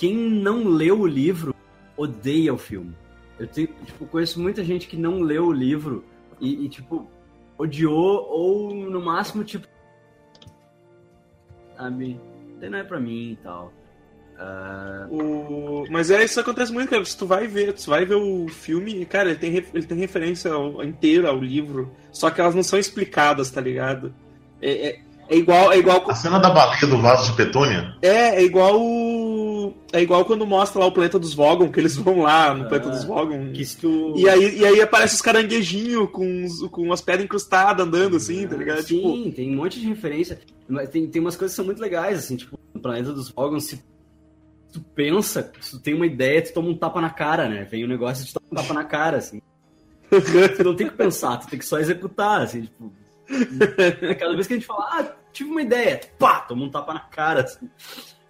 quem 0.00 0.16
não 0.16 0.66
leu 0.66 1.00
o 1.00 1.06
livro 1.06 1.54
odeia 1.94 2.54
o 2.54 2.56
filme. 2.56 2.96
Eu 3.38 3.46
tenho, 3.46 3.68
tipo, 3.84 4.06
conheço 4.06 4.40
muita 4.40 4.64
gente 4.64 4.86
que 4.86 4.96
não 4.96 5.20
leu 5.20 5.48
o 5.48 5.52
livro 5.52 6.02
e, 6.40 6.64
e 6.64 6.68
tipo, 6.70 7.06
odiou 7.58 8.26
ou 8.30 8.74
no 8.74 8.98
máximo, 8.98 9.44
tipo. 9.44 9.66
Sabe? 11.76 12.18
Não 12.62 12.78
é 12.78 12.82
pra 12.82 12.98
mim 12.98 13.32
e 13.32 13.36
tal. 13.42 13.74
Uh... 14.38 15.82
O... 15.82 15.84
Mas 15.90 16.10
é, 16.10 16.24
isso 16.24 16.40
acontece 16.40 16.72
muito, 16.72 16.88
cara. 16.88 17.04
Se 17.04 17.18
tu 17.18 17.26
vai 17.26 17.46
ver, 17.46 17.74
tu 17.74 17.90
vai 17.90 18.06
ver 18.06 18.14
o 18.14 18.48
filme, 18.48 19.04
cara, 19.04 19.28
ele 19.28 19.38
tem, 19.38 19.54
ele 19.54 19.86
tem 19.86 19.98
referência 19.98 20.50
ao, 20.50 20.82
inteira 20.82 21.28
ao 21.28 21.38
livro, 21.38 21.94
só 22.10 22.30
que 22.30 22.40
elas 22.40 22.54
não 22.54 22.62
são 22.62 22.78
explicadas, 22.78 23.50
tá 23.50 23.60
ligado? 23.60 24.14
É, 24.62 24.88
é, 24.88 25.00
é 25.30 25.36
igual, 25.36 25.72
é 25.72 25.78
igual. 25.78 26.10
A 26.10 26.14
cena 26.14 26.40
da 26.40 26.50
baleia 26.50 26.86
do 26.88 26.98
vaso 26.98 27.30
de 27.30 27.36
petúnia? 27.36 27.94
É, 28.02 28.36
é 28.36 28.42
igual. 28.42 28.80
É 29.92 30.00
igual 30.00 30.24
quando 30.24 30.46
mostra 30.46 30.80
lá 30.80 30.86
o 30.86 30.92
planeta 30.92 31.18
dos 31.18 31.34
Vogon, 31.34 31.70
que 31.70 31.80
eles 31.80 31.96
vão 31.96 32.20
lá 32.20 32.54
no 32.54 32.64
ah, 32.64 32.68
planeta 32.68 32.90
dos 32.90 33.04
Vogon. 33.04 33.52
Tu... 33.80 34.14
E, 34.16 34.28
aí, 34.28 34.58
e 34.58 34.64
aí 34.64 34.80
aparece 34.80 35.14
os 35.14 35.22
caranguejinhos 35.22 36.10
com, 36.10 36.46
com 36.70 36.92
as 36.92 37.00
pedras 37.00 37.24
incrustadas 37.24 37.86
andando, 37.86 38.16
assim, 38.16 38.46
tá 38.46 38.56
ligado? 38.56 38.82
Sim, 38.82 39.24
tipo... 39.24 39.32
tem 39.36 39.52
um 39.52 39.56
monte 39.56 39.80
de 39.80 39.88
referência. 39.88 40.38
Tem, 40.90 41.06
tem 41.06 41.20
umas 41.20 41.36
coisas 41.36 41.52
que 41.52 41.56
são 41.56 41.64
muito 41.64 41.80
legais, 41.80 42.18
assim, 42.18 42.36
tipo, 42.36 42.58
no 42.72 42.80
planeta 42.80 43.12
dos 43.12 43.30
Vogon, 43.30 43.58
se 43.58 43.82
tu 44.72 44.80
pensa, 44.94 45.52
se 45.60 45.72
tu 45.72 45.80
tem 45.80 45.94
uma 45.94 46.06
ideia, 46.06 46.42
tu 46.42 46.52
toma 46.52 46.68
um 46.68 46.76
tapa 46.76 47.00
na 47.00 47.10
cara, 47.10 47.48
né? 47.48 47.64
Vem 47.64 47.82
o 47.82 47.86
um 47.86 47.90
negócio 47.90 48.24
de 48.24 48.32
tomar 48.32 48.46
um 48.52 48.54
tapa 48.54 48.74
na 48.74 48.84
cara, 48.84 49.16
assim. 49.18 49.42
tu 50.56 50.64
não 50.64 50.74
tem 50.74 50.88
que 50.88 50.96
pensar, 50.96 51.36
tu 51.38 51.48
tem 51.48 51.58
que 51.58 51.64
só 51.64 51.78
executar, 51.78 52.42
assim, 52.42 52.62
tipo. 52.62 52.92
Cada 54.18 54.34
vez 54.34 54.46
que 54.46 54.54
a 54.54 54.56
gente 54.56 54.66
fala, 54.66 54.88
ah, 54.92 55.16
tive 55.32 55.50
uma 55.50 55.62
ideia, 55.62 56.00
pá, 56.18 56.40
toma 56.40 56.64
um 56.64 56.70
tapa 56.70 56.94
na 56.94 57.00
cara, 57.00 57.42
assim. 57.42 57.68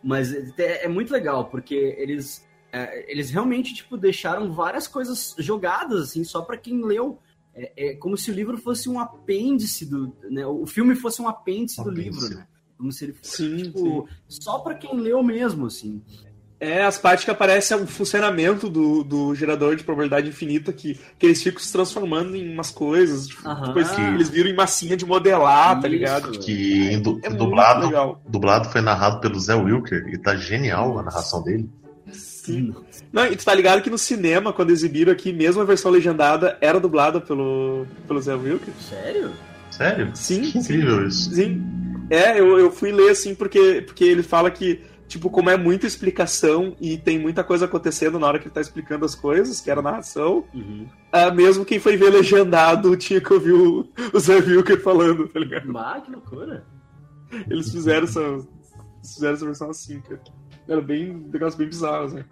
Mas 0.03 0.33
é, 0.59 0.85
é 0.85 0.89
muito 0.89 1.13
legal, 1.13 1.47
porque 1.47 1.75
eles, 1.75 2.47
é, 2.73 3.11
eles 3.11 3.31
realmente, 3.31 3.75
tipo, 3.75 3.97
deixaram 3.97 4.53
várias 4.53 4.89
coisas 4.89 5.35
jogadas, 5.39 6.03
assim, 6.03 6.25
só 6.25 6.43
para 6.43 6.57
quem 6.57 6.85
leu. 6.85 7.19
É, 7.55 7.73
é, 7.77 7.95
como 7.97 8.17
se 8.17 8.31
o 8.31 8.35
livro 8.35 8.57
fosse 8.57 8.89
um 8.89 8.99
apêndice 8.99 9.85
do. 9.85 10.17
Né, 10.31 10.47
o 10.47 10.67
filme 10.67 10.95
fosse 10.95 11.21
um 11.21 11.29
apêndice, 11.29 11.83
do 11.83 11.91
livro, 11.91 12.29
né? 12.31 12.47
Como 12.79 12.91
se 12.93 13.05
ele 13.05 13.13
fosse, 13.13 13.37
sim, 13.37 13.57
tipo, 13.65 14.09
sim. 14.27 14.41
só 14.41 14.61
para 14.61 14.75
quem 14.75 14.99
leu 14.99 15.23
mesmo, 15.23 15.67
assim. 15.67 16.03
É, 16.61 16.85
as 16.85 16.99
partes 16.99 17.25
que 17.25 17.31
aparecem 17.31 17.75
é 17.75 17.81
o 17.81 17.87
funcionamento 17.87 18.69
do, 18.69 19.03
do 19.03 19.35
gerador 19.35 19.75
de 19.77 19.83
probabilidade 19.83 20.29
infinita, 20.29 20.71
que, 20.75 21.01
que 21.19 21.25
eles 21.25 21.43
ficam 21.43 21.59
se 21.59 21.73
transformando 21.73 22.37
em 22.37 22.53
umas 22.53 22.71
coisas, 22.71 23.29
tipo, 23.29 23.43
depois 23.65 23.91
que 23.91 24.01
eles 24.03 24.29
viram 24.29 24.51
em 24.51 24.55
massinha 24.55 24.95
de 24.95 25.07
modelar, 25.07 25.73
Isso. 25.73 25.83
tá 25.83 25.89
ligado? 25.89 26.31
Que 26.33 26.99
du, 26.99 27.19
é 27.23 27.31
dublado, 27.31 28.19
dublado 28.29 28.69
foi 28.69 28.83
narrado 28.83 29.21
pelo 29.21 29.41
Zé 29.41 29.55
Wilker, 29.55 30.07
e 30.13 30.19
tá 30.19 30.37
genial 30.37 30.99
a 30.99 31.03
narração 31.03 31.43
dele. 31.43 31.67
Sim. 32.13 32.75
Não, 33.11 33.25
e 33.25 33.37
tu 33.37 33.45
tá 33.45 33.55
ligado 33.55 33.81
que 33.81 33.89
no 33.89 33.99
cinema, 33.99 34.53
quando 34.53 34.71
exibiram 34.71 35.13
aqui, 35.13 35.33
mesmo 35.33 35.63
a 35.63 35.65
versão 35.65 35.91
legendada 35.91 36.59
era 36.61 36.79
dublada 36.79 37.23
pelo, 37.23 37.87
pelo 38.07 38.21
Zé 38.21 38.35
Wilker? 38.35 38.75
Sério? 38.87 39.31
Sério? 39.71 40.11
Sim. 40.15 40.43
Que 40.43 40.59
incrível 40.59 41.07
isso. 41.07 41.35
Sim. 41.35 41.63
É, 42.11 42.39
eu, 42.39 42.59
eu 42.59 42.73
fui 42.73 42.91
ler 42.91 43.11
assim 43.11 43.35
porque, 43.35 43.83
porque 43.87 44.05
ele 44.05 44.23
fala 44.23 44.51
que 44.51 44.81
tipo, 45.11 45.29
como 45.29 45.51
é 45.51 45.57
muita 45.57 45.89
explicação 45.89 46.77
e 46.81 46.97
tem 46.97 47.19
muita 47.19 47.43
coisa 47.43 47.65
acontecendo 47.65 48.17
na 48.17 48.29
hora 48.29 48.39
que 48.39 48.45
ele 48.45 48.55
tá 48.55 48.61
explicando 48.61 49.05
as 49.05 49.17
coisas, 49.17 49.61
que 49.61 49.69
era 49.69 49.83
narração, 49.83 50.45
uhum. 50.55 50.87
uh, 51.13 51.35
mesmo 51.35 51.65
quem 51.65 51.81
foi 51.81 51.97
ver 51.97 52.11
legendado 52.11 52.95
tinha 52.97 53.21
que 53.21 53.33
ouvir 53.33 53.53
o, 53.53 53.89
o 54.15 54.21
Zé 54.21 54.37
Wilker 54.37 54.81
falando, 54.81 55.27
tá 55.27 55.41
ligado? 55.41 55.77
Ah, 55.77 56.01
que 56.01 56.13
loucura! 56.13 56.65
Eles 57.51 57.73
fizeram 57.73 58.05
essa, 58.05 58.47
fizeram 59.03 59.35
essa 59.35 59.45
versão 59.45 59.71
assim, 59.71 60.01
cara. 60.01 60.21
Era 60.69 60.81
bem, 60.81 61.13
negócio 61.13 61.59
bem 61.59 61.67
bizarro, 61.67 62.15
né? 62.15 62.25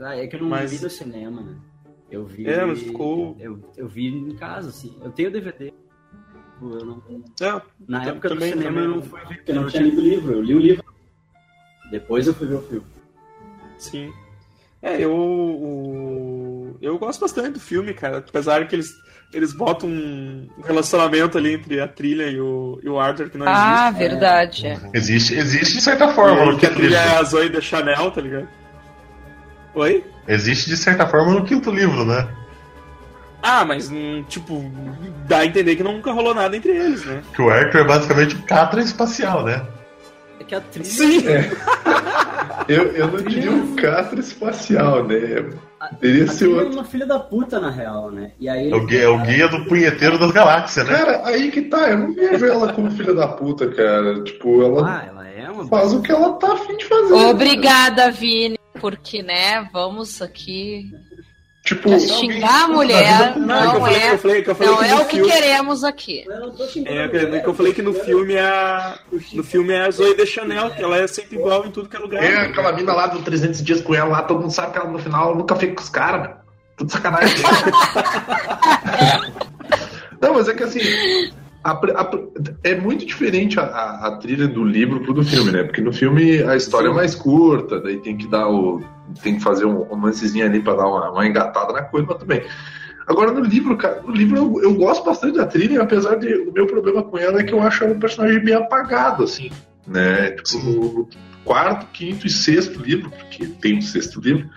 Ah, 0.00 0.16
é 0.16 0.26
que 0.26 0.34
eu 0.34 0.40
não 0.40 0.48
mas... 0.48 0.72
vi 0.72 0.82
no 0.82 0.90
cinema, 0.90 1.40
né? 1.40 1.56
Eu 2.10 2.26
vi. 2.26 2.48
É, 2.48 2.64
mas 2.64 2.82
ficou. 2.82 3.36
Eu, 3.38 3.60
eu 3.76 3.86
vi 3.86 4.08
em 4.08 4.34
casa, 4.34 4.68
assim. 4.70 4.96
Eu 5.02 5.10
tenho 5.12 5.30
DVD. 5.30 5.72
Tipo, 6.52 6.78
eu 6.78 6.84
não... 6.84 7.02
É, 7.40 7.62
Na 7.86 8.04
época 8.04 8.28
também, 8.28 8.50
do 8.50 8.58
cinema 8.58 8.80
também. 8.80 8.84
eu 8.84 8.96
não 8.96 9.02
fui 9.02 9.20
ver, 9.20 9.36
porque 9.36 9.52
não 9.52 9.66
tinha 9.68 9.82
lido 9.82 9.98
o 9.98 10.04
livro. 10.04 10.32
Eu 10.32 10.42
li 10.42 10.54
o 10.54 10.58
livro 10.58 10.93
depois 11.94 12.26
eu 12.26 12.34
fui 12.34 12.48
ver 12.48 12.56
o 12.56 12.62
filme. 12.62 12.86
Sim. 13.78 14.12
É, 14.82 15.00
eu. 15.00 15.12
O... 15.14 16.76
Eu 16.82 16.98
gosto 16.98 17.20
bastante 17.20 17.52
do 17.52 17.60
filme, 17.60 17.94
cara. 17.94 18.18
Apesar 18.18 18.66
que 18.66 18.74
eles, 18.74 18.90
eles 19.32 19.52
botam 19.52 19.88
um 19.88 20.48
relacionamento 20.64 21.38
ali 21.38 21.54
entre 21.54 21.80
a 21.80 21.86
trilha 21.86 22.24
e 22.24 22.40
o, 22.40 22.80
e 22.82 22.88
o 22.88 22.98
Arthur 22.98 23.30
que 23.30 23.38
não 23.38 23.46
ah, 23.46 23.52
existe. 23.52 23.78
Ah, 23.78 23.90
verdade. 23.92 24.66
É. 24.66 24.78
Existe, 24.92 25.34
existe 25.36 25.74
de 25.76 25.80
certa 25.80 26.08
forma. 26.08 26.44
no 26.44 26.58
que 26.58 26.66
a 26.66 26.74
trilha 26.74 26.96
é 26.96 27.16
a 27.16 27.22
Zoe 27.22 27.48
da 27.48 27.60
Chanel, 27.60 28.10
tá 28.10 28.20
ligado? 28.20 28.48
Oi? 29.76 30.04
Existe 30.26 30.68
de 30.68 30.76
certa 30.76 31.06
forma 31.06 31.32
no 31.32 31.44
quinto 31.44 31.70
livro, 31.70 32.04
né? 32.04 32.28
Ah, 33.40 33.64
mas, 33.64 33.88
hum, 33.88 34.24
tipo, 34.28 34.68
dá 35.28 35.38
a 35.38 35.46
entender 35.46 35.76
que 35.76 35.82
nunca 35.84 36.10
rolou 36.10 36.34
nada 36.34 36.56
entre 36.56 36.72
eles, 36.72 37.04
né? 37.04 37.22
Que 37.34 37.40
o 37.40 37.50
Arthur 37.50 37.82
é 37.82 37.84
basicamente 37.84 38.34
um 38.34 38.42
catra 38.42 38.80
espacial, 38.80 39.44
né? 39.44 39.64
É 40.40 40.44
que 40.44 40.54
a 40.54 40.60
trilha. 40.60 40.84
Sim! 40.84 41.28
É. 41.28 41.50
Eu, 42.68 42.92
eu 42.92 43.08
não 43.08 43.22
diria 43.22 43.50
um 43.50 43.74
castro 43.76 44.18
espacial, 44.18 45.04
né? 45.04 45.50
Teria 46.00 46.26
ser 46.26 46.46
outro. 46.46 46.68
é 46.68 46.70
uma 46.70 46.84
filha 46.84 47.04
da 47.04 47.18
puta, 47.18 47.60
na 47.60 47.70
real, 47.70 48.10
né? 48.10 48.32
E 48.40 48.48
aí 48.48 48.70
é, 48.70 48.74
o 48.74 48.86
guia, 48.86 49.02
é 49.02 49.08
o 49.08 49.18
guia 49.18 49.48
do 49.48 49.64
punheteiro 49.66 50.18
das 50.18 50.30
galáxias, 50.30 50.86
né? 50.88 50.96
Cara, 50.96 51.26
aí 51.26 51.50
que 51.50 51.62
tá, 51.62 51.90
eu 51.90 51.98
não 51.98 52.14
vejo 52.14 52.46
ela 52.46 52.72
como 52.72 52.90
filha 52.90 53.12
da 53.12 53.28
puta, 53.28 53.68
cara. 53.68 54.22
Tipo, 54.22 54.62
ela, 54.62 54.98
ah, 54.98 55.04
ela 55.06 55.28
é 55.28 55.50
uma 55.50 55.66
faz 55.66 55.92
o 55.92 56.00
que 56.00 56.10
ela 56.10 56.32
tá 56.34 56.54
afim 56.54 56.76
de 56.76 56.86
fazer. 56.86 57.12
Obrigada, 57.12 58.10
Vini, 58.10 58.58
porque, 58.80 59.22
né, 59.22 59.68
vamos 59.70 60.22
aqui 60.22 60.90
Tipo, 61.64 61.98
xingar 61.98 62.64
a 62.64 62.68
mulher 62.68 63.38
não, 63.38 63.46
não 63.46 63.86
é, 63.86 64.12
eu 64.12 64.18
eu 64.18 64.66
não 64.66 64.82
é 64.82 64.94
o 64.96 65.06
que 65.06 65.22
queremos 65.22 65.82
aqui. 65.82 66.22
É, 66.84 67.08
que 67.40 67.48
eu 67.48 67.54
falei 67.54 67.72
que 67.72 67.80
no 67.80 67.94
filme 67.94 68.34
é 68.34 68.44
a, 68.44 68.98
no 69.32 69.42
filme 69.42 69.72
é 69.72 69.86
a 69.86 69.90
Zoe 69.90 70.14
de 70.14 70.26
Chanel, 70.26 70.72
que 70.72 70.82
ela 70.82 70.98
é 70.98 71.06
sempre 71.06 71.38
igual 71.38 71.64
em 71.64 71.70
tudo 71.70 71.88
que 71.88 71.96
é 71.96 71.98
lugar. 71.98 72.22
É, 72.22 72.36
aquela 72.36 72.70
mina 72.70 72.92
lá 72.92 73.06
do 73.06 73.22
300 73.22 73.62
dias 73.62 73.80
com 73.80 73.94
ela 73.94 74.10
lá, 74.10 74.22
todo 74.22 74.42
mundo 74.42 74.52
sabe 74.52 74.72
que 74.72 74.78
ela 74.78 74.90
no 74.90 74.98
final 74.98 75.34
nunca 75.34 75.56
fica 75.56 75.74
com 75.74 75.80
os 75.80 75.88
caras, 75.88 76.36
Tudo 76.76 76.92
sacanagem. 76.92 77.34
não, 80.20 80.34
mas 80.34 80.46
é 80.48 80.52
que 80.52 80.64
assim, 80.64 80.80
a, 81.64 81.72
a, 81.72 82.10
é 82.62 82.74
muito 82.74 83.06
diferente 83.06 83.58
a, 83.58 83.64
a, 83.64 84.18
trilha 84.18 84.46
do 84.46 84.62
livro 84.62 85.00
pro 85.00 85.14
do 85.14 85.24
filme, 85.24 85.50
né? 85.50 85.64
Porque 85.64 85.80
no 85.80 85.94
filme 85.94 86.42
a 86.42 86.56
história 86.56 86.88
Sim. 86.88 86.92
é 86.92 86.96
mais 86.96 87.14
curta, 87.14 87.80
daí 87.80 87.96
tem 88.00 88.18
que 88.18 88.26
dar 88.26 88.50
o. 88.50 88.84
tem 89.22 89.36
que 89.36 89.42
fazer 89.42 89.64
um 89.64 89.82
romancezinho 89.82 90.44
ali 90.44 90.60
pra 90.60 90.74
dar 90.74 90.86
uma, 90.86 91.10
uma 91.10 91.26
engatada 91.26 91.72
na 91.72 91.82
coisa, 91.82 92.06
mas 92.08 92.18
também. 92.18 92.42
Agora 93.06 93.32
no 93.32 93.40
livro, 93.40 93.76
cara, 93.76 94.00
no 94.02 94.12
livro 94.12 94.36
eu, 94.36 94.62
eu, 94.62 94.74
gosto 94.74 95.04
bastante 95.04 95.36
da 95.36 95.46
trilha, 95.46 95.82
apesar 95.82 96.16
de 96.16 96.34
o 96.34 96.52
meu 96.52 96.66
problema 96.66 97.02
com 97.02 97.18
ela 97.18 97.40
é 97.40 97.42
que 97.42 97.52
eu 97.52 97.60
acho 97.60 97.84
ela 97.84 97.94
um 97.94 98.00
personagem 98.00 98.42
bem 98.42 98.54
apagado, 98.54 99.24
assim. 99.24 99.50
Né? 99.86 100.30
Tipo, 100.30 100.64
no, 100.64 100.80
no 100.80 101.08
quarto, 101.44 101.86
quinto 101.92 102.26
e 102.26 102.30
sexto 102.30 102.80
livro, 102.80 103.10
porque 103.10 103.46
tem 103.46 103.78
um 103.78 103.82
sexto 103.82 104.20
livro. 104.20 104.48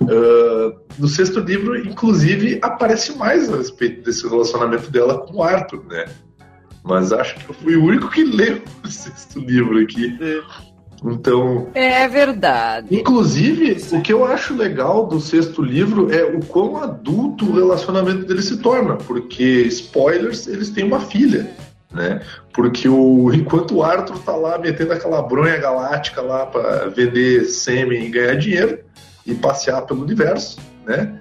Uh, 0.00 0.76
no 0.98 1.06
sexto 1.06 1.38
livro, 1.38 1.78
inclusive, 1.78 2.58
aparece 2.60 3.16
mais 3.16 3.48
a 3.52 3.56
respeito 3.56 4.02
desse 4.02 4.28
relacionamento 4.28 4.90
dela 4.90 5.18
com 5.18 5.36
o 5.36 5.42
Arthur, 5.44 5.84
né? 5.88 6.06
mas 6.84 7.12
acho 7.12 7.34
que 7.36 7.48
eu 7.48 7.54
fui 7.54 7.76
o 7.76 7.84
único 7.84 8.10
que 8.10 8.22
leu 8.28 8.62
o 8.84 8.88
sexto 8.88 9.40
livro 9.40 9.78
aqui. 9.78 10.16
É. 10.20 10.73
Então. 11.02 11.68
É 11.74 12.06
verdade. 12.08 12.88
Inclusive, 12.90 13.96
o 13.96 14.00
que 14.00 14.12
eu 14.12 14.24
acho 14.24 14.54
legal 14.54 15.06
do 15.06 15.20
sexto 15.20 15.62
livro 15.62 16.12
é 16.12 16.24
o 16.24 16.40
quão 16.40 16.76
adulto 16.76 17.46
o 17.46 17.54
relacionamento 17.54 18.26
dele 18.26 18.42
se 18.42 18.58
torna, 18.58 18.96
porque, 18.96 19.62
spoilers, 19.62 20.46
eles 20.46 20.70
têm 20.70 20.84
uma 20.84 21.00
filha. 21.00 21.50
Né? 21.92 22.20
Porque 22.52 22.88
o, 22.88 23.32
enquanto 23.32 23.76
o 23.76 23.82
Arthur 23.82 24.18
tá 24.18 24.34
lá 24.34 24.58
metendo 24.58 24.92
aquela 24.92 25.22
bronha 25.22 25.56
galáctica 25.56 26.20
lá 26.20 26.44
para 26.44 26.88
vender 26.88 27.44
sêmen 27.44 28.06
e 28.06 28.10
ganhar 28.10 28.34
dinheiro 28.34 28.80
e 29.24 29.34
passear 29.34 29.82
pelo 29.82 30.02
universo, 30.02 30.58
né? 30.84 31.18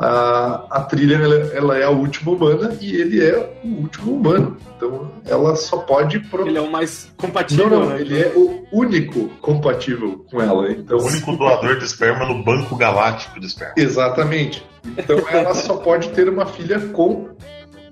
A, 0.00 0.64
a 0.70 0.80
trilha 0.80 1.16
ela, 1.16 1.34
ela, 1.52 1.78
é 1.78 1.84
a 1.84 1.90
última 1.90 2.32
humana 2.32 2.74
e 2.80 2.96
ele 2.96 3.22
é 3.22 3.60
o 3.62 3.82
último 3.82 4.14
humano. 4.14 4.56
Então 4.74 5.12
ela 5.26 5.54
só 5.54 5.76
pode. 5.76 6.20
Pro... 6.20 6.46
Ele 6.46 6.56
é 6.56 6.60
o 6.60 6.70
mais 6.70 7.12
compatível. 7.18 7.68
Não, 7.68 7.80
não, 7.80 7.88
né? 7.90 8.00
ele 8.00 8.18
é 8.18 8.32
o 8.34 8.64
único 8.72 9.28
compatível 9.42 10.24
com 10.30 10.40
ela. 10.40 10.72
Então... 10.72 10.96
O 10.96 11.04
único 11.04 11.36
doador 11.36 11.76
de 11.76 11.84
esperma 11.84 12.24
no 12.24 12.42
banco 12.42 12.74
galáctico 12.76 13.38
de 13.38 13.46
esperma. 13.46 13.74
Exatamente. 13.76 14.66
Então 14.96 15.18
ela 15.28 15.54
só 15.54 15.76
pode 15.76 16.08
ter 16.10 16.30
uma 16.30 16.46
filha 16.46 16.80
com 16.88 17.28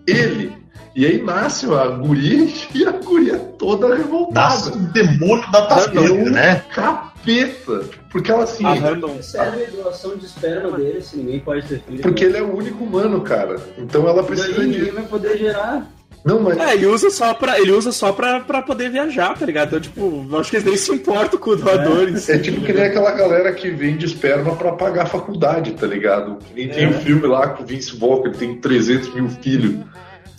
ele. 0.07 0.57
E 0.99 1.07
aí 1.07 1.23
nasce 1.23 1.65
a 1.73 1.87
guria 1.87 2.49
e 2.75 2.85
a 2.85 2.91
guria 2.91 3.39
toda 3.57 3.95
revoltada. 3.95 4.49
Nasce 4.49 4.71
o 4.71 4.77
demônio 4.93 5.49
da 5.53 5.65
Tasmânia, 5.67 6.29
né? 6.29 6.65
Capeta. 6.75 7.85
Porque 8.11 8.33
ela 8.33 8.43
assim. 8.43 8.65
A 8.65 8.75
random. 8.75 9.23
Serve 9.23 9.65
a 9.65 9.71
doação 9.71 10.17
de 10.17 10.27
esperma 10.27 10.77
dele, 10.77 11.01
se 11.01 11.17
ninguém 11.19 11.39
pode 11.39 11.69
ter 11.69 11.81
filho. 11.83 12.03
Porque 12.03 12.25
ele 12.25 12.39
é 12.39 12.43
o 12.43 12.53
único 12.53 12.83
humano, 12.83 13.21
cara. 13.21 13.61
Então 13.79 14.09
ela 14.09 14.25
precisa 14.25 14.55
de. 14.55 14.67
Ninguém 14.67 14.91
vai 14.91 15.05
poder 15.05 15.39
gerar. 15.39 15.87
Não, 16.25 16.41
mas... 16.41 16.59
É, 16.59 16.75
ele 16.75 16.87
usa 16.87 17.11
só 17.11 17.33
pra, 17.33 17.61
ele 17.61 17.71
usa 17.71 17.93
só 17.93 18.13
pra, 18.13 18.41
pra 18.41 18.61
poder 18.61 18.91
viajar, 18.91 19.39
tá 19.39 19.47
ligado? 19.47 19.69
Então, 19.69 19.81
tipo, 19.81 20.37
acho 20.37 20.51
que 20.51 20.57
eles 20.57 20.67
nem 20.67 20.77
se 20.77 20.93
importam 20.93 21.39
com 21.39 21.55
doadores. 21.55 22.29
É, 22.29 22.35
é 22.35 22.39
tipo 22.39 22.61
que 22.61 22.73
nem 22.73 22.87
aquela 22.87 23.13
galera 23.13 23.53
que 23.53 23.71
vende 23.71 24.05
esperma 24.05 24.57
pra 24.57 24.73
pagar 24.73 25.05
a 25.05 25.07
faculdade, 25.07 25.75
tá 25.75 25.87
ligado? 25.87 26.41
E 26.57 26.67
tem 26.67 26.85
é. 26.85 26.89
um 26.89 26.93
filme 26.95 27.25
lá 27.25 27.51
com 27.51 27.63
o 27.63 27.67
Vince 27.67 27.97
ele 28.25 28.35
tem 28.35 28.57
300 28.57 29.15
mil 29.15 29.29
filhos. 29.29 29.77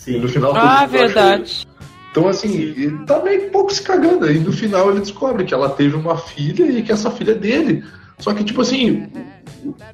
Sim. 0.00 0.16
E 0.16 0.18
no 0.18 0.28
final 0.28 0.56
ah, 0.56 0.86
verdade. 0.86 1.66
Então, 2.10 2.26
assim, 2.26 2.58
ele 2.58 3.04
tá 3.04 3.22
meio 3.22 3.50
pouco 3.50 3.72
se 3.72 3.82
cagando. 3.82 4.24
Aí 4.24 4.40
no 4.40 4.50
final 4.50 4.90
ele 4.90 5.00
descobre 5.00 5.44
que 5.44 5.52
ela 5.52 5.68
teve 5.68 5.94
uma 5.94 6.16
filha 6.16 6.64
e 6.64 6.82
que 6.82 6.90
essa 6.90 7.10
filha 7.10 7.32
é 7.32 7.34
dele. 7.34 7.84
Só 8.18 8.32
que, 8.32 8.42
tipo 8.42 8.62
assim, 8.62 9.08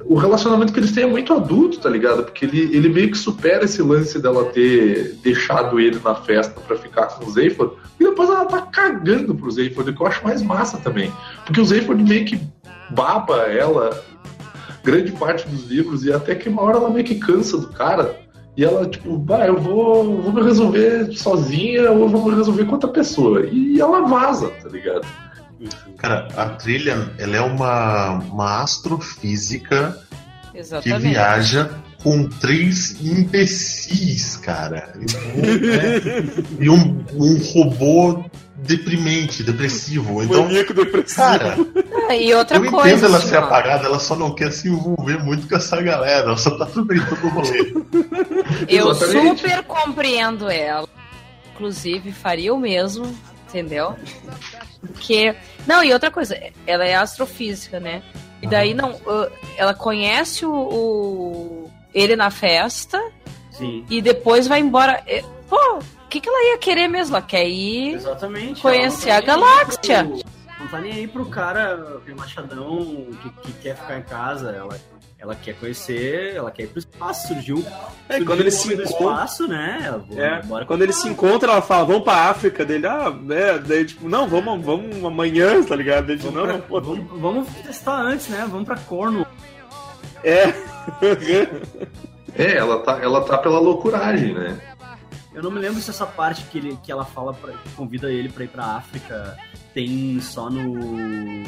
o 0.04 0.16
relacionamento 0.16 0.72
que 0.72 0.78
eles 0.78 0.92
têm 0.92 1.04
é 1.04 1.08
muito 1.08 1.34
adulto, 1.34 1.80
tá 1.80 1.90
ligado? 1.90 2.22
Porque 2.22 2.44
ele, 2.44 2.76
ele 2.76 2.88
meio 2.88 3.10
que 3.10 3.18
supera 3.18 3.64
esse 3.64 3.82
lance 3.82 4.20
dela 4.20 4.44
ter 4.46 5.16
deixado 5.24 5.80
ele 5.80 6.00
na 6.02 6.14
festa 6.14 6.60
para 6.60 6.76
ficar 6.76 7.06
com 7.06 7.26
o 7.26 7.30
Zayford. 7.30 7.74
E 7.98 8.04
depois 8.04 8.30
ela 8.30 8.44
tá 8.44 8.62
cagando 8.62 9.34
pro 9.34 9.50
Zayford, 9.50 9.92
que 9.92 10.00
eu 10.00 10.06
acho 10.06 10.24
mais 10.24 10.40
massa 10.40 10.78
também. 10.78 11.12
Porque 11.44 11.60
o 11.60 11.64
Zayford 11.64 12.02
meio 12.02 12.24
que 12.24 12.40
baba 12.90 13.42
ela 13.48 14.04
grande 14.84 15.10
parte 15.10 15.48
dos 15.48 15.66
livros 15.68 16.04
e 16.04 16.12
até 16.12 16.36
que 16.36 16.48
uma 16.48 16.62
hora 16.62 16.76
ela 16.76 16.90
meio 16.90 17.04
que 17.04 17.16
cansa 17.16 17.58
do 17.58 17.68
cara. 17.68 18.25
E 18.56 18.64
ela, 18.64 18.86
tipo, 18.88 19.18
bah, 19.18 19.46
eu 19.46 19.60
vou, 19.60 20.22
vou 20.22 20.32
me 20.32 20.42
resolver 20.42 21.12
sozinha 21.12 21.90
ou 21.90 22.02
eu 22.02 22.08
vou 22.08 22.24
me 22.30 22.36
resolver 22.36 22.64
com 22.64 22.72
outra 22.72 22.88
pessoa. 22.88 23.46
E 23.46 23.78
ela 23.78 24.06
vaza, 24.06 24.48
tá 24.62 24.68
ligado? 24.68 25.06
Cara, 25.98 26.28
a 26.36 26.48
trilha, 26.50 27.10
ela 27.18 27.36
é 27.36 27.40
uma, 27.40 28.18
uma 28.30 28.62
astrofísica 28.62 29.98
Exatamente. 30.54 31.02
que 31.02 31.08
viaja 31.08 31.70
com 32.06 32.28
três 32.28 33.04
imbecis, 33.04 34.36
cara. 34.36 34.92
E 36.60 36.70
um, 36.70 37.04
um 37.12 37.36
robô 37.38 38.24
deprimente, 38.58 39.42
depressivo. 39.42 40.22
Então, 40.22 40.44
Maníaco 40.44 40.72
depressivo. 40.72 41.16
Cara, 41.16 41.56
ah, 42.08 42.14
e 42.14 42.32
outra 42.32 42.58
eu 42.58 42.70
coisa, 42.70 42.90
entendo 42.90 43.06
ela 43.06 43.20
ser 43.20 43.38
apagada, 43.38 43.86
ela 43.86 43.98
só 43.98 44.14
não 44.14 44.32
quer 44.32 44.52
se 44.52 44.68
envolver 44.68 45.18
muito 45.24 45.48
com 45.48 45.56
essa 45.56 45.82
galera, 45.82 46.26
ela 46.28 46.36
só 46.36 46.56
tá 46.56 46.62
aproveitando 46.62 47.24
o 47.24 47.28
rolê. 47.28 47.74
Eu 48.68 48.94
super 48.94 49.64
compreendo 49.64 50.48
ela. 50.48 50.88
Inclusive, 51.54 52.12
faria 52.12 52.54
o 52.54 52.58
mesmo, 52.58 53.12
entendeu? 53.48 53.96
Porque. 54.80 55.34
Não, 55.66 55.82
e 55.82 55.92
outra 55.92 56.12
coisa, 56.12 56.38
ela 56.68 56.86
é 56.86 56.94
astrofísica, 56.94 57.80
né? 57.80 58.00
E 58.40 58.46
daí 58.46 58.74
não. 58.74 58.92
Uh, 58.92 59.28
ela 59.56 59.74
conhece 59.74 60.46
o, 60.46 60.52
o, 60.52 61.70
ele 61.96 62.14
na 62.14 62.30
festa. 62.30 63.02
Sim. 63.50 63.84
E 63.88 64.02
depois 64.02 64.46
vai 64.46 64.60
embora. 64.60 65.02
É, 65.06 65.24
pô, 65.48 65.78
o 65.78 66.08
que, 66.08 66.20
que 66.20 66.28
ela 66.28 66.52
ia 66.52 66.58
querer 66.58 66.88
mesmo? 66.88 67.16
Ela 67.16 67.24
quer 67.24 67.48
ir 67.48 67.94
Exatamente, 67.94 68.60
conhecer 68.60 69.08
tá 69.08 69.16
a 69.16 69.20
galáxia. 69.22 70.04
Pro, 70.04 70.20
não 70.60 70.68
tá 70.68 70.80
nem 70.80 70.92
aí 70.92 71.08
pro 71.08 71.24
cara 71.26 72.00
machadão 72.14 73.08
que, 73.22 73.30
que 73.30 73.52
quer 73.62 73.76
ficar 73.76 73.98
em 73.98 74.02
casa. 74.02 74.50
Ela 74.50 74.78
ela 75.18 75.34
quer 75.34 75.54
conhecer, 75.54 76.34
ela 76.34 76.50
quer 76.50 76.64
ir 76.64 76.66
pro 76.66 76.78
espaço. 76.78 77.28
Surgiu, 77.28 77.64
é, 78.06 78.12
surgiu 78.12 78.26
quando 78.26 78.40
eles 78.40 78.54
se 78.54 78.74
encontram, 78.74 79.10
espaço, 79.10 79.48
né? 79.48 80.02
É, 80.14 80.64
quando 80.66 80.82
eles 80.82 80.96
se 80.96 81.08
encontram, 81.08 81.52
ela 81.52 81.62
fala, 81.62 81.86
vamos 81.86 82.04
pra 82.04 82.28
África 82.28 82.64
dele, 82.66 82.86
ah, 82.86 83.10
né? 83.10 83.58
Daí, 83.58 83.86
tipo, 83.86 84.06
não, 84.08 84.28
vamos, 84.28 84.62
vamos 84.62 85.02
amanhã, 85.02 85.62
tá 85.64 85.74
ligado? 85.74 86.08
Daí, 86.08 86.16
vamos, 86.16 86.34
não, 86.34 86.42
pra, 86.42 86.52
não, 86.52 86.60
pô, 86.60 86.80
vamos, 86.82 87.20
vamos 87.20 87.48
testar 87.64 87.96
antes, 88.02 88.28
né? 88.28 88.46
Vamos 88.48 88.66
pra 88.66 88.76
Corno. 88.76 89.26
É. 90.26 90.52
é, 92.34 92.56
ela 92.56 92.80
tá, 92.80 92.98
ela 93.00 93.20
tá 93.22 93.38
pela 93.38 93.60
loucuragem, 93.60 94.34
né? 94.34 94.58
Eu 95.32 95.42
não 95.42 95.50
me 95.50 95.60
lembro 95.60 95.80
se 95.80 95.90
essa 95.90 96.06
parte 96.06 96.42
que, 96.44 96.58
ele, 96.58 96.78
que 96.82 96.90
ela 96.90 97.04
fala, 97.04 97.32
pra, 97.32 97.52
convida 97.76 98.10
ele 98.10 98.28
pra 98.28 98.44
ir 98.44 98.48
pra 98.48 98.64
África, 98.64 99.36
tem 99.72 100.20
só 100.20 100.50
no 100.50 101.44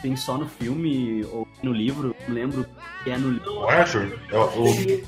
tem 0.00 0.14
só 0.14 0.36
no 0.36 0.46
filme 0.46 1.24
ou 1.32 1.48
no 1.62 1.72
livro, 1.72 2.14
não 2.28 2.34
lembro 2.34 2.66
que 3.02 3.10
é 3.10 3.16
no 3.16 3.30
livro. 3.30 3.54
O 3.54 3.66
Arthur? 3.66 4.18
É 4.30 4.38
o, 4.38 5.02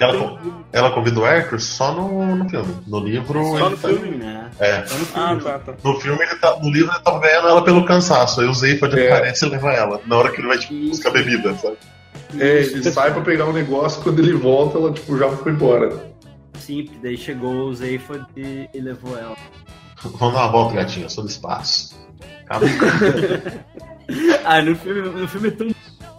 ela, 0.00 0.40
ela 0.72 0.90
convida 0.90 1.20
o 1.20 1.24
Arthur 1.24 1.60
só 1.60 1.92
no, 1.92 2.36
no 2.36 2.48
filme. 2.48 2.76
No 2.86 2.98
livro. 2.98 3.44
Só 3.44 3.70
no 3.70 3.76
tá... 3.76 3.88
filme, 3.88 4.16
né? 4.16 4.50
É. 4.58 4.84
Só 4.86 4.96
no 4.96 5.04
filme. 5.04 5.22
Ah, 5.24 5.36
tá, 5.36 5.58
tá. 5.58 5.74
No 5.84 6.00
filme 6.00 6.24
ele 6.24 6.34
tá. 6.36 6.58
No 6.58 6.70
livro 6.70 6.92
ele 6.92 7.00
tá 7.00 7.18
vendo 7.18 7.48
ela 7.48 7.62
pelo 7.62 7.84
cansaço. 7.84 8.40
Aí 8.40 8.48
o 8.48 8.54
Zayford 8.54 8.98
é. 8.98 9.12
aparece 9.12 9.46
e 9.46 9.48
leva 9.50 9.72
ela. 9.72 10.00
Na 10.06 10.16
hora 10.16 10.32
que 10.32 10.40
ele 10.40 10.48
vai 10.48 10.58
tipo, 10.58 10.74
buscar 10.88 11.10
bebida, 11.10 11.54
sabe? 11.54 11.76
É, 12.38 12.58
ele 12.58 12.82
sai 12.90 13.12
pra 13.12 13.22
pegar 13.22 13.46
um 13.46 13.52
negócio, 13.52 14.02
quando 14.02 14.18
ele 14.18 14.32
volta, 14.34 14.78
ela 14.78 14.92
tipo, 14.92 15.16
já 15.16 15.30
foi 15.30 15.52
embora. 15.52 16.08
Sim, 16.58 16.90
daí 17.02 17.16
chegou 17.16 17.68
o 17.68 17.74
Zayford 17.74 18.26
e, 18.36 18.68
e 18.74 18.80
levou 18.80 19.16
ela. 19.16 19.36
Vamos 20.02 20.34
dar 20.34 20.44
uma 20.44 20.52
volta, 20.52 20.74
gatinha, 20.74 21.08
sou 21.08 21.24
do 21.24 21.30
espaço. 21.30 21.96
ah, 24.44 24.62
no 24.62 24.76
filme, 24.76 25.08
no 25.08 25.28
filme 25.28 25.48
é 25.48 25.50
tão. 25.50 25.68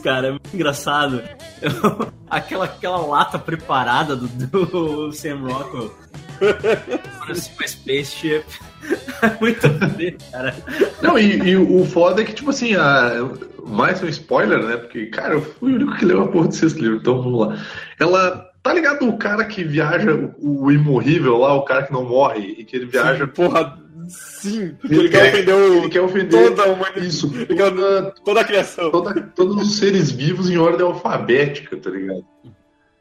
Cara, 0.04 0.28
é 0.28 0.32
muito 0.32 0.54
engraçado. 0.54 1.22
aquela, 2.30 2.66
aquela 2.66 2.98
lata 2.98 3.40
preparada 3.40 4.16
do, 4.16 4.28
do 4.28 5.12
Sam 5.12 5.40
Rockwell. 5.48 5.94
Parece 7.20 7.52
uma 7.58 7.68
spaceship. 7.68 8.46
muito 9.40 9.68
bem, 9.98 10.18
cara. 10.32 10.56
Não, 11.02 11.18
e, 11.18 11.38
e, 11.50 11.56
o 11.58 11.86
foda 11.86 12.22
é 12.22 12.26
que, 12.26 12.34
tipo 12.34 12.50
assim, 12.50 12.76
a, 12.76 13.30
mais 13.66 14.02
um 14.02 14.08
spoiler, 14.08 14.64
né? 14.64 14.78
Porque, 14.78 15.08
cara, 15.08 15.36
eu 15.36 15.42
fui 15.42 15.74
o 15.74 15.76
único 15.76 15.98
que 15.98 16.06
leu 16.06 16.22
a 16.22 16.28
porra 16.28 16.48
do 16.48 16.56
sexto 16.56 16.80
livro, 16.80 16.98
então 16.98 17.22
vamos 17.22 17.48
lá. 17.48 17.58
Ela. 18.00 18.50
Tá 18.62 18.74
ligado 18.74 19.08
o 19.08 19.18
cara 19.18 19.46
que 19.46 19.64
viaja, 19.64 20.14
o, 20.38 20.66
o 20.66 20.72
imorrível 20.72 21.38
lá, 21.38 21.54
o 21.54 21.64
cara 21.64 21.84
que 21.84 21.94
não 21.94 22.04
morre, 22.04 22.56
e 22.58 22.66
que 22.66 22.76
ele 22.76 22.88
viaja. 22.88 23.26
Sim, 23.26 23.32
porra 23.32 23.80
Sim, 24.10 24.76
ele, 24.84 25.00
ele 25.00 25.10
quer, 25.10 25.30
ofender 25.30 25.56
o, 25.56 25.74
ele 25.76 25.90
quer 25.90 26.02
ofender 26.02 26.50
toda 26.50 26.64
a 26.64 26.66
humanidade. 26.68 27.08
Isso, 27.08 27.32
toda, 27.46 28.12
toda 28.26 28.42
a 28.42 28.44
criação. 28.44 28.92
Toda, 28.92 29.22
todos 29.36 29.62
os 29.62 29.78
seres 29.78 30.12
vivos 30.12 30.50
em 30.50 30.58
ordem 30.58 30.86
alfabética, 30.86 31.78
tá 31.78 31.90
ligado? 31.90 32.26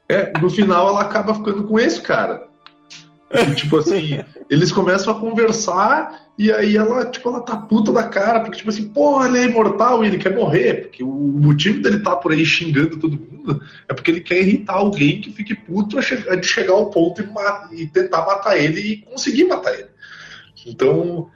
É, 0.08 0.32
no 0.38 0.50
final 0.50 0.88
ela 0.88 1.02
acaba 1.02 1.34
ficando 1.34 1.64
com 1.64 1.78
esse 1.78 2.00
cara. 2.00 2.47
E, 3.30 3.54
tipo 3.54 3.76
assim, 3.76 4.20
eles 4.48 4.72
começam 4.72 5.12
a 5.12 5.20
conversar 5.20 6.28
e 6.38 6.50
aí 6.52 6.76
ela, 6.76 7.04
tipo, 7.04 7.28
ela 7.28 7.40
tá 7.40 7.56
puta 7.56 7.92
da 7.92 8.04
cara, 8.04 8.40
porque, 8.40 8.58
tipo 8.58 8.70
assim, 8.70 8.88
porra, 8.88 9.28
ele 9.28 9.38
é 9.38 9.44
imortal 9.44 10.02
e 10.02 10.06
ele 10.06 10.18
quer 10.18 10.34
morrer. 10.34 10.82
Porque 10.82 11.02
o 11.02 11.08
motivo 11.08 11.82
dele 11.82 11.98
tá 11.98 12.16
por 12.16 12.32
aí 12.32 12.44
xingando 12.44 12.96
todo 12.96 13.18
mundo 13.18 13.62
é 13.88 13.94
porque 13.94 14.10
ele 14.10 14.20
quer 14.20 14.40
irritar 14.40 14.74
alguém 14.74 15.20
que 15.20 15.32
fique 15.32 15.54
puto 15.54 15.98
de 15.98 16.46
chegar 16.46 16.72
ao 16.72 16.90
ponto 16.90 17.22
e, 17.22 17.82
e 17.82 17.86
tentar 17.86 18.24
matar 18.26 18.56
ele 18.56 18.80
e 18.80 18.96
conseguir 18.98 19.44
matar 19.44 19.74
ele. 19.74 19.88
Então, 20.66 21.30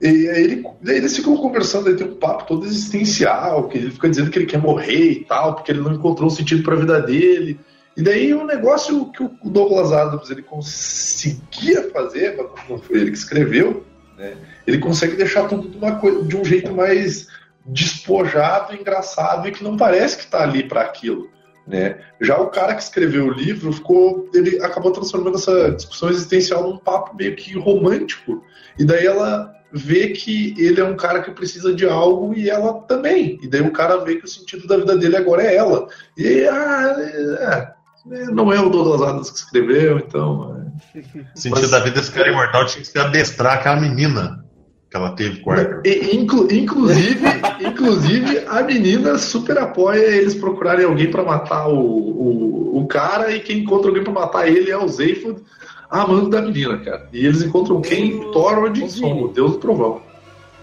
ele, 0.00 0.64
eles 0.86 1.16
ficam 1.16 1.36
conversando, 1.36 1.88
aí 1.88 1.96
tem 1.96 2.06
um 2.06 2.16
papo 2.16 2.46
todo 2.46 2.66
existencial, 2.66 3.68
que 3.68 3.78
ele 3.78 3.90
fica 3.90 4.08
dizendo 4.08 4.30
que 4.30 4.38
ele 4.38 4.46
quer 4.46 4.58
morrer 4.58 5.12
e 5.12 5.24
tal, 5.24 5.54
porque 5.54 5.72
ele 5.72 5.80
não 5.80 5.94
encontrou 5.94 6.26
um 6.26 6.30
sentido 6.30 6.62
para 6.62 6.74
a 6.74 6.80
vida 6.80 7.00
dele. 7.00 7.58
E 7.96 8.02
daí 8.02 8.34
o 8.34 8.42
um 8.42 8.46
negócio 8.46 9.10
que 9.12 9.22
o 9.22 9.30
Douglas 9.44 9.92
Adams 9.92 10.30
ele 10.30 10.42
conseguia 10.42 11.90
fazer, 11.90 12.36
não 12.68 12.78
foi 12.78 13.00
ele 13.00 13.10
que 13.12 13.18
escreveu, 13.18 13.84
né? 14.16 14.36
ele 14.66 14.78
consegue 14.78 15.16
deixar 15.16 15.48
tudo 15.48 15.68
de, 15.68 16.00
coisa, 16.00 16.22
de 16.24 16.36
um 16.36 16.44
jeito 16.44 16.72
mais 16.72 17.28
despojado, 17.64 18.74
engraçado 18.74 19.48
e 19.48 19.52
que 19.52 19.62
não 19.62 19.76
parece 19.76 20.16
que 20.16 20.24
está 20.24 20.42
ali 20.42 20.64
para 20.64 20.82
aquilo. 20.82 21.30
Né? 21.66 21.98
Já 22.20 22.38
o 22.38 22.48
cara 22.48 22.74
que 22.74 22.82
escreveu 22.82 23.26
o 23.26 23.32
livro 23.32 23.72
ficou, 23.72 24.28
ele 24.34 24.62
acabou 24.62 24.90
transformando 24.90 25.36
essa 25.36 25.70
discussão 25.70 26.10
existencial 26.10 26.62
num 26.62 26.76
papo 26.76 27.16
meio 27.16 27.34
que 27.36 27.56
romântico. 27.58 28.44
E 28.78 28.84
daí 28.84 29.06
ela 29.06 29.54
vê 29.72 30.10
que 30.10 30.54
ele 30.58 30.80
é 30.80 30.84
um 30.84 30.96
cara 30.96 31.22
que 31.22 31.30
precisa 31.30 31.74
de 31.74 31.86
algo 31.86 32.34
e 32.34 32.50
ela 32.50 32.74
também. 32.82 33.38
E 33.42 33.48
daí 33.48 33.62
o 33.62 33.72
cara 33.72 34.04
vê 34.04 34.16
que 34.16 34.24
o 34.24 34.28
sentido 34.28 34.66
da 34.66 34.76
vida 34.76 34.96
dele 34.96 35.16
agora 35.16 35.42
é 35.42 35.56
ela. 35.56 35.88
E 36.16 36.46
ah, 36.46 36.96
é 37.00 37.73
não 38.04 38.52
é 38.52 38.60
o 38.60 38.68
Douglas 38.68 39.02
Adams 39.02 39.30
que 39.30 39.38
escreveu, 39.38 39.98
então. 39.98 40.54
É. 40.94 41.00
O 41.34 41.38
sentido 41.38 41.60
Mas, 41.62 41.70
da 41.70 41.78
vida 41.80 42.00
desse 42.00 42.10
cara 42.10 42.30
imortal 42.30 42.66
tinha 42.66 42.82
que 42.82 42.88
ser 42.88 42.98
adestrar 42.98 43.54
aquela 43.54 43.80
menina. 43.80 44.44
que 44.90 44.96
ela 44.96 45.12
teve 45.12 45.40
com 45.40 45.50
o 45.50 45.52
Arthur. 45.52 45.82
Inclu, 45.86 46.52
inclusive, 46.52 47.24
inclusive, 47.60 48.38
a 48.46 48.62
menina 48.62 49.16
super 49.18 49.58
apoia 49.58 50.00
eles 50.00 50.34
procurarem 50.34 50.84
alguém 50.84 51.10
para 51.10 51.24
matar 51.24 51.68
o, 51.68 51.78
o, 51.78 52.78
o, 52.78 52.86
cara 52.86 53.30
e 53.30 53.40
quem 53.40 53.60
encontra 53.60 53.88
alguém 53.88 54.04
para 54.04 54.12
matar 54.12 54.48
ele 54.48 54.70
é 54.70 54.76
o 54.76 54.86
Zephod, 54.88 55.42
amando 55.90 56.30
da 56.30 56.42
menina, 56.42 56.78
cara. 56.78 57.08
E 57.12 57.24
eles 57.24 57.42
encontram 57.42 57.80
quem? 57.80 58.30
Thor 58.32 58.58
Odinson, 58.64 59.22
o 59.22 59.28
deus 59.28 59.52
do 59.52 59.58
trovão. 59.58 60.02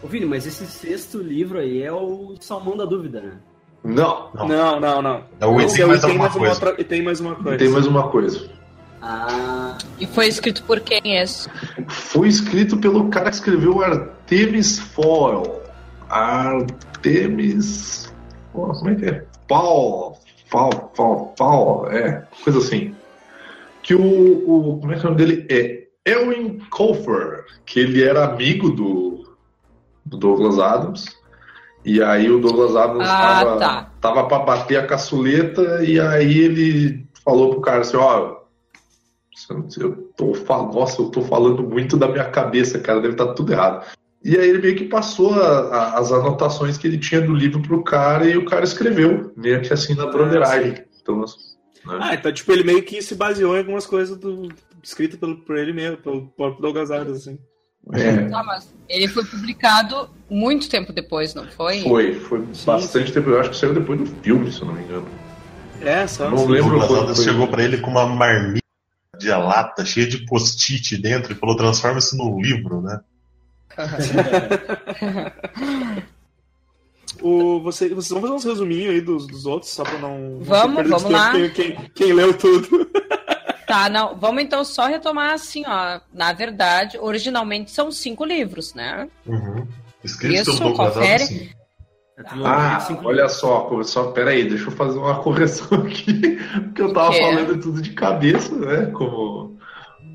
Ô 0.03 0.07
Vini, 0.07 0.25
mas 0.25 0.47
esse 0.47 0.65
sexto 0.65 1.19
livro 1.19 1.59
aí 1.59 1.81
é 1.81 1.91
o 1.91 2.35
Salmão 2.39 2.75
da 2.75 2.85
Dúvida, 2.85 3.21
né? 3.21 3.33
Não. 3.84 4.29
Não, 4.34 4.79
não, 4.79 5.01
não. 5.01 5.23
É 5.39 5.45
o 5.45 5.59
Esse 5.59 5.75
tem 5.75 5.84
é 5.84 5.86
o 5.86 5.89
mais 5.89 6.01
tem 6.01 6.17
mais 6.17 6.36
uma 6.36 6.39
coisa. 6.39 6.53
outra- 6.65 6.82
e 6.82 6.84
tem 6.84 7.01
mais 7.01 7.19
uma 7.19 7.36
coisa. 7.36 7.57
Tem 7.57 7.69
mais 7.69 7.88
uma 7.88 8.07
coisa. 8.09 8.49
Ah, 9.01 9.75
E 9.99 10.05
foi 10.05 10.27
escrito 10.27 10.63
por 10.63 10.79
quem 10.79 11.17
esse? 11.17 11.49
Foi 11.88 12.27
escrito 12.27 12.77
pelo 12.77 13.09
cara 13.09 13.29
que 13.32 13.36
escreveu 13.38 13.82
Artemis 13.84 14.77
Fowl. 14.79 15.61
Artemis. 16.07 18.13
Pô, 18.53 18.67
Como 18.67 18.89
é 18.91 18.95
que 18.95 19.05
é? 19.05 19.25
Paul. 19.47 20.17
Paul, 20.51 20.69
Paul, 20.95 21.34
Paul. 21.38 21.88
É, 21.89 22.27
coisa 22.43 22.59
assim. 22.59 22.93
Que 23.82 23.95
o, 23.95 24.01
o. 24.03 24.77
Como 24.79 24.93
é 24.93 24.99
que 24.99 25.05
é 25.05 25.09
o 25.09 25.13
nome 25.13 25.25
dele? 25.25 25.47
É 25.49 25.82
Elwin 26.05 26.59
Colfer, 26.69 27.45
que 27.65 27.79
ele 27.79 28.03
era 28.03 28.25
amigo 28.25 28.69
do, 28.69 29.36
do 30.05 30.17
Douglas 30.17 30.59
Adams. 30.59 31.05
E 31.84 32.01
aí 32.01 32.29
o 32.29 32.39
Douglas 32.39 32.75
Adams 32.75 33.09
Ah, 33.09 33.17
tava, 33.21 33.57
tá. 33.57 33.91
tava 33.99 34.23
pra 34.27 34.39
bater 34.39 34.77
a 34.77 34.86
caçuleta 34.86 35.84
e 35.84 35.99
aí 35.99 36.38
ele 36.39 37.07
falou 37.23 37.49
pro 37.51 37.61
cara 37.61 37.82
assim, 37.82 37.97
ó, 37.97 38.38
eu 39.79 39.93
tô 40.15 40.34
falando, 40.34 40.73
nossa, 40.75 41.01
eu 41.01 41.09
tô 41.09 41.21
falando 41.21 41.63
muito 41.63 41.97
da 41.97 42.07
minha 42.07 42.25
cabeça, 42.29 42.79
cara, 42.79 43.01
deve 43.01 43.13
estar 43.13 43.34
tudo 43.34 43.51
errado. 43.51 43.86
E 44.23 44.38
aí 44.38 44.47
ele 44.49 44.59
meio 44.59 44.75
que 44.75 44.86
passou 44.86 45.34
a- 45.34 45.59
a- 45.75 45.99
as 45.99 46.11
anotações 46.11 46.77
que 46.77 46.86
ele 46.88 46.99
tinha 46.99 47.21
do 47.21 47.34
livro 47.34 47.59
pro 47.61 47.84
cara 47.84 48.25
e 48.29 48.38
o 48.38 48.45
cara 48.45 48.63
escreveu, 48.63 49.32
meio 49.36 49.61
que 49.61 49.73
assim 49.73 49.95
na 49.95 50.05
broderagem. 50.05 50.84
Então, 51.01 51.19
né? 51.19 51.25
Ah, 51.99 52.13
então, 52.13 52.32
tipo, 52.32 52.51
ele 52.51 52.63
meio 52.63 52.84
que 52.84 53.01
se 53.01 53.15
baseou 53.15 53.55
em 53.55 53.59
algumas 53.59 53.88
coisas 53.88 54.15
do, 54.15 54.49
escritas 54.84 55.19
pelo, 55.19 55.38
por 55.43 55.57
ele 55.57 55.73
mesmo, 55.73 55.97
pelo 55.97 56.27
próprio 56.27 56.61
Douglas 56.61 56.91
Adams, 56.91 57.17
assim. 57.27 57.39
É, 57.93 58.29
Tá, 58.29 58.43
mas 58.43 58.73
ele 58.88 59.07
foi 59.07 59.25
publicado 59.25 60.09
muito 60.29 60.69
tempo 60.69 60.93
depois, 60.93 61.34
não 61.34 61.47
foi? 61.47 61.82
foi, 61.82 62.19
foi 62.19 62.45
bastante 62.65 63.11
tempo, 63.11 63.29
eu 63.29 63.39
acho 63.39 63.49
que 63.49 63.57
saiu 63.57 63.73
depois 63.73 63.99
do 63.99 64.05
filme, 64.05 64.51
se 64.51 64.61
eu 64.61 64.67
não 64.67 64.73
me 64.73 64.84
engano. 64.84 65.07
É, 65.82 66.05
só. 66.07 66.29
Não 66.29 66.45
O 66.45 66.47
lembro 66.47 66.86
quando 66.88 67.15
chegou 67.15 67.47
pra 67.47 67.63
ele 67.63 67.79
com 67.79 67.89
uma 67.89 68.05
marmita 68.05 68.61
de 69.17 69.29
lata 69.29 69.84
cheia 69.84 70.07
de 70.07 70.25
post-it 70.25 70.97
dentro 70.97 71.32
e 71.32 71.36
falou: 71.36 71.57
transforma 71.57 71.99
isso 71.99 72.15
num 72.15 72.39
livro, 72.39 72.82
né? 72.82 73.01
O, 77.21 77.61
você, 77.61 77.89
vocês 77.89 78.09
vão 78.09 78.21
fazer 78.21 78.34
uns 78.34 78.43
resuminhos 78.43 78.93
aí 78.93 79.01
dos, 79.01 79.27
dos 79.27 79.45
outros, 79.45 79.71
só 79.71 79.84
pra 79.84 79.99
não. 79.99 80.39
Vamos, 80.41 80.75
perder 80.77 80.89
vamos 80.89 81.03
tempo 81.03 81.13
lá. 81.13 81.32
Quem, 81.32 81.49
quem, 81.51 81.77
quem 81.93 82.13
leu 82.13 82.36
tudo. 82.36 82.67
Tá, 83.72 83.88
não. 83.88 84.17
Vamos 84.17 84.43
então 84.43 84.65
só 84.65 84.86
retomar 84.86 85.32
assim, 85.32 85.63
ó. 85.65 86.01
Na 86.13 86.34
verdade, 86.34 86.97
originalmente 86.99 87.72
são 87.72 87.89
cinco 87.89 88.26
livros, 88.26 88.74
né? 88.74 89.07
Uhum. 89.26 89.65
Escrito 90.03 90.49
Isso, 90.49 90.57
pelo 90.57 90.74
confere. 90.74 91.24
Adams, 91.24 91.28
sim. 91.30 91.49
a 92.17 92.24
trilogia 92.26 92.53
Ah, 92.53 92.99
olha 93.05 93.30
só, 93.30 93.84
só, 93.84 94.11
pera 94.11 94.32
aí, 94.32 94.49
deixa 94.49 94.65
eu 94.65 94.72
fazer 94.72 94.99
uma 94.99 95.19
correção 95.24 95.86
aqui, 95.86 96.38
porque 96.65 96.82
eu 96.82 96.91
tava 96.91 97.15
é? 97.15 97.22
falando 97.22 97.61
tudo 97.61 97.82
de 97.82 97.91
cabeça, 97.91 98.53
né, 98.53 98.88
como, 98.88 99.57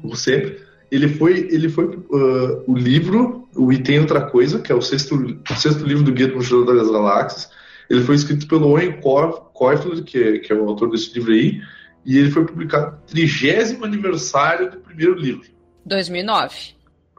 como 0.03 0.15
sempre. 0.15 0.61
Ele 0.91 1.09
foi, 1.09 1.49
ele 1.51 1.71
foi 1.71 1.87
uh, 1.87 2.63
o 2.67 2.75
livro, 2.77 3.49
o 3.57 3.73
E 3.73 3.79
Tem 3.79 3.99
Outra 3.99 4.21
Coisa, 4.21 4.59
que 4.59 4.71
é 4.71 4.75
o 4.75 4.83
sexto, 4.83 5.15
o 5.15 5.55
sexto 5.55 5.83
livro 5.83 6.05
do 6.05 6.13
Guia 6.13 6.29
do 6.29 6.37
Mochileiro 6.37 6.77
das 6.77 6.91
Galáxias. 6.91 7.49
Ele 7.89 8.03
foi 8.03 8.17
escrito 8.17 8.47
pelo 8.49 8.69
Owen 8.69 9.01
Coifler, 9.01 10.05
que 10.05 10.23
é, 10.23 10.39
que 10.41 10.53
é 10.53 10.57
o 10.57 10.69
autor 10.69 10.91
desse 10.91 11.15
livro 11.15 11.33
aí, 11.33 11.63
e 12.07 12.17
ele 12.17 12.31
foi 12.31 12.45
publicado 12.47 12.93
no 12.93 12.99
trigésimo 13.07 13.85
aniversário 13.85 14.71
do 14.71 14.79
primeiro 14.79 15.15
livro. 15.15 15.49
2009. 15.85 16.55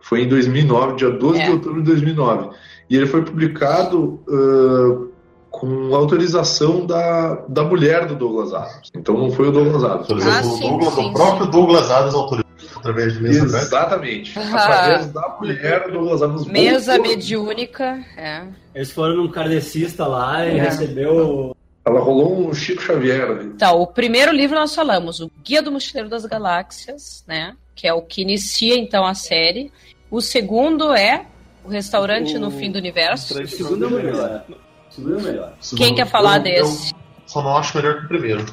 Foi 0.01 0.21
em 0.23 0.27
2009, 0.29 0.95
dia 0.95 1.09
12 1.09 1.39
É. 1.39 1.45
de 1.45 1.51
outubro 1.51 1.81
de 1.81 1.87
2009. 1.87 2.49
E 2.89 2.95
ele 2.95 3.05
foi 3.05 3.21
publicado 3.23 4.23
ah, 4.29 5.07
com 5.51 5.93
autorização 5.95 6.85
da, 6.85 7.35
da 7.49 7.63
mulher 7.63 8.05
do 8.05 8.15
Douglas 8.15 8.53
Adams. 8.53 8.89
Então 8.95 9.17
não 9.17 9.31
foi 9.31 9.49
o 9.49 9.51
Douglas 9.51 9.83
Adams. 9.83 10.07
Por 10.07 10.17
Ah, 10.21 10.43
sim, 10.43 10.65
o, 10.65 10.69
Douglas, 10.77 10.93
sim, 10.93 11.09
o 11.09 11.13
próprio 11.13 11.45
sim. 11.45 11.51
Douglas 11.51 11.91
Adams 11.91 12.13
autorizou 12.15 12.47
através 12.77 13.13
de 13.13 13.23
mesa. 13.23 13.57
Exatamente. 13.57 14.39
Ah. 14.39 14.53
Através 14.65 15.07
da 15.11 15.37
mulher 15.41 15.83
do 15.87 15.91
Douglas 15.93 16.21
Adams. 16.21 16.45
Mesa 16.45 16.97
mediúnica. 16.99 17.99
É. 18.15 18.43
Eles 18.75 18.91
foram 18.91 19.15
num 19.17 19.27
kardecista 19.29 20.05
lá 20.07 20.45
e 20.45 20.57
É. 20.57 20.61
recebeu. 20.63 21.56
Ela 21.87 22.01
rolou 22.01 22.49
um 22.49 22.53
Chico 22.53 22.81
Xavier 22.81 23.29
ali. 23.29 23.45
Então, 23.45 23.81
o 23.81 23.87
primeiro 23.87 24.31
livro 24.33 24.57
nós 24.59 24.75
falamos, 24.75 25.21
o 25.21 25.31
Guia 25.41 25.61
do 25.61 25.71
Mochileiro 25.71 26.09
das 26.09 26.25
Galáxias, 26.25 27.23
né? 27.25 27.55
Que 27.73 27.87
é 27.87 27.93
o 27.93 28.01
que 28.01 28.21
inicia 28.21 28.77
então 28.77 29.05
a 29.05 29.13
série. 29.13 29.71
O 30.11 30.19
segundo 30.19 30.93
é 30.93 31.25
O 31.63 31.69
Restaurante 31.69 32.35
O- 32.35 32.39
no 32.39 32.51
Fim 32.51 32.71
do 32.71 32.77
Universo. 32.77 33.41
O 33.41 33.47
segundo 33.47 33.85
é 33.85 33.87
o 33.87 33.91
melhor. 33.91 34.45
O 34.49 34.93
segundo 34.93 35.15
é 35.17 35.17
o 35.17 35.23
melhor. 35.23 35.53
Quem 35.77 35.95
quer 35.95 36.07
falar 36.07 36.37
eu, 36.37 36.43
desse? 36.43 36.91
Eu 36.93 36.97
só 37.25 37.41
não 37.41 37.55
acho 37.57 37.77
melhor 37.77 37.99
que 37.99 38.05
o 38.05 38.07
primeiro. 38.09 38.45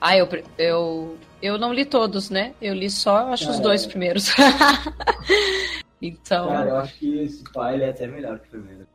Ah, 0.00 0.16
eu, 0.16 0.28
eu, 0.56 1.18
eu 1.42 1.58
não 1.58 1.72
li 1.72 1.84
todos, 1.84 2.30
né? 2.30 2.52
Eu 2.62 2.74
li 2.74 2.88
só, 2.90 3.32
acho, 3.32 3.50
os 3.50 3.58
dois 3.58 3.84
é. 3.84 3.88
primeiros. 3.88 4.32
então, 6.00 6.48
Cara, 6.48 6.68
eu 6.70 6.76
acho 6.78 6.94
que 6.98 7.18
esse 7.22 7.44
pai 7.52 7.74
ele 7.74 7.84
é 7.84 7.90
até 7.90 8.06
melhor 8.06 8.38
que 8.38 8.46
o 8.46 8.50
primeiro. 8.50 8.86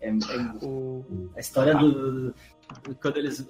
É, 0.00 0.08
é- 0.08 0.64
O, 0.66 1.04
a 1.36 1.40
história 1.40 1.74
do- 1.74 2.34
Quando 3.00 3.16
eles 3.16 3.46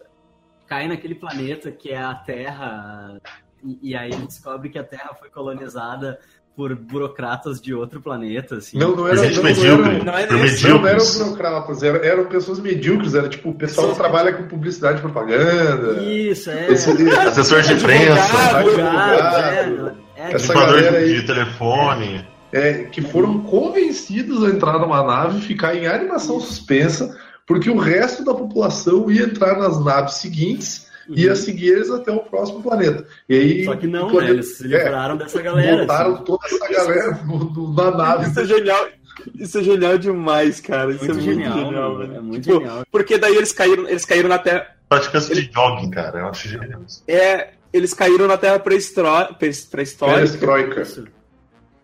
caem 0.67 0.89
naquele 0.89 1.15
planeta 1.15 1.71
que 1.71 1.91
é 1.91 1.99
a 2.01 2.15
Terra, 2.15 3.21
e, 3.65 3.91
e 3.91 3.97
aí 3.97 4.11
ele 4.13 4.27
descobre 4.27 4.69
que 4.69 4.79
a 4.79 4.85
Terra 4.85 5.15
foi 5.19 5.29
colonizada 5.31 6.19
por 6.57 6.75
burocratas 6.75 7.61
de 7.61 7.73
outro 7.73 8.01
planeta, 8.03 8.57
assim. 8.57 8.77
Não, 8.79 8.95
não 8.95 9.07
era. 9.09 9.17
Gente 9.17 9.37
Não, 9.37 9.43
medíocre. 9.45 9.91
eram- 9.95 10.05
não 10.05 10.19
é 10.19 10.27
não, 10.27 10.79
burocratas, 11.19 11.83
eram, 11.83 12.05
eram 12.05 12.25
pessoas 12.27 12.59
medíocres, 12.59 13.15
era 13.15 13.29
tipo 13.29 13.51
o 13.51 13.55
pessoal 13.55 13.91
que 13.91 13.97
trabalha 13.97 14.33
com 14.33 14.47
publicidade 14.47 14.99
e 14.99 15.01
propaganda. 15.01 16.03
Isso, 16.03 16.51
é. 16.51 16.71
Esse- 16.73 16.91
Assessor 17.19 17.63
de 17.63 17.73
imprensa, 17.73 18.59
Advogado, 18.59 19.97
é, 20.17 20.23
é, 20.23 20.35
Essa 20.35 20.53
galera 20.53 20.99
aí- 20.99 21.15
de 21.21 21.27
telefone. 21.27 22.27
é, 22.53 22.85
que 22.85 23.01
foram 23.01 23.41
convencidos 23.43 24.43
a 24.43 24.49
entrar 24.49 24.79
numa 24.81 25.03
nave 25.05 25.39
e 25.39 25.43
ficar 25.43 25.75
em 25.77 25.87
animação 25.87 26.41
suspensa, 26.41 27.17
porque 27.51 27.69
o 27.69 27.77
resto 27.77 28.25
da 28.25 28.33
população 28.33 29.11
ia 29.11 29.25
entrar 29.25 29.59
nas 29.59 29.85
naves 29.85 30.15
seguintes 30.15 30.87
e 31.09 31.23
ia 31.25 31.35
seguir 31.35 31.71
eles 31.71 31.91
até 31.91 32.13
o 32.13 32.21
próximo 32.21 32.63
planeta. 32.63 33.05
E 33.29 33.35
aí, 33.35 33.65
Só 33.65 33.75
que 33.75 33.89
não, 33.89 34.05
né? 34.07 34.13
planeta- 34.13 34.33
Eles 34.35 34.57
se 34.57 34.63
livraram 34.69 35.17
dessa 35.17 35.43
galera. 35.43 35.79
botaram 35.79 36.15
assim. 36.15 36.25
toda 36.25 36.47
essa 36.47 36.69
galera 36.73 37.21
no- 37.27 37.39
no- 37.51 37.75
na 37.75 37.91
nave. 37.91 38.31
Isso 38.31 38.39
é 38.39 38.45
genial. 38.45 38.89
Isso 39.35 39.59
é 39.59 39.63
genial 39.65 39.99
demais, 39.99 40.61
cara. 40.61 40.93
Isso 40.93 41.05
Muito 41.05 41.11
é 41.19 41.23
muito 41.25 41.35
genial, 41.43 41.59
genial, 41.59 41.93
mano. 41.93 41.99
velho. 41.99 42.15
É 42.17 42.21
muito 42.21 42.43
Tipo, 42.45 42.59
genial. 42.61 42.85
Porque 42.93 43.19
daí 43.19 43.35
eles 43.37 43.51
caíram, 43.53 43.89
eles 43.89 44.05
caíram 44.05 44.29
na 44.29 44.39
Terra. 44.39 44.69
Praticantes 44.89 45.29
de 45.29 45.51
jogging, 45.53 45.91
cara. 45.91 46.21
Eu 46.21 46.27
acho 46.29 46.49
genial. 46.49 46.81
isso. 46.87 47.03
É, 47.09 47.49
eles 47.73 47.93
caíram 47.93 48.29
na 48.29 48.37
Terra 48.37 48.61
pré-histó- 48.61 49.35
pré-histórica 49.37 50.39
Perestroika. 50.39 51.11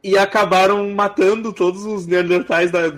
e 0.04 0.16
acabaram 0.16 0.88
matando 0.90 1.52
todos 1.52 1.84
os 1.84 2.06
Neandertais 2.06 2.70
da, 2.70 2.90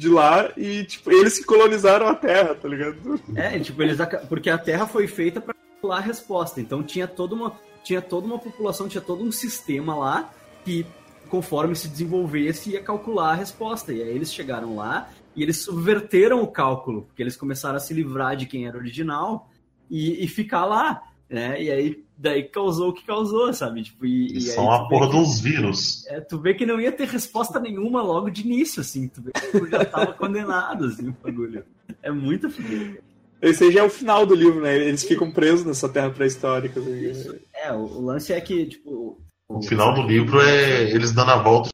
de 0.00 0.08
lá 0.08 0.50
e, 0.56 0.82
tipo, 0.84 1.12
eles 1.12 1.38
que 1.38 1.44
colonizaram 1.44 2.08
a 2.08 2.14
Terra, 2.14 2.54
tá 2.54 2.66
ligado? 2.66 3.20
É, 3.36 3.58
tipo, 3.58 3.82
eles 3.82 3.98
porque 4.30 4.48
a 4.48 4.56
Terra 4.56 4.86
foi 4.86 5.06
feita 5.06 5.42
para 5.42 5.52
calcular 5.52 5.98
a 5.98 6.00
resposta. 6.00 6.58
Então 6.58 6.82
tinha 6.82 7.06
toda 7.06 7.34
uma 7.34 7.52
tinha 7.84 8.00
toda 8.00 8.26
uma 8.26 8.38
população, 8.38 8.88
tinha 8.88 9.02
todo 9.02 9.22
um 9.22 9.30
sistema 9.30 9.94
lá 9.94 10.32
que 10.64 10.86
conforme 11.28 11.76
se 11.76 11.86
desenvolvesse 11.86 12.70
ia 12.70 12.82
calcular 12.82 13.32
a 13.32 13.34
resposta. 13.34 13.92
E 13.92 14.02
aí 14.02 14.08
eles 14.08 14.32
chegaram 14.32 14.74
lá 14.74 15.10
e 15.36 15.42
eles 15.42 15.58
subverteram 15.58 16.42
o 16.42 16.46
cálculo, 16.46 17.02
porque 17.02 17.22
eles 17.22 17.36
começaram 17.36 17.76
a 17.76 17.80
se 17.80 17.92
livrar 17.92 18.36
de 18.36 18.46
quem 18.46 18.66
era 18.66 18.78
original 18.78 19.50
e, 19.90 20.24
e 20.24 20.28
ficar 20.28 20.64
lá, 20.64 21.02
né? 21.28 21.62
E 21.62 21.70
aí 21.70 22.04
daí 22.20 22.42
causou 22.44 22.90
o 22.90 22.92
que 22.92 23.04
causou, 23.04 23.52
sabe? 23.54 23.82
Tipo, 23.82 24.04
e, 24.04 24.36
E 24.36 24.40
são 24.42 24.70
aí 24.70 24.78
a 24.78 24.82
vê 24.82 24.88
porra 24.90 25.10
que- 25.10 25.16
uns 25.16 25.40
vírus. 25.40 26.06
é, 26.08 26.20
tu 26.20 26.38
vê 26.38 26.52
que 26.54 26.66
não 26.66 26.80
ia 26.80 26.92
ter 26.92 27.08
resposta 27.08 27.58
nenhuma 27.58 28.02
logo 28.02 28.28
de 28.30 28.42
início, 28.42 28.80
assim. 28.82 29.08
Tu 29.08 29.22
vê 29.22 29.32
que 29.32 29.58
tu 29.58 29.66
já 29.68 29.84
tava 29.84 30.12
condenado, 30.12 30.84
assim, 30.84 31.08
o 31.08 31.16
bagulho. 31.22 31.64
É 32.02 32.10
muito 32.10 32.50
fodido. 32.50 32.98
Esse 33.40 33.64
aí 33.64 33.72
já 33.72 33.80
é 33.80 33.82
o 33.84 33.88
final 33.90 34.26
do 34.26 34.34
livro, 34.34 34.60
né? 34.60 34.76
Eles 34.76 35.02
ficam 35.02 35.30
presos 35.30 35.64
nessa 35.64 35.88
Terra 35.88 36.10
pré-histórica. 36.10 36.78
ligado? 36.78 37.40
É, 37.54 37.72
o, 37.72 37.78
o 37.80 38.04
lance 38.04 38.32
é 38.34 38.40
que, 38.40 38.66
tipo. 38.66 39.18
O 39.48 39.62
final 39.62 39.94
do 39.94 40.02
livro 40.02 40.40
é 40.40 40.82
eles 40.90 41.10
dando 41.12 41.30
a 41.30 41.42
volta 41.42 41.70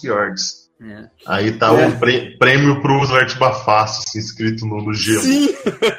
de. 0.00 0.08
É. 0.82 1.10
Aí 1.26 1.52
tá 1.58 1.66
É. 1.78 1.88
o 1.88 1.98
prê- 1.98 2.36
prêmio 2.38 2.80
pro 2.80 3.02
Svart 3.04 3.36
Bafácio, 3.38 4.02
assim, 4.06 4.18
escrito 4.18 4.64
no, 4.64 4.82
no 4.82 4.94
gelo. 4.94 5.20
Sim! 5.20 5.48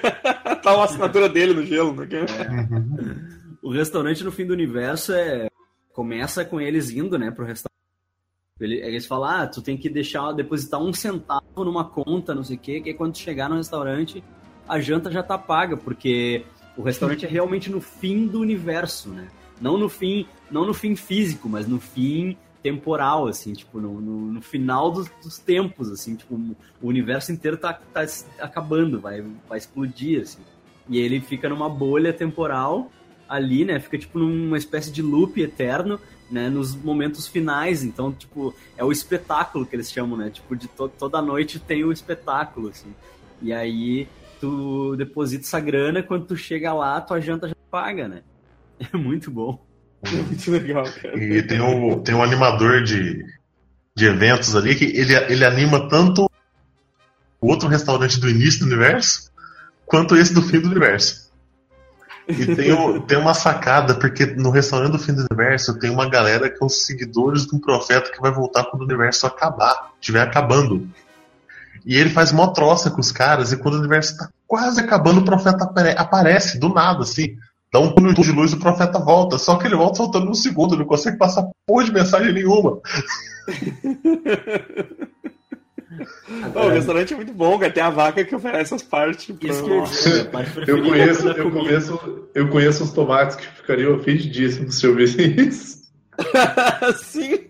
tá 0.64 0.76
uma 0.76 0.86
assinatura 0.86 1.30
dele 1.30 1.54
no 1.54 1.64
gelo, 1.64 1.94
né? 1.94 2.08
O 3.62 3.70
restaurante 3.70 4.24
no 4.24 4.32
fim 4.32 4.46
do 4.46 4.54
universo 4.54 5.14
é. 5.14 5.48
Começa 5.94 6.46
com 6.46 6.60
eles 6.60 6.90
indo, 6.90 7.20
né, 7.20 7.30
pro 7.32 7.46
restaurante. 7.46 7.72
Eles 8.60 9.06
falam, 9.06 9.30
ah, 9.30 9.48
tu 9.48 9.62
tem 9.62 9.76
que 9.76 9.90
deixar, 9.90 10.32
depositar 10.32 10.82
um 10.82 10.94
centavo 10.94 11.66
numa 11.66 11.84
conta, 11.84 12.34
não 12.34 12.44
sei 12.44 12.56
o 12.56 12.60
quê, 12.60 12.80
que 12.80 12.90
aí 12.90 12.96
quando 12.96 13.18
chegar 13.18 13.50
no 13.50 13.58
restaurante, 13.58 14.24
a 14.68 14.80
janta 14.80 15.12
já 15.12 15.22
tá 15.22 15.38
paga, 15.38 15.76
porque 15.76 16.46
o 16.78 16.82
restaurante 16.82 17.26
é 17.26 17.30
realmente 17.30 17.70
no 17.70 17.82
fim 17.82 18.28
do 18.28 18.40
universo, 18.40 19.10
né? 19.10 19.28
Não 19.60 19.78
no 19.78 19.90
fim, 19.90 20.28
não 20.50 20.66
no 20.66 20.74
fim 20.74 20.96
físico, 20.96 21.50
mas 21.50 21.68
no 21.68 21.80
fim 21.80 22.38
temporal, 22.64 23.28
assim, 23.28 23.54
tipo, 23.54 23.80
no, 23.80 24.00
no, 24.00 24.32
no 24.34 24.42
final 24.42 24.92
dos, 24.92 25.10
dos, 25.24 25.38
tempos, 25.38 25.90
assim, 25.90 26.16
tipo, 26.16 26.36
o 26.36 26.88
universo 26.88 27.32
inteiro 27.32 27.58
tá, 27.58 27.74
tá 27.74 28.06
acabando, 28.40 29.00
vai, 29.00 29.26
vai 29.50 29.58
explodir, 29.58 30.22
assim. 30.22 30.42
E 30.88 31.00
ele 31.00 31.20
fica 31.20 31.50
numa 31.50 31.70
bolha 31.70 32.14
temporal 32.14 32.92
ali, 33.32 33.64
né? 33.64 33.80
Fica, 33.80 33.98
tipo, 33.98 34.20
numa 34.20 34.58
espécie 34.58 34.92
de 34.92 35.02
loop 35.02 35.42
eterno, 35.42 35.98
né? 36.30 36.50
Nos 36.50 36.76
momentos 36.76 37.28
finais, 37.28 37.82
então, 37.82 38.12
tipo, 38.12 38.54
é 38.78 38.84
o 38.84 38.92
espetáculo 38.92 39.66
que 39.66 39.74
eles 39.74 39.90
chamam, 39.90 40.18
né? 40.18 40.30
Tipo, 40.30 40.54
de 40.54 40.68
to 40.68 40.90
toda 40.90 41.22
noite 41.22 41.58
tem 41.58 41.86
o 41.86 41.94
espetáculo, 41.94 42.68
assim. 42.68 42.94
E 43.42 43.54
aí, 43.54 44.08
tu 44.42 44.96
deposita 44.98 45.46
essa 45.46 45.62
grana, 45.62 46.04
quando 46.04 46.26
tu 46.26 46.36
chega 46.36 46.74
lá, 46.74 47.00
tua 47.00 47.22
janta 47.22 47.48
já 47.48 47.56
paga, 47.72 48.08
né? 48.08 48.22
É 48.94 48.98
muito 48.98 49.30
bom. 49.30 49.64
É 50.04 50.10
muito 50.10 50.50
legal, 50.50 50.84
cara. 50.84 51.24
E 51.24 51.44
tem 51.44 51.62
um, 51.62 52.02
tem 52.02 52.16
um 52.16 52.24
animador 52.24 52.84
de, 52.84 53.24
de 53.96 54.06
eventos 54.06 54.56
ali 54.56 54.74
que 54.74 54.86
ele, 54.86 55.14
ele 55.14 55.46
anima 55.46 55.88
tanto 55.88 56.28
o 57.40 57.48
outro 57.48 57.70
restaurante 57.70 58.20
do 58.20 58.28
início 58.28 58.62
do 58.62 58.66
universo 58.66 59.32
quanto 59.86 60.18
esse 60.18 60.34
do 60.34 60.42
fim 60.42 60.60
do 60.60 60.70
universo. 60.70 61.31
E 62.32 62.56
tem, 62.56 63.02
tem 63.02 63.18
uma 63.18 63.34
sacada, 63.34 63.96
porque 63.96 64.26
no 64.26 64.50
restaurante 64.50 64.94
do 64.94 65.00
fim 65.00 65.14
do 65.14 65.26
universo 65.30 65.78
tem 65.78 65.90
uma 65.90 66.10
galera 66.10 66.50
que 66.50 66.58
são 66.58 66.70
seguidores 66.70 67.46
de 67.46 67.56
um 67.56 67.60
profeta 67.60 68.12
que 68.12 68.22
vai 68.22 68.32
voltar 68.32 68.66
quando 68.66 68.82
o 68.82 68.86
universo 68.86 69.28
acabar, 69.28 69.92
estiver 70.00 70.22
acabando. 70.22 70.88
E 71.86 71.96
ele 71.96 72.10
faz 72.10 72.32
mó 72.32 72.48
troça 72.48 72.92
com 72.92 73.02
os 73.02 73.12
caras, 73.12 73.52
e 73.52 73.58
quando 73.58 73.76
o 73.76 73.80
universo 73.80 74.14
está 74.14 74.30
quase 74.48 74.80
acabando, 74.80 75.22
o 75.22 75.26
profeta 75.26 75.64
apare 75.64 75.96
aparece 75.98 76.60
do 76.60 76.70
nada, 76.70 77.04
assim 77.04 77.38
dá 77.72 77.80
um 77.80 77.94
pulo 77.94 78.14
de 78.14 78.32
luz 78.32 78.52
e 78.52 78.56
o 78.56 78.60
profeta 78.60 79.00
volta. 79.00 79.38
Só 79.38 79.56
que 79.56 79.66
ele 79.66 79.76
volta 79.76 79.98
soltando 79.98 80.30
um 80.30 80.34
segundo, 80.34 80.76
não 80.76 80.86
consegue 80.86 81.18
passar 81.18 81.48
porra 81.66 81.86
de 81.86 81.94
mensagem 81.94 82.34
nenhuma. 82.34 82.80
o 86.56 86.70
restaurante 86.70 87.14
é 87.14 87.18
muito 87.18 87.34
bom, 87.34 87.58
cara. 87.60 87.72
Tem 87.72 87.84
a 87.84 87.90
vaca 87.90 88.24
que 88.24 88.36
oferece 88.36 88.74
as 88.74 88.84
partes. 88.84 89.36
Pra... 89.36 89.50
eu, 90.68 90.82
conheço, 90.84 91.28
eu, 91.30 91.52
conheço, 91.52 92.30
eu 92.34 92.48
conheço 92.50 92.84
os 92.84 92.92
tomates 92.92 93.36
que 93.36 93.48
ficariam 93.48 93.96
ofendidíssimos 93.96 94.80
se 94.80 94.86
eu 94.86 94.96
visse 94.96 95.22
isso. 95.22 95.82
Sim. 97.04 97.48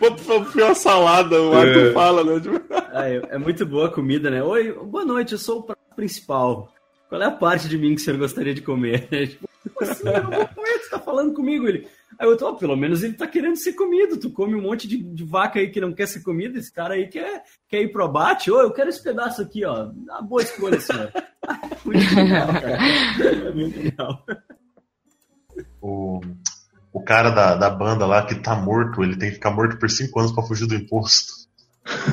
Vou 0.00 0.16
uma 0.64 0.74
salada, 0.74 1.40
o 1.40 1.54
Arthur 1.54 1.86
é. 1.86 1.92
fala, 1.92 2.24
né? 2.24 2.42
Ah, 2.92 3.08
é, 3.08 3.22
é 3.30 3.38
muito 3.38 3.64
boa 3.64 3.86
a 3.86 3.92
comida, 3.92 4.30
né? 4.30 4.42
Oi, 4.42 4.72
boa 4.72 5.04
noite, 5.04 5.32
eu 5.32 5.38
sou 5.38 5.60
o 5.60 5.62
prato 5.62 5.94
principal. 5.94 6.72
Qual 7.08 7.22
é 7.22 7.26
a 7.26 7.30
parte 7.30 7.68
de 7.68 7.78
mim 7.78 7.94
que 7.94 8.00
o 8.00 8.04
senhor 8.04 8.18
gostaria 8.18 8.54
de 8.54 8.62
comer? 8.62 9.06
tipo, 9.62 9.84
assim, 9.84 10.08
eu 10.08 10.22
não 10.22 10.30
vou 10.30 10.48
comer, 10.48 10.78
você 10.78 10.90
tá 10.90 10.98
falando 10.98 11.34
comigo. 11.34 11.68
Ele, 11.68 11.86
aí 12.18 12.28
eu 12.28 12.36
tô, 12.36 12.50
oh, 12.50 12.54
pelo 12.54 12.76
menos 12.76 13.02
ele 13.02 13.14
tá 13.14 13.26
querendo 13.26 13.56
ser 13.56 13.72
comido. 13.72 14.16
Tu 14.16 14.30
come 14.30 14.54
um 14.54 14.62
monte 14.62 14.86
de, 14.88 14.98
de, 14.98 15.24
vaca 15.24 15.58
aí 15.58 15.70
que 15.70 15.80
não 15.80 15.92
quer 15.92 16.06
ser 16.06 16.22
comida, 16.22 16.58
esse 16.58 16.72
cara 16.72 16.94
aí 16.94 17.08
quer, 17.08 17.42
quer 17.68 17.82
ir 17.82 17.92
pro 17.92 18.04
abate. 18.04 18.50
Ô, 18.50 18.56
oh, 18.56 18.60
eu 18.60 18.72
quero 18.72 18.88
esse 18.88 19.02
pedaço 19.02 19.42
aqui, 19.42 19.64
ó. 19.64 19.90
Uma 19.90 20.22
boa 20.22 20.42
escolha, 20.42 20.80
senhor. 20.80 21.10
muito 21.84 22.14
legal, 22.14 22.46
cara. 22.48 22.78
É 23.48 23.50
muito 23.54 23.78
legal. 23.78 24.24
O, 25.80 26.20
o 26.92 27.02
cara 27.02 27.30
da, 27.30 27.54
da 27.56 27.70
banda 27.70 28.06
lá 28.06 28.24
que 28.24 28.34
tá 28.34 28.54
morto, 28.54 29.02
ele 29.02 29.16
tem 29.16 29.28
que 29.28 29.36
ficar 29.36 29.50
morto 29.50 29.78
por 29.78 29.90
cinco 29.90 30.18
anos 30.18 30.32
para 30.32 30.44
fugir 30.44 30.66
do 30.66 30.74
imposto. 30.74 31.46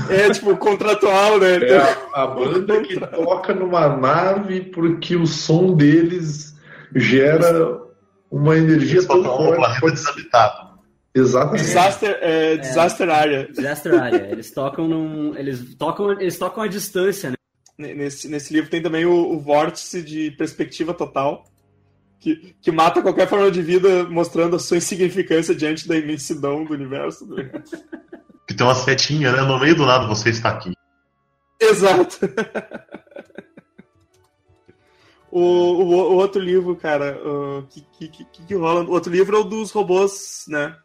É, 0.10 0.30
tipo, 0.30 0.56
contratual, 0.58 1.40
né? 1.40 1.56
É 1.58 1.78
a, 1.78 2.24
a 2.24 2.28
banda 2.28 2.82
que 2.82 3.00
toca 3.00 3.54
numa 3.54 3.88
nave 3.98 4.62
porque 4.62 5.16
o 5.16 5.26
som 5.26 5.76
deles 5.76 6.56
gera 6.96 7.83
uma 8.34 8.58
energia 8.58 8.96
Eles 8.96 9.06
tão 9.06 9.24
forte. 9.24 9.56
planeta 9.56 9.92
desabitado. 9.92 10.74
Exatamente. 11.14 11.64
Disaster, 11.64 12.18
é, 12.20 12.58
disaster 12.58 13.08
é, 13.08 13.12
Area. 13.12 13.48
Disaster 13.48 13.94
Area. 13.94 14.28
Eles 14.32 14.52
tocam 14.52 14.88
num. 14.88 15.36
Eles 15.36 15.76
tocam, 15.76 16.12
eles 16.20 16.38
tocam 16.40 16.64
à 16.64 16.68
distância, 16.68 17.30
né? 17.30 17.36
Nesse, 17.78 18.28
nesse 18.28 18.52
livro 18.54 18.70
tem 18.70 18.82
também 18.82 19.06
o, 19.06 19.14
o 19.14 19.40
vórtice 19.40 20.02
de 20.02 20.32
perspectiva 20.32 20.94
total. 20.94 21.46
Que, 22.20 22.56
que 22.62 22.72
mata 22.72 23.02
qualquer 23.02 23.28
forma 23.28 23.52
de 23.52 23.62
vida, 23.62 24.06
mostrando 24.06 24.56
a 24.56 24.60
sua 24.60 24.78
insignificância 24.78 25.54
diante 25.54 25.88
da 25.88 25.98
imensidão 25.98 26.64
do 26.64 26.74
universo. 26.74 27.28
Né? 27.28 27.52
que 28.48 28.54
tem 28.56 28.66
uma 28.66 28.74
setinha, 28.74 29.32
né? 29.32 29.42
No 29.42 29.60
meio 29.60 29.76
do 29.76 29.86
nada 29.86 30.08
você 30.08 30.30
está 30.30 30.50
aqui. 30.50 30.74
Exato. 31.60 32.18
o, 35.34 35.40
o, 35.40 36.12
o, 36.12 36.16
outro 36.18 36.40
livro, 36.40 36.76
cara, 36.76 37.18
uh, 37.26 37.64
que, 37.64 37.82
que, 37.98 38.08
que, 38.08 38.44
que 38.46 38.56
rola? 38.56 38.84
O 38.84 38.92
outro 38.92 39.12
livro 39.12 39.36
é 39.36 39.40
o 39.40 39.44
dos 39.44 39.72
robôs, 39.72 40.46
né? 40.48 40.76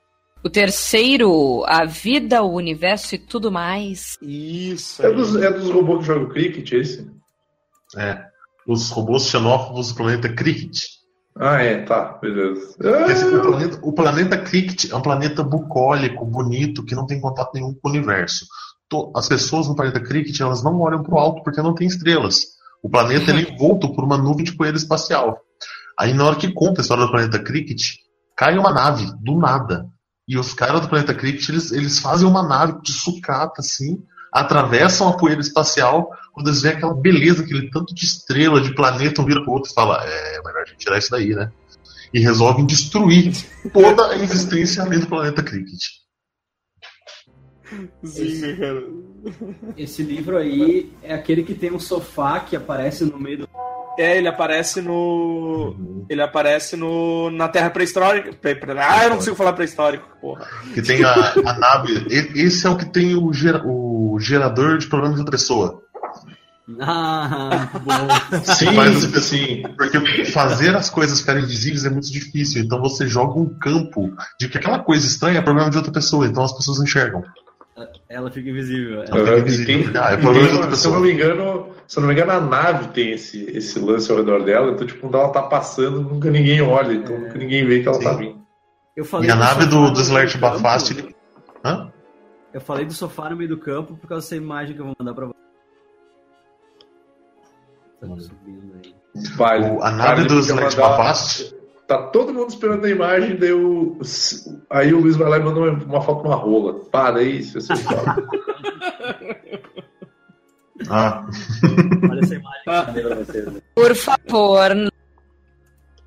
O 0.42 0.48
terceiro, 0.48 1.64
A 1.66 1.84
Vida, 1.84 2.42
o 2.42 2.54
Universo 2.54 3.14
e 3.14 3.18
tudo 3.18 3.52
mais. 3.52 4.16
Isso. 4.22 5.04
É 5.04 5.12
dos, 5.12 5.36
é 5.36 5.50
dos 5.50 5.68
robôs 5.68 6.00
que 6.00 6.06
jogam 6.06 6.28
cricket, 6.30 6.72
esse? 6.72 7.10
É. 7.96 8.24
Os 8.66 8.88
robôs 8.90 9.24
xenófobos 9.24 9.88
do 9.88 9.96
planeta 9.96 10.28
Cricket. 10.28 10.78
Ah, 11.36 11.62
é, 11.62 11.82
tá, 11.84 12.18
beleza. 12.20 12.74
Esse, 13.10 13.24
o, 13.26 13.42
planeta, 13.42 13.78
o 13.82 13.92
planeta 13.92 14.38
Cricket 14.38 14.90
é 14.90 14.96
um 14.96 15.02
planeta 15.02 15.42
bucólico, 15.42 16.24
bonito, 16.24 16.84
que 16.84 16.94
não 16.94 17.06
tem 17.06 17.20
contato 17.20 17.52
nenhum 17.54 17.74
com 17.74 17.88
o 17.88 17.90
universo. 17.90 18.46
As 19.14 19.28
pessoas 19.28 19.68
no 19.68 19.76
planeta 19.76 20.00
Cricket, 20.00 20.40
elas 20.40 20.62
não 20.62 20.80
olham 20.80 21.02
para 21.02 21.14
o 21.14 21.18
alto 21.18 21.42
porque 21.42 21.60
não 21.60 21.74
tem 21.74 21.86
estrelas. 21.86 22.57
O 22.82 22.88
planeta 22.88 23.30
ele 23.30 23.46
é 23.46 23.52
envolto 23.52 23.92
por 23.94 24.04
uma 24.04 24.16
nuvem 24.16 24.44
de 24.44 24.56
poeira 24.56 24.76
espacial. 24.76 25.40
Aí, 25.98 26.14
na 26.14 26.24
hora 26.24 26.36
que 26.36 26.52
conta 26.52 26.80
a 26.80 26.82
história 26.82 27.04
do 27.04 27.10
planeta 27.10 27.38
Cricket, 27.38 27.96
cai 28.36 28.56
uma 28.56 28.72
nave, 28.72 29.10
do 29.20 29.36
nada. 29.36 29.86
E 30.26 30.38
os 30.38 30.54
caras 30.54 30.80
do 30.80 30.88
planeta 30.88 31.14
Cricket, 31.14 31.48
eles, 31.48 31.72
eles 31.72 31.98
fazem 31.98 32.26
uma 32.26 32.42
nave 32.42 32.80
de 32.82 32.92
sucata, 32.92 33.60
assim, 33.60 33.98
atravessam 34.32 35.08
a 35.08 35.16
poeira 35.16 35.40
espacial, 35.40 36.10
quando 36.32 36.48
eles 36.48 36.62
veem 36.62 36.76
aquela 36.76 36.94
beleza, 36.94 37.42
aquele 37.42 37.70
tanto 37.70 37.94
de 37.94 38.04
estrela, 38.04 38.60
de 38.60 38.74
planeta, 38.74 39.20
um 39.20 39.24
vira 39.24 39.42
pro 39.42 39.52
outro 39.52 39.70
e 39.70 39.74
fala, 39.74 40.04
é 40.04 40.40
melhor 40.44 40.62
a 40.62 40.66
gente 40.66 40.78
tirar 40.78 40.98
isso 40.98 41.10
daí, 41.10 41.34
né? 41.34 41.50
E 42.12 42.20
resolvem 42.20 42.64
destruir 42.64 43.32
toda 43.72 44.06
a 44.06 44.16
existência 44.16 44.82
além 44.82 45.00
do 45.00 45.06
planeta 45.06 45.42
Cricket. 45.42 45.82
Sim, 48.04 48.26
esse, 48.26 48.56
cara. 48.56 48.82
Esse 49.76 50.02
livro 50.02 50.36
aí 50.36 50.92
é 51.02 51.14
aquele 51.14 51.42
que 51.42 51.54
tem 51.54 51.72
um 51.72 51.78
sofá 51.78 52.40
que 52.40 52.56
aparece 52.56 53.04
no 53.04 53.18
meio 53.18 53.38
do. 53.38 53.48
É, 53.98 54.16
ele 54.16 54.28
aparece 54.28 54.80
no. 54.80 55.74
Uhum. 55.76 56.06
Ele 56.08 56.22
aparece 56.22 56.76
no. 56.76 57.30
na 57.30 57.48
Terra 57.48 57.70
pré-histórica. 57.70 58.30
Ah, 58.78 59.04
eu 59.04 59.10
não 59.10 59.16
consigo 59.16 59.34
falar 59.34 59.52
pré-histórico, 59.54 60.08
porra. 60.20 60.46
Que 60.72 60.80
tem 60.80 61.02
a, 61.04 61.32
a 61.44 61.58
nave. 61.58 62.06
Esse 62.08 62.66
é 62.66 62.70
o 62.70 62.76
que 62.76 62.86
tem 62.86 63.16
o, 63.16 63.32
ger, 63.32 63.60
o 63.64 64.16
gerador 64.20 64.78
de 64.78 64.86
problemas 64.86 65.16
de 65.16 65.22
outra 65.22 65.32
pessoa. 65.32 65.82
Ah, 66.80 67.70
bom. 67.82 68.44
Sim, 68.54 68.72
Mas, 68.72 69.02
assim, 69.14 69.62
porque 69.76 70.26
fazer 70.26 70.76
as 70.76 70.90
coisas 70.90 71.20
ficarem 71.20 71.46
visíveis 71.46 71.84
é 71.84 71.90
muito 71.90 72.12
difícil. 72.12 72.62
Então 72.62 72.80
você 72.80 73.08
joga 73.08 73.38
um 73.38 73.48
campo 73.58 74.12
de 74.38 74.48
que 74.48 74.58
aquela 74.58 74.78
coisa 74.80 75.06
estranha 75.06 75.38
é 75.38 75.42
problema 75.42 75.70
de 75.70 75.78
outra 75.78 75.92
pessoa, 75.92 76.26
então 76.26 76.44
as 76.44 76.52
pessoas 76.52 76.80
enxergam. 76.80 77.24
Ela 78.08 78.30
fica 78.30 78.50
invisível. 78.50 79.02
Ela 79.02 79.06
fica 79.06 79.38
invisível. 79.38 79.92
ah, 80.02 80.12
é 80.12 80.16
pessoa. 80.16 80.74
Se 80.74 80.86
eu 80.86 80.92
não 80.92 81.00
me 81.00 81.12
engano, 81.12 81.68
se 81.86 81.98
eu 81.98 82.00
não 82.00 82.08
me 82.08 82.14
engano, 82.14 82.32
a 82.32 82.40
nave 82.40 82.88
tem 82.88 83.12
esse, 83.12 83.44
esse 83.50 83.78
lance 83.78 84.10
ao 84.10 84.18
redor 84.18 84.44
dela, 84.44 84.72
então 84.72 84.86
tipo, 84.86 85.00
quando 85.00 85.16
ela 85.16 85.30
tá 85.30 85.42
passando, 85.42 86.02
nunca 86.02 86.30
ninguém 86.30 86.60
olha, 86.60 86.92
então 86.92 87.14
é... 87.14 87.18
nunca 87.18 87.38
ninguém 87.38 87.66
vê 87.66 87.80
que 87.80 87.88
ela 87.88 87.98
Sim. 87.98 88.04
tá 88.04 88.12
vindo. 88.14 88.38
Eu 88.96 89.04
falei 89.04 89.28
e 89.28 89.32
a 89.32 89.36
nave 89.36 89.66
do, 89.66 89.90
do 89.90 90.00
Slert 90.00 90.38
Bafast. 90.38 90.92
Ele... 90.92 91.14
Hã? 91.64 91.92
Eu 92.52 92.60
falei 92.60 92.84
do 92.84 92.92
sofá 92.92 93.30
no 93.30 93.36
meio 93.36 93.50
do 93.50 93.58
campo 93.58 93.96
por 93.96 94.08
causa 94.08 94.24
dessa 94.24 94.36
imagem 94.36 94.74
que 94.74 94.80
eu 94.80 94.86
vou 94.86 94.96
mandar 94.98 95.14
pra 95.14 95.26
você. 95.26 95.38
Tá 98.00 98.06
subindo 98.20 98.74
aí. 98.74 98.94
Vai, 99.36 99.64
a 99.64 99.90
nave 99.90 100.24
do 100.24 100.38
Slate 100.40 100.76
Papast. 100.76 101.54
Tá 101.88 102.02
todo 102.08 102.34
mundo 102.34 102.50
esperando 102.50 102.84
a 102.84 102.90
imagem, 102.90 103.34
daí 103.38 103.54
o, 103.54 103.98
aí 104.68 104.92
o 104.92 105.00
Luiz 105.00 105.16
vai 105.16 105.26
lá 105.30 105.38
e 105.38 105.42
manda 105.42 105.58
uma, 105.58 106.02
foto 106.02 106.20
de 106.20 106.28
uma 106.28 106.36
rola. 106.36 106.84
Para 106.84 107.22
isso, 107.22 107.58
você 107.58 107.74
fala. 107.76 108.16
ah. 110.90 111.26
Olha 112.10 112.20
essa 112.20 112.34
imagem 112.34 112.92
que 112.92 113.00
pra 113.00 113.14
vocês. 113.14 113.46
Né? 113.46 113.62
Por 113.74 113.96
favor. 113.96 114.92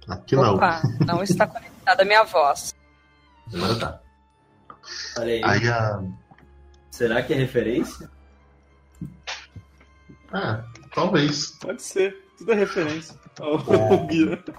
Aqui 0.07 0.35
não. 0.35 0.53
Opa, 0.53 0.83
não 1.03 1.23
está 1.23 1.47
conectada 1.47 2.03
a 2.03 2.05
minha 2.05 2.23
voz. 2.25 2.75
Agora 3.51 3.79
tá. 3.79 3.99
Olha 5.17 5.33
aí. 5.33 5.41
aí 5.43 5.67
a... 5.67 6.03
Será 6.91 7.23
que 7.23 7.33
é 7.33 7.37
referência? 7.37 8.07
Ah, 10.31 10.63
Talvez. 10.93 11.57
Pode 11.59 11.81
ser. 11.81 12.23
Tudo 12.37 12.51
é 12.51 12.55
referência. 12.55 13.15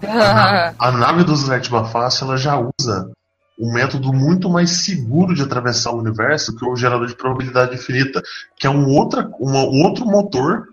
A, 0.07 0.73
a 0.87 0.91
nave 0.91 1.23
do 1.23 1.35
Zet 1.35 1.69
Bafast 1.69 2.23
ela 2.23 2.37
já 2.37 2.57
usa 2.57 3.11
um 3.59 3.71
método 3.71 4.11
muito 4.11 4.49
mais 4.49 4.83
seguro 4.83 5.35
de 5.35 5.41
atravessar 5.41 5.91
o 5.91 5.99
universo 5.99 6.55
que 6.55 6.65
o 6.65 6.75
gerador 6.75 7.07
de 7.07 7.15
probabilidade 7.15 7.75
infinita, 7.75 8.21
que 8.57 8.65
é 8.65 8.69
um, 8.69 8.87
outra, 8.89 9.29
uma, 9.39 9.59
um 9.59 9.83
outro 9.83 10.05
motor 10.05 10.67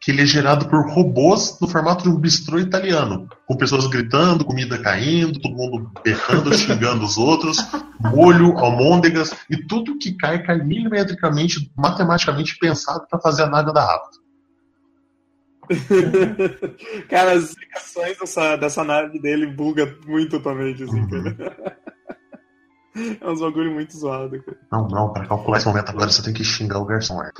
que 0.00 0.12
ele 0.12 0.22
é 0.22 0.26
gerado 0.26 0.68
por 0.68 0.88
robôs 0.88 1.58
no 1.60 1.66
formato 1.66 2.04
de 2.04 2.08
um 2.08 2.16
bistrô 2.16 2.58
italiano, 2.58 3.28
com 3.46 3.56
pessoas 3.56 3.86
gritando, 3.88 4.44
comida 4.44 4.78
caindo, 4.78 5.40
todo 5.40 5.56
mundo 5.56 5.90
berrando, 6.04 6.54
xingando 6.56 7.04
os 7.04 7.18
outros, 7.18 7.56
molho, 7.98 8.56
almôndegas 8.58 9.34
e 9.50 9.56
tudo 9.56 9.98
que 9.98 10.12
cai 10.12 10.42
cai 10.42 10.58
milimetricamente, 10.58 11.72
matematicamente 11.76 12.56
pensado 12.58 13.06
para 13.10 13.18
fazer 13.18 13.44
a 13.44 13.50
nave 13.50 13.70
andar 13.70 13.86
rápido. 13.86 14.27
cara, 17.08 17.32
as 17.32 17.44
explicações 17.44 18.18
dessa, 18.18 18.56
dessa 18.56 18.84
nave 18.84 19.18
dele 19.18 19.46
buga 19.46 19.96
muito 20.06 20.40
também, 20.40 20.74
assim, 20.74 20.84
uhum. 20.84 21.08
cara. 21.08 21.78
É 23.20 23.30
uns 23.30 23.40
bagulho 23.40 23.70
muito 23.70 23.96
zoado, 23.96 24.42
cara. 24.42 24.58
Não, 24.72 24.88
não, 24.88 25.12
pra 25.12 25.24
calcular 25.24 25.58
esse 25.58 25.68
momento 25.68 25.90
agora 25.90 26.10
você 26.10 26.20
tem 26.20 26.34
que 26.34 26.42
xingar 26.42 26.80
o 26.80 26.84
garçom, 26.84 27.22
é. 27.22 27.30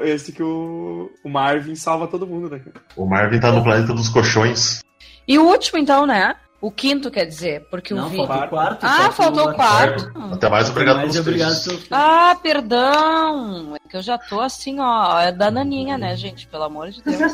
Esse 0.00 0.32
que 0.32 0.42
o, 0.42 1.10
o 1.22 1.28
Marvin 1.28 1.76
salva 1.76 2.08
todo 2.08 2.26
mundo, 2.26 2.50
né? 2.50 2.60
O 2.96 3.06
Marvin 3.06 3.38
tá 3.38 3.52
no 3.52 3.62
planeta 3.62 3.94
dos 3.94 4.08
colchões. 4.08 4.82
E 5.28 5.38
o 5.38 5.44
último, 5.44 5.78
então, 5.78 6.06
né? 6.06 6.34
O 6.62 6.70
quinto, 6.70 7.10
quer 7.10 7.24
dizer, 7.24 7.66
porque 7.68 7.92
Não, 7.92 8.06
o 8.06 8.08
Não, 8.08 8.16
faltou 8.16 8.44
o 8.44 8.48
quarto. 8.48 8.84
Ah, 8.84 9.10
faltou 9.10 9.48
o 9.48 9.52
quarto. 9.52 10.12
Até 10.32 10.48
mais 10.48 10.70
obrigado 10.70 10.96
mais 10.98 11.18
obrigado 11.18 11.64
pelo... 11.64 11.80
Ah, 11.90 12.38
perdão. 12.40 13.74
É 13.74 13.88
que 13.88 13.96
eu 13.96 14.00
já 14.00 14.16
tô 14.16 14.40
assim, 14.40 14.78
ó. 14.78 15.18
É 15.18 15.32
da 15.32 15.50
naninha, 15.50 15.98
né, 15.98 16.14
gente? 16.14 16.46
Pelo 16.46 16.62
amor 16.62 16.90
de 16.90 17.02
Deus. 17.02 17.32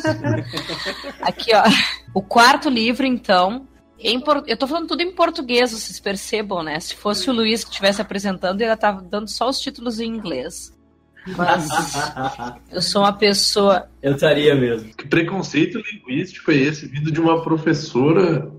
Aqui, 1.20 1.50
ó. 1.54 1.62
O 2.14 2.22
quarto 2.22 2.70
livro, 2.70 3.04
então, 3.04 3.68
em 3.98 4.18
por... 4.18 4.44
Eu 4.46 4.56
tô 4.56 4.66
falando 4.66 4.88
tudo 4.88 5.02
em 5.02 5.12
português, 5.12 5.72
vocês 5.72 6.00
percebam, 6.00 6.62
né? 6.62 6.80
Se 6.80 6.94
fosse 6.94 7.28
o 7.28 7.32
Luiz 7.34 7.64
que 7.64 7.70
estivesse 7.70 8.00
apresentando, 8.00 8.62
ele 8.62 8.74
tava 8.78 9.02
dando 9.02 9.28
só 9.28 9.50
os 9.50 9.60
títulos 9.60 10.00
em 10.00 10.06
inglês. 10.06 10.72
Mas 11.36 11.68
eu 12.72 12.80
sou 12.80 13.02
uma 13.02 13.12
pessoa. 13.12 13.90
Eu 14.00 14.14
estaria 14.14 14.54
mesmo. 14.54 14.88
Que 14.94 15.06
preconceito 15.06 15.78
linguístico 15.92 16.50
é 16.50 16.54
esse, 16.56 16.86
vindo 16.86 17.12
de 17.12 17.20
uma 17.20 17.42
professora? 17.42 18.50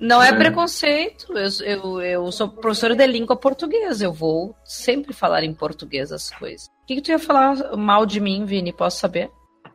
Não 0.00 0.22
é, 0.22 0.28
é 0.28 0.32
preconceito. 0.32 1.26
Eu, 1.36 1.48
eu, 1.64 2.00
eu 2.00 2.32
sou 2.32 2.48
professora 2.48 2.94
de 2.94 3.06
língua 3.06 3.36
portuguesa. 3.36 4.04
Eu 4.04 4.12
vou 4.12 4.54
sempre 4.64 5.12
falar 5.12 5.44
em 5.44 5.52
português 5.52 6.12
as 6.12 6.30
coisas. 6.30 6.68
O 6.82 6.86
que, 6.86 6.96
que 6.96 7.02
tu 7.02 7.10
ia 7.10 7.18
falar 7.18 7.76
mal 7.76 8.06
de 8.06 8.20
mim, 8.20 8.44
Vini? 8.44 8.72
Posso 8.72 9.00
saber? 9.00 9.30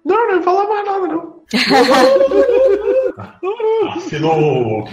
Não, 0.06 0.28
não 0.28 0.36
ia 0.36 0.42
falar 0.42 0.68
mais 0.68 0.86
nada, 0.86 1.08
não. 1.08 1.44
Afinou. 3.96 4.88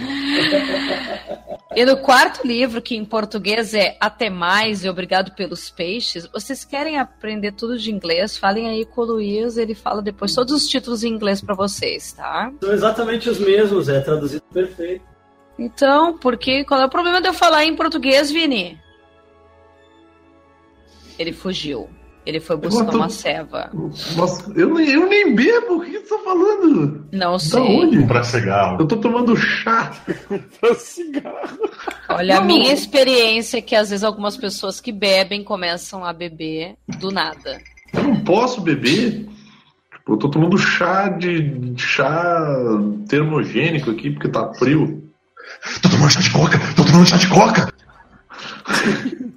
E 1.75 1.85
no 1.85 1.97
quarto 1.97 2.45
livro, 2.45 2.81
que 2.81 2.95
em 2.95 3.03
português 3.03 3.73
é 3.73 3.97
Até 3.99 4.29
Mais 4.29 4.83
e 4.83 4.89
Obrigado 4.89 5.33
pelos 5.35 5.69
Peixes, 5.69 6.27
vocês 6.27 6.63
querem 6.63 6.97
aprender 6.97 7.53
tudo 7.53 7.77
de 7.77 7.91
inglês? 7.91 8.37
Falem 8.37 8.69
aí 8.69 8.85
com 8.85 9.01
o 9.01 9.05
Luiz, 9.05 9.57
ele 9.57 9.73
fala 9.73 10.01
depois 10.01 10.35
todos 10.35 10.53
os 10.53 10.67
títulos 10.67 11.03
em 11.03 11.13
inglês 11.13 11.41
para 11.41 11.55
vocês, 11.55 12.13
tá? 12.13 12.51
São 12.61 12.71
exatamente 12.71 13.29
os 13.29 13.39
mesmos, 13.39 13.89
é 13.89 13.99
traduzido 13.99 14.43
perfeito. 14.53 15.10
Então, 15.61 16.17
porque 16.17 16.65
qual 16.65 16.81
é 16.81 16.85
o 16.85 16.89
problema 16.89 17.21
de 17.21 17.27
eu 17.27 17.33
falar 17.35 17.65
em 17.65 17.75
português, 17.75 18.31
Vini? 18.31 18.79
Ele 21.19 21.31
fugiu. 21.31 21.87
Ele 22.25 22.39
foi 22.39 22.57
buscar 22.57 22.85
tô... 22.85 22.97
uma 22.97 23.09
ceva. 23.09 23.69
Nossa, 24.15 24.51
eu, 24.55 24.73
nem, 24.73 24.89
eu 24.89 25.07
nem 25.07 25.35
bebo, 25.35 25.75
o 25.75 25.81
que 25.81 25.91
você 25.91 26.15
tá 26.15 26.19
falando? 26.23 27.07
Não 27.11 27.33
da 27.33 27.39
sei. 27.39 27.61
onde? 27.61 28.03
Pra 28.07 28.23
cigarro. 28.23 28.77
Eu 28.79 28.87
tô 28.87 28.97
tomando 28.97 29.35
chá. 29.35 29.91
pra 30.59 30.73
cigarro. 30.73 31.59
Olha, 32.09 32.35
não. 32.35 32.41
a 32.41 32.45
minha 32.45 32.73
experiência 32.73 33.59
é 33.59 33.61
que 33.61 33.75
às 33.75 33.91
vezes 33.91 34.03
algumas 34.03 34.35
pessoas 34.35 34.81
que 34.81 34.91
bebem 34.91 35.43
começam 35.43 36.03
a 36.03 36.11
beber 36.11 36.75
do 36.99 37.11
nada. 37.11 37.61
Eu 37.93 38.03
não 38.03 38.23
posso 38.23 38.61
beber. 38.61 39.27
Eu 40.07 40.17
tô 40.17 40.27
tomando 40.27 40.57
chá 40.57 41.07
de 41.07 41.73
chá 41.77 42.45
termogênico 43.07 43.91
aqui 43.91 44.09
porque 44.09 44.27
tá 44.27 44.51
frio. 44.55 45.10
Tô 45.81 45.89
tomando 45.89 46.11
chá 46.11 46.19
de 46.19 46.31
coca! 46.31 46.59
Tô 46.75 46.83
tomando 46.83 47.05
chá 47.07 47.17
de 47.17 47.27
coca! 47.27 47.73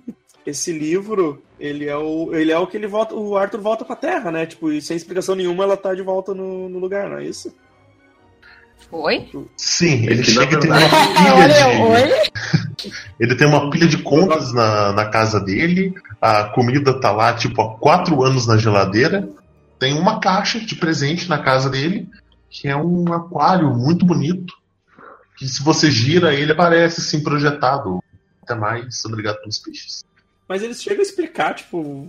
esse 0.46 0.72
livro, 0.72 1.42
ele 1.58 1.86
é 1.86 1.96
o, 1.96 2.34
ele 2.34 2.52
é 2.52 2.58
o 2.58 2.66
que 2.66 2.76
ele 2.76 2.86
volta, 2.86 3.14
o 3.14 3.36
Arthur 3.36 3.60
volta 3.60 3.84
pra 3.84 3.96
Terra, 3.96 4.30
né? 4.30 4.46
Tipo, 4.46 4.70
e 4.70 4.80
sem 4.80 4.96
explicação 4.96 5.34
nenhuma, 5.34 5.64
ela 5.64 5.76
tá 5.76 5.94
de 5.94 6.02
volta 6.02 6.34
no, 6.34 6.68
no 6.68 6.78
lugar, 6.78 7.08
não 7.08 7.18
é 7.18 7.24
isso? 7.24 7.54
Foi? 8.90 9.28
Sim, 9.56 10.06
ele 10.06 10.22
chega 10.22 10.56
e 10.56 10.60
tem 10.60 10.70
uma 10.70 10.78
pilha 10.78 11.48
de... 12.84 12.92
ele 13.18 13.34
tem 13.34 13.46
uma 13.46 13.70
pilha 13.70 13.88
de 13.88 13.98
contas 13.98 14.52
na, 14.52 14.92
na 14.92 15.06
casa 15.06 15.40
dele, 15.40 15.94
a 16.20 16.44
comida 16.44 17.00
tá 17.00 17.10
lá, 17.10 17.32
tipo, 17.32 17.62
há 17.62 17.78
quatro 17.78 18.22
anos 18.22 18.46
na 18.46 18.58
geladeira, 18.58 19.28
tem 19.78 19.98
uma 19.98 20.20
caixa 20.20 20.60
de 20.60 20.76
presente 20.76 21.28
na 21.28 21.38
casa 21.38 21.70
dele, 21.70 22.06
que 22.50 22.68
é 22.68 22.76
um 22.76 23.12
aquário 23.12 23.74
muito 23.74 24.04
bonito, 24.04 24.54
que 25.36 25.48
se 25.48 25.62
você 25.62 25.90
gira 25.90 26.34
ele 26.34 26.52
aparece 26.52 27.00
assim 27.00 27.22
projetado. 27.22 28.02
Até 28.42 28.54
mais, 28.54 29.04
obrigado 29.04 29.38
pelos 29.40 29.58
peixes. 29.58 30.04
Mas 30.48 30.62
eles 30.62 30.82
chegam 30.82 31.00
a 31.00 31.02
explicar, 31.02 31.54
tipo, 31.54 32.06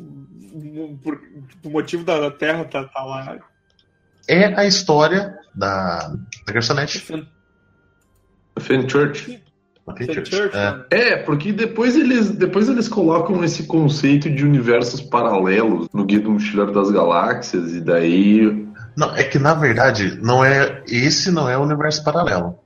por, 1.02 1.22
o 1.64 1.70
motivo 1.70 2.04
da 2.04 2.30
Terra 2.30 2.64
estar 2.64 2.84
tá, 2.84 2.90
tá 2.90 3.04
lá. 3.04 3.40
É 4.28 4.60
a 4.60 4.66
história 4.66 5.38
da, 5.54 6.14
da 6.46 6.54
garçonete. 6.54 7.00
Fenchurch. 8.60 9.42
Fenchurch. 9.98 10.36
É. 10.90 11.12
é, 11.12 11.18
porque 11.18 11.54
depois 11.54 11.96
eles, 11.96 12.32
depois 12.32 12.68
eles 12.68 12.90
colocam 12.90 13.44
esse 13.44 13.64
conceito 13.64 14.30
de 14.30 14.44
universos 14.44 15.00
paralelos 15.00 15.88
no 15.94 16.04
Guia 16.04 16.20
do 16.20 16.32
Mochileiro 16.32 16.74
das 16.74 16.92
Galáxias, 16.92 17.74
e 17.74 17.82
daí. 17.82 18.65
Não, 18.96 19.16
é 19.16 19.24
que 19.24 19.38
na 19.38 19.54
verdade, 19.54 20.18
não 20.22 20.44
é. 20.44 20.84
Esse 20.88 21.32
não 21.32 21.50
é 21.50 21.58
o 21.58 21.62
universo 21.62 22.04
paralelo. 22.04 22.58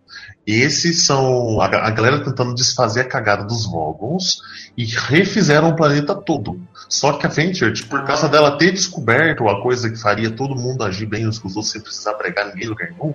Esses 0.46 1.06
são 1.06 1.62
a, 1.62 1.66
a 1.66 1.92
galera 1.92 2.24
tentando 2.24 2.56
desfazer 2.56 3.02
a 3.02 3.08
cagada 3.08 3.44
dos 3.44 3.66
Vogons 3.66 4.42
e 4.76 4.84
refizeram 4.86 5.70
o 5.70 5.76
planeta 5.76 6.16
todo. 6.16 6.60
Só 6.88 7.14
que 7.14 7.26
a 7.26 7.30
Venture, 7.30 7.72
por 7.86 8.04
causa 8.04 8.26
ah. 8.26 8.30
dela 8.30 8.58
ter 8.58 8.72
descoberto 8.72 9.48
a 9.48 9.62
coisa 9.62 9.90
que 9.90 9.98
faria 9.98 10.32
todo 10.32 10.56
mundo 10.56 10.84
agir 10.84 11.06
bem 11.06 11.28
uns 11.28 11.38
com 11.38 11.48
os 11.48 11.56
outros 11.56 11.72
sem 11.72 11.82
precisar 11.82 12.14
pregar 12.16 12.48
ninguém 12.48 12.68
lugar 12.68 12.90
nenhum, 12.90 13.14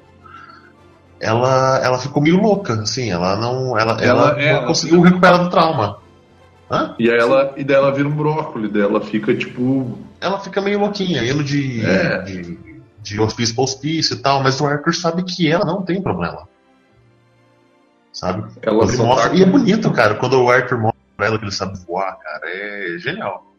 ela, 1.21 1.81
ela 1.83 1.99
ficou 1.99 2.23
meio 2.23 2.41
louca, 2.41 2.75
assim, 2.75 3.11
ela 3.11 3.37
não, 3.37 3.79
ela, 3.79 3.93
ela, 4.01 4.31
ela, 4.31 4.41
ela 4.41 4.67
conseguiu 4.67 5.01
recuperar 5.01 5.43
do 5.43 5.51
trauma. 5.51 5.99
Hã? 6.71 6.95
E 6.99 7.09
ela, 7.09 7.53
e 7.57 7.65
daí 7.65 7.77
ela 7.77 7.93
vira 7.93 8.09
um 8.09 8.15
brócolis, 8.15 8.71
dela 8.71 9.01
fica 9.01 9.35
tipo. 9.35 9.99
Ela 10.21 10.39
fica 10.41 10.61
meio 10.61 10.79
louquinha, 10.79 11.25
indo 11.25 11.43
de, 11.43 11.85
é. 11.85 12.23
de, 12.23 12.59
de 13.05 13.21
hospício 13.21 13.55
para 13.55 13.65
hospício 13.65 14.17
e 14.17 14.19
tal, 14.19 14.43
mas 14.43 14.61
o 14.61 14.67
Arthur 14.67 14.95
sabe 14.95 15.23
que 15.23 15.49
ela 15.49 15.65
não 15.65 15.83
tem 15.83 16.03
problema 16.03 16.49
sabe? 18.15 18.49
Ela 18.63 18.87
mostra... 18.87 19.31
tá... 19.31 19.35
E 19.35 19.43
é 19.43 19.47
bonito, 19.47 19.91
cara, 19.91 20.15
quando 20.15 20.41
o 20.41 20.51
Arthur 20.51 20.79
mostra 20.79 21.01
pra 21.17 21.27
ela 21.27 21.39
que 21.39 21.45
ele 21.45 21.53
sabe 21.53 21.79
voar, 21.87 22.17
cara, 22.19 22.43
é 22.47 22.97
genial. 22.99 23.53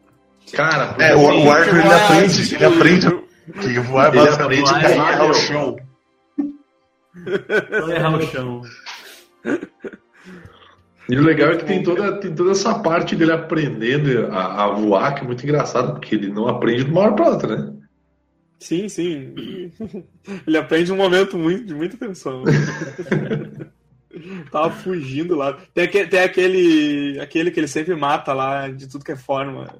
Cara, 0.52 0.96
é, 0.98 1.14
o, 1.14 1.44
o 1.44 1.50
Arthur 1.50 1.78
ele 1.78 1.92
aprende, 1.92 2.54
ele 2.54 2.64
aprende 2.64 3.24
que 3.60 3.80
voar 3.80 4.08
é 4.08 4.10
basicamente 4.16 4.72
cair 4.72 4.96
e 4.96 4.98
errar 4.98 5.30
o 5.30 5.34
chão. 5.34 5.76
Não 7.70 7.90
errar 7.90 8.16
o 8.16 8.22
chão. 8.22 8.62
E 11.08 11.16
o 11.16 11.22
legal 11.22 11.50
é 11.50 11.56
que 11.56 11.64
tem 11.64 11.82
toda, 11.82 12.18
tem 12.18 12.34
toda 12.34 12.50
essa 12.50 12.80
parte 12.80 13.14
dele 13.14 13.32
aprendendo 13.32 14.28
a, 14.32 14.64
a 14.64 14.68
voar, 14.70 15.14
que 15.14 15.20
é 15.20 15.24
muito 15.24 15.44
engraçado, 15.44 15.92
porque 15.92 16.14
ele 16.14 16.32
não 16.32 16.48
aprende 16.48 16.84
de 16.84 16.90
uma 16.90 17.02
hora 17.02 17.12
pra 17.12 17.28
outra, 17.28 17.56
né? 17.56 17.72
Sim, 18.58 18.88
sim. 18.88 19.34
Ele 20.46 20.56
aprende 20.56 20.92
um 20.92 20.96
momento 20.96 21.38
muito, 21.38 21.66
de 21.66 21.74
muita 21.74 21.96
tensão. 21.96 22.42
Tava 24.50 24.70
fugindo 24.70 25.34
lá. 25.34 25.58
Tem, 25.74 25.84
aquele, 25.84 26.08
tem 26.08 26.20
aquele, 26.20 27.20
aquele 27.20 27.50
que 27.50 27.60
ele 27.60 27.68
sempre 27.68 27.94
mata 27.94 28.32
lá, 28.32 28.68
de 28.68 28.88
tudo 28.88 29.04
que 29.04 29.12
é 29.12 29.16
forma. 29.16 29.74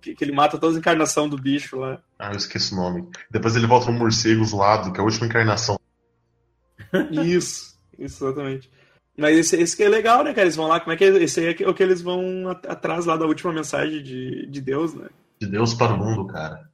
Que, 0.00 0.14
que 0.14 0.24
ele 0.24 0.32
mata 0.32 0.56
toda 0.56 0.76
a 0.76 0.78
encarnação 0.78 1.28
do 1.28 1.36
bicho 1.36 1.78
lá. 1.78 2.00
Ah, 2.18 2.32
eu 2.32 2.36
esqueço 2.36 2.74
o 2.74 2.78
nome. 2.78 3.06
Depois 3.30 3.54
ele 3.54 3.66
volta 3.66 3.90
no 3.90 3.98
morcego 3.98 4.44
zoado, 4.44 4.92
que 4.92 4.98
é 4.98 5.02
a 5.02 5.04
última 5.04 5.26
encarnação. 5.26 5.78
Isso, 7.10 7.78
isso, 7.98 8.24
exatamente. 8.24 8.70
Mas 9.18 9.36
esse, 9.36 9.56
esse 9.56 9.76
que 9.76 9.82
é 9.82 9.88
legal, 9.88 10.22
né, 10.22 10.30
cara? 10.30 10.42
Eles 10.42 10.56
vão 10.56 10.68
lá, 10.68 10.80
como 10.80 10.92
é 10.92 10.96
que 10.96 11.04
é? 11.04 11.08
Esse 11.22 11.40
aí 11.40 11.56
é 11.60 11.68
o 11.68 11.74
que 11.74 11.82
eles 11.82 12.00
vão 12.00 12.48
atrás 12.48 13.04
lá 13.04 13.16
da 13.16 13.26
última 13.26 13.52
mensagem 13.52 14.02
de, 14.02 14.46
de 14.46 14.60
Deus, 14.60 14.94
né? 14.94 15.08
De 15.40 15.48
Deus 15.48 15.74
para 15.74 15.92
o 15.92 15.98
mundo, 15.98 16.26
cara. 16.28 16.67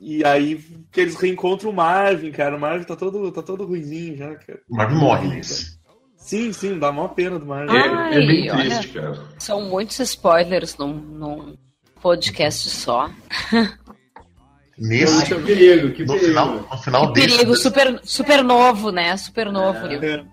E 0.00 0.24
aí 0.24 0.56
que 0.90 1.00
eles 1.00 1.16
reencontram 1.16 1.70
o 1.70 1.74
Marvin, 1.74 2.30
cara. 2.30 2.56
O 2.56 2.60
Marvin 2.60 2.84
tá 2.84 2.96
todo, 2.96 3.30
tá 3.32 3.42
todo 3.42 3.66
ruizinho 3.66 4.16
já, 4.16 4.34
cara. 4.34 4.60
O 4.68 4.76
Marvin 4.76 4.96
morre 4.96 5.28
nesse. 5.28 5.78
Sim, 6.16 6.52
sim, 6.52 6.78
dá 6.78 6.90
maior 6.90 7.08
pena 7.08 7.38
do 7.38 7.46
Marvin. 7.46 7.76
Ai, 7.76 8.14
é, 8.14 8.22
é 8.22 8.26
bem 8.26 8.48
triste, 8.48 8.98
olha, 8.98 9.14
cara. 9.14 9.28
São 9.38 9.62
muitos 9.68 9.98
spoilers 10.00 10.76
num, 10.78 10.94
num 10.94 11.56
podcast 12.00 12.70
só. 12.70 13.10
Nesse. 14.78 15.26
Que 15.26 15.34
perigo, 15.34 15.92
que 15.92 16.04
no 16.04 16.14
perigo. 16.14 16.28
Final, 16.28 16.68
no 16.70 16.78
final 16.78 17.12
que 17.12 17.20
perigo, 17.20 17.54
super, 17.56 18.00
super 18.02 18.42
novo, 18.42 18.90
né? 18.90 19.16
Super 19.16 19.52
novo 19.52 19.86
é. 19.86 19.88
livro. 19.88 20.26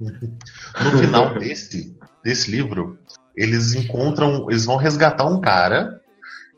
No 0.00 0.98
final 0.98 1.38
desse, 1.38 1.96
desse 2.24 2.50
livro, 2.50 2.98
eles 3.36 3.74
encontram, 3.74 4.50
eles 4.50 4.64
vão 4.64 4.76
resgatar 4.76 5.26
um 5.26 5.40
cara 5.40 6.00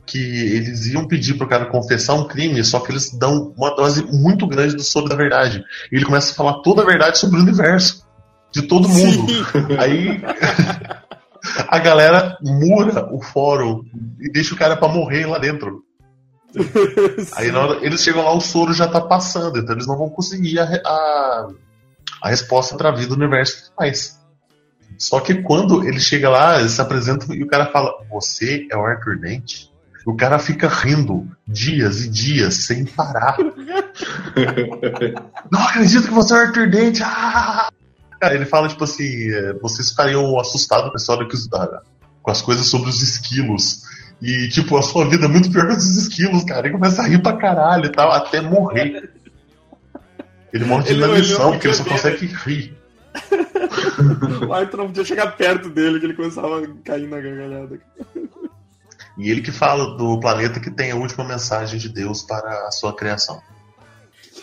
que 0.06 0.18
eles 0.18 0.86
iam 0.86 1.06
pedir 1.06 1.34
pro 1.34 1.48
cara 1.48 1.66
confessar 1.66 2.14
um 2.14 2.28
crime, 2.28 2.62
só 2.62 2.78
que 2.80 2.92
eles 2.92 3.10
dão 3.10 3.52
uma 3.56 3.74
dose 3.74 4.04
muito 4.04 4.46
grande 4.46 4.76
do 4.76 4.82
soro 4.82 5.08
da 5.08 5.16
verdade. 5.16 5.64
E 5.90 5.96
ele 5.96 6.04
começa 6.04 6.32
a 6.32 6.34
falar 6.34 6.60
toda 6.62 6.82
a 6.82 6.86
verdade 6.86 7.18
sobre 7.18 7.38
o 7.38 7.42
universo, 7.42 8.06
de 8.52 8.62
todo 8.62 8.88
mundo. 8.88 9.28
Sim. 9.28 9.44
Aí 9.78 10.22
a 11.68 11.78
galera 11.78 12.38
mura 12.40 13.12
o 13.12 13.20
fórum 13.20 13.82
e 14.20 14.30
deixa 14.30 14.54
o 14.54 14.58
cara 14.58 14.76
para 14.76 14.88
morrer 14.88 15.26
lá 15.26 15.38
dentro. 15.38 15.82
Aí 17.34 17.50
na 17.50 17.60
hora, 17.60 17.84
eles 17.84 18.02
chegam 18.02 18.24
lá, 18.24 18.32
o 18.32 18.40
soro 18.40 18.72
já 18.72 18.86
tá 18.86 19.00
passando, 19.00 19.58
então 19.58 19.74
eles 19.74 19.86
não 19.86 19.98
vão 19.98 20.08
conseguir 20.08 20.60
a, 20.60 20.64
a, 20.64 21.48
a 22.22 22.28
resposta 22.28 22.76
pra 22.76 22.92
vida 22.92 23.08
do 23.08 23.14
universo 23.16 23.72
mais. 23.78 24.16
Só 24.98 25.20
que 25.20 25.42
quando 25.42 25.86
ele 25.86 26.00
chega 26.00 26.30
lá, 26.30 26.58
eles 26.60 26.72
se 26.72 26.80
apresentam 26.80 27.34
e 27.34 27.42
o 27.42 27.46
cara 27.46 27.66
fala: 27.66 27.92
Você 28.10 28.66
é 28.70 28.76
o 28.76 28.86
Arthur 28.86 29.18
Dente? 29.18 29.70
O 30.06 30.14
cara 30.14 30.38
fica 30.38 30.68
rindo 30.68 31.28
dias 31.48 32.04
e 32.04 32.08
dias 32.08 32.54
sem 32.64 32.84
parar. 32.84 33.36
Não 35.50 35.60
acredito 35.60 36.06
que 36.06 36.14
você 36.14 36.32
é 36.32 36.36
o 36.36 36.40
Arthur 36.42 36.70
Dente! 36.70 37.02
Ah! 37.02 37.68
Cara, 38.20 38.36
ele 38.36 38.44
fala 38.46 38.68
tipo 38.68 38.84
assim: 38.84 39.32
é, 39.32 39.54
vocês 39.54 39.90
ficariam 39.90 40.38
assustados 40.38 40.92
que, 40.92 41.36
com 42.22 42.30
as 42.30 42.40
coisas 42.40 42.66
sobre 42.66 42.88
os 42.88 43.02
esquilos. 43.02 43.82
E, 44.22 44.48
tipo, 44.48 44.76
a 44.78 44.82
sua 44.82 45.08
vida 45.08 45.26
é 45.26 45.28
muito 45.28 45.50
pior 45.50 45.66
que 45.66 45.72
os 45.74 45.96
esquilos, 45.96 46.44
cara. 46.44 46.68
Ele 46.68 46.76
começa 46.76 47.02
a 47.02 47.06
rir 47.06 47.20
pra 47.20 47.36
caralho 47.36 47.86
e 47.86 47.92
tal, 47.92 48.12
até 48.12 48.40
morrer. 48.40 49.10
Ele 50.52 50.64
morre 50.64 50.84
de 50.84 50.92
inanição, 50.94 51.50
porque 51.50 51.66
ele 51.66 51.74
só 51.74 51.84
consegue 51.84 52.26
rir. 52.26 52.76
o 54.46 54.52
Arthur 54.52 54.76
não 54.76 54.86
podia 54.86 55.04
chegar 55.04 55.36
perto 55.36 55.68
dele, 55.68 55.98
que 55.98 56.06
ele 56.06 56.14
começava 56.14 56.62
a 56.62 56.68
cair 56.84 57.08
na 57.08 57.20
gargalhada. 57.20 57.80
E 59.16 59.30
ele 59.30 59.40
que 59.40 59.52
fala 59.52 59.96
do 59.96 60.20
planeta 60.20 60.60
que 60.60 60.70
tem 60.70 60.90
a 60.90 60.96
última 60.96 61.24
mensagem 61.24 61.78
de 61.78 61.88
Deus 61.88 62.22
para 62.22 62.66
a 62.66 62.70
sua 62.70 62.94
criação. 62.94 63.40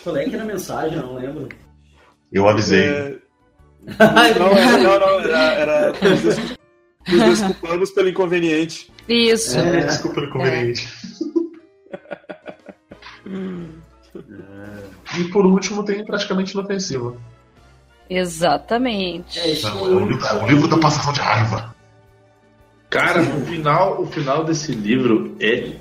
Qual 0.02 0.16
é 0.16 0.24
que 0.24 0.34
era 0.34 0.42
a 0.42 0.46
mensagem? 0.46 0.98
Eu 0.98 1.06
não 1.06 1.14
lembro. 1.14 1.48
Eu 2.32 2.48
avisei. 2.48 2.84
É... 2.84 3.18
não, 4.38 4.52
não, 4.82 5.00
não, 5.00 5.20
era. 5.20 5.38
era... 5.38 5.92
Nos 7.06 7.38
desculpamos 7.38 7.90
pelo 7.90 8.08
inconveniente. 8.08 8.90
Isso. 9.08 9.58
É, 9.58 9.84
desculpa 9.84 10.14
pelo 10.14 10.26
inconveniente. 10.28 10.88
É. 13.26 15.18
E 15.18 15.24
por 15.24 15.44
último 15.46 15.84
tem 15.84 16.04
praticamente 16.04 16.52
inofensivo. 16.52 17.20
Exatamente. 18.08 19.38
É, 19.38 19.52
é 19.52 19.70
o, 19.72 20.06
livro, 20.06 20.42
o 20.42 20.46
livro 20.46 20.68
da 20.68 20.78
passação 20.78 21.12
de 21.12 21.20
raiva. 21.20 21.73
Cara, 22.94 23.22
o 23.22 23.44
final, 23.44 24.00
o 24.00 24.06
final 24.06 24.44
desse 24.44 24.70
livro 24.70 25.34
é 25.40 25.72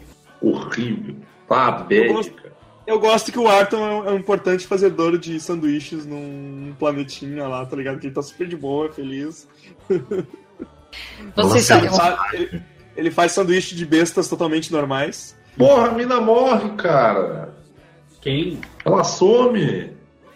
horrível. 0.41 1.15
Pabética. 1.47 2.51
Eu 2.87 2.99
gosto 2.99 3.31
que 3.31 3.37
o 3.37 3.47
Arthur 3.47 3.77
é 4.07 4.09
um 4.09 4.17
importante 4.17 4.65
fazedor 4.65 5.19
de 5.19 5.39
sanduíches 5.39 6.07
num 6.07 6.73
planetinha 6.79 7.47
lá, 7.47 7.63
tá 7.67 7.75
ligado? 7.75 7.99
Que 7.99 8.07
ele 8.07 8.15
tá 8.15 8.23
super 8.23 8.47
de 8.47 8.57
boa, 8.57 8.91
feliz. 8.91 9.47
Vocês 11.37 11.65
sabem. 11.65 11.91
Ele, 12.33 12.63
ele 12.97 13.11
faz 13.11 13.31
sanduíche 13.33 13.75
de 13.75 13.85
bestas 13.85 14.27
totalmente 14.27 14.71
normais. 14.71 15.37
Porra, 15.55 15.89
a 15.89 15.91
mina 15.91 16.19
morre, 16.19 16.71
cara. 16.77 17.53
Quem? 18.21 18.59
Ela 18.83 19.03
some. 19.03 19.92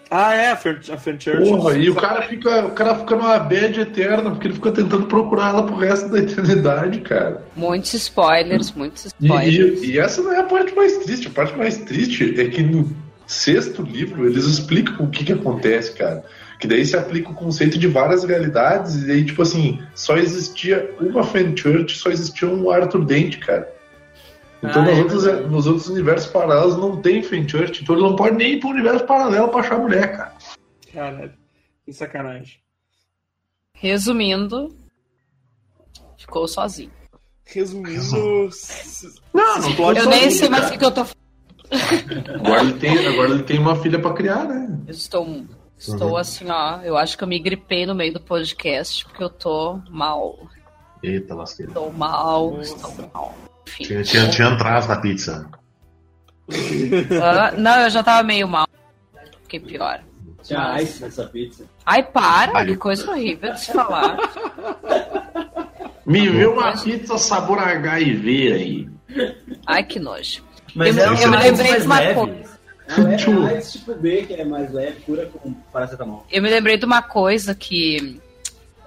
Ah, 0.09 0.33
é, 0.33 0.51
a 0.51 0.55
Fenchurch. 0.55 1.49
Porra, 1.49 1.77
e 1.77 1.89
o 1.89 1.95
cara, 1.95 2.21
fica, 2.21 2.65
o 2.65 2.71
cara 2.71 2.95
fica 2.95 3.15
numa 3.15 3.37
bad 3.39 3.79
eterna, 3.79 4.31
porque 4.31 4.47
ele 4.47 4.53
fica 4.55 4.71
tentando 4.71 5.05
procurar 5.05 5.49
ela 5.49 5.63
pro 5.63 5.75
resto 5.75 6.09
da 6.09 6.19
eternidade, 6.19 7.01
cara. 7.01 7.43
Muitos 7.55 7.93
spoilers, 7.93 8.71
muitos 8.71 9.05
spoilers. 9.05 9.81
E, 9.81 9.85
e, 9.85 9.91
e, 9.91 9.99
essa 9.99 10.21
não 10.21 10.31
é 10.31 10.39
a 10.39 10.43
parte 10.43 10.73
mais 10.75 10.97
triste. 10.99 11.27
A 11.27 11.31
parte 11.31 11.57
mais 11.57 11.77
triste 11.77 12.39
é 12.39 12.47
que 12.47 12.63
no 12.63 12.89
sexto 13.25 13.81
livro 13.81 14.25
eles 14.25 14.45
explicam 14.45 15.05
o 15.05 15.09
que 15.09 15.25
que 15.25 15.33
acontece, 15.33 15.93
cara. 15.93 16.23
Que 16.59 16.67
daí 16.67 16.85
se 16.85 16.95
aplica 16.95 17.29
o 17.29 17.35
conceito 17.35 17.77
de 17.77 17.87
várias 17.87 18.23
realidades, 18.23 19.03
e 19.03 19.11
aí, 19.11 19.23
tipo 19.23 19.41
assim, 19.41 19.79
só 19.93 20.17
existia 20.17 20.89
uma 20.99 21.23
Fenchurch, 21.23 21.97
só 21.97 22.09
existia 22.09 22.47
um 22.47 22.71
Arthur 22.71 23.05
Dent, 23.05 23.37
cara. 23.39 23.76
Então, 24.63 24.81
ah, 24.81 24.85
nos, 24.85 24.97
é 24.97 25.01
outros, 25.01 25.51
nos 25.51 25.67
outros 25.67 25.87
universos 25.87 26.31
paralelos 26.31 26.77
não 26.77 26.99
tem 27.01 27.21
Fenchurch, 27.21 27.83
então 27.83 27.95
ele 27.95 28.03
não 28.03 28.15
pode 28.15 28.35
nem 28.35 28.53
ir 28.53 28.59
pro 28.59 28.69
universo 28.69 29.05
paralelo 29.05 29.49
pra 29.49 29.59
achar 29.59 29.77
mulher, 29.77 30.17
cara. 30.17 30.33
Caralho, 30.91 31.33
que 31.85 31.93
sacanagem. 31.93 32.59
Resumindo, 33.73 34.75
ficou 36.17 36.47
sozinho. 36.47 36.91
Resumindo. 37.45 38.49
Não, 39.33 39.59
não 39.59 39.75
pode 39.75 39.99
Eu 39.99 40.09
nem 40.09 40.31
sei 40.31 40.49
mais 40.49 40.71
o 40.71 40.77
que 40.77 40.83
eu 40.83 40.91
tô 40.91 41.05
Agora 42.33 42.61
ele, 42.61 42.73
tem, 42.73 43.07
agora 43.07 43.29
ele 43.29 43.43
tem 43.43 43.59
uma 43.59 43.75
filha 43.75 43.99
pra 43.99 44.13
criar, 44.13 44.45
né? 44.45 44.79
Eu 44.87 44.93
estou, 44.93 45.45
estou 45.77 46.11
uhum. 46.11 46.17
assim, 46.17 46.49
ó. 46.49 46.81
Eu 46.81 46.97
acho 46.97 47.17
que 47.17 47.23
eu 47.23 47.27
me 47.27 47.39
gripei 47.39 47.85
no 47.85 47.93
meio 47.93 48.13
do 48.13 48.21
podcast 48.21 49.05
porque 49.05 49.23
eu 49.23 49.29
tô 49.29 49.79
mal. 49.89 50.37
Eita, 51.03 51.35
lasqueira. 51.35 51.71
Estou 51.71 51.91
mal, 51.91 52.51
Nossa. 52.51 52.75
estou 52.75 53.09
mal. 53.13 53.35
Enfim. 53.67 53.83
Tinha, 53.83 54.03
tinha, 54.03 54.29
tinha 54.29 54.47
atraso 54.47 54.87
na 54.87 54.95
pizza. 54.95 55.45
Uh, 56.49 57.59
não, 57.59 57.81
eu 57.81 57.89
já 57.89 58.01
tava 58.01 58.23
meio 58.23 58.47
mal. 58.47 58.67
Fiquei 59.43 59.59
pior. 59.59 60.01
Tinha 60.41 60.81
ice 60.81 61.01
nessa 61.03 61.25
pizza. 61.25 61.65
Ai, 61.85 62.03
para, 62.03 62.59
Ai. 62.59 62.65
que 62.65 62.77
coisa 62.77 63.11
horrível 63.11 63.51
de 63.51 63.59
se 63.59 63.73
falar. 63.73 64.17
Me 66.05 66.29
viu 66.29 66.53
uma 66.53 66.71
pizza 66.77 67.17
sabor 67.17 67.59
HIV 67.59 68.53
aí. 68.53 68.89
Ai, 69.65 69.83
que 69.83 69.99
nojo. 69.99 70.41
Mas 70.73 70.97
eu, 70.97 71.03
é 71.03 71.25
eu 71.25 71.29
me 71.29 71.37
lembrei 71.37 71.79
de 71.79 71.85
uma 71.85 72.13
coisa. 72.13 72.57
É, 72.87 73.57
é 73.57 73.59
tipo 73.59 73.95
B, 73.95 74.23
que 74.23 74.33
é 74.33 74.45
mais 74.45 74.71
leve, 74.71 75.01
cura 75.01 75.25
com 75.25 75.51
paracetamol. 75.73 76.25
Eu 76.31 76.41
me 76.41 76.49
lembrei 76.49 76.77
de 76.77 76.85
uma 76.85 77.01
coisa 77.01 77.53
que 77.53 78.21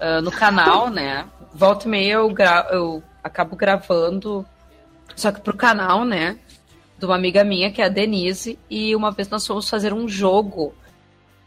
uh, 0.01 0.23
no 0.23 0.31
canal, 0.31 0.89
né? 0.89 1.27
Volta 1.53 1.87
e 1.87 1.91
meia 1.91 2.15
eu, 2.15 2.31
gra 2.31 2.67
eu 2.71 3.03
acabo 3.23 3.57
gravando 3.57 4.47
só 5.21 5.31
que 5.31 5.41
pro 5.41 5.57
canal, 5.57 6.05
né? 6.05 6.39
De 6.99 7.05
uma 7.05 7.15
amiga 7.15 7.45
minha, 7.45 7.71
que 7.71 7.81
é 7.81 7.85
a 7.85 7.89
Denise, 7.89 8.59
e 8.69 8.95
uma 8.97 9.11
vez 9.11 9.29
nós 9.29 9.47
fomos 9.47 9.69
fazer 9.69 9.93
um 9.93 10.09
jogo 10.09 10.75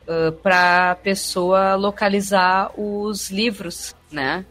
uh, 0.07 0.31
pra 0.41 0.95
pessoa 0.95 1.75
localizar 1.75 2.71
os 2.79 3.29
livros, 3.29 3.95
né? 4.11 4.45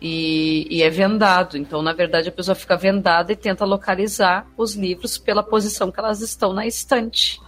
E, 0.00 0.66
e, 0.70 0.82
é 0.82 0.88
vendado. 0.88 1.58
Então, 1.58 1.82
na 1.82 1.92
verdade, 1.92 2.30
a 2.30 2.32
pessoa 2.32 2.54
fica 2.54 2.76
vendada 2.76 3.32
e 3.32 3.36
tenta 3.36 3.66
localizar 3.66 4.46
os 4.56 4.74
livros 4.74 5.18
pela 5.18 5.42
posição 5.42 5.90
que 5.90 6.00
elas 6.00 6.22
estão 6.22 6.54
na 6.54 6.66
estante. 6.66 7.38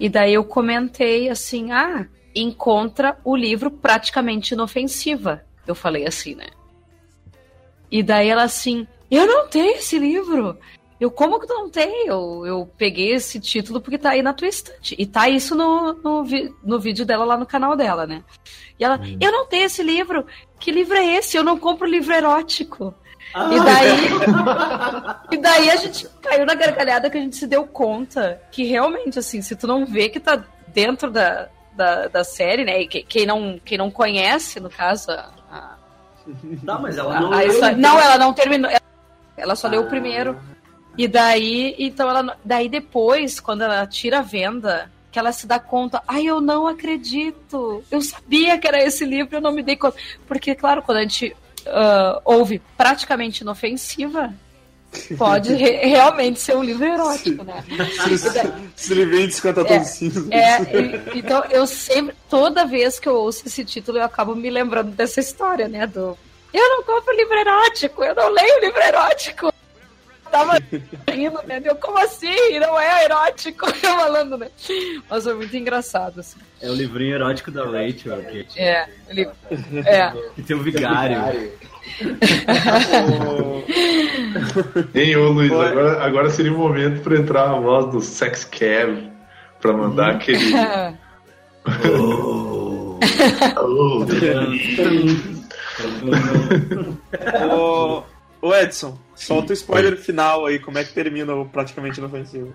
E 0.00 0.08
daí 0.08 0.32
eu 0.34 0.44
comentei 0.44 1.28
assim: 1.28 1.70
ah, 1.72 2.06
encontra 2.34 3.18
o 3.22 3.36
livro 3.36 3.70
praticamente 3.70 4.54
inofensiva. 4.54 5.42
Eu 5.66 5.74
falei 5.74 6.06
assim, 6.06 6.34
né? 6.34 6.46
E 7.90 8.02
daí 8.02 8.28
ela 8.28 8.44
assim, 8.44 8.86
eu 9.10 9.26
não 9.26 9.48
tenho 9.48 9.76
esse 9.76 9.98
livro. 9.98 10.58
Eu, 11.00 11.10
como 11.10 11.38
que 11.38 11.46
não 11.46 11.70
tem? 11.70 12.06
Eu, 12.08 12.44
eu 12.44 12.70
peguei 12.76 13.12
esse 13.12 13.38
título 13.38 13.80
porque 13.80 13.98
tá 13.98 14.10
aí 14.10 14.22
na 14.22 14.32
tua 14.32 14.48
estante. 14.48 14.96
E 14.98 15.06
tá 15.06 15.28
isso 15.28 15.54
no, 15.54 15.92
no, 15.92 16.24
no 16.64 16.80
vídeo 16.80 17.06
dela 17.06 17.24
lá 17.24 17.36
no 17.36 17.46
canal 17.46 17.76
dela, 17.76 18.06
né? 18.06 18.24
E 18.78 18.84
ela, 18.84 18.96
hum. 18.96 19.16
eu 19.20 19.30
não 19.30 19.46
tenho 19.46 19.66
esse 19.66 19.82
livro. 19.82 20.26
Que 20.58 20.72
livro 20.72 20.96
é 20.96 21.16
esse? 21.16 21.36
Eu 21.36 21.44
não 21.44 21.58
compro 21.58 21.86
livro 21.86 22.12
erótico. 22.12 22.92
Ah. 23.32 23.48
E 23.52 23.60
daí. 23.60 24.08
e 25.32 25.36
daí 25.36 25.70
a 25.70 25.76
gente 25.76 26.08
caiu 26.20 26.44
na 26.44 26.54
gargalhada 26.54 27.08
que 27.08 27.16
a 27.16 27.20
gente 27.20 27.36
se 27.36 27.46
deu 27.46 27.64
conta 27.64 28.42
que 28.50 28.64
realmente, 28.64 29.18
assim, 29.20 29.40
se 29.40 29.54
tu 29.54 29.68
não 29.68 29.86
vê 29.86 30.08
que 30.08 30.18
tá 30.18 30.44
dentro 30.66 31.12
da, 31.12 31.48
da, 31.76 32.08
da 32.08 32.24
série, 32.24 32.64
né? 32.64 32.82
E 32.82 32.88
que, 32.88 33.02
quem, 33.04 33.24
não, 33.24 33.60
quem 33.64 33.78
não 33.78 33.90
conhece, 33.90 34.58
no 34.58 34.68
caso, 34.68 35.12
a, 35.12 35.78
Tá, 36.66 36.78
mas 36.78 36.98
ela 36.98 37.20
não. 37.20 37.30
não, 37.76 38.00
ela 38.00 38.18
não 38.18 38.34
terminou. 38.34 38.70
Ela 38.70 38.80
só 39.56 39.66
ah. 39.66 39.70
leu 39.70 39.82
o 39.82 39.88
primeiro. 39.88 40.38
E 40.96 41.06
daí, 41.06 41.76
então 41.78 42.10
ela. 42.10 42.36
Daí 42.44 42.68
depois, 42.68 43.38
quando 43.38 43.62
ela 43.62 43.86
tira 43.86 44.18
a 44.18 44.22
venda, 44.22 44.90
que 45.10 45.18
ela 45.18 45.32
se 45.32 45.46
dá 45.46 45.58
conta, 45.58 46.02
ai, 46.06 46.24
eu 46.26 46.40
não 46.40 46.66
acredito. 46.66 47.82
Eu 47.90 48.02
sabia 48.02 48.58
que 48.58 48.66
era 48.66 48.82
esse 48.82 49.04
livro, 49.04 49.36
eu 49.36 49.40
não 49.40 49.52
me 49.52 49.62
dei 49.62 49.76
conta. 49.76 49.96
Porque, 50.26 50.54
claro, 50.54 50.82
quando 50.82 50.98
a 50.98 51.02
gente 51.02 51.36
uh, 51.66 52.20
ouve 52.24 52.60
praticamente 52.76 53.42
inofensiva, 53.42 54.34
pode 55.16 55.54
re 55.54 55.76
realmente 55.86 56.40
ser 56.40 56.56
um 56.56 56.62
livro 56.62 56.84
erótico, 56.84 57.44
né? 57.44 57.62
Se 58.74 58.92
ele 58.92 59.06
vem 59.06 59.30
50 59.30 59.64
tons 59.64 60.02
é, 60.30 60.38
é, 60.38 61.02
Então, 61.14 61.44
eu 61.50 61.66
sempre, 61.66 62.14
toda 62.28 62.66
vez 62.66 62.98
que 62.98 63.08
eu 63.08 63.14
ouço 63.14 63.46
esse 63.46 63.64
título, 63.64 63.98
eu 63.98 64.04
acabo 64.04 64.34
me 64.34 64.50
lembrando 64.50 64.90
dessa 64.90 65.20
história, 65.20 65.68
né? 65.68 65.86
Do 65.86 66.16
eu 66.52 66.68
não 66.70 66.82
compro 66.82 67.14
livro 67.14 67.38
erótico, 67.38 68.04
eu 68.04 68.14
não 68.14 68.30
leio 68.30 68.60
livro 68.60 68.80
erótico. 68.80 69.52
tava 70.30 70.58
rindo, 71.10 71.40
né? 71.46 71.60
Eu, 71.64 71.76
como 71.76 71.98
assim? 71.98 72.58
Não 72.58 72.78
é 72.78 73.04
erótico? 73.04 73.66
Eu 73.82 73.94
falando, 73.96 74.38
né? 74.38 74.48
Mas 75.08 75.24
foi 75.24 75.34
muito 75.34 75.56
engraçado, 75.56 76.20
assim. 76.20 76.38
É 76.60 76.70
o 76.70 76.74
livrinho 76.74 77.14
erótico 77.14 77.50
da 77.50 77.64
Rachel. 77.64 78.22
Que, 78.24 78.46
é, 78.60 78.88
ele... 79.08 79.28
é. 79.84 80.12
Que 80.34 80.42
tem 80.42 80.56
o 80.56 80.62
vigário. 80.62 81.52
Hein, 84.94 85.16
ô 85.16 85.30
Luiz, 85.30 85.50
agora, 85.50 86.04
agora 86.04 86.30
seria 86.30 86.52
o 86.52 86.58
momento 86.58 87.02
para 87.02 87.16
entrar 87.16 87.50
a 87.50 87.58
voz 87.58 87.90
do 87.92 88.00
Sex 88.00 88.44
Kev 88.44 89.10
para 89.60 89.72
mandar 89.72 90.10
aquele. 90.10 90.52
oh. 91.84 92.98
oh. 93.58 94.06
Ô 98.40 98.54
Edson, 98.54 98.96
solta 99.14 99.50
o 99.50 99.54
spoiler 99.54 99.92
Oi. 99.92 99.98
final 99.98 100.46
aí, 100.46 100.58
como 100.58 100.78
é 100.78 100.84
que 100.84 100.92
termina 100.92 101.34
o 101.34 101.44
praticamente 101.44 101.98
inofensivo? 101.98 102.54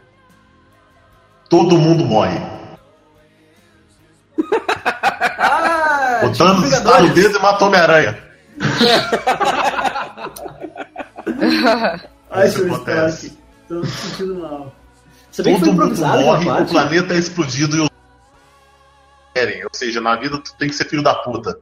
Todo 1.49 1.77
mundo 1.77 2.05
morre. 2.05 2.39
ah, 5.37 6.21
o 6.23 6.37
Thanos 6.37 6.71
está 6.71 7.01
no 7.01 7.13
dedo 7.13 7.37
e 7.37 7.41
matou 7.41 7.67
Homem-Aranha. 7.67 8.17
Ai, 12.31 12.47
Isso 12.47 12.65
acontece. 12.65 13.37
Tô 13.67 13.75
me 13.75 13.85
sentindo 13.87 14.35
mal. 14.35 14.73
Todo 15.35 15.49
mundo 15.49 15.95
morre, 15.97 16.49
o 16.49 16.65
planeta 16.65 17.13
é 17.13 17.17
explodido 17.17 17.77
e 17.77 17.81
os 17.81 17.89
querem. 19.33 19.63
Ou 19.63 19.69
seja, 19.73 19.99
na 19.99 20.15
vida 20.15 20.37
tu 20.37 20.55
tem 20.57 20.69
que 20.69 20.75
ser 20.75 20.85
filho 20.85 21.03
da 21.03 21.15
puta. 21.15 21.59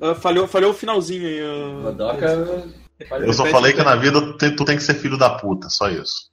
Uh, 0.00 0.14
falhou, 0.14 0.46
falhou 0.46 0.70
o 0.70 0.74
finalzinho 0.74 1.26
aí. 1.26 1.42
Uh... 1.42 1.82
Godoka 1.82 2.64
eu 3.10 3.32
só 3.32 3.46
falei 3.46 3.72
que 3.72 3.82
na 3.82 3.96
vida 3.96 4.20
tu 4.20 4.32
tem, 4.34 4.54
tu 4.54 4.64
tem 4.64 4.76
que 4.76 4.82
ser 4.82 4.94
filho 4.94 5.18
da 5.18 5.30
puta, 5.30 5.68
só 5.68 5.88
isso. 5.88 6.30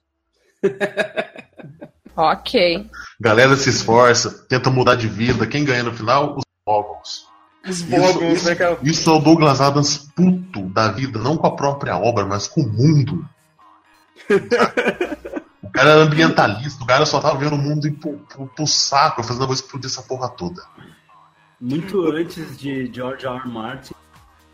ok. 2.16 2.86
Galera 3.20 3.56
se 3.56 3.70
esforça, 3.70 4.30
tenta 4.48 4.70
mudar 4.70 4.94
de 4.94 5.08
vida. 5.08 5.46
Quem 5.46 5.64
ganha 5.64 5.82
no 5.82 5.92
final? 5.92 6.36
Os 6.36 6.44
Boggles. 6.64 7.26
Os 7.68 7.82
Boggles, 7.82 8.38
isso, 8.38 8.48
né, 8.48 8.54
cara? 8.54 8.78
Isso 8.82 9.10
é 9.10 9.12
o 9.12 9.18
Douglas 9.18 9.60
Adams 9.60 9.98
puto 10.14 10.62
da 10.68 10.88
vida, 10.88 11.18
não 11.18 11.36
com 11.36 11.46
a 11.46 11.56
própria 11.56 11.96
obra, 11.98 12.24
mas 12.24 12.46
com 12.46 12.62
o 12.62 12.68
mundo. 12.68 13.24
o 15.72 15.74
cara 15.74 15.92
era 15.92 16.02
ambientalista, 16.02 16.84
o 16.84 16.86
cara 16.86 17.06
só 17.06 17.18
tava 17.18 17.38
vendo 17.38 17.54
o 17.54 17.58
mundo 17.58 17.86
ir 17.86 17.92
pro, 17.92 18.18
pro, 18.28 18.46
pro 18.46 18.66
saco, 18.66 19.22
fazendo 19.22 19.44
a 19.44 19.46
coisa 19.46 19.62
explodir 19.62 19.86
essa 19.86 20.02
porra 20.02 20.28
toda. 20.28 20.62
Muito 21.58 22.06
antes 22.12 22.58
de 22.58 22.92
George 22.92 23.24
R. 23.24 23.36
R. 23.36 23.48
Martin, 23.48 23.94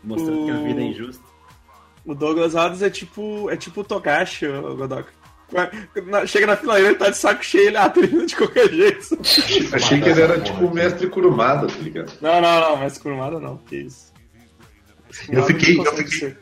mostrando 0.01 0.43
o... 0.43 0.45
que 0.45 0.51
a 0.51 0.63
vida 0.63 0.79
é 0.79 0.85
injusta. 0.85 1.21
O 2.05 2.15
Douglas 2.15 2.55
Adams 2.55 2.81
é 2.81 2.89
tipo, 2.89 3.49
é 3.49 3.57
tipo 3.57 3.81
o 3.81 3.83
Togashi, 3.83 4.47
o 4.47 4.77
Godoka. 4.77 5.11
Chega 6.25 6.47
na 6.47 6.55
fileira, 6.55 6.87
ele 6.87 6.95
tá 6.95 7.09
de 7.09 7.17
saco 7.17 7.43
cheio, 7.43 7.67
ele 7.67 7.77
atrina 7.77 8.25
de 8.25 8.35
qualquer 8.37 8.69
jeito. 8.69 9.19
Achei 9.75 9.99
que 9.99 10.07
ele 10.07 10.21
era 10.21 10.39
tipo 10.39 10.67
o 10.67 10.73
mestre 10.73 11.09
Kurumada, 11.09 11.67
tá 11.67 11.79
ligado? 11.79 12.13
Não, 12.21 12.39
não, 12.39 12.61
não, 12.61 12.77
mestre 12.77 13.03
Kurumada 13.03 13.41
não, 13.41 13.57
que 13.57 13.75
isso. 13.75 14.13
Eu 15.27 15.43
fiquei, 15.43 15.77
eu 15.77 15.95
fiquei. 15.97 16.37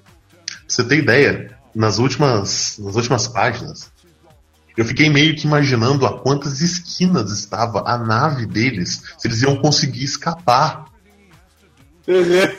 Você 0.67 0.87
ter 0.87 0.99
ideia, 0.99 1.57
nas 1.73 1.97
últimas, 1.97 2.77
nas 2.77 2.95
últimas 2.95 3.27
páginas, 3.27 3.91
eu 4.77 4.85
fiquei 4.85 5.09
meio 5.09 5.35
que 5.35 5.47
imaginando 5.47 6.05
a 6.05 6.19
quantas 6.19 6.61
esquinas 6.61 7.31
estava 7.31 7.83
a 7.89 7.97
nave 7.97 8.45
deles, 8.45 9.03
se 9.17 9.27
eles 9.27 9.41
iam 9.41 9.57
conseguir 9.57 10.03
escapar. 10.03 10.85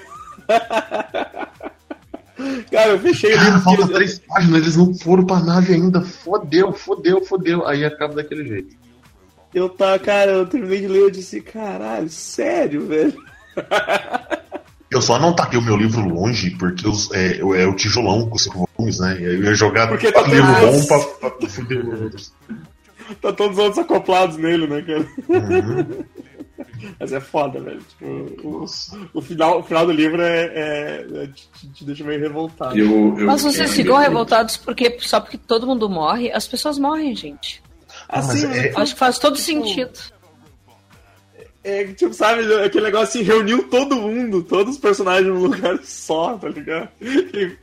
Cara, 2.71 2.91
eu 2.91 2.99
fechei 3.01 3.35
Cara, 3.35 3.61
falta 3.61 3.89
três 3.89 4.19
páginas, 4.19 4.63
eles 4.63 4.77
não 4.77 4.95
foram 4.95 5.25
pra 5.27 5.41
nave 5.41 5.75
ainda. 5.75 6.01
Fodeu, 6.03 6.73
fodeu, 6.73 7.25
fodeu. 7.25 7.67
Aí 7.67 7.85
acaba 7.85 8.15
daquele 8.15 8.47
jeito. 8.47 8.77
Eu 9.53 9.69
tá, 9.69 9.99
cara, 9.99 10.33
eu 10.33 10.47
terminei 10.47 10.81
de 10.83 10.89
ler 10.89 11.09
e 11.09 11.13
disse, 11.13 11.41
caralho, 11.41 12.09
sério, 12.09 12.87
velho. 12.87 13.15
Eu 14.91 15.03
só 15.03 15.19
não 15.19 15.35
taquei 15.35 15.59
o 15.59 15.63
meu 15.63 15.77
livro 15.77 16.09
longe, 16.09 16.51
porque 16.51 16.89
os, 16.89 17.11
é, 17.13 17.39
é 17.41 17.67
o 17.67 17.75
tijolão 17.75 18.29
com 18.29 18.39
cinco 18.39 18.69
volumes, 18.77 18.99
né? 19.01 19.19
E 19.21 19.27
aí 19.27 19.35
eu 19.35 19.45
ia 19.45 19.55
jogar 19.55 19.87
porque 19.89 20.11
tá 20.11 20.23
livro 20.23 20.53
bom 20.61 20.87
pra, 20.87 21.31
pra 21.31 21.49
fuder 21.49 21.87
outros. 21.87 22.33
Tá 23.21 23.33
todos 23.33 23.57
os 23.59 23.65
outros 23.65 23.79
acoplados 23.85 24.37
nele, 24.37 24.67
né, 24.67 24.83
cara? 24.83 25.07
Uhum. 25.29 26.05
Mas 26.99 27.13
é 27.13 27.21
foda, 27.21 27.61
velho. 27.61 27.81
Tipo, 27.81 28.07
o, 28.47 28.67
o, 29.15 29.23
final, 29.23 29.61
o 29.61 29.63
final 29.63 29.87
do 29.87 29.93
livro 29.93 30.21
é, 30.23 30.45
é, 30.47 31.07
é 31.15 31.27
te, 31.27 31.69
te, 31.73 31.85
deixa 31.85 32.05
meio 32.05 32.21
revoltado. 32.21 32.79
Eu, 32.79 33.19
eu, 33.19 33.27
Mas 33.27 33.43
vocês 33.43 33.73
ficam 33.73 33.97
revoltados 33.97 34.57
porque 34.57 34.99
só 35.01 35.21
porque 35.21 35.39
todo 35.39 35.67
mundo 35.67 35.89
morre? 35.89 36.31
As 36.33 36.47
pessoas 36.47 36.79
morrem, 36.79 37.15
gente. 37.15 37.63
Assim, 38.09 38.47
é... 38.47 38.73
Acho 38.77 38.95
que 38.95 38.99
faz 38.99 39.19
todo 39.19 39.37
tipo, 39.37 39.47
sentido. 39.47 39.99
É, 41.65 41.85
tipo, 41.87 42.15
sabe, 42.15 42.43
aquele 42.63 42.85
negócio 42.85 43.21
assim, 43.21 43.23
reuniu 43.23 43.65
todo 43.65 43.97
mundo, 43.97 44.43
todos 44.43 44.77
os 44.77 44.81
personagens 44.81 45.27
num 45.27 45.43
lugar 45.43 45.79
só, 45.83 46.37
tá 46.39 46.49
ligado? 46.49 46.89
E... 47.01 47.57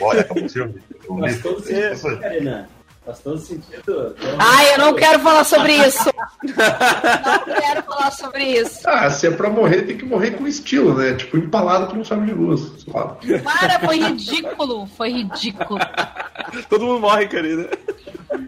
Olha, 0.00 0.20
acabou 0.20 0.44
o 0.44 0.48
filme. 0.48 0.74
Faz 1.20 1.42
todo 1.42 1.60
sentido, 1.62 2.24
é... 2.24 2.66
Faz 3.04 3.18
todo 3.18 3.38
sentido. 3.38 4.16
Ai, 4.38 4.74
eu 4.74 4.78
não 4.78 4.94
quero 4.94 5.18
falar 5.20 5.44
sobre 5.44 5.74
isso. 5.74 6.10
não 6.42 7.54
quero 7.54 7.82
falar 7.82 8.10
sobre 8.10 8.44
isso. 8.44 8.80
Ah, 8.86 9.10
se 9.10 9.26
é 9.26 9.30
pra 9.30 9.50
morrer, 9.50 9.82
tem 9.82 9.98
que 9.98 10.06
morrer 10.06 10.30
com 10.30 10.46
estilo, 10.46 10.96
né? 10.96 11.14
Tipo, 11.14 11.36
empalado 11.36 11.86
por 11.86 11.98
um 11.98 12.04
sabre 12.04 12.28
de 12.28 12.34
luz. 12.34 12.84
Para, 12.90 13.78
foi 13.80 13.98
ridículo. 13.98 14.86
Foi 14.86 15.10
ridículo. 15.10 15.78
todo 16.68 16.84
mundo 16.84 17.00
morre, 17.00 17.26
querida. 17.28 17.70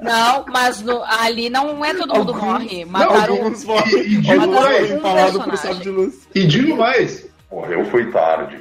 Não, 0.02 0.44
mas 0.48 0.82
no, 0.82 1.02
ali 1.04 1.48
não 1.48 1.84
é 1.84 1.94
todo 1.94 2.14
mundo 2.14 2.32
Alguns, 2.32 2.44
morre. 2.44 2.84
Mataram, 2.84 3.36
não, 3.36 3.44
alguns 3.44 3.64
morrem. 3.64 3.96
E, 3.96 4.14
e 4.14 4.20
digo 4.20 4.46
mais, 4.48 4.90
empalado 4.90 5.42
por 5.42 5.56
sabre 5.56 5.82
de 5.82 5.90
luz. 5.90 6.28
E 6.34 6.46
digo 6.46 6.76
mais, 6.76 7.28
morreu 7.50 7.84
foi 7.86 8.10
tarde. 8.10 8.60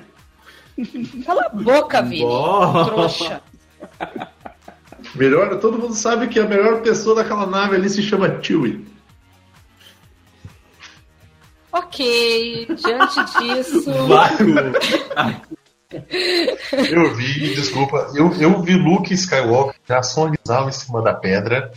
Cala 1.26 1.46
a 1.46 1.50
boca, 1.50 2.02
Vini. 2.02 2.26
Trouxa. 2.86 3.42
Melhor, 5.16 5.60
todo 5.60 5.78
mundo 5.78 5.94
sabe 5.94 6.28
que 6.28 6.40
a 6.40 6.46
melhor 6.46 6.82
pessoa 6.82 7.16
daquela 7.16 7.46
nave 7.46 7.76
ali 7.76 7.90
se 7.90 8.02
chama 8.02 8.42
Chewie. 8.42 8.86
Ok, 11.72 12.68
diante 12.76 13.24
disso. 13.40 13.84
Eu 15.92 17.14
vi, 17.16 17.54
desculpa, 17.56 18.12
eu, 18.16 18.34
eu 18.40 18.62
vi 18.62 18.76
Luke 18.76 19.14
Skywalker 19.14 19.76
já 19.88 20.02
sonhar 20.02 20.68
em 20.68 20.72
cima 20.72 21.02
da 21.02 21.14
pedra 21.14 21.72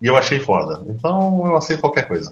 e 0.00 0.06
eu 0.06 0.16
achei 0.16 0.40
foda. 0.40 0.82
Então 0.88 1.42
eu 1.46 1.56
aceito 1.56 1.80
qualquer 1.80 2.08
coisa. 2.08 2.30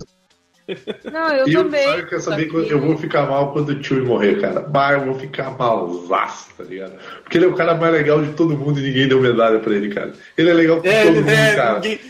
Não, 1.12 1.32
eu 1.32 1.48
e 1.48 1.52
também. 1.52 1.86
Eu, 1.86 2.06
quer 2.06 2.20
saber 2.20 2.48
que 2.48 2.54
eu 2.54 2.80
vou 2.80 2.96
ficar 2.96 3.26
mal 3.26 3.52
quando 3.52 3.70
o 3.70 3.82
Chewie 3.82 4.06
morrer, 4.06 4.40
cara. 4.40 4.66
Mas 4.72 4.98
eu 4.98 5.06
vou 5.06 5.18
ficar 5.18 5.50
malzaço, 5.50 6.50
tá 6.56 6.64
ligado? 6.64 6.92
Porque 7.22 7.36
ele 7.36 7.46
é 7.46 7.48
o 7.48 7.54
cara 7.54 7.74
mais 7.74 7.92
legal 7.92 8.22
de 8.22 8.32
todo 8.32 8.56
mundo 8.56 8.78
e 8.78 8.82
ninguém 8.82 9.08
deu 9.08 9.20
medalha 9.20 9.58
pra 9.58 9.74
ele, 9.74 9.92
cara. 9.92 10.12
Ele 10.36 10.50
é 10.50 10.54
legal 10.54 10.80
com 10.80 10.88
é, 10.88 11.02
todo 11.04 11.14
mundo, 11.16 11.28
é, 11.28 11.54
cara. 11.54 11.80
Ninguém, 11.80 12.00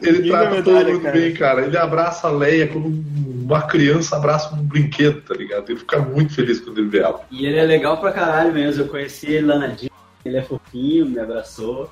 ele 0.00 0.28
trata 0.28 0.62
todo 0.62 0.86
mundo 0.86 1.00
cara. 1.00 1.18
bem, 1.18 1.32
cara. 1.34 1.66
Ele 1.66 1.76
abraça 1.76 2.28
a 2.28 2.30
Leia 2.30 2.68
como 2.68 2.88
uma 2.88 3.62
criança 3.62 4.16
abraça 4.16 4.54
um 4.54 4.62
brinquedo, 4.62 5.20
tá 5.22 5.34
ligado? 5.34 5.68
Ele 5.68 5.78
fica 5.78 5.98
muito 5.98 6.34
feliz 6.34 6.60
quando 6.60 6.78
ele 6.78 6.88
vê 6.88 7.00
ela. 7.00 7.20
E 7.30 7.44
ele 7.44 7.58
é 7.58 7.64
legal 7.64 7.98
pra 7.98 8.12
caralho 8.12 8.52
mesmo. 8.52 8.84
Eu 8.84 8.88
conheci 8.88 9.26
ele 9.26 9.46
lá 9.46 9.58
na 9.58 9.66
Disney. 9.68 9.90
Ele 10.24 10.36
é 10.36 10.42
fofinho, 10.42 11.06
me 11.06 11.18
abraçou. 11.18 11.90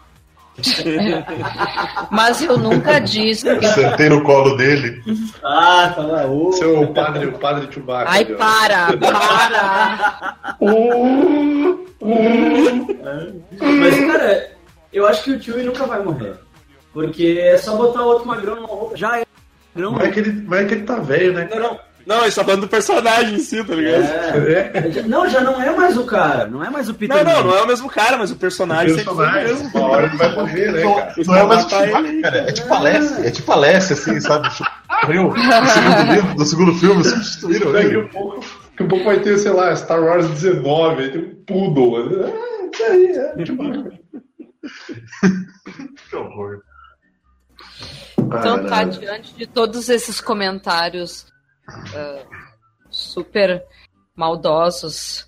Mas 2.10 2.42
eu 2.42 2.58
nunca 2.58 2.98
disse. 2.98 3.54
Que... 3.58 3.66
Sentei 3.68 4.08
no 4.08 4.22
colo 4.22 4.56
dele. 4.56 5.02
Ah, 5.42 5.92
tá 5.94 6.02
lá. 6.02 6.26
Oh. 6.26 6.52
Seu 6.52 6.86
padre, 6.88 7.26
o 7.26 7.32
padre 7.38 7.72
Chewbacca. 7.72 8.10
Ai, 8.10 8.24
para, 8.24 8.96
para. 8.98 10.36
Mas, 13.60 13.98
cara, 14.06 14.50
eu 14.92 15.06
acho 15.06 15.24
que 15.24 15.30
o 15.32 15.42
Chewie 15.42 15.64
nunca 15.64 15.86
vai 15.86 16.02
morrer. 16.02 16.34
Porque 16.92 17.38
é 17.40 17.56
só 17.56 17.76
botar 17.76 18.02
outro 18.02 18.26
magrão 18.26 18.56
numa 18.56 18.68
roupa. 18.68 18.96
Já 18.96 19.18
é. 19.18 19.24
Não, 19.74 19.92
mas, 19.92 20.08
é 20.08 20.10
que 20.10 20.20
ele, 20.20 20.44
mas 20.46 20.60
é 20.60 20.64
que 20.64 20.74
ele 20.74 20.84
tá 20.84 20.96
velho, 20.96 21.32
né? 21.32 21.48
Não, 21.50 21.60
não. 21.60 21.90
Não, 22.06 22.22
ele 22.22 22.32
tá 22.32 22.42
falando 22.42 22.62
do 22.62 22.68
personagem 22.68 23.34
em 23.34 23.38
si, 23.38 23.62
tá 23.62 23.74
ligado? 23.74 24.02
É. 24.48 24.72
é. 24.74 25.02
Não, 25.02 25.28
já 25.28 25.40
não 25.42 25.62
é 25.62 25.70
mais 25.70 25.96
o 25.96 26.04
cara, 26.04 26.46
não 26.46 26.64
é 26.64 26.70
mais 26.70 26.88
o 26.88 26.94
Peter. 26.94 27.24
Não, 27.24 27.34
não, 27.34 27.44
não 27.44 27.56
é 27.56 27.62
o 27.62 27.66
mesmo 27.66 27.88
cara, 27.88 28.16
mas 28.16 28.30
o 28.30 28.36
personagem, 28.36 28.92
o 28.92 28.96
personagem 28.96 29.46
sempre 29.48 29.62
foi 29.62 29.62
o 29.62 29.72
mesmo. 29.72 29.78
Uma 29.78 29.88
hora 29.88 30.06
ele 30.06 30.16
vai 30.16 30.34
morrer, 30.34 30.72
né, 30.72 30.82
cara? 30.82 31.14
Não, 31.24 31.36
é 31.36 31.44
mais 31.44 31.64
o 31.64 31.68
cara. 31.68 32.38
É 32.38 32.52
tipo 32.52 32.74
Alessi, 32.74 33.26
é 33.26 33.30
tipo 33.30 33.52
Alessi, 33.52 33.92
assim, 33.92 34.20
sabe? 34.20 34.48
No 34.48 34.54
segundo 35.68 36.12
livro, 36.12 36.34
no 36.36 36.44
segundo 36.44 36.74
filme, 36.74 37.04
substituíram 37.04 37.72
Daqui 37.72 37.96
a 37.96 38.08
pouco, 38.08 38.40
daqui 38.40 38.82
a 38.82 38.86
pouco 38.86 39.04
vai 39.04 39.20
ter, 39.20 39.38
sei 39.38 39.52
lá, 39.52 39.76
Star 39.76 40.02
Wars 40.02 40.28
19, 40.28 41.02
aí 41.02 41.10
tem 41.10 41.22
um 41.22 41.44
poodle. 41.46 42.24
Ah, 42.24 42.66
isso 42.72 42.82
aí, 42.84 43.06
é 43.06 43.44
que 46.08 46.16
horror. 46.16 46.62
Então 48.38 48.66
tá, 48.66 48.84
diante 48.84 49.34
de 49.34 49.46
todos 49.46 49.88
esses 49.88 50.20
comentários 50.20 51.26
uh, 51.68 52.26
super 52.88 53.64
maldosos 54.14 55.26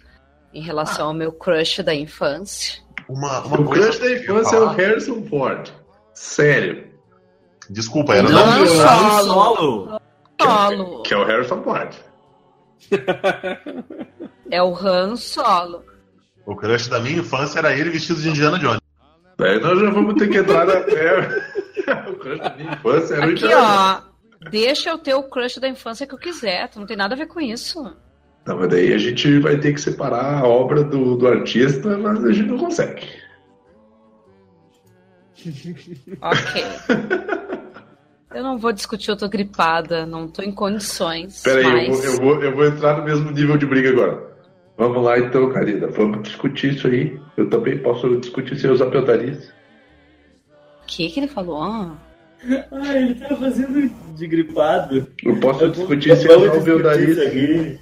em 0.55 0.62
relação 0.62 1.09
ao 1.09 1.15
meu 1.15 1.33
crush 1.33 1.83
da 1.83 1.95
infância. 1.95 2.83
uma, 3.09 3.41
uma 3.41 3.61
o 3.61 3.69
crush 3.69 3.99
da 3.99 4.12
infância 4.12 4.57
é 4.57 4.61
o 4.61 4.69
Harrison 4.69 5.24
Ford. 5.24 5.70
Sério. 6.15 6.87
Desculpa, 7.69 8.15
era 8.15 8.29
Não, 8.29 8.39
Han 8.39 8.66
Solo. 8.66 9.24
Solo. 9.24 10.01
Solo. 10.41 11.03
Que 11.03 11.15
é 11.15 11.16
o 11.16 11.24
Harrison 11.24 11.62
Ford. 11.62 11.95
É 14.51 14.62
o 14.62 14.74
Han 14.74 15.16
Solo. 15.16 15.85
O 16.45 16.55
crush 16.55 16.89
da 16.89 17.01
minha 17.01 17.19
infância 17.19 17.59
era 17.59 17.73
ele 17.73 17.91
vestido 17.91 18.20
de 18.20 18.29
Indiana 18.29 18.59
Jones. 18.59 18.81
Daí 19.39 19.59
nós 19.61 19.81
já 19.81 19.91
vamos 19.91 20.15
ter 20.15 20.29
que 20.29 20.39
entrar 20.39 20.66
na 20.66 20.81
terra. 20.83 21.29
o 22.11 22.15
crush 22.15 22.39
da 22.39 22.55
minha 22.57 22.73
infância 22.73 23.15
era 23.15 23.23
o 23.23 23.25
Aqui, 23.25 23.33
Indiana 23.33 23.61
Jones. 23.61 24.03
ó. 24.07 24.51
Deixa 24.51 24.91
eu 24.91 24.99
ter 24.99 25.15
o 25.15 25.23
crush 25.23 25.61
da 25.61 25.69
infância 25.69 26.07
que 26.07 26.15
eu 26.15 26.19
quiser. 26.19 26.69
Tu 26.69 26.81
não 26.81 26.87
tem 26.87 26.97
nada 26.97 27.15
a 27.15 27.19
ver 27.19 27.27
com 27.27 27.41
isso. 27.41 27.97
Não, 28.45 28.59
mas 28.59 28.69
daí 28.69 28.93
a 28.93 28.99
gente 28.99 29.39
vai 29.39 29.57
ter 29.57 29.73
que 29.73 29.81
separar 29.81 30.43
a 30.43 30.49
obra 30.49 30.83
do, 30.83 31.17
do 31.17 31.29
artista, 31.29 31.97
mas 31.97 32.25
a 32.25 32.33
gente 32.33 32.49
não 32.49 32.59
consegue. 32.59 33.09
Ok. 36.21 36.65
Eu 38.35 38.43
não 38.43 38.57
vou 38.57 38.73
discutir, 38.73 39.11
eu 39.11 39.17
tô 39.17 39.29
gripada, 39.29 40.07
não 40.07 40.27
tô 40.27 40.41
em 40.41 40.51
condições. 40.53 41.43
Peraí, 41.43 41.89
mas... 41.91 42.03
eu, 42.03 42.17
vou, 42.17 42.33
eu, 42.33 42.41
vou, 42.41 42.43
eu 42.45 42.57
vou 42.57 42.67
entrar 42.67 42.97
no 42.97 43.05
mesmo 43.05 43.31
nível 43.31 43.59
de 43.59 43.67
briga 43.67 43.91
agora. 43.91 44.33
Vamos 44.79 45.05
lá 45.05 45.19
então, 45.19 45.53
Karina. 45.53 45.89
Vamos 45.89 46.23
discutir 46.23 46.75
isso 46.75 46.87
aí. 46.87 47.21
Eu 47.37 47.51
também 47.51 47.79
posso 47.79 48.19
discutir 48.19 48.57
seus 48.57 48.81
apeltarias. 48.81 49.53
O 50.93 50.97
que 50.97 51.10
que 51.10 51.20
ele 51.20 51.28
falou? 51.28 51.62
Ah, 51.62 51.97
ele 52.97 53.14
tá 53.14 53.35
fazendo 53.36 53.89
de 54.14 54.27
gripado. 54.27 55.06
Eu 55.24 55.39
posso 55.40 55.64
Eu 55.64 55.70
discutir 55.70 56.10
eu 56.10 56.16
vou 56.16 56.51
discutir 56.51 57.10
isso 57.10 57.19
apeltarias. 57.19 57.19
aqui. 57.19 57.78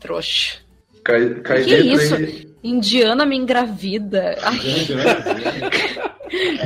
Trouxa. 0.00 0.58
Cai, 1.04 1.34
cai 1.40 1.64
Que 1.64 1.70
dentro 1.82 2.02
isso? 2.02 2.14
aí. 2.14 2.54
Indiana 2.64 3.26
me 3.26 3.36
engravida. 3.36 4.36
Ai, 4.42 4.58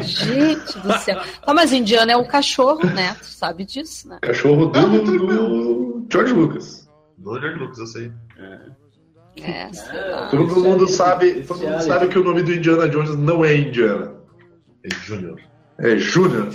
gente 0.03 0.79
do 0.79 0.93
céu. 0.99 1.21
Ah, 1.45 1.53
mas 1.55 1.73
Indiana 1.73 2.13
é 2.13 2.17
o 2.17 2.27
cachorro, 2.27 2.87
né? 2.87 3.17
Tu 3.19 3.27
sabe 3.27 3.65
disso, 3.65 4.09
né? 4.09 4.19
Cachorro 4.23 4.67
do, 4.67 5.03
do 5.03 6.07
George 6.11 6.33
Lucas. 6.33 6.89
Do 7.19 7.39
George 7.41 7.59
Lucas, 7.59 7.79
eu 7.79 7.87
sei. 7.87 8.13
É, 9.43 9.73
sei 9.73 10.11
lá. 10.11 10.29
Todo 10.31 10.47
mundo 10.63 10.85
aí, 10.85 10.91
sabe, 10.93 11.43
todo 11.43 11.59
mundo 11.61 11.75
ali. 11.75 11.83
sabe 11.83 12.09
que 12.09 12.19
o 12.19 12.25
nome 12.25 12.43
do 12.43 12.53
Indiana 12.55 12.89
Jones 12.89 13.17
não 13.17 13.45
é 13.45 13.57
Indiana. 13.57 14.18
É 14.85 14.95
Júnior. 14.95 15.41
É 15.79 15.97
Júnior. 15.97 16.49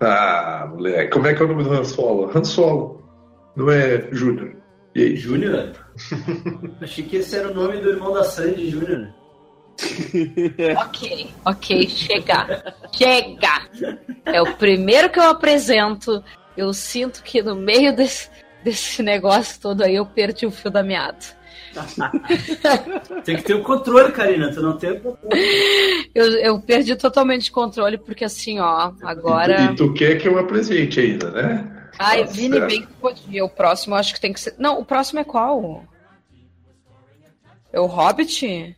Ah, 0.00 0.66
moleque. 0.70 1.10
Como 1.12 1.26
é 1.26 1.34
que 1.34 1.42
é 1.42 1.44
o 1.44 1.48
nome 1.48 1.64
do 1.64 1.72
Han 1.72 1.84
Solo? 1.84 2.30
Han 2.36 2.44
Solo. 2.44 3.02
Não 3.56 3.70
é 3.70 4.08
Júnior. 4.12 4.56
E 4.94 5.02
aí? 5.02 5.16
Júnior? 5.16 5.72
Achei 6.80 7.04
que 7.04 7.16
esse 7.16 7.36
era 7.36 7.50
o 7.50 7.54
nome 7.54 7.78
do 7.78 7.90
irmão 7.90 8.12
da 8.12 8.24
Sandy, 8.24 8.70
Júnior. 8.70 9.08
Ok, 10.76 11.30
ok, 11.46 11.88
chega. 11.88 12.74
Chega! 12.92 13.68
É 14.26 14.40
o 14.40 14.54
primeiro 14.56 15.08
que 15.08 15.18
eu 15.18 15.24
apresento. 15.24 16.22
Eu 16.56 16.74
sinto 16.74 17.22
que 17.22 17.42
no 17.42 17.56
meio 17.56 17.96
desse, 17.96 18.28
desse 18.62 19.02
negócio 19.02 19.60
todo 19.60 19.82
aí 19.82 19.94
eu 19.94 20.04
perdi 20.04 20.46
o 20.46 20.50
fio 20.50 20.70
da 20.70 20.82
meada. 20.82 21.24
Tem 23.24 23.36
que 23.36 23.42
ter 23.42 23.54
o 23.54 23.62
controle, 23.62 24.12
Karina. 24.12 24.52
Tu 24.52 24.60
não 24.60 24.76
tem 24.76 24.92
o 24.92 25.00
controle. 25.00 26.10
Eu, 26.14 26.32
eu 26.38 26.60
perdi 26.60 26.94
totalmente 26.96 27.50
o 27.50 27.52
controle, 27.52 27.98
porque 27.98 28.24
assim, 28.24 28.58
ó, 28.58 28.92
agora. 29.02 29.72
E 29.72 29.74
tu 29.76 29.92
quer 29.92 30.16
que 30.16 30.28
eu 30.28 30.38
apresente 30.38 31.00
ainda, 31.00 31.30
né? 31.30 31.88
Ai, 31.98 32.24
Tá 32.24 32.30
Vini, 32.32 32.60
bem 32.60 32.82
que 32.82 32.92
podia. 32.94 33.44
O 33.44 33.48
próximo 33.48 33.94
acho 33.94 34.14
que 34.14 34.20
tem 34.20 34.32
que 34.32 34.40
ser. 34.40 34.54
Não, 34.58 34.80
o 34.80 34.84
próximo 34.84 35.20
é 35.20 35.24
qual? 35.24 35.84
É 37.72 37.80
o 37.80 37.86
Hobbit? 37.86 38.76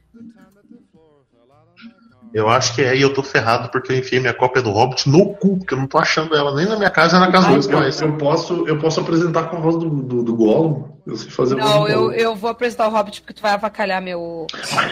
Eu 2.34 2.48
acho 2.48 2.74
que 2.74 2.82
é, 2.82 2.96
e 2.96 3.00
eu 3.00 3.14
tô 3.14 3.22
ferrado 3.22 3.68
porque 3.70 3.92
eu 3.92 3.96
enfiei 3.96 4.20
minha 4.20 4.34
cópia 4.34 4.60
do 4.60 4.72
Hobbit 4.72 5.08
no 5.08 5.34
cu, 5.34 5.58
porque 5.58 5.72
eu 5.72 5.78
não 5.78 5.86
tô 5.86 5.98
achando 5.98 6.34
ela 6.34 6.52
nem 6.56 6.66
na 6.66 6.76
minha 6.76 6.90
casa, 6.90 7.16
nem 7.16 7.26
na 7.26 7.32
casa 7.32 7.48
dos 7.54 7.68
Eu, 7.68 7.78
pais. 7.78 8.00
eu 8.00 8.18
posso, 8.18 8.66
eu 8.66 8.76
posso 8.76 8.98
apresentar 9.00 9.44
com 9.44 9.56
a 9.56 9.60
voz 9.60 9.76
do, 9.78 9.88
do, 9.88 10.22
do 10.24 10.34
Gollum. 10.34 10.88
Eu 11.06 11.16
sei 11.16 11.30
fazer 11.30 11.54
Não, 11.54 11.86
eu, 11.86 12.10
eu 12.12 12.34
vou 12.34 12.50
apresentar 12.50 12.88
o 12.88 12.90
Hobbit 12.90 13.20
porque 13.20 13.34
tu 13.34 13.40
vai 13.40 13.52
avacalhar 13.52 14.02
meu. 14.02 14.48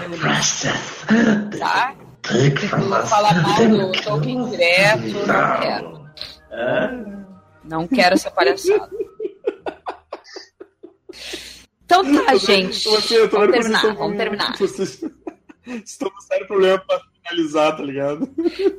meu 0.08 0.18
tá? 1.58 1.94
Tem 2.22 2.54
que 2.54 2.68
tu 2.68 2.76
falar 3.08 3.34
mal 3.42 3.56
do 3.66 3.90
Tolkien 4.02 4.48
direto, 4.48 5.02
não 5.26 5.60
quero. 5.60 6.02
É? 6.52 6.90
Não 7.64 7.88
quero 7.88 8.14
essa 8.14 8.30
palhaçada. 8.30 8.88
Então 11.84 12.24
tá, 12.24 12.36
gente. 12.36 12.86
Eu 13.12 13.28
tô 13.28 13.38
Vamos 13.38 13.50
vendo 13.56 13.62
que 13.62 13.62
vocês 13.62 13.80
terminar, 13.80 13.82
vamos 13.82 13.96
com- 13.98 14.16
terminar. 14.16 14.56
Vocês 14.56 15.02
estão 15.84 16.08
com 16.10 16.20
sério 16.20 16.46
problema 16.46 16.78
pra 16.86 17.00
finalizar, 17.36 17.76
tá 17.76 17.82
ligado? 17.82 18.28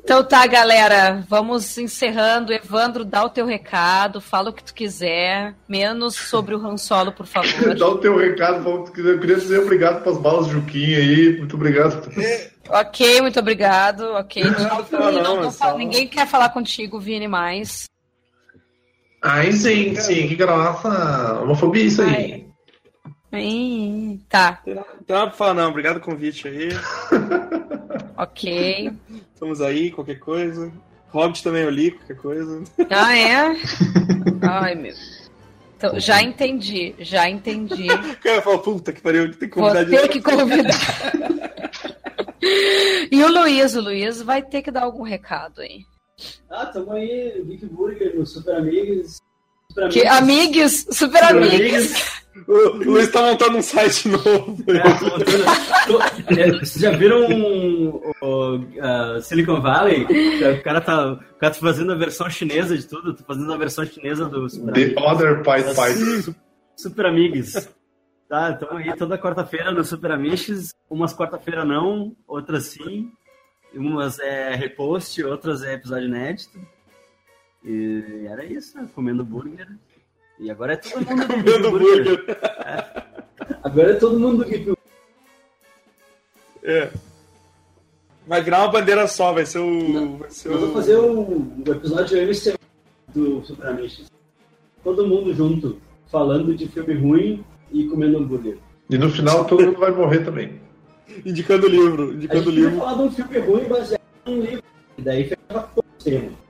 Então 0.04 0.24
tá, 0.24 0.46
galera. 0.48 1.26
Vamos 1.28 1.78
encerrando. 1.78 2.54
Evandro, 2.54 3.04
dá 3.04 3.24
o 3.26 3.30
teu 3.30 3.46
recado, 3.46 4.22
fala 4.22 4.50
o 4.50 4.54
que 4.54 4.64
tu 4.64 4.74
quiser. 4.74 5.56
Menos 5.68 6.16
sobre 6.16 6.56
o 6.56 6.66
Han 6.66 6.78
Solo, 6.78 7.12
por 7.12 7.26
favor. 7.26 7.76
Dá 7.76 7.88
o 7.88 7.98
teu 7.98 8.16
recado, 8.18 8.64
vamos- 8.64 8.90
eu 8.98 9.20
queria 9.20 9.36
dizer 9.36 9.60
obrigado 9.60 10.04
pelas 10.04 10.18
balas 10.20 10.48
Juquinha 10.48 10.98
aí, 11.00 11.38
muito 11.38 11.56
obrigado. 11.56 12.10
ok, 12.70 13.22
muito 13.22 13.40
obrigado. 13.40 14.02
Ok, 14.14 14.44
tchau, 14.44 14.86
não, 14.92 15.00
não, 15.00 15.12
Não- 15.12 15.38
é 15.40 15.44
não 15.44 15.52
só- 15.52 15.66
fala- 15.66 15.78
Ninguém 15.78 16.08
quer 16.08 16.28
falar 16.28 16.50
contigo, 16.50 17.00
Vini, 17.00 17.28
mais. 17.28 17.86
Ai, 19.22 19.52
sim, 19.54 19.96
sim, 19.96 20.28
que 20.28 20.36
graça. 20.36 21.40
Homofobia 21.42 21.86
isso 21.86 22.02
aí. 22.02 22.43
Ih, 23.34 24.20
tá, 24.30 24.62
Tem 24.64 24.76
nada 24.76 24.88
tem 25.06 25.16
nada 25.16 25.28
pra 25.28 25.38
falar, 25.38 25.54
não. 25.56 25.70
Obrigado 25.70 26.00
pelo 26.00 26.06
convite 26.06 26.48
aí. 26.48 26.70
ok. 28.16 28.92
Estamos 29.34 29.60
aí, 29.62 29.92
qualquer 29.92 30.20
coisa. 30.20 30.72
Hobbit 31.10 31.44
também 31.44 31.64
eu 31.64 31.70
li, 31.70 31.92
qualquer 31.92 32.18
coisa. 32.18 32.64
Ah, 32.90 33.18
é? 33.18 33.56
Ai, 34.42 34.76
meu. 34.76 34.94
Então, 35.78 36.00
já 36.00 36.22
entendi, 36.22 36.96
já 37.00 37.30
entendi. 37.30 37.88
O 37.92 38.18
cara 38.18 38.42
fala, 38.42 38.60
puta 38.60 38.94
que 38.94 39.02
pariu, 39.02 39.30
tem 39.36 39.50
que 39.50 39.60
Vou 39.60 39.70
convidar 39.70 39.90
ter 39.90 40.02
de 40.04 40.10
que 40.10 40.22
convidar. 40.22 40.80
E 43.12 43.24
o 43.24 43.32
Luiz, 43.32 43.76
o 43.76 43.82
Luiz 43.82 44.22
vai 44.22 44.42
ter 44.42 44.62
que 44.62 44.72
dar 44.72 44.84
algum 44.84 45.04
recado 45.04 45.62
aí. 45.62 45.82
Ah, 46.50 46.68
tamo 46.68 46.92
aí, 46.94 47.42
Big 47.44 47.66
Burger, 47.66 48.16
no 48.16 48.26
Super 48.26 48.56
Amigos. 48.56 49.18
Super 49.70 49.90
Que, 49.90 50.06
amigos, 50.06 50.86
super 50.92 51.24
amigos. 51.24 51.92
O 51.92 52.23
o 52.48 52.70
Luiz 52.84 53.12
tá 53.12 53.22
montando 53.22 53.58
um 53.58 53.62
site 53.62 54.08
novo. 54.10 54.58
É, 54.68 55.88
tô- 55.88 56.02
é, 56.36 56.52
Vocês 56.60 56.82
já 56.82 56.92
viram 56.92 57.26
o, 58.22 59.22
Silicon 59.22 59.62
Valley? 59.62 60.04
O 60.06 60.64
cara, 60.64 60.82
tá, 60.82 61.14
o 61.14 61.18
cara 61.38 61.54
tá 61.54 61.60
fazendo 61.60 61.92
a 61.92 61.96
versão 61.96 62.30
chinesa 62.30 62.78
de 62.78 62.88
tudo, 62.88 63.14
tá 63.14 63.24
fazendo 63.26 63.52
a 63.54 63.58
versão 63.58 63.86
chinesa 63.86 64.26
do 64.28 64.50
Super 64.50 64.74
The 64.74 64.82
Amigos. 64.84 65.04
Other 65.04 65.44
Pied. 65.44 66.24
Su- 66.24 66.36
Super 66.76 67.06
Amigos. 67.08 67.70
Tá, 68.30 68.52
então 68.52 68.78
aí 68.78 68.96
toda 68.96 69.18
quarta-feira 69.18 69.72
no 69.72 69.84
Super 69.84 70.12
Amigos, 70.12 70.74
umas 70.90 71.14
quarta-feira 71.16 71.64
não, 71.64 72.16
outras 72.28 72.66
sim. 72.66 73.12
Umas 73.76 74.20
é 74.20 74.54
repost, 74.56 75.24
outras 75.24 75.64
é 75.64 75.74
episódio 75.74 76.08
inédito. 76.08 76.60
E 77.66 78.26
era 78.30 78.44
isso, 78.46 78.78
né? 78.78 78.88
comendo 78.94 79.24
burger. 79.24 79.68
E 80.44 80.52
agora 80.52 80.74
é 80.74 80.76
todo 80.76 81.00
mundo 81.08 81.26
Comendo 81.26 81.72
burger. 81.72 82.26
Agora 83.64 83.92
é 83.92 83.94
todo 83.94 84.20
mundo 84.20 84.44
do 84.44 84.78
É. 86.62 86.92
Vai 88.28 88.42
virar 88.42 88.64
uma 88.64 88.72
bandeira 88.72 89.08
só, 89.08 89.32
vai 89.32 89.46
ser 89.46 89.60
o. 89.60 90.18
Vai 90.18 90.30
ser 90.30 90.50
Eu 90.50 90.60
vou 90.60 90.70
o... 90.70 90.74
fazer 90.74 90.96
o, 90.98 91.22
o 91.66 91.72
episódio 91.72 92.18
MC 92.18 92.56
do 93.14 93.42
Super 93.46 93.68
Amigos. 93.68 94.12
Todo 94.84 95.08
mundo 95.08 95.34
junto, 95.34 95.80
falando 96.08 96.54
de 96.54 96.68
filme 96.68 96.94
ruim 96.94 97.46
e 97.72 97.86
comendo 97.86 98.18
hambúrguer. 98.18 98.58
E 98.90 98.98
no 98.98 99.10
final 99.10 99.46
todo 99.46 99.66
mundo 99.66 99.80
vai 99.80 99.92
morrer 99.92 100.26
também. 100.26 100.60
Indicando 101.26 101.68
o 101.68 101.70
livro. 101.70 102.10
A 102.10 102.14
Indicando 102.16 102.52
livro. 102.52 102.78
falar 102.80 102.96
de 102.96 103.02
um 103.02 103.12
filme 103.12 103.40
ruim 103.40 103.64
baseado 103.64 104.02
num 104.26 104.42
livro. 104.42 104.64
E 104.98 105.02
daí 105.02 105.24
ficava 105.24 105.70
todo 105.74 105.86
o 105.86 106.04
tema. 106.04 106.43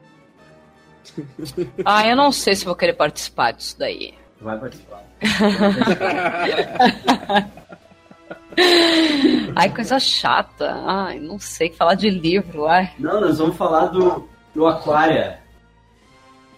Ah, 1.85 2.07
eu 2.07 2.15
não 2.15 2.31
sei 2.31 2.56
se 2.56 2.65
vou 2.65 2.76
querer 2.76 2.94
participar 2.94 3.52
disso 3.52 3.76
daí. 3.77 4.14
Vai 4.41 4.60
participar. 4.60 5.03
Ai, 9.56 9.73
coisa 9.73 9.99
chata. 9.99 10.73
Ai, 10.85 11.19
não 11.19 11.40
sei 11.40 11.72
falar 11.72 11.95
de 11.95 12.10
livro. 12.10 12.68
Ai. 12.68 12.91
Não, 12.99 13.22
nós 13.22 13.38
vamos 13.38 13.56
falar 13.56 13.88
do, 13.88 14.27
do 14.53 14.68
Aquária. 14.68 15.40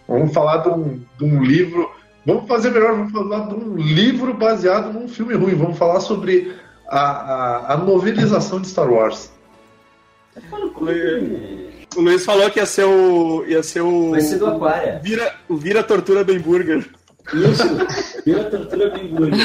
Vamos 0.07 0.33
falar 0.33 0.57
de 0.57 0.69
um, 0.69 1.03
de 1.17 1.25
um 1.25 1.43
livro. 1.43 1.91
Vamos 2.25 2.47
fazer 2.47 2.71
melhor, 2.71 2.95
vamos 2.95 3.11
falar 3.11 3.47
de 3.47 3.55
um 3.55 3.75
livro 3.75 4.33
baseado 4.33 4.91
num 4.91 5.07
filme 5.07 5.35
ruim. 5.35 5.55
Vamos 5.55 5.77
falar 5.77 5.99
sobre 5.99 6.55
a, 6.87 6.99
a, 6.99 7.73
a 7.73 7.77
novelização 7.77 8.59
de 8.59 8.67
Star 8.67 8.91
Wars. 8.91 9.31
O 11.95 12.01
Luiz 12.01 12.25
falou 12.25 12.49
que 12.49 12.59
ia 12.59 12.65
ser 12.65 12.83
o. 12.83 13.45
ia 13.47 13.63
ser 13.63 13.81
o. 13.81 14.11
Vai 14.11 14.21
ser 14.21 14.37
do 14.37 14.47
Aquária. 14.47 14.99
Vira, 15.01 15.33
o 15.47 15.55
Vira 15.55 15.83
Tortura 15.83 16.23
Bem 16.23 16.39
Burger. 16.39 16.85
Isso, 17.33 17.63
vira 18.23 18.43
tortura 18.45 18.89
bem 18.91 19.07
burger. 19.07 19.39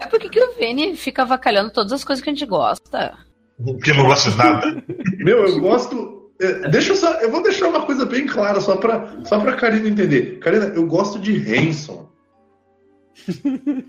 É 0.00 0.06
porque 0.06 0.28
que 0.28 0.40
o 0.42 0.54
Vini 0.54 0.96
fica 0.96 1.22
avacalhando 1.22 1.70
todas 1.70 1.92
as 1.92 2.02
coisas 2.02 2.22
que 2.22 2.30
a 2.30 2.32
gente 2.32 2.46
gosta. 2.46 3.16
Porque 3.62 3.92
não 3.92 4.04
gosta 4.06 4.30
de 4.30 4.36
nada. 4.38 4.82
Meu, 5.18 5.46
eu 5.46 5.60
gosto. 5.60 6.32
é, 6.40 6.68
Deixa 6.68 6.92
eu 6.92 6.96
só. 6.96 7.12
Eu 7.20 7.30
vou 7.30 7.42
deixar 7.42 7.68
uma 7.68 7.84
coisa 7.84 8.06
bem 8.06 8.26
clara 8.26 8.60
só 8.60 8.76
pra, 8.76 9.12
só 9.24 9.38
pra 9.38 9.56
Karina 9.56 9.88
entender. 9.88 10.38
Karina, 10.38 10.72
eu 10.74 10.86
gosto 10.86 11.18
de 11.18 11.36
Hanson. 11.54 12.08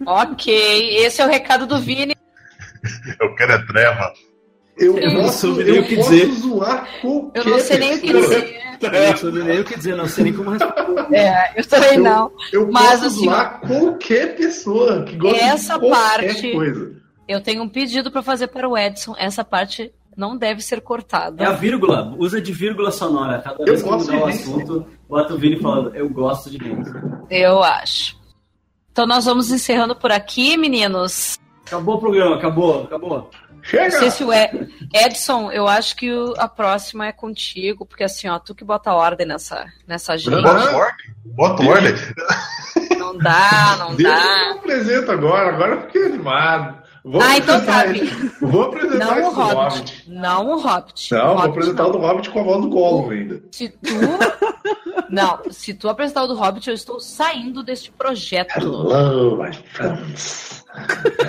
Ok, 0.06 0.98
esse 1.06 1.22
é 1.22 1.26
o 1.26 1.30
recado 1.30 1.66
do 1.66 1.80
Vini. 1.80 2.16
Eu 3.20 3.34
quero 3.36 3.54
é 3.54 3.66
treva. 3.66 4.14
Eu 4.78 4.98
Eu 4.98 5.14
não 5.14 5.22
posso, 5.24 5.38
soube 5.48 5.64
nem 5.64 5.76
eu 5.76 5.82
o 5.82 5.86
que 5.86 5.96
posso 5.96 6.10
dizer. 6.12 6.32
zoar 6.34 6.88
qualquer 7.02 7.40
Eu 7.40 7.46
não 7.52 7.60
sei 7.60 7.78
nem 7.78 7.94
o 7.96 8.02
que 8.02 8.14
pessoa. 8.14 8.36
dizer. 8.42 8.62
Eu 8.82 8.92
não 8.92 9.18
sei 9.18 9.32
nem 9.44 9.60
o 9.60 9.64
que 9.64 9.78
dizer, 9.78 9.96
não 9.96 10.08
sei 10.08 10.24
nem 10.24 10.34
como 10.34 10.50
responder. 10.52 11.16
É, 11.16 11.54
eu 11.56 11.68
também 11.68 11.96
Eu, 11.98 12.04
não. 12.04 12.32
eu 12.52 12.72
Mas, 12.72 12.90
posso 12.92 13.06
assim, 13.06 13.26
zoar 13.26 13.60
qualquer 13.62 14.36
pessoa 14.36 15.04
que 15.04 15.16
gosta 15.18 15.38
essa 15.44 15.74
de 15.74 15.80
qualquer 15.88 16.28
parte- 16.34 16.52
coisa. 16.52 16.92
Eu 17.28 17.42
tenho 17.42 17.62
um 17.62 17.70
pedido 17.70 18.10
pra 18.12 18.24
fazer 18.24 18.48
para 18.48 18.68
o 18.68 18.76
Edson. 18.78 19.14
Essa 19.20 19.44
parte 19.44 19.94
não 20.18 20.36
deve 20.36 20.62
ser 20.62 20.82
cortada. 20.82 21.44
É 21.44 21.48
a 21.48 21.52
vírgula, 21.52 22.14
usa 22.18 22.42
de 22.42 22.52
vírgula 22.52 22.92
sonora. 22.92 23.40
Cada 23.42 23.58
Eu 23.62 23.66
vez 23.68 23.84
que 23.84 23.90
mudar 23.90 24.18
o 24.18 24.26
assunto, 24.26 24.88
bota 25.08 25.34
o 25.34 25.38
Vini 25.38 25.58
falando, 25.60 25.96
eu 25.96 26.10
gosto 26.10 26.50
de 26.50 26.58
Hanson. 26.58 27.26
Eu 27.30 27.62
acho. 27.64 28.18
Então 28.92 29.06
nós 29.06 29.26
vamos 29.26 29.52
encerrando 29.52 29.96
por 29.96 30.12
aqui, 30.12 30.58
meninos. 30.58 31.38
Acabou 31.68 31.96
o 31.96 32.00
programa, 32.00 32.36
acabou, 32.36 32.84
acabou. 32.84 33.30
Não 33.62 33.70
Chega! 33.70 33.92
sei 33.92 34.12
se 34.12 34.24
o 34.24 34.34
Ed- 34.34 34.70
Edson, 34.94 35.52
eu 35.52 35.68
acho 35.68 35.96
que 35.96 36.10
a 36.38 36.48
próxima 36.48 37.06
é 37.08 37.12
contigo, 37.12 37.86
porque 37.86 38.04
assim, 38.04 38.28
ó, 38.28 38.40
tu 38.40 38.56
que 38.56 38.64
bota 38.64 38.92
ordem 38.94 39.28
nessa, 39.28 39.66
nessa 39.88 40.14
agenda. 40.14 40.42
Bota 40.42 40.76
ordem. 40.76 41.16
Bota 41.26 41.64
ordem. 41.64 41.94
Não 42.98 43.18
dá, 43.18 43.76
não 43.80 43.96
Deixa 43.96 44.12
dá. 44.14 44.44
eu 44.48 44.52
apresento 44.54 45.12
agora, 45.12 45.50
agora 45.50 45.76
eu 45.76 45.82
fiquei 45.84 46.06
animado. 46.06 46.81
Vou 47.04 47.22
Ah, 47.22 47.38
então 47.38 47.66
tá. 47.66 47.84
Vou 48.42 48.62
apresentar 48.64 49.06
Não 49.06 49.16
o 49.16 49.28
esse 49.28 49.36
Hobbit. 49.36 50.04
Não 50.08 50.48
o 50.52 50.60
Hobbit. 50.60 51.14
Não, 51.14 51.20
O 51.22 51.26
vou 51.26 51.36
Hobbit 51.36 51.50
apresentar 51.50 51.84
não. 51.84 51.90
o 51.90 51.94
do 51.94 51.98
Hobbit 52.00 52.30
com 52.30 52.40
a 52.40 52.44
voz 52.44 52.62
do 52.62 52.70
Gollum 52.70 53.10
ainda. 53.10 53.44
Se 53.52 53.70
tu. 53.70 53.92
Não, 55.10 55.40
se 55.50 55.74
tu 55.74 55.90
apresentar 55.90 56.24
o 56.24 56.28
do 56.28 56.36
Hobbit, 56.36 56.70
eu 56.70 56.74
estou 56.74 56.98
saindo 57.00 57.64
deste 57.64 57.92
projeto. 57.92 58.58
Hello, 58.58 59.44
my 59.44 59.52
friends. 59.74 60.64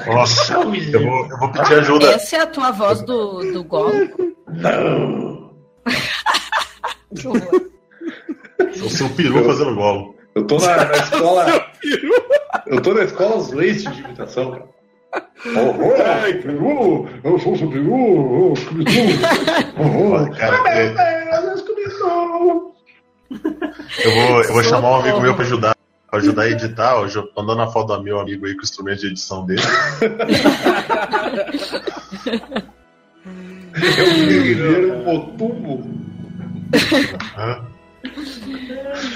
Nossa, 0.06 0.52
eu 0.54 0.62
vou, 1.02 1.26
eu 1.28 1.38
vou 1.38 1.50
pedir 1.50 1.74
ajuda. 1.80 2.06
Essa 2.12 2.36
é 2.36 2.40
a 2.42 2.46
tua 2.46 2.70
voz 2.70 3.02
do, 3.02 3.40
do 3.52 3.64
Gollum? 3.64 4.08
Não. 4.48 5.52
Que 7.14 7.26
horror. 7.28 7.70
O 8.84 8.88
seu 8.88 9.08
peru 9.10 9.44
fazendo 9.44 9.74
golo. 9.74 10.14
Eu 10.34 10.46
tô 10.46 10.56
na, 10.58 10.76
na 10.76 10.92
escola. 10.96 11.66
eu 12.66 12.80
tô 12.80 12.94
na 12.94 13.04
escola 13.04 13.36
Slate 13.38 13.90
de 13.90 14.00
imitação, 14.00 14.50
cara. 14.52 14.64
Oh, 15.14 16.02
ai, 16.02 16.34
Peru! 16.34 17.08
Eu 17.22 17.38
sou 17.38 17.52
o 17.52 17.58
seu 17.58 17.68
Peru! 17.68 18.54
Scooby-Doo! 18.56 18.92
É-! 20.38 20.94
Eu 24.04 24.10
vou, 24.14 24.42
eu 24.42 24.52
vou 24.52 24.64
chamar 24.64 24.90
um 24.90 25.00
amigo 25.00 25.20
meu 25.20 25.34
pra 25.34 25.44
ajudar, 25.44 25.76
pra 26.10 26.18
ajudar 26.20 26.42
a 26.42 26.50
editar. 26.50 26.94
Tô 27.10 27.42
mandando 27.42 27.62
a 27.62 27.66
foto 27.66 27.96
do 27.96 28.02
meu 28.02 28.20
amigo 28.20 28.46
aí 28.46 28.54
com 28.54 28.60
o 28.60 28.64
instrumento 28.64 29.00
de 29.00 29.08
edição 29.08 29.44
dele. 29.44 29.62
É 33.74 34.02
um 34.02 34.26
guerreiro 34.26 34.98
motumbo. 35.04 35.84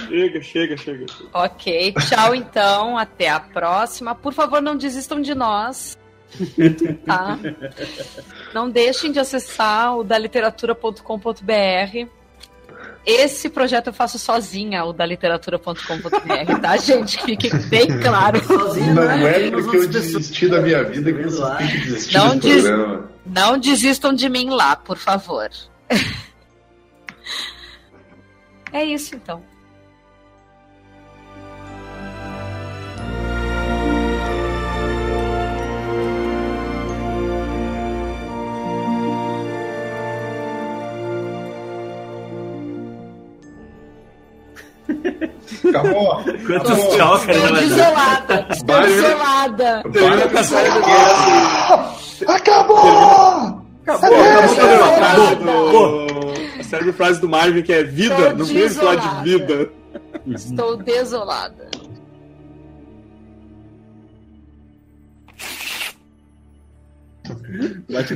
Chega, 0.09 0.43
chega, 0.43 0.77
chega. 0.77 1.07
Ok, 1.33 1.95
tchau 2.09 2.35
então, 2.35 2.97
até 2.97 3.29
a 3.29 3.41
próxima. 3.41 4.15
Por 4.15 4.33
favor, 4.33 4.63
não 4.63 4.77
desistam 4.77 5.21
de 5.21 5.35
nós. 5.35 5.97
Tá? 7.05 7.39
Não 8.53 8.69
deixem 8.69 9.13
de 9.13 9.19
acessar 9.19 9.97
o 9.97 10.05
daliteratura.com.br. 10.05 12.09
Esse 13.07 13.49
projeto 13.49 13.87
eu 13.87 13.93
faço 13.93 14.19
sozinha, 14.19 14.85
o 14.85 14.93
daliteratura.com.br, 14.93 16.61
tá, 16.61 16.77
gente? 16.77 17.23
Fique 17.23 17.55
bem 17.69 17.87
claro. 18.01 18.45
Sozinho, 18.45 18.95
Não 18.95 19.05
né? 19.05 19.47
é 19.47 19.51
porque 19.51 19.77
eu 19.77 19.89
desisti 19.89 20.49
da 20.49 20.61
minha 20.61 20.83
vida 20.83 21.13
que 21.13 21.23
você 21.23 21.57
tem 21.57 21.69
que 21.69 21.81
desistir 21.83 22.19
Não 22.19 22.39
programa. 22.39 23.11
Não 23.25 23.59
desistam 23.59 24.13
de 24.13 24.29
mim 24.29 24.51
lá, 24.51 24.75
por 24.75 24.99
favor. 24.99 25.49
É 28.77 28.85
isso 28.85 29.15
então. 29.15 29.43
Acabou! 45.71 46.23
Quantos 46.47 46.71
Acabou! 46.71 46.97
tchau, 46.97 47.19
cara, 47.21 47.41
dar. 47.41 47.61
desolada. 47.61 48.47
Desolada. 48.83 49.83
Com 50.31 50.39
essa 50.39 50.61
Acabou! 52.29 52.77
Acabou, 53.87 53.87
acabou 53.87 54.17
o 54.37 54.55
programa. 54.55 54.87
Acabou. 54.97 55.69
Acabou. 55.69 56.26
A 56.67 56.69
célebre 56.69 56.93
frase 56.93 57.21
do 57.21 57.29
Marvin 57.29 57.63
que 57.63 57.73
é 57.73 57.85
vida, 57.85 58.31
Tô 58.31 58.39
não 58.39 58.45
vem 58.45 58.69
falar 58.69 58.97
de 58.97 59.31
vida. 59.31 59.71
Estou 60.27 60.77
desolada. 60.77 61.71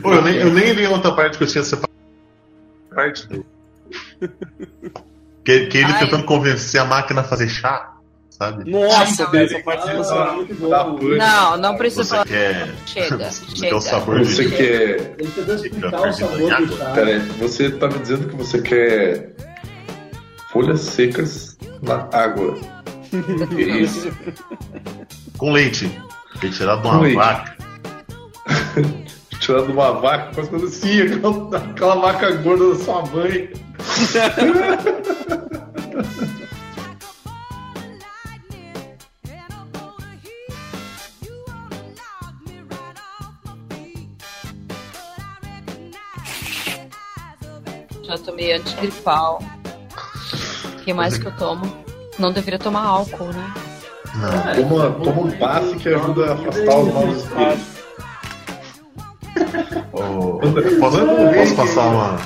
Pô, 0.03 0.13
eu 0.13 0.23
nem, 0.23 0.35
eu 0.37 0.53
nem 0.53 0.73
li 0.73 0.87
outra 0.87 1.13
parte 1.15 1.39
que 1.39 1.45
eu 1.45 1.49
tinha 1.49 1.63
separado. 1.63 1.93
Parte 2.93 3.29
do. 3.29 3.47
Que, 5.45 5.67
que 5.67 5.79
ele 5.79 5.93
Ai. 5.93 6.01
tentando 6.01 6.25
convencer 6.25 6.81
a 6.81 6.85
máquina 6.85 7.21
a 7.21 7.25
fazer 7.25 7.49
chá, 7.49 7.97
sabe? 8.41 8.71
Nossa, 8.71 9.29
essa 9.37 9.59
parte 9.61 9.89
é 9.91 9.93
Ah, 9.93 10.33
muito 10.35 10.55
bom. 10.55 11.17
Não, 11.17 11.57
não 11.59 11.77
precisa 11.77 12.03
Você 12.05 12.11
falar. 12.11 12.25
quer. 12.27 12.69
Chega, 12.87 13.19
Você 13.31 13.45
quer 13.47 13.57
chega. 13.57 13.77
o 13.77 13.81
sabor 13.81 14.25
Você 14.25 14.45
de. 14.47 14.57
quer. 14.57 15.15
Ele 15.19 15.31
tentou 15.31 15.59
Fica 15.59 15.67
explicar 15.67 15.89
o 15.99 16.03
perdido 16.03 16.19
sabor 16.29 16.41
em 16.41 16.47
do 16.47 16.55
água. 16.55 16.77
chá. 16.79 16.85
Pera 16.93 17.07
aí, 17.11 17.19
você 17.39 17.71
tá 17.71 17.87
me 17.89 17.99
dizendo 17.99 18.29
que 18.29 18.37
você 18.37 18.63
quer 18.63 19.33
folhas 20.51 20.81
secas 20.81 21.59
na 21.83 22.09
água. 22.13 22.57
Que 23.55 23.63
isso? 23.83 24.11
Com 25.37 25.53
leite. 25.53 25.91
Retirado 26.41 26.81
de 26.83 26.89
uma 26.89 27.01
leite. 27.03 27.17
vaca. 27.17 27.57
Tirando 29.41 29.71
uma 29.73 29.93
vaca, 29.93 30.33
faz 30.35 30.49
coisa 30.49 30.67
assim, 30.67 31.01
aquela, 31.03 31.57
aquela 31.57 31.95
vaca 31.97 32.31
gorda 32.37 32.71
da 32.75 32.85
sua 32.85 33.03
mãe. 33.07 33.51
Já 48.11 48.19
tomei 48.19 48.53
antigripal. 48.55 49.41
O 50.65 50.83
que 50.83 50.93
mais 50.93 51.17
que 51.17 51.27
eu 51.27 51.37
tomo? 51.37 51.63
Não 52.19 52.33
deveria 52.33 52.59
tomar 52.59 52.83
álcool, 52.85 53.27
né? 53.33 53.55
Não. 54.17 54.69
Toma, 54.69 54.91
toma 55.05 55.21
um 55.23 55.31
passe 55.39 55.77
que 55.77 55.89
ajuda 55.89 56.31
a 56.31 56.35
afastar 56.35 56.79
os 56.79 56.93
maus 56.95 57.17
espíritos. 57.19 57.81
Manda- 60.43 60.63
posso, 60.81 60.99
posso 61.35 61.55
passar 61.57 61.87
uma. 61.87 62.19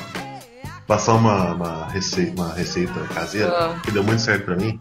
Passar 0.86 1.14
uma, 1.14 1.52
uma, 1.54 1.86
receita, 1.88 2.40
uma 2.42 2.52
receita 2.54 3.00
caseira 3.14 3.48
Ah. 3.50 3.80
que 3.82 3.90
deu 3.90 4.02
muito 4.04 4.20
certo 4.20 4.44
pra 4.46 4.56
mim. 4.56 4.78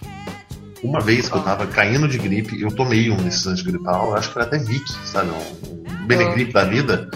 Uma 0.83 0.99
vez 0.99 1.29
que 1.29 1.35
eu 1.37 1.41
tava 1.41 1.65
caindo 1.67 2.07
de 2.09 2.17
gripe, 2.17 2.61
eu 2.61 2.69
tomei 2.73 3.09
um 3.09 3.15
desses 3.17 3.47
antigripal, 3.47 4.13
acho 4.15 4.27
que 4.27 4.33
foi 4.33 4.43
até 4.43 4.57
Vic, 4.57 4.83
sabe? 5.05 5.29
Um, 5.31 5.93
um 5.93 6.05
Benegripe 6.05 6.51
da 6.51 6.65
vida. 6.65 7.09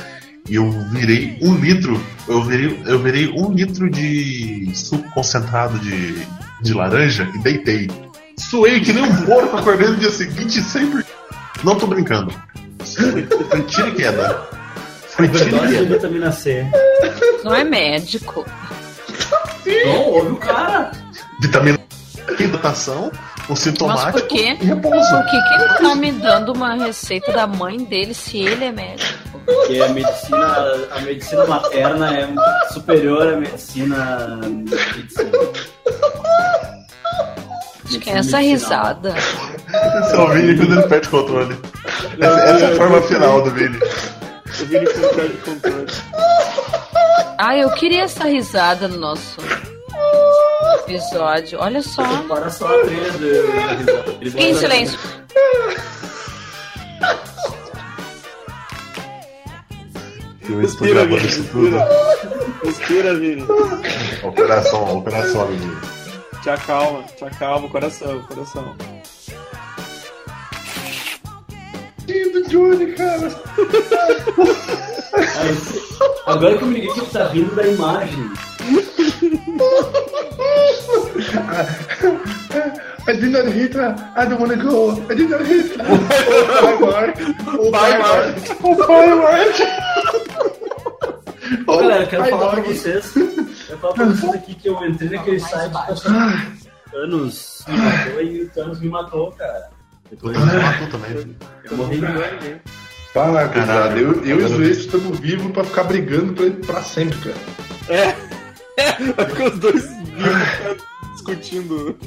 E 0.49 0.55
eu 0.55 0.71
virei 0.91 1.37
um 1.41 1.55
litro, 1.55 2.01
eu 2.27 2.41
virei, 2.43 2.81
eu 2.85 2.99
virei 2.99 3.27
um 3.29 3.51
litro 3.51 3.89
de 3.89 4.69
suco 4.73 5.09
concentrado 5.11 5.77
de, 5.79 6.25
de 6.61 6.73
laranja 6.73 7.29
e 7.35 7.39
deitei. 7.39 7.89
Suei 8.37 8.79
que 8.79 8.93
nem 8.93 9.03
um 9.03 9.25
porco, 9.25 9.57
acordei 9.57 9.89
no 9.89 9.97
dia 9.97 10.11
seguinte 10.11 10.61
sempre. 10.61 11.03
Não 11.63 11.75
tô 11.75 11.87
brincando. 11.87 12.33
Foi, 13.49 13.63
tiro 13.63 13.89
e 13.89 13.95
queda. 13.95 14.47
Foi 15.09 15.27
tiro 15.27 15.65
e 15.65 15.67
queda. 15.69 15.85
vitamina 15.85 16.31
C. 16.31 16.65
Não 17.43 17.53
é 17.53 17.63
médico. 17.63 18.45
Não, 19.85 20.01
ouve 20.13 20.31
o 20.31 20.35
cara. 20.37 20.91
Vitamina 21.41 21.77
C, 21.89 22.43
hidratação, 22.43 23.11
Mas 23.49 23.59
sintomático 23.59 24.19
por 24.19 24.27
quê? 24.27 24.57
e 24.61 24.65
repouso. 24.65 25.09
Por 25.09 25.25
que, 25.25 25.41
que 25.41 25.53
ele 25.55 25.73
tá 25.79 25.95
me 25.95 26.11
dando 26.13 26.53
uma 26.53 26.75
receita 26.75 27.33
da 27.33 27.45
mãe 27.47 27.83
dele 27.83 28.13
se 28.13 28.37
ele 28.37 28.63
é 28.63 28.71
médico? 28.71 29.26
Porque 29.47 29.79
a 29.79 29.87
medicina, 29.87 30.87
a 30.91 30.99
medicina 30.99 31.45
materna 31.45 32.19
é 32.19 32.27
superior 32.73 33.33
à 33.33 33.37
medicina. 33.37 34.39
medicina. 34.43 35.31
Acho 37.85 37.99
que 37.99 38.09
é 38.09 38.17
essa 38.17 38.39
risada. 38.39 39.15
Esse 39.17 40.13
é 40.13 40.19
o 40.19 40.27
Vini 40.27 40.57
quando 40.57 40.73
ele 40.73 40.87
perde 40.89 41.07
o 41.07 41.11
controle. 41.11 41.57
Essa, 42.19 42.39
essa 42.41 42.65
é 42.65 42.73
a 42.73 42.75
forma 42.75 43.01
final 43.03 43.41
do 43.41 43.51
Vini. 43.51 43.77
O 43.77 44.65
Vini 44.65 44.85
com 44.85 45.15
cara 45.15 45.29
de 45.29 45.37
controle. 45.37 45.87
Ah, 47.37 47.55
eu 47.55 47.69
queria 47.71 48.03
essa 48.03 48.25
risada 48.25 48.89
no 48.89 48.97
nosso 48.97 49.39
episódio. 50.79 51.59
Olha 51.61 51.81
só. 51.81 52.03
Para 52.23 52.49
só 52.49 52.67
a 52.67 52.81
trilha 52.81 53.11
do. 53.13 54.29
Fiquem 54.29 54.49
em 54.51 54.55
silêncio. 54.55 54.99
Eu 60.49 60.61
estou 60.61 60.87
Respira, 60.87 61.05
gravando 61.05 61.17
Vini. 61.17 61.27
isso 61.27 61.43
tudo. 61.51 61.77
Respira. 62.63 63.13
Vini. 63.15 63.45
Operação, 64.23 64.97
operação, 64.97 65.47
Vini. 65.47 65.77
Te 66.41 66.49
acalma, 66.49 67.03
te 67.03 67.25
acalma, 67.25 67.67
coração, 67.69 68.21
coração. 68.23 68.75
do 72.07 72.43
Johnny, 72.47 72.93
cara. 72.93 73.27
Agora 76.25 76.57
que 76.57 76.63
eu 76.63 76.67
me 76.67 76.75
liguei 76.75 76.93
que 76.93 77.05
tá 77.11 77.27
rindo 77.27 77.53
da 77.55 77.67
imagem. 77.67 78.31
I 83.09 83.13
did 83.13 83.31
not 83.31 83.47
hit 83.47 83.73
her. 83.73 83.95
I 84.15 84.25
don't 84.25 84.39
wanna 84.39 84.57
go. 84.57 84.91
I 85.09 85.15
did 85.15 85.29
not 85.29 85.45
hit 85.45 85.75
her. 85.77 85.85
Oh, 85.87 85.97
bye, 86.49 86.77
Mark. 86.79 87.17
Oh, 87.47 87.71
bye, 87.71 87.97
Mark. 87.97 88.35
Oh, 88.63 88.75
bye, 88.87 89.15
Mark. 89.15 89.55
Oh, 91.67 91.77
Galera, 91.77 92.03
eu 92.03 92.07
quero 92.07 92.25
falar 92.25 92.47
pra 92.51 92.61
Mark. 92.61 92.67
vocês. 92.67 93.15
Eu 93.69 93.77
falar 93.77 93.93
pra 93.93 94.05
vocês 94.05 94.33
aqui 94.33 94.55
que 94.55 94.69
eu 94.69 94.85
entrei 94.85 95.09
naquele 95.09 95.39
site 95.39 95.71
que. 95.71 96.67
Thanos 96.91 97.63
me 97.67 97.77
matou 97.77 98.21
e 98.21 98.41
o 98.43 98.49
Thanos 98.49 98.79
me 98.79 98.89
matou, 98.89 99.31
cara. 99.33 99.69
O 100.05 100.09
Depois 100.09 100.37
Thanos 100.37 100.53
matou 100.63 100.87
também. 100.87 101.35
eu 101.69 101.77
morri 101.77 101.95
de 101.99 102.05
dor. 102.07 102.59
Fala, 103.13 103.47
cara. 103.49 103.97
Eu, 103.97 104.23
eu 104.23 104.41
e 104.41 104.43
o 104.43 104.47
Zueito 104.47 104.79
estamos 104.79 105.19
vivos 105.19 105.51
pra 105.51 105.63
ficar 105.63 105.83
brigando 105.83 106.33
pra, 106.33 106.49
pra 106.73 106.81
sempre, 106.83 107.17
cara. 107.19 107.35
É. 107.89 108.15
Vai 109.17 109.25
ficar 109.25 109.45
os 109.51 109.59
dois 109.59 109.83
vivos, 109.89 110.23
cara, 110.59 110.77
discutindo. 111.13 111.97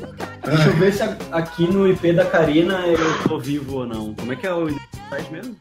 Deixa 0.44 0.68
eu 0.68 0.76
ver 0.76 0.92
se 0.94 1.02
aqui 1.32 1.66
no 1.66 1.86
IP 1.88 2.12
da 2.12 2.24
Karina 2.24 2.86
eu 2.86 2.98
tô 3.28 3.38
vivo 3.38 3.78
ou 3.78 3.86
não. 3.86 4.14
Como 4.14 4.32
é 4.32 4.36
que 4.36 4.46
é 4.46 4.54
o 4.54 4.68
site 5.10 5.32
mesmo? 5.32 5.56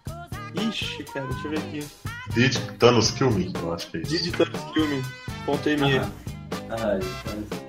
Ixi, 0.55 1.03
cara, 1.13 1.26
deixa 1.27 1.47
eu 1.47 1.51
ver 1.51 1.59
aqui. 1.59 1.88
Did 2.34 2.55
Thanos 2.77 3.11
Kill 3.11 3.31
Me, 3.31 3.51
eu 3.55 3.73
acho 3.73 3.89
que 3.91 3.97
é 3.97 4.01
isso. 4.01 4.09
Digitando 4.11 4.57
filme. 4.73 5.03
Ponto 5.45 5.69
ME. 5.69 5.99
Ah, 5.99 6.09
ah, 6.71 6.99
então- 6.99 7.59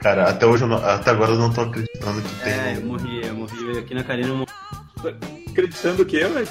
Cara, 0.00 0.28
até 0.30 0.46
hoje, 0.46 0.62
eu 0.62 0.68
não- 0.68 0.84
até 0.84 1.10
agora 1.10 1.32
eu 1.32 1.38
não 1.38 1.52
tô 1.52 1.60
acreditando 1.62 2.22
que 2.22 2.34
tem, 2.44 2.52
É, 2.52 2.76
eu 2.76 2.82
morri, 2.86 3.26
eu 3.26 3.34
morri 3.34 3.78
aqui 3.78 3.94
na 3.94 4.04
Karina. 4.04 4.28
Eu 4.28 4.36
morri. 4.36 4.48
Acreditando 5.50 6.02
o 6.02 6.06
quê, 6.06 6.22
Alex? 6.22 6.50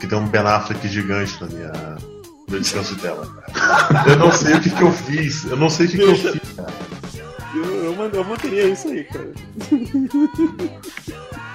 que 0.00 0.06
tem 0.06 0.18
um 0.18 0.26
Ben 0.28 0.40
Affleck 0.40 0.86
gigante 0.88 1.40
na 1.42 1.46
minha, 1.48 1.72
no 2.48 2.60
descanso 2.60 2.94
dela. 2.96 3.26
cara. 3.52 4.10
Eu 4.10 4.16
não 4.18 4.32
sei 4.32 4.54
o 4.54 4.60
que, 4.60 4.70
que 4.70 4.82
eu 4.82 4.90
fiz. 4.92 5.44
Eu 5.44 5.56
não 5.56 5.68
sei 5.68 5.86
o 5.86 5.90
que, 5.90 5.96
que 5.98 6.02
eu 6.02 6.16
fiz, 6.16 6.52
cara. 6.56 6.72
Eu, 7.54 7.64
eu, 7.94 8.10
eu 8.10 8.24
manteria 8.24 8.66
isso 8.68 8.88
aí, 8.88 9.04
cara. 9.04 9.32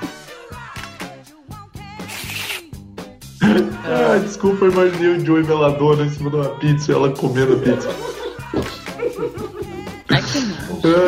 Ah, 3.86 4.18
desculpa, 4.20 4.66
eu 4.66 4.72
imaginei 4.72 5.18
o 5.18 5.26
Joey 5.26 5.44
Veladona 5.44 6.04
em 6.06 6.10
cima 6.10 6.30
de 6.30 6.36
uma 6.38 6.50
pizza 6.56 6.92
e 6.92 6.96
ela 6.96 7.10
comendo 7.12 7.54
a 7.54 7.58
pizza. 7.58 7.90
Ai, 10.12 10.22
que. 10.22 10.40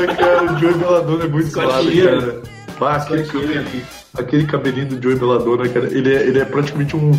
Ah, 0.10 0.16
cara, 0.16 0.54
o 0.54 0.60
Joey 0.60 0.74
Veladona 0.74 1.24
é 1.24 1.28
muito 1.28 1.50
suave, 1.52 1.70
Escotilha. 1.98 2.20
cara. 2.20 2.42
Ah, 2.84 2.96
aquele, 2.96 3.24
cabelinho, 3.26 3.84
aquele 4.18 4.46
cabelinho 4.48 4.88
do 4.88 5.04
Joey 5.04 5.16
Veladona, 5.16 5.70
cara, 5.70 5.86
ele 5.86 6.16
é, 6.16 6.22
ele 6.24 6.40
é 6.40 6.46
praticamente 6.46 6.96
um, 6.96 7.12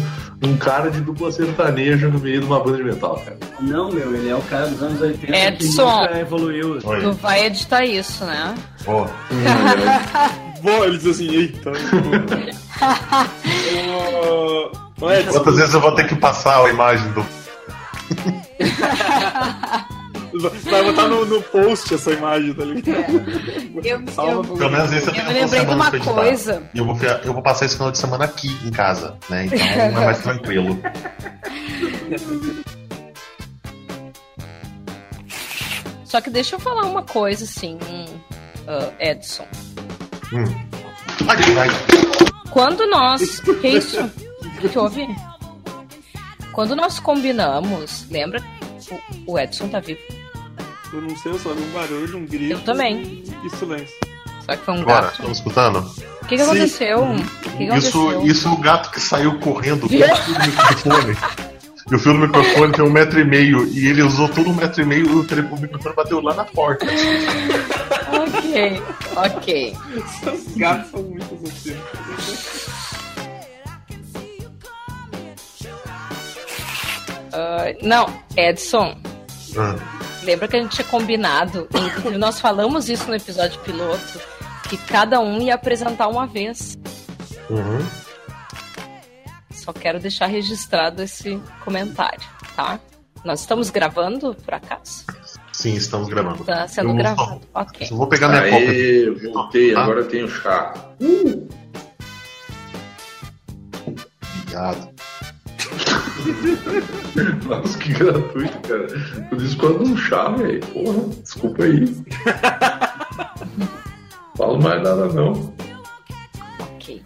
um 0.43 0.57
cara 0.57 0.91
de 0.91 1.01
dupla 1.01 1.31
sertaneja 1.31 2.09
no 2.09 2.19
meio 2.19 2.41
de 2.41 2.47
uma 2.47 2.59
banda 2.59 2.79
de 2.79 2.83
metal, 2.83 3.15
cara. 3.25 3.39
Não, 3.61 3.89
meu, 3.93 4.13
ele 4.13 4.29
é 4.29 4.35
o 4.35 4.43
cara 4.43 4.67
dos 4.67 4.83
anos 4.83 5.01
80 5.01 5.37
Edson. 5.37 5.87
que 5.87 6.01
nunca 6.03 6.19
evoluiu. 6.19 6.79
Oi. 6.83 7.01
Tu 7.01 7.13
vai 7.13 7.47
editar 7.47 7.85
isso, 7.85 8.25
né? 8.25 8.55
Pô, 8.85 9.07
Bom, 10.63 10.85
ele 10.85 10.99
diz 10.99 11.07
assim, 11.07 11.29
eita. 11.29 11.73
Ô, 14.25 14.71
quantas 15.33 15.57
vezes 15.57 15.75
eu 15.75 15.81
vou 15.81 15.95
ter 15.95 16.07
que 16.07 16.15
passar 16.17 16.65
a 16.65 16.71
imagem 16.71 17.11
do. 17.13 17.25
vai 20.71 20.85
botar 20.85 21.09
no, 21.09 21.25
no 21.27 21.43
post 21.43 21.95
essa 21.95 22.11
imagem, 22.13 22.55
tá 22.55 22.65
ligado? 22.65 22.95
Eu, 23.85 24.03
Salva 24.13 24.33
eu, 24.33 24.43
pro- 24.45 24.57
Pelo 24.57 24.71
menos 24.71 24.93
esse 24.93 25.09
eu 25.09 25.15
eu 25.15 25.15
tenho 25.15 25.27
me 25.29 25.41
lembrei 25.41 25.65
de 25.65 25.75
uma 25.75 25.91
coisa. 25.91 26.63
E 26.75 26.79
eu 26.79 26.85
vou, 26.87 26.97
eu 27.25 27.33
vou 27.35 27.43
passar 27.43 27.67
esse 27.67 27.75
final 27.77 27.91
de 27.91 27.99
semana 27.99 28.25
aqui 28.25 28.49
em 28.65 28.71
casa, 28.71 29.17
né? 29.29 29.47
Então 29.47 29.59
é 29.59 30.05
mais 30.05 30.19
tranquilo. 30.19 30.79
Só 36.05 36.21
que 36.21 36.31
deixa 36.31 36.57
eu 36.57 36.61
falar 36.61 36.85
uma 36.87 37.03
coisa 37.03 37.45
assim, 37.45 37.79
ah, 38.69 38.91
Edson. 39.01 39.47
Hum. 40.33 40.45
Ai, 41.29 41.37
ai. 41.59 41.69
Quando 42.51 42.87
nós. 42.89 43.41
Que 43.61 43.69
isso? 43.69 44.11
O 44.63 44.69
que 44.69 44.79
houve? 44.79 45.09
Quando 46.53 46.77
nós 46.77 47.01
combinamos, 47.01 48.07
lembra? 48.11 48.43
O, 49.27 49.33
o 49.33 49.39
Edson 49.39 49.69
tá 49.69 49.81
vivo. 49.81 50.01
Eu 50.93 51.01
não 51.01 51.17
sei, 51.17 51.33
eu 51.33 51.39
só 51.39 51.53
vi 51.55 51.63
um 51.63 51.71
barulho, 51.73 52.19
um 52.19 52.27
grito. 52.27 52.53
Eu 52.53 52.61
também. 52.61 53.25
E 53.45 53.51
silêncio. 53.57 53.97
Só 54.45 54.57
que 54.57 54.65
foi 54.65 54.75
um 54.75 54.81
Agora, 54.83 55.03
gato. 55.03 55.13
estamos 55.15 55.39
escutando? 55.39 55.79
O 56.23 56.27
que, 56.27 56.37
que 56.37 56.43
aconteceu? 56.43 57.03
O 57.03 57.17
que, 57.17 57.51
que 57.57 57.65
Isso, 57.65 57.99
aconteceu? 57.99 58.27
isso 58.27 58.49
é 58.49 58.51
o 58.51 58.57
gato 58.59 58.91
que 58.91 59.01
saiu 59.01 59.39
correndo 59.39 59.89
do 59.89 59.93
microfone. 59.93 61.17
E 61.91 61.95
o 61.95 61.99
fio 61.99 62.13
do 62.13 62.19
microfone 62.21 62.73
tem 62.73 62.85
um 62.85 62.91
metro 62.91 63.21
e 63.21 63.25
meio. 63.25 63.67
E 63.69 63.87
ele 63.89 64.03
usou 64.03 64.29
todo 64.29 64.49
um 64.51 64.55
metro 64.55 64.83
e 64.83 64.85
meio 64.85 65.07
e 65.07 65.11
o, 65.11 65.61
microfone 65.61 65.95
bateu 65.97 66.21
lá 66.21 66.35
na 66.35 66.45
porta. 66.45 66.87
Ok, 68.13 68.83
ok. 69.17 69.77
Os 70.27 70.57
gatos 70.57 70.91
são 70.91 71.03
muito 71.03 71.39
assim. 71.47 71.77
Ah, 77.33 77.65
não, 77.83 78.07
Edson, 78.37 78.97
Ah, 79.57 79.77
lembra 80.23 80.49
que 80.49 80.57
a 80.57 80.63
gente 80.63 80.75
tinha 80.77 80.87
combinado, 80.87 81.67
inclusive 81.75 82.19
nós 82.19 82.41
falamos 82.41 82.89
isso 82.89 83.07
no 83.09 83.15
episódio 83.15 83.59
piloto, 83.61 84.21
que 84.69 84.77
cada 84.77 85.21
um 85.21 85.41
ia 85.41 85.55
apresentar 85.55 86.09
uma 86.09 86.27
vez. 86.27 86.77
uhum. 87.51 87.85
Só 89.51 89.73
quero 89.73 90.01
deixar 90.01 90.27
registrado 90.27 91.03
esse 91.03 91.41
comentário, 91.65 92.21
tá? 92.57 92.81
Nós 93.25 93.41
estamos 93.41 93.71
gravando, 93.71 94.35
por 94.35 94.55
acaso? 94.55 95.05
Sim, 95.53 95.75
estamos 95.75 96.09
gravando. 96.09 96.43
Tá 96.45 96.67
sendo 96.67 96.87
Eu 96.89 96.95
vou 96.95 96.97
gravado. 96.99 97.41
só- 97.55 97.61
Ok. 97.61 97.89
Eu 97.91 97.97
vou 97.97 98.07
pegar 98.09 98.29
minha 98.29 98.43
copa. 98.43 98.57
Aê, 98.57 99.11
voltei, 99.33 99.75
Ah. 99.77 99.83
agora 99.83 100.05
tenho 100.05 100.29
chá. 100.29 100.75
Obrigado. 103.87 104.92
Nossa, 107.47 107.79
que 107.79 107.93
gratuito, 107.93 108.59
cara. 108.61 108.87
Eu 109.31 109.39
disse 109.39 109.57
quando 109.57 109.83
um 109.83 109.97
chá, 109.97 110.29
velho. 110.31 110.61
Porra, 110.67 111.09
desculpa 111.23 111.65
aí. 111.65 111.85
Falo 114.37 114.61
mais 114.63 114.83
nada 114.83 115.09
não. 115.09 115.55
Ok. 116.59 117.05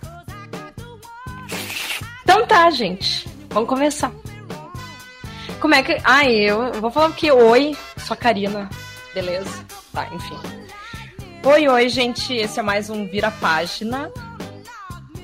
Então 2.22 2.46
tá, 2.46 2.70
gente. 2.70 3.28
Vamos 3.50 3.68
começar. 3.68 4.12
Como 5.60 5.74
é 5.74 5.82
que. 5.82 5.98
Ah, 6.04 6.28
eu, 6.28 6.72
vou 6.80 6.90
falar 6.90 7.12
que 7.12 7.30
oi, 7.32 7.76
sou 7.96 8.16
Karina. 8.16 8.68
Beleza? 9.14 9.64
Tá, 9.92 10.08
enfim. 10.12 10.38
Oi, 11.42 11.68
oi, 11.68 11.88
gente. 11.88 12.34
Esse 12.34 12.60
é 12.60 12.62
mais 12.62 12.90
um 12.90 13.08
Vira 13.08 13.30
Página. 13.30 14.10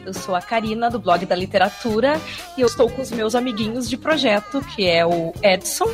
Eu 0.04 0.12
sou 0.12 0.34
a 0.34 0.40
Karina, 0.40 0.90
do 0.90 0.98
blog 0.98 1.24
da 1.24 1.34
literatura, 1.34 2.20
e 2.56 2.60
eu 2.60 2.66
estou 2.66 2.90
com 2.90 3.02
os 3.02 3.10
meus 3.10 3.34
amiguinhos 3.34 3.88
de 3.88 3.96
projeto, 3.96 4.60
que 4.74 4.86
é 4.86 5.06
o 5.06 5.32
Edson 5.42 5.90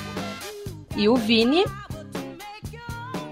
e 0.97 1.09
o 1.09 1.17
Vini. 1.17 1.65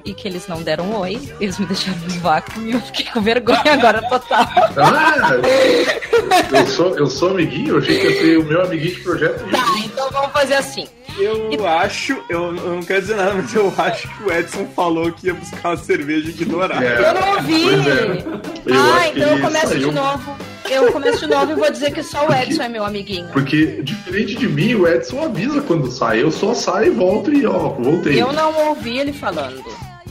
E 0.04 0.14
que 0.14 0.28
eles 0.28 0.46
não 0.46 0.62
deram 0.62 0.84
um 0.84 0.98
oi, 1.00 1.20
eles 1.40 1.58
me 1.58 1.66
deixaram 1.66 1.98
no 1.98 2.20
vácuo 2.20 2.62
e 2.62 2.70
eu 2.70 2.80
fiquei 2.80 3.06
com 3.06 3.20
vergonha 3.20 3.72
agora 3.72 4.00
total. 4.08 4.46
Ah, 4.76 6.56
eu 6.56 6.66
sou, 6.68 6.96
eu 6.96 7.06
sou 7.08 7.30
amiguinho? 7.30 7.70
Eu 7.70 7.78
achei 7.78 7.98
que 7.98 8.06
ia 8.06 8.20
ser 8.20 8.38
o 8.38 8.44
meu 8.44 8.62
amiguinho 8.62 8.94
de 8.94 9.00
projeto. 9.00 9.50
Tá, 9.50 9.64
então 9.84 10.08
vamos 10.12 10.30
fazer 10.30 10.54
assim. 10.54 10.86
Eu 11.18 11.66
acho, 11.66 12.12
eu, 12.28 12.54
eu 12.56 12.74
não 12.76 12.82
quero 12.82 13.00
dizer 13.00 13.16
nada, 13.16 13.34
mas 13.34 13.54
eu 13.54 13.72
acho 13.78 14.08
que 14.08 14.22
o 14.24 14.32
Edson 14.32 14.66
falou 14.74 15.10
que 15.12 15.26
ia 15.28 15.34
buscar 15.34 15.70
uma 15.70 15.76
cerveja 15.76 16.28
e 16.28 16.30
ignorar. 16.30 16.82
É. 16.82 16.98
Eu 16.98 17.14
não 17.14 17.34
ouvi! 17.36 17.64
É. 17.68 18.26
Eu 18.66 18.74
ah, 18.74 19.08
então 19.08 19.28
eu 19.36 19.40
começo 19.40 19.68
saiu- 19.68 19.88
de 19.88 19.94
novo. 19.94 20.36
Eu 20.68 20.92
começo 20.92 21.20
de 21.20 21.26
novo 21.28 21.52
e 21.52 21.54
vou 21.54 21.70
dizer 21.70 21.92
que 21.92 22.02
só 22.02 22.26
o 22.28 22.32
Edson 22.34 22.64
é 22.64 22.68
meu 22.68 22.84
amiguinho. 22.84 23.28
Porque, 23.32 23.80
diferente 23.82 24.34
de 24.34 24.48
mim, 24.48 24.74
o 24.74 24.86
Edson 24.88 25.22
avisa 25.22 25.62
quando 25.62 25.88
sai. 25.92 26.20
Eu 26.22 26.30
só 26.32 26.54
saio 26.54 26.88
e 26.88 26.90
volto 26.90 27.32
e, 27.32 27.46
ó, 27.46 27.68
voltei. 27.68 28.20
Eu 28.20 28.32
não 28.32 28.70
ouvi 28.70 28.98
ele 28.98 29.12
falando. 29.12 29.62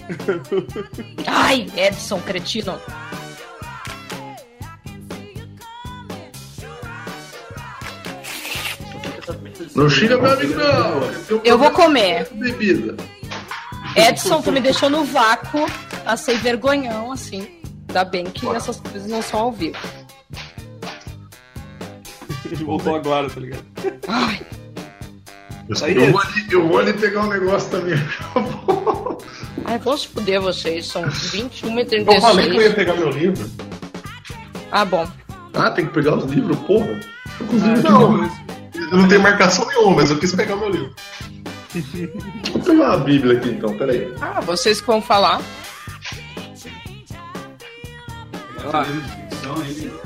Ai, 1.27 1.67
Edson, 1.75 2.19
cretino. 2.21 2.79
Não 9.75 9.89
xinga 9.89 10.17
meu 10.17 10.31
amigo, 10.31 10.53
não. 10.55 11.41
Eu 11.43 11.57
vou 11.57 11.69
comer. 11.71 12.27
Bebida. 12.31 12.95
Edson, 13.95 14.41
tu 14.41 14.51
me 14.51 14.59
deixou 14.61 14.89
no 14.89 15.03
vácuo, 15.03 15.65
a 16.05 16.15
ser 16.17 16.37
vergonhão, 16.37 17.11
assim. 17.11 17.47
Ainda 17.87 18.03
bem 18.05 18.25
que 18.25 18.47
essas 18.49 18.79
coisas 18.79 19.07
não 19.09 19.21
são 19.21 19.39
ao 19.41 19.51
vivo. 19.51 19.77
Ele 22.45 22.63
voltou 22.63 22.95
agora, 22.95 23.29
tá 23.29 23.39
ligado? 23.39 23.65
Ai, 24.07 24.39
Eu 25.69 26.11
vou, 26.11 26.21
ali, 26.21 26.45
eu 26.51 26.67
vou 26.67 26.77
ali 26.79 26.93
pegar 26.93 27.21
um 27.21 27.29
negócio 27.29 27.69
também. 27.71 27.95
ai 29.65 29.77
vou 29.79 29.97
se 29.97 30.07
fuder 30.07 30.39
vocês, 30.41 30.87
são 30.87 31.03
21 31.09 31.79
e 31.79 31.87
Eu 32.05 32.21
falei 32.21 32.49
que 32.49 32.57
eu 32.57 32.61
ia 32.61 32.73
36. 32.73 32.75
pegar 32.75 32.93
meu 32.95 33.09
livro. 33.09 33.49
Ah, 34.71 34.85
bom. 34.85 35.07
Ah, 35.53 35.71
tem 35.71 35.85
que 35.85 35.93
pegar 35.93 36.15
os 36.17 36.25
livros, 36.31 36.57
porra. 36.59 36.99
Tô 37.37 37.45
com 37.45 37.55
os 37.55 37.63
livros 37.63 37.85
aqui. 37.85 37.93
Não, 37.93 38.44
eu 38.91 38.97
não 38.97 39.07
tenho 39.07 39.21
marcação 39.21 39.67
nenhuma, 39.67 39.97
mas 39.97 40.11
eu 40.11 40.19
quis 40.19 40.33
pegar 40.33 40.55
meu 40.55 40.69
livro. 40.69 40.93
Vou 42.51 42.61
pegar 42.61 42.83
uma 42.95 42.97
bíblia 42.97 43.37
aqui 43.37 43.49
então, 43.49 43.77
peraí. 43.77 44.13
Ah, 44.21 44.41
vocês 44.41 44.79
que 44.79 44.87
vão 44.87 45.01
falar. 45.01 45.41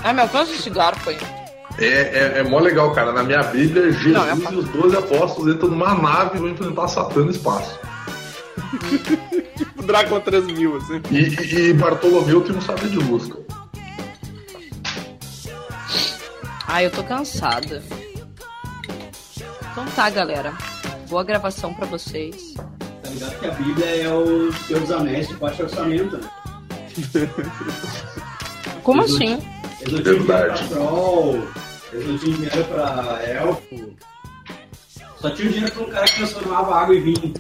Ah, 0.04 0.14
meu, 0.14 0.28
quantos 0.28 0.56
de 0.56 0.62
cigarro 0.62 0.98
foi? 1.00 1.18
É, 1.78 1.86
é, 1.86 2.40
é 2.40 2.44
mó 2.44 2.60
legal, 2.60 2.92
cara. 2.94 3.14
Na 3.14 3.24
minha 3.24 3.42
Bíblia, 3.44 3.92
Jesus 3.92 4.14
Não, 4.14 4.26
é 4.26 4.52
e 4.52 4.56
os 4.56 4.68
12 4.70 4.98
apóstolos 4.98 5.56
entram 5.56 5.70
numa 5.70 5.96
nave 5.96 6.38
e 6.38 6.40
vão 6.40 6.50
enfrentar 6.50 6.88
Satã 6.88 7.22
no 7.22 7.32
espaço. 7.32 7.80
Tipo 9.58 9.84
Drácula 9.84 10.20
3000, 10.20 10.78
assim. 10.78 11.02
E, 11.10 11.18
e, 11.18 11.70
e 11.70 11.74
Bartolomeu 11.74 12.42
tem 12.42 12.56
um 12.56 12.62
saber 12.62 12.90
de 12.90 12.98
luz, 12.98 13.28
cara. 13.28 13.46
Ah, 16.68 16.84
eu 16.84 16.92
tô 16.92 17.04
cansada. 17.04 17.82
Então 19.72 19.86
tá, 19.96 20.10
galera. 20.10 20.54
Boa 21.10 21.24
gravação 21.24 21.74
pra 21.74 21.86
vocês. 21.86 22.54
Tá 22.56 23.10
ligado 23.10 23.40
que 23.40 23.48
a 23.48 23.52
Bíblia 23.52 23.86
é 23.86 24.14
o 24.14 24.52
Senhor 24.54 24.82
dos 24.82 24.92
Anéis 24.92 25.28
de 25.28 25.36
baixo 25.36 25.64
orçamento, 25.64 26.18
né? 26.18 26.30
Como 28.84 29.02
assim? 29.02 29.40
Eles 29.82 29.94
não 29.94 30.04
tinham 30.04 30.20
dinheiro 30.20 30.26
pra 30.26 30.54
troll, 30.68 31.48
eles 31.94 32.08
não 32.08 32.18
tinham 32.18 32.36
dinheiro 32.36 32.66
pra 32.66 33.24
elfo. 33.26 33.96
Só 35.20 35.30
tinha 35.32 35.50
dinheiro 35.50 35.72
pra 35.72 35.84
um 35.84 35.90
cara 35.90 36.06
que 36.06 36.16
transformava 36.16 36.76
água 36.76 36.96
em 36.96 37.02
vinho. 37.02 37.34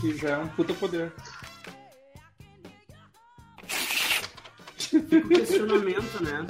Que 0.00 0.16
já 0.16 0.30
é 0.30 0.38
um 0.38 0.48
puta 0.48 0.74
poder. 0.74 1.12
Fica 4.76 5.16
o 5.16 5.28
questionamento, 5.28 6.22
né? 6.22 6.46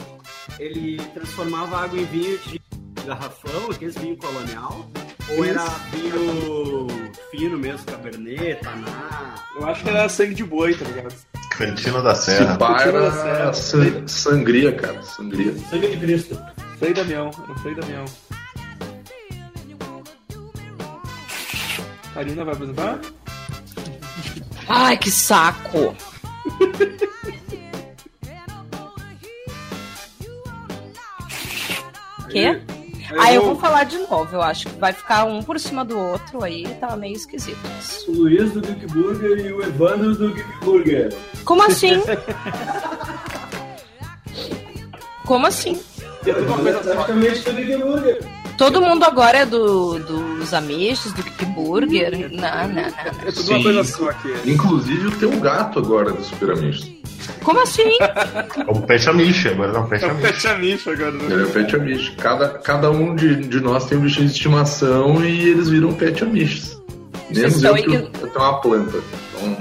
Ele 0.59 0.97
transformava 1.15 1.85
água 1.85 1.99
em 1.99 2.05
vinho 2.05 2.39
de 2.39 2.62
garrafão, 3.05 3.71
aqueles 3.71 3.95
vinho 3.97 4.17
colonial? 4.17 4.89
Ou 5.37 5.45
era 5.45 5.65
vinho 5.93 6.87
fino 7.31 7.59
mesmo, 7.59 7.87
cabernet, 7.87 8.61
taná? 8.63 9.35
Eu 9.57 9.67
acho 9.67 9.83
que 9.83 9.89
era 9.91 10.09
sangue 10.09 10.35
de 10.35 10.45
boi, 10.45 10.75
tá 10.75 10.85
ligado? 10.85 11.15
Cantina 11.51 12.01
da 12.03 12.15
Se 12.15 12.33
Serra. 12.37 12.57
Tira 12.79 13.01
da 13.03 13.13
serra. 13.13 13.53
san- 13.53 14.09
sangria, 14.09 14.73
cara. 14.75 15.03
Sangria. 15.03 15.55
Sangue 15.71 15.89
de 15.89 15.97
Cristo. 15.99 16.39
Frei 16.79 16.93
Damião, 16.95 17.31
era 17.43 17.53
o 17.53 17.59
Frei 17.61 17.75
Damião. 17.75 18.05
Karina 22.15 22.45
vai 22.45 22.55
apresentar? 22.55 22.99
Ai, 24.69 24.97
que 24.97 25.11
saco! 25.11 25.95
Quê? 32.31 32.61
Aí 33.19 33.33
Ah, 33.33 33.35
eu 33.35 33.45
vou 33.45 33.57
falar 33.57 33.85
de 33.85 33.99
novo, 33.99 34.29
eu 34.33 34.43
acho 34.43 34.69
que 34.69 34.79
vai 34.79 34.93
ficar 34.93 35.25
um 35.25 35.43
por 35.43 35.59
cima 35.61 35.85
do 35.85 35.99
outro 35.99 36.43
aí, 36.43 36.67
tá 36.81 36.97
meio 36.97 37.15
esquisito. 37.15 37.59
O 38.09 38.13
Luiz 38.13 38.53
do 38.53 38.61
Geek 38.61 38.87
Burger 38.87 39.39
e 39.47 39.53
o 39.53 39.63
Evandro 39.63 40.15
do 40.15 40.33
Geek 40.35 40.65
Burger. 40.65 41.15
Como 41.45 41.63
assim? 41.63 42.01
Como 45.25 45.47
assim? 45.47 45.81
É 46.27 46.33
tudo 46.33 46.47
uma 46.47 46.59
coisa 46.59 46.83
só. 46.83 46.91
Praticamente 46.95 47.41
do 47.43 47.53
Geek 47.55 47.77
Burger. 47.83 48.19
Todo 48.59 48.83
mundo 48.83 49.03
agora 49.05 49.39
é 49.39 49.47
do, 49.47 49.99
dos 49.99 50.53
Amishes, 50.53 51.13
do 51.15 51.23
Kick 51.23 51.45
Burger? 51.47 52.31
Não, 52.31 52.69
não, 52.69 52.75
não. 52.75 52.83
É 53.27 53.33
tudo 53.33 53.49
uma 53.49 53.57
Sim. 53.59 53.63
coisa 53.63 53.85
só 53.85 54.11
aqui. 54.11 54.33
Inclusive 54.45 55.07
o 55.09 55.11
teu 55.19 55.31
gato 55.41 55.79
agora 55.79 56.13
dos 56.13 56.31
pirâmides. 56.33 56.93
Como 57.43 57.61
assim? 57.61 57.97
É 58.01 58.71
o 58.71 58.81
Pet 58.83 59.09
Amish, 59.09 59.47
agora 59.47 59.73
não, 59.73 59.89
Pet 59.89 60.05
É 60.05 60.07
o 60.07 60.11
Amish. 60.11 60.23
Pet 60.23 60.49
Amish 60.49 60.89
agora, 60.89 61.11
né? 61.13 61.25
Ele 61.31 61.43
é 61.43 61.45
o 61.45 61.51
pet 61.51 61.77
amish. 61.77 62.13
Cada, 62.19 62.49
cada 62.59 62.91
um 62.91 63.15
de, 63.15 63.37
de 63.37 63.61
nós 63.61 63.87
tem 63.87 63.99
um 63.99 64.03
bichinho 64.03 64.27
de 64.27 64.33
estimação 64.33 65.25
e 65.25 65.49
eles 65.49 65.69
viram 65.69 65.93
pet 65.93 66.23
amishes. 66.23 66.81
Menos 67.31 67.63
eu 67.63 67.75
que 67.75 67.95
eu 67.95 68.09
tenho 68.11 68.31
uma 68.35 68.61
planta. 68.61 68.99
Então, 69.35 69.57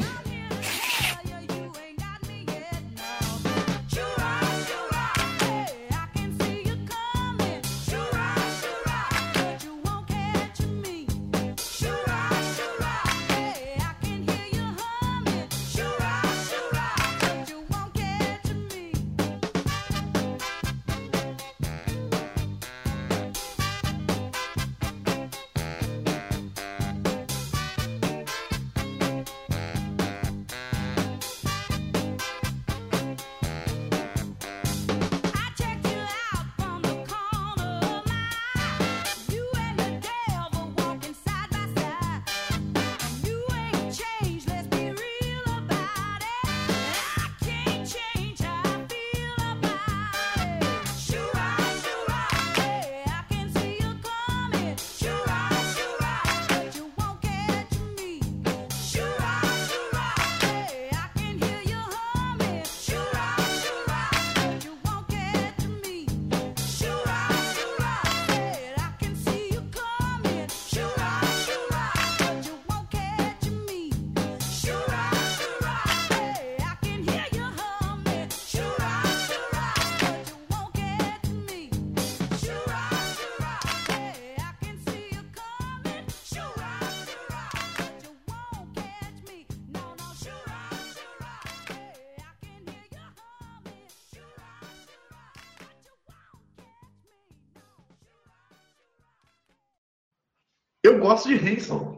gosto 101.21 101.29
de 101.29 101.49
Hanson. 101.49 101.90